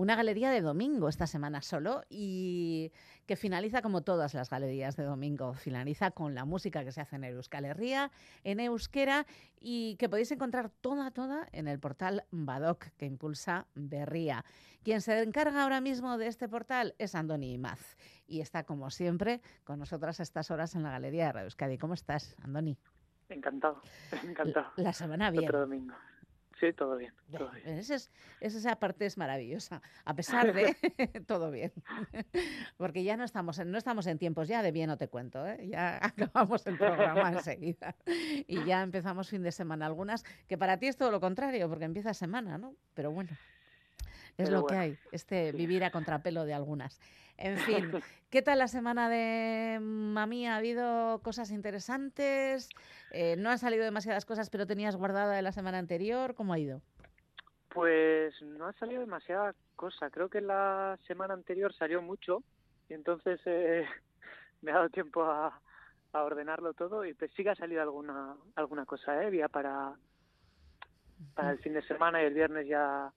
Una 0.02 0.16
galería 0.16 0.50
de 0.50 0.60
domingo 0.60 1.08
esta 1.08 1.28
semana 1.28 1.62
solo 1.62 2.02
y 2.10 2.90
que 3.26 3.36
finaliza 3.36 3.82
como 3.82 4.02
todas 4.02 4.34
las 4.34 4.50
galerías 4.50 4.96
de 4.96 5.04
domingo. 5.04 5.54
Finaliza 5.54 6.10
con 6.10 6.34
la 6.34 6.44
música 6.44 6.84
que 6.84 6.90
se 6.90 7.00
hace 7.00 7.16
en 7.16 7.24
Euskal 7.24 7.64
Herria, 7.64 8.10
en 8.42 8.58
euskera 8.58 9.26
y 9.60 9.94
que 9.96 10.08
podéis 10.08 10.32
encontrar 10.32 10.70
toda, 10.70 11.12
toda 11.12 11.46
en 11.52 11.68
el 11.68 11.78
portal 11.78 12.24
Badoc 12.32 12.86
que 12.96 13.06
impulsa 13.06 13.68
Berría. 13.76 14.44
Quien 14.82 15.00
se 15.00 15.22
encarga 15.22 15.62
ahora 15.62 15.80
mismo 15.80 16.18
de 16.18 16.26
este 16.26 16.48
portal 16.48 16.96
es 16.98 17.14
Andoni 17.14 17.52
Imaz 17.52 17.96
y 18.26 18.40
está 18.40 18.64
como 18.64 18.90
siempre 18.90 19.40
con 19.62 19.78
nosotras 19.78 20.18
a 20.18 20.24
estas 20.24 20.50
horas 20.50 20.74
en 20.74 20.82
la 20.82 20.90
galería 20.90 21.26
de 21.26 21.32
Radio 21.32 21.46
Euskadi. 21.46 21.78
¿Cómo 21.78 21.94
estás, 21.94 22.34
Andoni? 22.42 22.76
Encantado, 23.28 23.80
encantado. 24.24 24.66
La, 24.76 24.82
la 24.82 24.92
semana 24.92 25.30
bien. 25.30 25.44
Otro 25.44 25.60
domingo. 25.60 25.94
Sí, 26.62 26.72
todo 26.74 26.97
bien. 26.97 27.12
Todo 27.36 27.51
bien. 27.51 27.76
Esa, 27.76 27.97
es, 27.97 28.12
esa 28.39 28.76
parte 28.76 29.05
es 29.05 29.18
maravillosa. 29.18 29.82
A 30.05 30.14
pesar 30.14 30.52
de 30.55 30.76
todo 31.26 31.51
bien. 31.51 31.72
Porque 32.76 33.02
ya 33.02 33.16
no 33.16 33.24
estamos, 33.24 33.59
en, 33.59 33.72
no 33.72 33.78
estamos 33.78 34.06
en 34.06 34.16
tiempos 34.16 34.47
ya 34.47 34.62
de 34.62 34.70
bien 34.70 34.89
o 34.90 34.97
te 34.97 35.09
cuento. 35.09 35.44
¿eh? 35.44 35.66
Ya 35.66 35.98
acabamos 36.06 36.64
el 36.68 36.78
programa 36.78 37.32
enseguida. 37.32 37.97
Y 38.47 38.64
ya 38.64 38.80
empezamos 38.82 39.28
fin 39.28 39.43
de 39.43 39.51
semana. 39.51 39.86
Algunas 39.86 40.22
que 40.47 40.56
para 40.56 40.78
ti 40.78 40.86
es 40.86 40.97
todo 40.97 41.10
lo 41.10 41.18
contrario, 41.18 41.68
porque 41.68 41.84
empieza 41.84 42.14
semana, 42.14 42.59
¿no? 42.59 42.76
Pero 42.94 43.10
bueno. 43.10 43.30
Es 44.38 44.48
Pero 44.48 44.50
lo 44.50 44.62
bueno. 44.62 44.66
que 44.66 44.80
hay, 44.80 44.98
este 45.12 45.52
vivir 45.52 45.84
a 45.84 45.90
contrapelo 45.90 46.44
de 46.44 46.54
algunas. 46.54 47.00
En 47.36 47.59
fin, 47.59 47.90
¿qué 48.30 48.42
tal 48.42 48.59
la 48.59 48.68
semana 48.68 49.09
de 49.09 49.78
Mami? 49.80 50.46
¿Ha 50.46 50.56
habido 50.56 51.20
cosas 51.22 51.50
interesantes? 51.50 52.68
Eh, 53.10 53.36
¿No 53.36 53.50
han 53.50 53.59
salido 53.59 53.84
demasiadas 53.84 54.24
cosas, 54.24 54.48
pero 54.48 54.66
tenías 54.66 54.96
guardada 54.96 55.34
de 55.34 55.42
la 55.42 55.52
semana 55.52 55.78
anterior? 55.78 56.34
¿Cómo 56.34 56.52
ha 56.52 56.59
ido? 56.59 56.80
Pues 57.68 58.40
no 58.42 58.66
ha 58.66 58.72
salido 58.74 59.00
demasiada 59.00 59.54
cosa. 59.76 60.10
Creo 60.10 60.28
que 60.28 60.40
la 60.40 60.98
semana 61.06 61.34
anterior 61.34 61.74
salió 61.74 62.00
mucho 62.00 62.42
y 62.88 62.94
entonces 62.94 63.40
eh, 63.46 63.86
me 64.62 64.70
ha 64.70 64.76
dado 64.76 64.90
tiempo 64.90 65.24
a, 65.24 65.60
a, 66.12 66.22
ordenarlo 66.22 66.74
todo 66.74 67.04
y 67.04 67.14
pues 67.14 67.30
sí 67.36 67.42
que 67.42 67.50
ha 67.50 67.56
salido 67.56 67.82
alguna 67.82 68.36
alguna 68.54 68.86
cosa, 68.86 69.24
¿eh? 69.24 69.36
Ya 69.36 69.48
para, 69.48 69.94
para 71.34 71.50
el 71.50 71.59
fin 71.59 71.72
de 71.72 71.82
semana 71.82 72.22
y 72.22 72.26
el 72.26 72.34
viernes 72.34 72.68
ya 72.68 73.12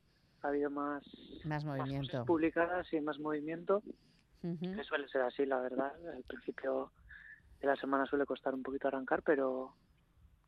ha 0.45 0.49
habido 0.49 0.69
más, 0.69 1.03
más 1.43 1.65
movimiento. 1.65 2.17
Más 2.17 2.25
publicadas 2.27 2.91
y 2.93 3.01
más 3.01 3.19
movimiento. 3.19 3.83
Uh 4.43 4.47
-huh. 4.49 4.75
Que 4.75 4.83
suele 4.83 5.07
ser 5.09 5.21
así, 5.21 5.45
la 5.45 5.59
verdad. 5.59 5.91
Al 6.15 6.23
principio 6.23 6.91
de 7.59 7.67
la 7.67 7.75
semana 7.75 8.05
suele 8.05 8.25
costar 8.25 8.53
un 8.53 8.63
poquito 8.63 8.87
arrancar, 8.87 9.21
pero 9.23 9.75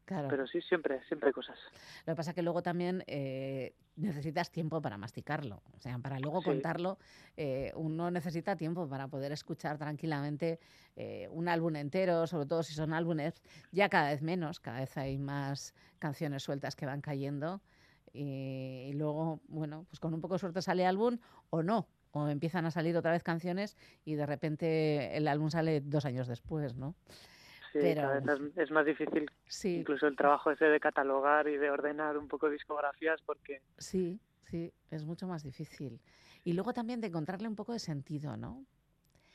Claro. 0.06 0.30
Pero 0.30 0.48
sí, 0.48 0.62
siempre, 0.62 1.04
siempre 1.10 1.28
hay 1.28 1.34
cosas. 1.34 1.60
Lo 2.06 2.14
que 2.14 2.16
pasa 2.16 2.32
es 2.32 2.36
que 2.36 2.42
luego 2.42 2.62
también 2.64 3.04
eh, 3.08 3.76
necesitas 3.98 4.50
tiempo 4.52 4.82
para 4.82 4.98
masticarlo. 4.98 5.62
O 5.74 5.80
sea, 5.80 6.00
para 6.00 6.18
luego 6.18 6.40
Sí. 6.40 6.46
contarlo, 6.46 6.98
eh, 7.36 7.74
uno 7.76 8.10
necesita 8.10 8.56
tiempo 8.56 8.88
para 8.88 9.10
poder 9.10 9.34
escuchar 9.34 9.78
tranquilamente 9.78 10.62
eh, 10.96 11.28
un 11.30 11.50
álbum 11.50 11.76
entero, 11.76 12.26
sobre 12.26 12.46
todo 12.46 12.64
si 12.64 12.74
son 12.74 12.94
álbumes 12.94 13.44
ya 13.74 13.90
cada 13.90 14.12
vez 14.12 14.22
menos, 14.22 14.62
cada 14.62 14.80
vez 14.80 14.96
hay 14.98 15.18
más 15.18 15.74
canciones 16.00 16.42
sueltas 16.42 16.78
que 16.78 16.86
van 16.86 17.02
cayendo. 17.02 17.60
Y, 18.18 18.90
y 18.90 18.94
luego, 18.94 19.40
bueno, 19.48 19.86
pues 19.90 20.00
con 20.00 20.14
un 20.14 20.22
poco 20.22 20.36
de 20.36 20.40
suerte 20.40 20.62
sale 20.62 20.86
álbum 20.86 21.18
o 21.52 21.62
no. 21.62 21.88
O 22.12 22.28
empiezan 22.30 22.66
a 22.66 22.72
salir 22.72 22.98
otra 22.98 23.12
vez 23.12 23.22
canciones 23.22 23.78
y 24.04 24.16
de 24.16 24.26
repente 24.26 25.16
el 25.16 25.28
álbum 25.28 25.50
sale 25.50 25.82
dos 25.82 26.06
años 26.06 26.28
después, 26.28 26.76
¿no? 26.76 26.96
Sí, 27.74 27.80
Pero- 27.80 28.02
cada 28.02 28.20
vez 28.20 28.52
es, 28.56 28.58
es 28.58 28.72
más 28.72 28.86
difícil 28.86 29.30
Sí. 29.46 29.76
incluso 29.76 30.08
el 30.08 30.16
trabajo 30.16 30.50
ese 30.50 30.66
de 30.66 30.80
catalogar 30.80 31.48
y 31.48 31.58
de 31.58 31.70
ordenar 31.70 32.18
un 32.18 32.28
poco 32.28 32.50
discografías 32.50 33.22
porque 33.24 33.62
Sí, 33.78 34.20
sí, 34.50 34.74
es 34.90 35.06
mucho 35.06 35.28
más 35.28 35.44
difícil. 35.44 36.00
Y 36.44 36.54
luego 36.54 36.74
también 36.74 37.02
de 37.02 37.08
encontrarle 37.08 37.48
un 37.48 37.56
poco 37.56 37.74
de 37.74 37.80
sentido, 37.80 38.36
¿no? 38.36 38.66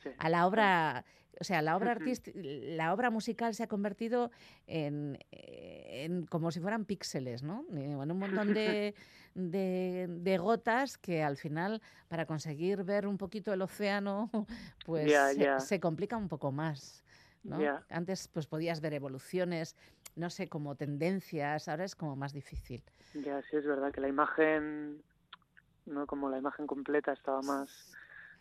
Sí. 0.03 0.09
A 0.17 0.29
la 0.29 0.45
obra, 0.45 1.05
o 1.39 1.43
sea, 1.43 1.61
la 1.61 1.75
obra 1.75 1.91
artística, 1.91 2.37
la 2.43 2.93
obra 2.93 3.09
musical 3.09 3.53
se 3.53 3.63
ha 3.63 3.67
convertido 3.67 4.31
en, 4.67 5.17
eh, 5.31 6.03
en 6.05 6.25
como 6.25 6.51
si 6.51 6.59
fueran 6.59 6.85
píxeles, 6.85 7.43
¿no? 7.43 7.65
Eh, 7.75 7.91
En 7.91 8.11
un 8.11 8.19
montón 8.19 8.53
de, 8.53 8.95
de, 9.35 10.07
de 10.09 10.37
gotas 10.37 10.97
que 10.97 11.23
al 11.23 11.37
final, 11.37 11.81
para 12.07 12.25
conseguir 12.25 12.83
ver 12.83 13.07
un 13.07 13.17
poquito 13.17 13.53
el 13.53 13.61
océano, 13.61 14.29
pues 14.85 15.11
se, 15.59 15.79
complica 15.79 16.17
un 16.17 16.27
poco 16.27 16.51
más. 16.51 17.03
¿no? 17.43 17.59
Antes 17.89 18.29
pues 18.29 18.47
podías 18.47 18.79
ver 18.79 18.93
evoluciones, 18.93 19.75
no 20.15 20.29
sé, 20.29 20.47
como 20.47 20.75
tendencias, 20.75 21.67
ahora 21.67 21.83
es 21.83 21.93
como 21.95 22.15
más 22.15 22.31
difícil. 22.31 22.81
ya 23.13 23.41
sí 23.41 23.57
es 23.57 23.65
verdad 23.65 23.91
que 23.91 23.99
la 23.99 24.07
imagen, 24.07 25.01
no 25.85 26.07
como 26.07 26.29
la 26.29 26.37
imagen 26.37 26.67
completa 26.67 27.11
estaba 27.11 27.41
más, 27.41 27.91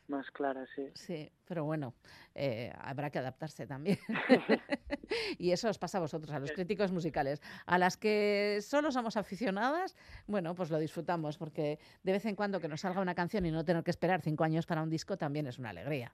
más 0.08 0.30
clara, 0.30 0.66
sí. 0.74 0.90
Sí, 0.94 1.30
pero 1.46 1.64
bueno, 1.64 1.94
eh, 2.34 2.72
habrá 2.78 3.10
que 3.10 3.18
adaptarse 3.18 3.66
también. 3.66 3.98
y 5.38 5.52
eso 5.52 5.68
os 5.68 5.78
pasa 5.78 5.98
a 5.98 6.00
vosotros, 6.00 6.32
a 6.34 6.38
los 6.38 6.52
críticos 6.52 6.92
musicales. 6.92 7.40
A 7.66 7.78
las 7.78 7.96
que 7.96 8.58
solo 8.62 8.90
somos 8.92 9.16
aficionadas, 9.16 9.96
bueno, 10.26 10.54
pues 10.54 10.70
lo 10.70 10.78
disfrutamos, 10.78 11.38
porque 11.38 11.78
de 12.02 12.12
vez 12.12 12.26
en 12.26 12.36
cuando 12.36 12.60
que 12.60 12.68
nos 12.68 12.80
salga 12.80 13.00
una 13.00 13.14
canción 13.14 13.46
y 13.46 13.50
no 13.50 13.64
tener 13.64 13.82
que 13.84 13.90
esperar 13.90 14.20
cinco 14.22 14.44
años 14.44 14.66
para 14.66 14.82
un 14.82 14.90
disco 14.90 15.16
también 15.16 15.46
es 15.46 15.58
una 15.58 15.70
alegría. 15.70 16.12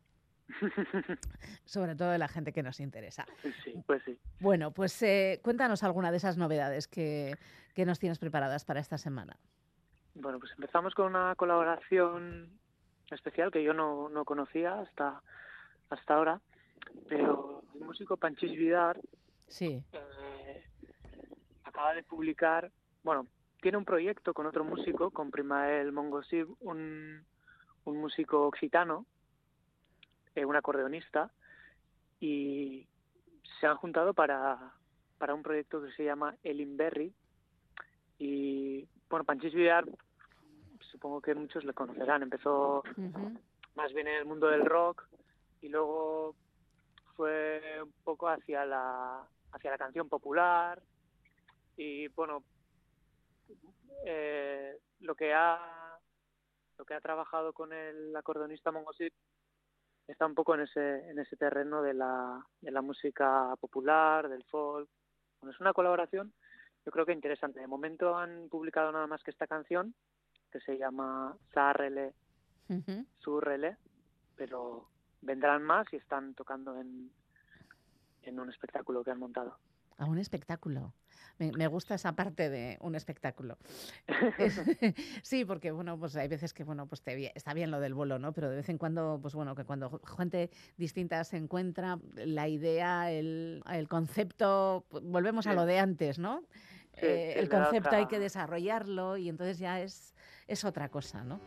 Sobre 1.64 1.94
todo 1.94 2.10
de 2.10 2.18
la 2.18 2.28
gente 2.28 2.52
que 2.52 2.62
nos 2.62 2.80
interesa. 2.80 3.26
Sí, 3.64 3.74
pues 3.86 4.02
sí. 4.04 4.18
Bueno, 4.40 4.72
pues 4.72 5.02
eh, 5.02 5.40
cuéntanos 5.42 5.82
alguna 5.82 6.10
de 6.10 6.16
esas 6.16 6.36
novedades 6.38 6.88
que, 6.88 7.36
que 7.74 7.84
nos 7.84 7.98
tienes 7.98 8.18
preparadas 8.18 8.64
para 8.64 8.80
esta 8.80 8.96
semana. 8.96 9.36
Bueno, 10.14 10.38
pues 10.38 10.52
empezamos 10.52 10.94
con 10.94 11.06
una 11.06 11.34
colaboración 11.36 12.58
especial 13.14 13.50
que 13.50 13.62
yo 13.62 13.72
no, 13.72 14.08
no 14.08 14.24
conocía 14.24 14.80
hasta, 14.80 15.22
hasta 15.90 16.14
ahora, 16.14 16.40
pero 17.08 17.62
el 17.74 17.80
músico 17.84 18.16
Panchis 18.16 18.52
Vidar 18.52 19.00
Sí. 19.46 19.82
eh, 19.92 20.64
acaba 21.64 21.94
de 21.94 22.02
publicar, 22.02 22.70
bueno, 23.02 23.26
tiene 23.60 23.78
un 23.78 23.84
proyecto 23.84 24.34
con 24.34 24.46
otro 24.46 24.64
músico, 24.64 25.10
con 25.10 25.30
Primael 25.30 25.90
Mongosib, 25.92 26.48
un, 26.60 27.24
un 27.84 27.96
músico 27.96 28.46
occitano, 28.46 29.06
eh, 30.34 30.44
un 30.44 30.54
acordeonista, 30.56 31.30
y 32.20 32.86
se 33.58 33.66
han 33.66 33.76
juntado 33.76 34.12
para, 34.14 34.72
para 35.18 35.34
un 35.34 35.42
proyecto 35.42 35.82
que 35.82 35.92
se 35.92 36.04
llama 36.04 36.36
El 36.42 36.60
Inberry. 36.60 37.12
Y 38.18 38.86
bueno, 39.08 39.24
Panchis 39.24 39.54
Vidar, 39.54 39.84
supongo 40.98 41.20
que 41.20 41.32
muchos 41.32 41.64
le 41.64 41.74
conocerán, 41.74 42.24
empezó 42.24 42.82
más 43.76 43.92
bien 43.92 44.08
en 44.08 44.16
el 44.16 44.24
mundo 44.24 44.48
del 44.48 44.66
rock 44.66 45.06
y 45.60 45.68
luego 45.68 46.34
fue 47.14 47.62
un 47.80 47.92
poco 48.02 48.28
hacia 48.28 48.66
la 48.66 49.22
hacia 49.52 49.70
la 49.70 49.78
canción 49.78 50.08
popular 50.08 50.82
y 51.76 52.08
bueno 52.08 52.42
eh, 54.04 54.76
lo 54.98 55.14
que 55.14 55.32
ha 55.32 55.96
lo 56.76 56.84
que 56.84 56.94
ha 56.94 57.00
trabajado 57.00 57.52
con 57.52 57.72
el 57.72 58.14
acordeonista 58.16 58.72
Mongosip 58.72 59.14
está 60.08 60.26
un 60.26 60.34
poco 60.34 60.56
en 60.56 60.62
ese 60.62 61.10
en 61.10 61.20
ese 61.20 61.36
terreno 61.36 61.80
de 61.80 61.94
la 61.94 62.44
de 62.60 62.72
la 62.72 62.82
música 62.82 63.54
popular 63.60 64.28
del 64.28 64.42
folk. 64.46 64.88
Bueno, 65.40 65.54
es 65.54 65.60
una 65.60 65.72
colaboración 65.72 66.34
yo 66.84 66.92
creo 66.92 67.04
que 67.04 67.12
interesante. 67.12 67.60
De 67.60 67.66
momento 67.66 68.16
han 68.16 68.48
publicado 68.48 68.90
nada 68.90 69.06
más 69.06 69.22
que 69.22 69.30
esta 69.30 69.46
canción 69.46 69.94
que 70.50 70.60
se 70.60 70.78
llama 70.78 71.36
Zarrele 71.52 72.14
Surrele, 73.18 73.76
pero 74.36 74.88
vendrán 75.22 75.62
más 75.62 75.86
y 75.92 75.96
están 75.96 76.34
tocando 76.34 76.78
en, 76.80 77.10
en 78.22 78.40
un 78.40 78.50
espectáculo 78.50 79.02
que 79.02 79.10
han 79.10 79.18
montado. 79.18 79.56
A 79.96 80.04
un 80.04 80.18
espectáculo. 80.18 80.92
Me, 81.38 81.50
me 81.52 81.66
gusta 81.66 81.94
esa 81.94 82.12
parte 82.12 82.50
de 82.50 82.78
un 82.80 82.94
espectáculo. 82.94 83.58
sí, 85.22 85.44
porque 85.44 85.70
bueno, 85.70 85.98
pues 85.98 86.14
hay 86.16 86.28
veces 86.28 86.52
que 86.52 86.62
bueno, 86.62 86.86
pues 86.86 87.02
te 87.02 87.36
está 87.36 87.54
bien 87.54 87.70
lo 87.70 87.80
del 87.80 87.94
vuelo, 87.94 88.18
¿no? 88.18 88.32
Pero 88.32 88.50
de 88.50 88.56
vez 88.56 88.68
en 88.68 88.78
cuando, 88.78 89.18
pues 89.20 89.34
bueno, 89.34 89.54
que 89.54 89.64
cuando 89.64 90.00
gente 90.16 90.50
distinta 90.76 91.24
se 91.24 91.36
encuentra, 91.36 91.98
la 92.14 92.48
idea, 92.48 93.10
el, 93.10 93.62
el 93.70 93.88
concepto, 93.88 94.84
pues, 94.88 95.02
volvemos 95.04 95.46
a 95.46 95.54
lo 95.54 95.64
de 95.64 95.78
antes, 95.78 96.18
¿no? 96.18 96.44
Sí, 97.00 97.06
Eh, 97.06 97.38
el 97.38 97.48
concepto 97.48 97.94
hay 97.94 98.06
que 98.06 98.18
desarrollarlo 98.18 99.16
y 99.16 99.28
entonces 99.28 99.58
ya 99.58 99.80
es, 99.80 100.14
es 100.46 100.64
otra 100.64 100.88
cosa, 100.88 101.24
¿no? 101.24 101.40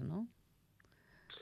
¿No? 0.00 0.26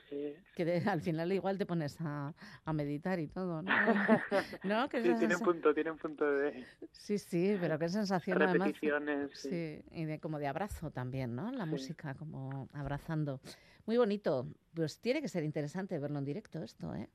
Sí. 0.09 0.35
Que 0.55 0.65
de- 0.65 0.83
al 0.89 1.01
final 1.01 1.31
igual 1.31 1.57
te 1.57 1.65
pones 1.65 1.97
a, 1.99 2.33
a 2.63 2.73
meditar 2.73 3.19
y 3.19 3.27
todo, 3.27 3.61
¿no? 3.63 3.71
Tiene 4.91 5.35
un 5.35 5.41
punto, 5.41 5.73
tiene 5.73 5.91
un 5.91 5.97
punto 5.97 6.25
de 6.31 6.65
Sí, 6.91 7.17
sí, 7.17 7.57
pero 7.59 7.79
qué 7.79 7.89
sensación 7.89 8.41
además. 8.41 8.67
repeticiones. 8.67 9.31
sí. 9.33 9.49
Sí, 9.49 9.83
y 9.91 10.05
de, 10.05 10.19
como 10.19 10.37
de 10.39 10.47
abrazo 10.47 10.91
también, 10.91 11.35
¿no? 11.35 11.51
La 11.51 11.65
Sí. 11.65 11.71
música 11.71 12.13
como 12.13 12.67
abrazando. 12.73 13.41
Muy 13.85 13.97
bonito. 13.97 14.47
Pues 14.75 14.99
tiene 15.01 15.21
que 15.21 15.27
ser 15.27 15.43
interesante 15.43 15.97
verlo 15.99 16.19
en 16.19 16.25
directo 16.25 16.61
esto, 16.61 16.93
¿eh? 16.93 17.09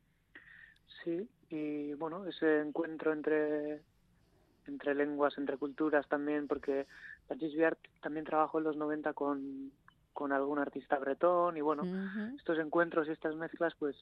Sí, 1.04 1.28
y 1.48 1.94
bueno, 1.94 2.26
ese 2.26 2.60
encuentro 2.60 3.12
entre, 3.12 3.82
entre 4.66 4.94
lenguas, 4.94 5.38
entre 5.38 5.56
culturas 5.56 6.06
también, 6.08 6.46
porque 6.48 6.86
Francis 7.26 7.54
Viard 7.54 7.78
también 8.02 8.26
trabajó 8.26 8.58
en 8.58 8.64
los 8.64 8.76
90 8.76 9.12
con, 9.14 9.72
con 10.12 10.32
algún 10.32 10.58
artista 10.58 10.98
bretón 10.98 11.56
y 11.56 11.60
bueno, 11.60 11.82
estos 12.36 12.58
encuentros 12.58 13.08
y 13.08 13.12
estas 13.12 13.34
mezclas 13.36 13.74
pues 13.78 13.96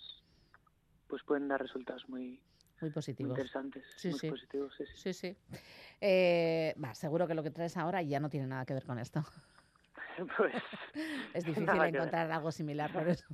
pues 1.06 1.22
pueden 1.24 1.48
dar 1.48 1.60
resultados 1.60 2.06
muy, 2.08 2.20
Muy 2.28 2.42
muy 2.82 2.90
positivos. 2.90 3.30
interesantes, 3.30 3.84
Sí, 3.96 4.10
muy 4.10 4.18
sí. 4.18 4.30
positivos. 4.30 4.74
Sí, 4.76 4.84
sí. 4.86 4.96
Sí, 4.96 5.12
sí. 5.14 5.36
Eh, 6.00 6.74
seguro 6.92 7.26
que 7.26 7.34
lo 7.34 7.42
que 7.42 7.50
traes 7.50 7.76
ahora 7.76 8.02
ya 8.02 8.20
no 8.20 8.28
tiene 8.28 8.46
nada 8.46 8.64
que 8.66 8.74
ver 8.74 8.84
con 8.84 8.98
esto. 8.98 9.22
Pues, 10.36 10.52
Es 11.34 11.44
difícil 11.46 11.80
encontrar 11.80 12.30
algo 12.32 12.50
similar, 12.50 12.92
por 12.92 13.08
eso 13.08 13.24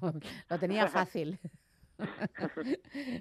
lo 0.50 0.58
tenía 0.58 0.86
fácil. 0.86 1.40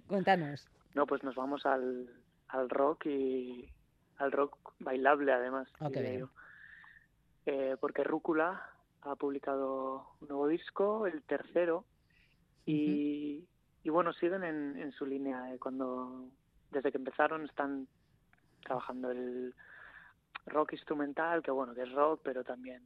Cuéntanos. 0.07 0.67
No, 0.93 1.05
pues 1.07 1.23
nos 1.23 1.35
vamos 1.35 1.65
al, 1.65 2.09
al 2.49 2.69
rock 2.69 3.05
y 3.05 3.69
al 4.17 4.31
rock 4.33 4.73
bailable 4.79 5.31
además. 5.31 5.69
Oh, 5.79 5.89
bien. 5.89 6.29
Eh, 7.45 7.77
porque 7.79 8.03
Rúcula 8.03 8.61
ha 9.05 9.15
publicado 9.15 10.07
un 10.21 10.27
nuevo 10.27 10.47
disco, 10.47 11.07
el 11.07 11.21
tercero, 11.23 11.85
y, 12.65 13.45
y 13.83 13.89
bueno, 13.89 14.13
siguen 14.13 14.43
en, 14.43 14.77
en 14.77 14.91
su 14.93 15.05
línea. 15.05 15.53
eh, 15.53 15.59
cuando 15.59 16.29
Desde 16.71 16.91
que 16.91 16.97
empezaron 16.97 17.45
están 17.45 17.87
trabajando 18.63 19.11
el 19.11 19.53
rock 20.47 20.73
instrumental, 20.73 21.41
que 21.43 21.51
bueno, 21.51 21.73
que 21.73 21.83
es 21.83 21.91
rock, 21.91 22.21
pero 22.23 22.43
también 22.43 22.81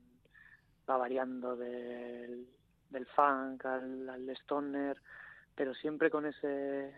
va 0.90 0.98
variando 0.98 1.56
del, 1.56 2.48
del 2.90 3.06
funk 3.08 3.66
al, 3.66 4.10
al 4.10 4.30
stoner, 4.42 4.98
pero 5.56 5.74
siempre 5.76 6.10
con 6.10 6.26
ese 6.26 6.96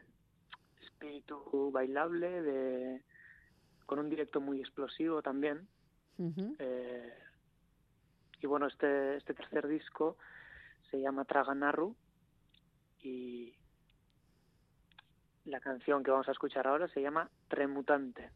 espíritu 0.82 1.72
bailable, 1.72 2.42
de, 2.42 3.04
con 3.86 4.00
un 4.00 4.10
directo 4.10 4.40
muy 4.42 4.60
explosivo 4.60 5.22
también. 5.22 5.68
Eh, 6.60 7.14
y 8.42 8.48
bueno, 8.48 8.68
este, 8.68 9.18
este 9.18 9.34
tercer 9.34 9.68
disco 9.68 10.18
se 10.90 11.00
llama 11.00 11.26
Traganarru 11.26 11.96
y 13.02 13.54
la 15.46 15.60
canción 15.60 16.04
que 16.04 16.12
vamos 16.12 16.28
a 16.28 16.32
escuchar 16.32 16.68
ahora 16.68 16.88
se 16.90 17.02
llama 17.02 17.30
Tremutante. 17.48 18.32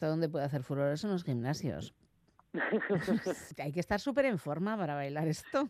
Esto 0.00 0.08
donde 0.08 0.30
puede 0.30 0.46
hacer 0.46 0.62
furor 0.62 0.94
es 0.94 1.04
en 1.04 1.10
los 1.10 1.24
gimnasios. 1.24 1.92
Hay 3.58 3.70
que 3.70 3.80
estar 3.80 4.00
súper 4.00 4.24
en 4.24 4.38
forma 4.38 4.74
para 4.78 4.94
bailar 4.94 5.28
esto. 5.28 5.68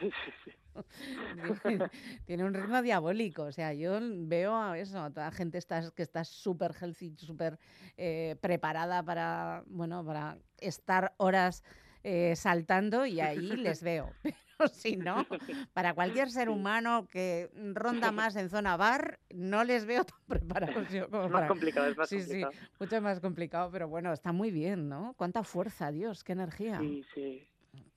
Sí, 0.00 0.10
sí, 0.24 0.32
sí. 0.42 0.50
Tiene 2.24 2.44
un 2.44 2.54
ritmo 2.54 2.80
diabólico. 2.80 3.42
O 3.42 3.52
sea, 3.52 3.74
yo 3.74 3.98
veo 4.00 4.56
a 4.56 4.78
eso, 4.78 5.02
a 5.02 5.10
toda 5.10 5.30
gente 5.32 5.58
está, 5.58 5.82
que 5.94 6.02
está 6.02 6.24
súper 6.24 6.72
healthy, 6.80 7.14
súper 7.18 7.58
eh, 7.98 8.36
preparada 8.40 9.02
para, 9.02 9.64
bueno, 9.66 10.02
para 10.02 10.38
estar 10.56 11.12
horas 11.18 11.62
eh, 12.04 12.36
saltando 12.36 13.04
y 13.04 13.20
ahí 13.20 13.54
les 13.54 13.82
veo. 13.82 14.14
Si 14.72 14.96
no, 14.96 15.26
para 15.74 15.94
cualquier 15.94 16.30
ser 16.30 16.48
humano 16.48 17.06
que 17.10 17.50
ronda 17.74 18.10
más 18.12 18.36
en 18.36 18.48
zona 18.48 18.76
bar, 18.76 19.18
no 19.34 19.64
les 19.64 19.84
veo 19.86 20.04
tan 20.04 20.18
preparados. 20.28 20.88
Yo 20.90 21.08
como 21.08 21.24
más 21.24 21.32
para- 21.32 21.48
complicado, 21.48 21.86
es 21.88 21.96
más 21.96 22.08
sí, 22.08 22.18
complicado. 22.18 22.52
Sí, 22.52 22.58
mucho 22.80 23.00
más 23.02 23.20
complicado, 23.20 23.70
pero 23.70 23.88
bueno, 23.88 24.12
está 24.12 24.32
muy 24.32 24.50
bien, 24.50 24.88
¿no? 24.88 25.14
Cuánta 25.16 25.42
fuerza, 25.44 25.90
Dios, 25.90 26.24
qué 26.24 26.32
energía. 26.32 26.78
Sí, 26.78 27.04
sí. 27.14 27.48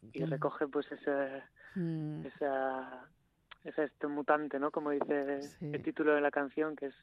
Y 0.01 0.11
Qué- 0.11 0.25
recoge 0.25 0.67
pues 0.67 0.91
ese, 0.91 1.43
Mm. 1.75 2.25
esa, 2.25 3.05
ese 3.63 3.83
este 3.83 4.07
mutante, 4.07 4.59
¿no? 4.59 4.71
Como 4.71 4.89
dice 4.89 5.41
Sí. 5.43 5.69
el 5.71 5.83
título 5.83 6.13
de 6.15 6.21
la 6.21 6.31
canción, 6.31 6.75
que 6.75 6.87
es 6.87 6.95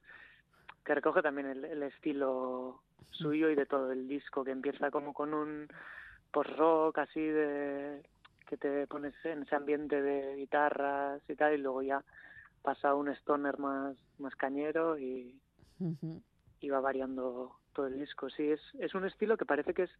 que 0.84 0.94
recoge 0.94 1.22
también 1.22 1.48
el, 1.48 1.64
el 1.64 1.82
estilo 1.84 2.82
suyo 3.10 3.48
y 3.50 3.54
de 3.54 3.66
todo 3.66 3.90
el 3.92 4.06
disco, 4.08 4.44
que 4.44 4.50
empieza 4.52 4.90
como 4.90 5.12
con 5.14 5.34
un 5.34 5.66
post-rock 6.32 6.98
así 6.98 7.20
de 7.20 8.02
que 8.46 8.56
te 8.56 8.86
pones 8.86 9.14
en 9.24 9.42
ese 9.42 9.56
ambiente 9.56 10.00
de 10.00 10.36
guitarras 10.36 11.22
y 11.28 11.34
tal, 11.34 11.54
y 11.54 11.58
luego 11.58 11.82
ya 11.82 12.02
pasa 12.62 12.94
un 12.94 13.08
stoner 13.08 13.58
más, 13.58 13.96
más 14.18 14.34
cañero 14.34 14.98
y, 14.98 15.38
y 16.60 16.68
va 16.68 16.80
variando 16.80 17.56
todo 17.72 17.86
el 17.86 17.98
disco. 17.98 18.30
Sí, 18.30 18.50
es, 18.50 18.60
es 18.78 18.94
un 18.94 19.04
estilo 19.04 19.36
que 19.36 19.44
parece 19.44 19.74
que 19.74 19.84
es 19.84 19.90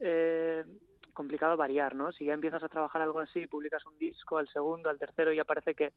eh, 0.00 0.64
complicado 1.12 1.56
variar, 1.56 1.94
¿no? 1.94 2.12
Si 2.12 2.24
ya 2.24 2.32
empiezas 2.32 2.62
a 2.62 2.68
trabajar 2.68 3.02
algo 3.02 3.20
así, 3.20 3.46
publicas 3.46 3.84
un 3.86 3.98
disco, 3.98 4.38
al 4.38 4.48
segundo, 4.48 4.88
al 4.88 4.98
tercero, 4.98 5.32
ya 5.32 5.44
parece 5.44 5.74
que, 5.74 5.92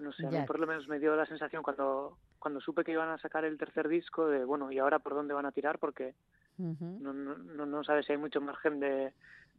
no 0.00 0.12
sé, 0.12 0.26
a 0.26 0.30
mí 0.30 0.38
por 0.46 0.58
lo 0.58 0.66
menos 0.66 0.88
me 0.88 0.98
dio 0.98 1.14
la 1.14 1.26
sensación 1.26 1.62
cuando, 1.62 2.18
cuando 2.38 2.60
supe 2.60 2.82
que 2.82 2.92
iban 2.92 3.10
a 3.10 3.18
sacar 3.18 3.44
el 3.44 3.56
tercer 3.56 3.88
disco 3.88 4.26
de, 4.26 4.44
bueno, 4.44 4.72
¿y 4.72 4.78
ahora 4.78 4.98
por 4.98 5.14
dónde 5.14 5.32
van 5.32 5.46
a 5.46 5.52
tirar? 5.52 5.78
Porque 5.78 6.14
no, 6.58 7.12
no, 7.12 7.36
no, 7.36 7.66
no 7.66 7.84
sabes 7.84 8.06
si 8.06 8.12
hay 8.12 8.18
mucho 8.18 8.40
margen 8.40 8.80
de, 8.80 9.12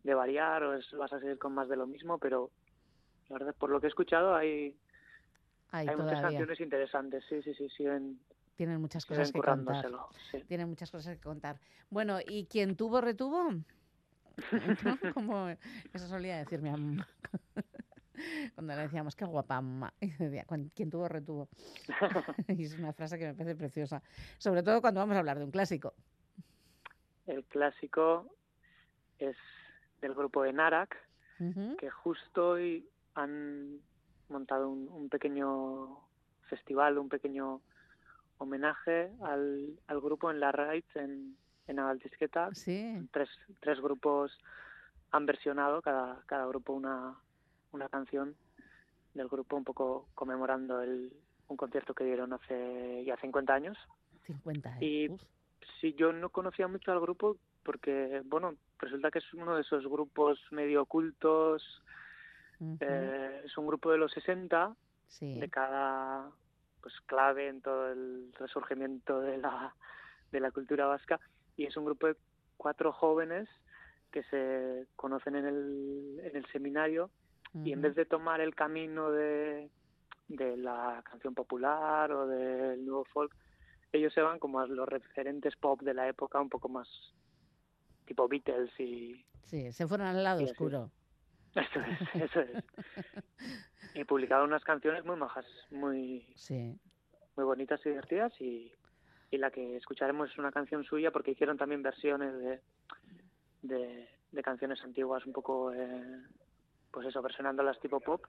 de 0.05 0.13
variar 0.13 0.63
o 0.63 0.75
es, 0.75 0.89
vas 0.91 1.11
a 1.13 1.19
seguir 1.19 1.39
con 1.39 1.53
más 1.53 1.67
de 1.67 1.75
lo 1.75 1.87
mismo, 1.87 2.19
pero 2.19 2.51
la 3.29 3.39
verdad, 3.39 3.55
por 3.57 3.71
lo 3.71 3.79
que 3.81 3.87
he 3.87 3.89
escuchado, 3.89 4.35
hay, 4.35 4.77
Hay 5.71 5.87
hay 5.89 5.95
muchas 5.95 6.21
canciones 6.21 6.59
interesantes, 6.59 7.23
sí, 7.27 7.41
sí, 7.41 7.53
sí, 7.55 7.67
siguen, 7.69 8.19
Tienen 8.55 8.79
muchas 8.79 9.05
cosas 9.05 9.31
que 9.31 9.41
contar. 9.41 9.85
sí. 10.31 10.43
Tienen 10.43 10.69
muchas 10.69 10.91
cosas 10.91 11.15
que 11.15 11.21
contar. 11.23 11.59
Bueno, 11.89 12.19
¿y 12.25 12.45
quien 12.45 12.75
tuvo, 12.75 13.01
retuvo? 13.01 13.49
¿No? 13.51 13.63
Como 15.15 15.49
eso 15.49 16.07
solía 16.07 16.37
decir 16.37 16.61
mi 16.61 16.69
mamá. 16.69 17.07
Cuando 18.55 18.75
le 18.75 18.81
decíamos, 18.83 19.15
qué 19.15 19.25
guapa 19.25 19.59
mamá. 19.59 19.91
Y 20.01 20.11
decía, 20.11 20.45
"Cuan- 20.45 20.69
quien 20.75 20.91
tuvo, 20.91 21.07
retuvo. 21.09 21.49
y 22.47 22.63
es 22.63 22.77
una 22.77 22.93
frase 22.93 23.17
que 23.17 23.25
me 23.25 23.33
parece 23.33 23.55
preciosa. 23.55 24.03
Sobre 24.37 24.61
todo 24.61 24.81
cuando 24.81 24.99
vamos 24.99 25.15
a 25.15 25.19
hablar 25.19 25.39
de 25.39 25.45
un 25.45 25.51
clásico. 25.51 25.95
El 27.25 27.43
clásico 27.45 28.29
es 29.17 29.35
del 30.05 30.13
grupo 30.13 30.43
de 30.43 30.53
Narak, 30.53 30.95
Ujú. 31.39 31.77
que 31.77 31.89
justo 31.89 32.49
hoy 32.51 32.87
han 33.15 33.79
montado 34.29 34.69
un, 34.69 34.87
un 34.87 35.09
pequeño 35.09 35.99
festival, 36.47 36.99
un 36.99 37.09
pequeño 37.09 37.59
homenaje 38.37 39.11
al, 39.23 39.79
al 39.87 40.01
grupo 40.01 40.29
en 40.29 40.39
la 40.39 40.51
Raids 40.51 40.95
en, 40.95 41.35
en 41.67 41.79
Agaltisqueta. 41.79 42.53
Sí. 42.53 43.07
Tres, 43.11 43.29
tres 43.61 43.81
grupos 43.81 44.37
han 45.11 45.25
versionado, 45.25 45.81
cada, 45.81 46.21
cada 46.27 46.45
grupo 46.45 46.73
una, 46.73 47.15
una 47.71 47.89
canción 47.89 48.35
del 49.15 49.27
grupo, 49.27 49.55
un 49.55 49.63
poco 49.63 50.07
conmemorando 50.13 50.81
el, 50.81 51.11
un 51.47 51.57
concierto 51.57 51.95
que 51.95 52.03
dieron 52.03 52.31
hace 52.33 53.03
ya 53.05 53.17
50 53.17 53.53
años. 53.53 53.77
50, 54.27 54.69
¿eh? 54.79 54.85
Y 54.85 55.17
sí, 55.81 55.95
yo 55.97 56.13
no 56.13 56.29
conocía 56.29 56.67
mucho 56.67 56.91
al 56.91 56.99
grupo 56.99 57.37
porque, 57.65 58.21
bueno, 58.25 58.55
resulta 58.79 59.09
que 59.11 59.19
es 59.19 59.33
uno 59.33 59.55
de 59.55 59.61
esos 59.61 59.85
grupos 59.87 60.39
medio 60.51 60.83
ocultos. 60.83 61.83
Eh, 62.79 63.41
es 63.43 63.57
un 63.57 63.67
grupo 63.67 63.91
de 63.91 63.97
los 63.97 64.11
60, 64.13 64.73
Sí. 65.07 65.39
de 65.39 65.49
cada 65.49 66.31
pues 66.81 66.93
clave 67.05 67.47
en 67.47 67.61
todo 67.61 67.91
el 67.91 68.31
resurgimiento 68.39 69.19
de 69.21 69.37
la, 69.37 69.73
de 70.31 70.39
la 70.39 70.51
cultura 70.51 70.85
vasca. 70.85 71.19
Y 71.57 71.65
es 71.65 71.75
un 71.77 71.85
grupo 71.85 72.07
de 72.07 72.15
cuatro 72.57 72.91
jóvenes 72.93 73.49
que 74.11 74.23
se 74.23 74.87
conocen 74.95 75.35
en 75.35 75.45
el, 75.45 76.19
en 76.23 76.35
el 76.35 76.45
seminario 76.47 77.09
y 77.53 77.71
en 77.71 77.81
vez 77.81 77.95
de 77.95 78.05
tomar 78.05 78.39
el 78.41 78.53
camino 78.55 79.11
de, 79.11 79.69
de 80.27 80.57
la 80.57 81.01
canción 81.09 81.33
popular 81.33 82.11
o 82.11 82.27
del 82.27 82.85
nuevo 82.85 83.05
folk, 83.05 83.33
ellos 83.93 84.13
se 84.13 84.21
van 84.21 84.39
como 84.39 84.59
a 84.59 84.67
los 84.67 84.87
referentes 84.89 85.55
pop 85.55 85.81
de 85.81 85.93
la 85.93 86.07
época, 86.09 86.39
un 86.41 86.49
poco 86.49 86.67
más 86.69 86.87
tipo 88.05 88.27
Beatles 88.27 88.71
y 88.79 89.25
Sí, 89.43 89.71
se 89.71 89.87
fueron 89.87 90.07
al 90.07 90.23
lado 90.23 90.43
oscuro. 90.43 90.91
eso 91.55 91.79
es, 91.81 92.21
eso 92.23 92.39
es. 92.41 92.63
Y 93.93 94.03
publicaron 94.03 94.49
unas 94.49 94.63
canciones 94.63 95.05
muy 95.05 95.15
majas, 95.15 95.45
muy, 95.71 96.27
Sí. 96.35 96.77
muy 97.37 97.45
bonitas 97.45 97.79
y 97.85 97.89
divertidas 97.89 98.33
y, 98.41 98.71
y 99.31 99.37
la 99.37 99.51
que 99.51 99.77
escucharemos 99.77 100.29
es 100.31 100.37
una 100.37 100.51
canción 100.51 100.83
suya 100.83 101.11
porque 101.11 101.31
hicieron 101.31 101.57
también 101.57 101.81
versiones 101.81 102.33
de, 102.39 102.61
de, 103.61 104.09
de 104.33 104.43
canciones 104.43 104.81
antiguas 104.83 105.25
un 105.25 105.31
poco, 105.31 105.71
eh, 105.73 106.21
pues 106.91 107.07
eso, 107.07 107.21
versionándolas 107.21 107.79
tipo 107.79 108.01
pop, 108.01 108.21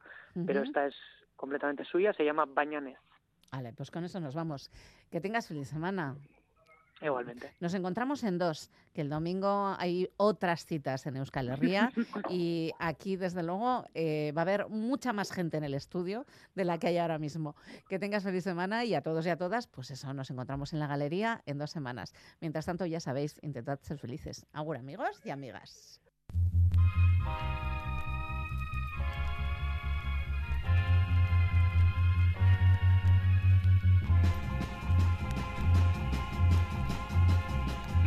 pero 0.47 0.63
esta 0.63 0.87
es 0.87 0.95
completamente 1.35 1.85
suya, 1.85 2.13
se 2.13 2.25
llama 2.25 2.45
Bañanez, 2.47 2.99
Vale, 3.53 3.73
pues 3.73 3.91
con 3.91 4.05
eso 4.05 4.21
nos 4.21 4.35
vamos. 4.35 4.71
Que 5.11 5.21
tengas 5.21 5.49
feliz 5.49 5.69
semana. 5.69 6.17
Igualmente. 7.01 7.53
Nos 7.61 7.75
encontramos 7.75 8.25
en 8.25 8.39
dos, 8.39 8.71
que 8.93 9.03
el 9.03 9.11
domingo 9.11 9.75
hay 9.79 10.11
otras 10.17 10.67
citas 10.67 11.07
en 11.07 11.17
Euskal 11.17 11.49
Herria 11.49 11.93
y 12.31 12.73
aquí, 12.79 13.17
desde 13.17 13.43
luego, 13.43 13.87
eh, 13.95 14.33
va 14.37 14.43
a 14.43 14.45
haber 14.45 14.69
mucha 14.69 15.13
más 15.13 15.31
gente 15.31 15.57
en 15.57 15.65
el 15.65 15.75
estudio 15.75 16.27
de 16.55 16.65
la 16.65 16.79
que 16.79 16.89
hay 16.89 16.99
ahora 16.99 17.19
mismo. 17.19 17.55
Que 17.89 17.99
tengas 17.99 18.23
feliz 18.23 18.45
semana 18.45 18.85
y 18.85 18.95
a 18.95 19.03
todos 19.03 19.27
y 19.27 19.31
a 19.31 19.37
todas, 19.37 19.67
pues 19.67 19.91
eso, 19.91 20.13
nos 20.15 20.31
encontramos 20.31 20.73
en 20.73 20.79
la 20.79 20.87
galería 20.87 21.43
en 21.47 21.59
dos 21.59 21.71
semanas. 21.71 22.15
Mientras 22.41 22.67
tanto, 22.67 22.87
ya 22.87 23.01
sabéis, 23.01 23.39
intentad 23.43 23.79
ser 23.83 23.99
felices. 23.99 24.47
Agur, 24.53 24.77
amigos 24.77 25.21
y 25.25 25.31
amigas. 25.31 26.01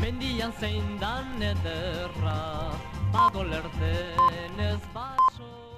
Mendian 0.10 0.52
zein 0.60 0.98
dan 0.98 1.38
ederra 1.38 2.74
Pago 3.14 3.44
lertzen 3.46 4.58
ez 4.58 4.82
baso 4.94 5.69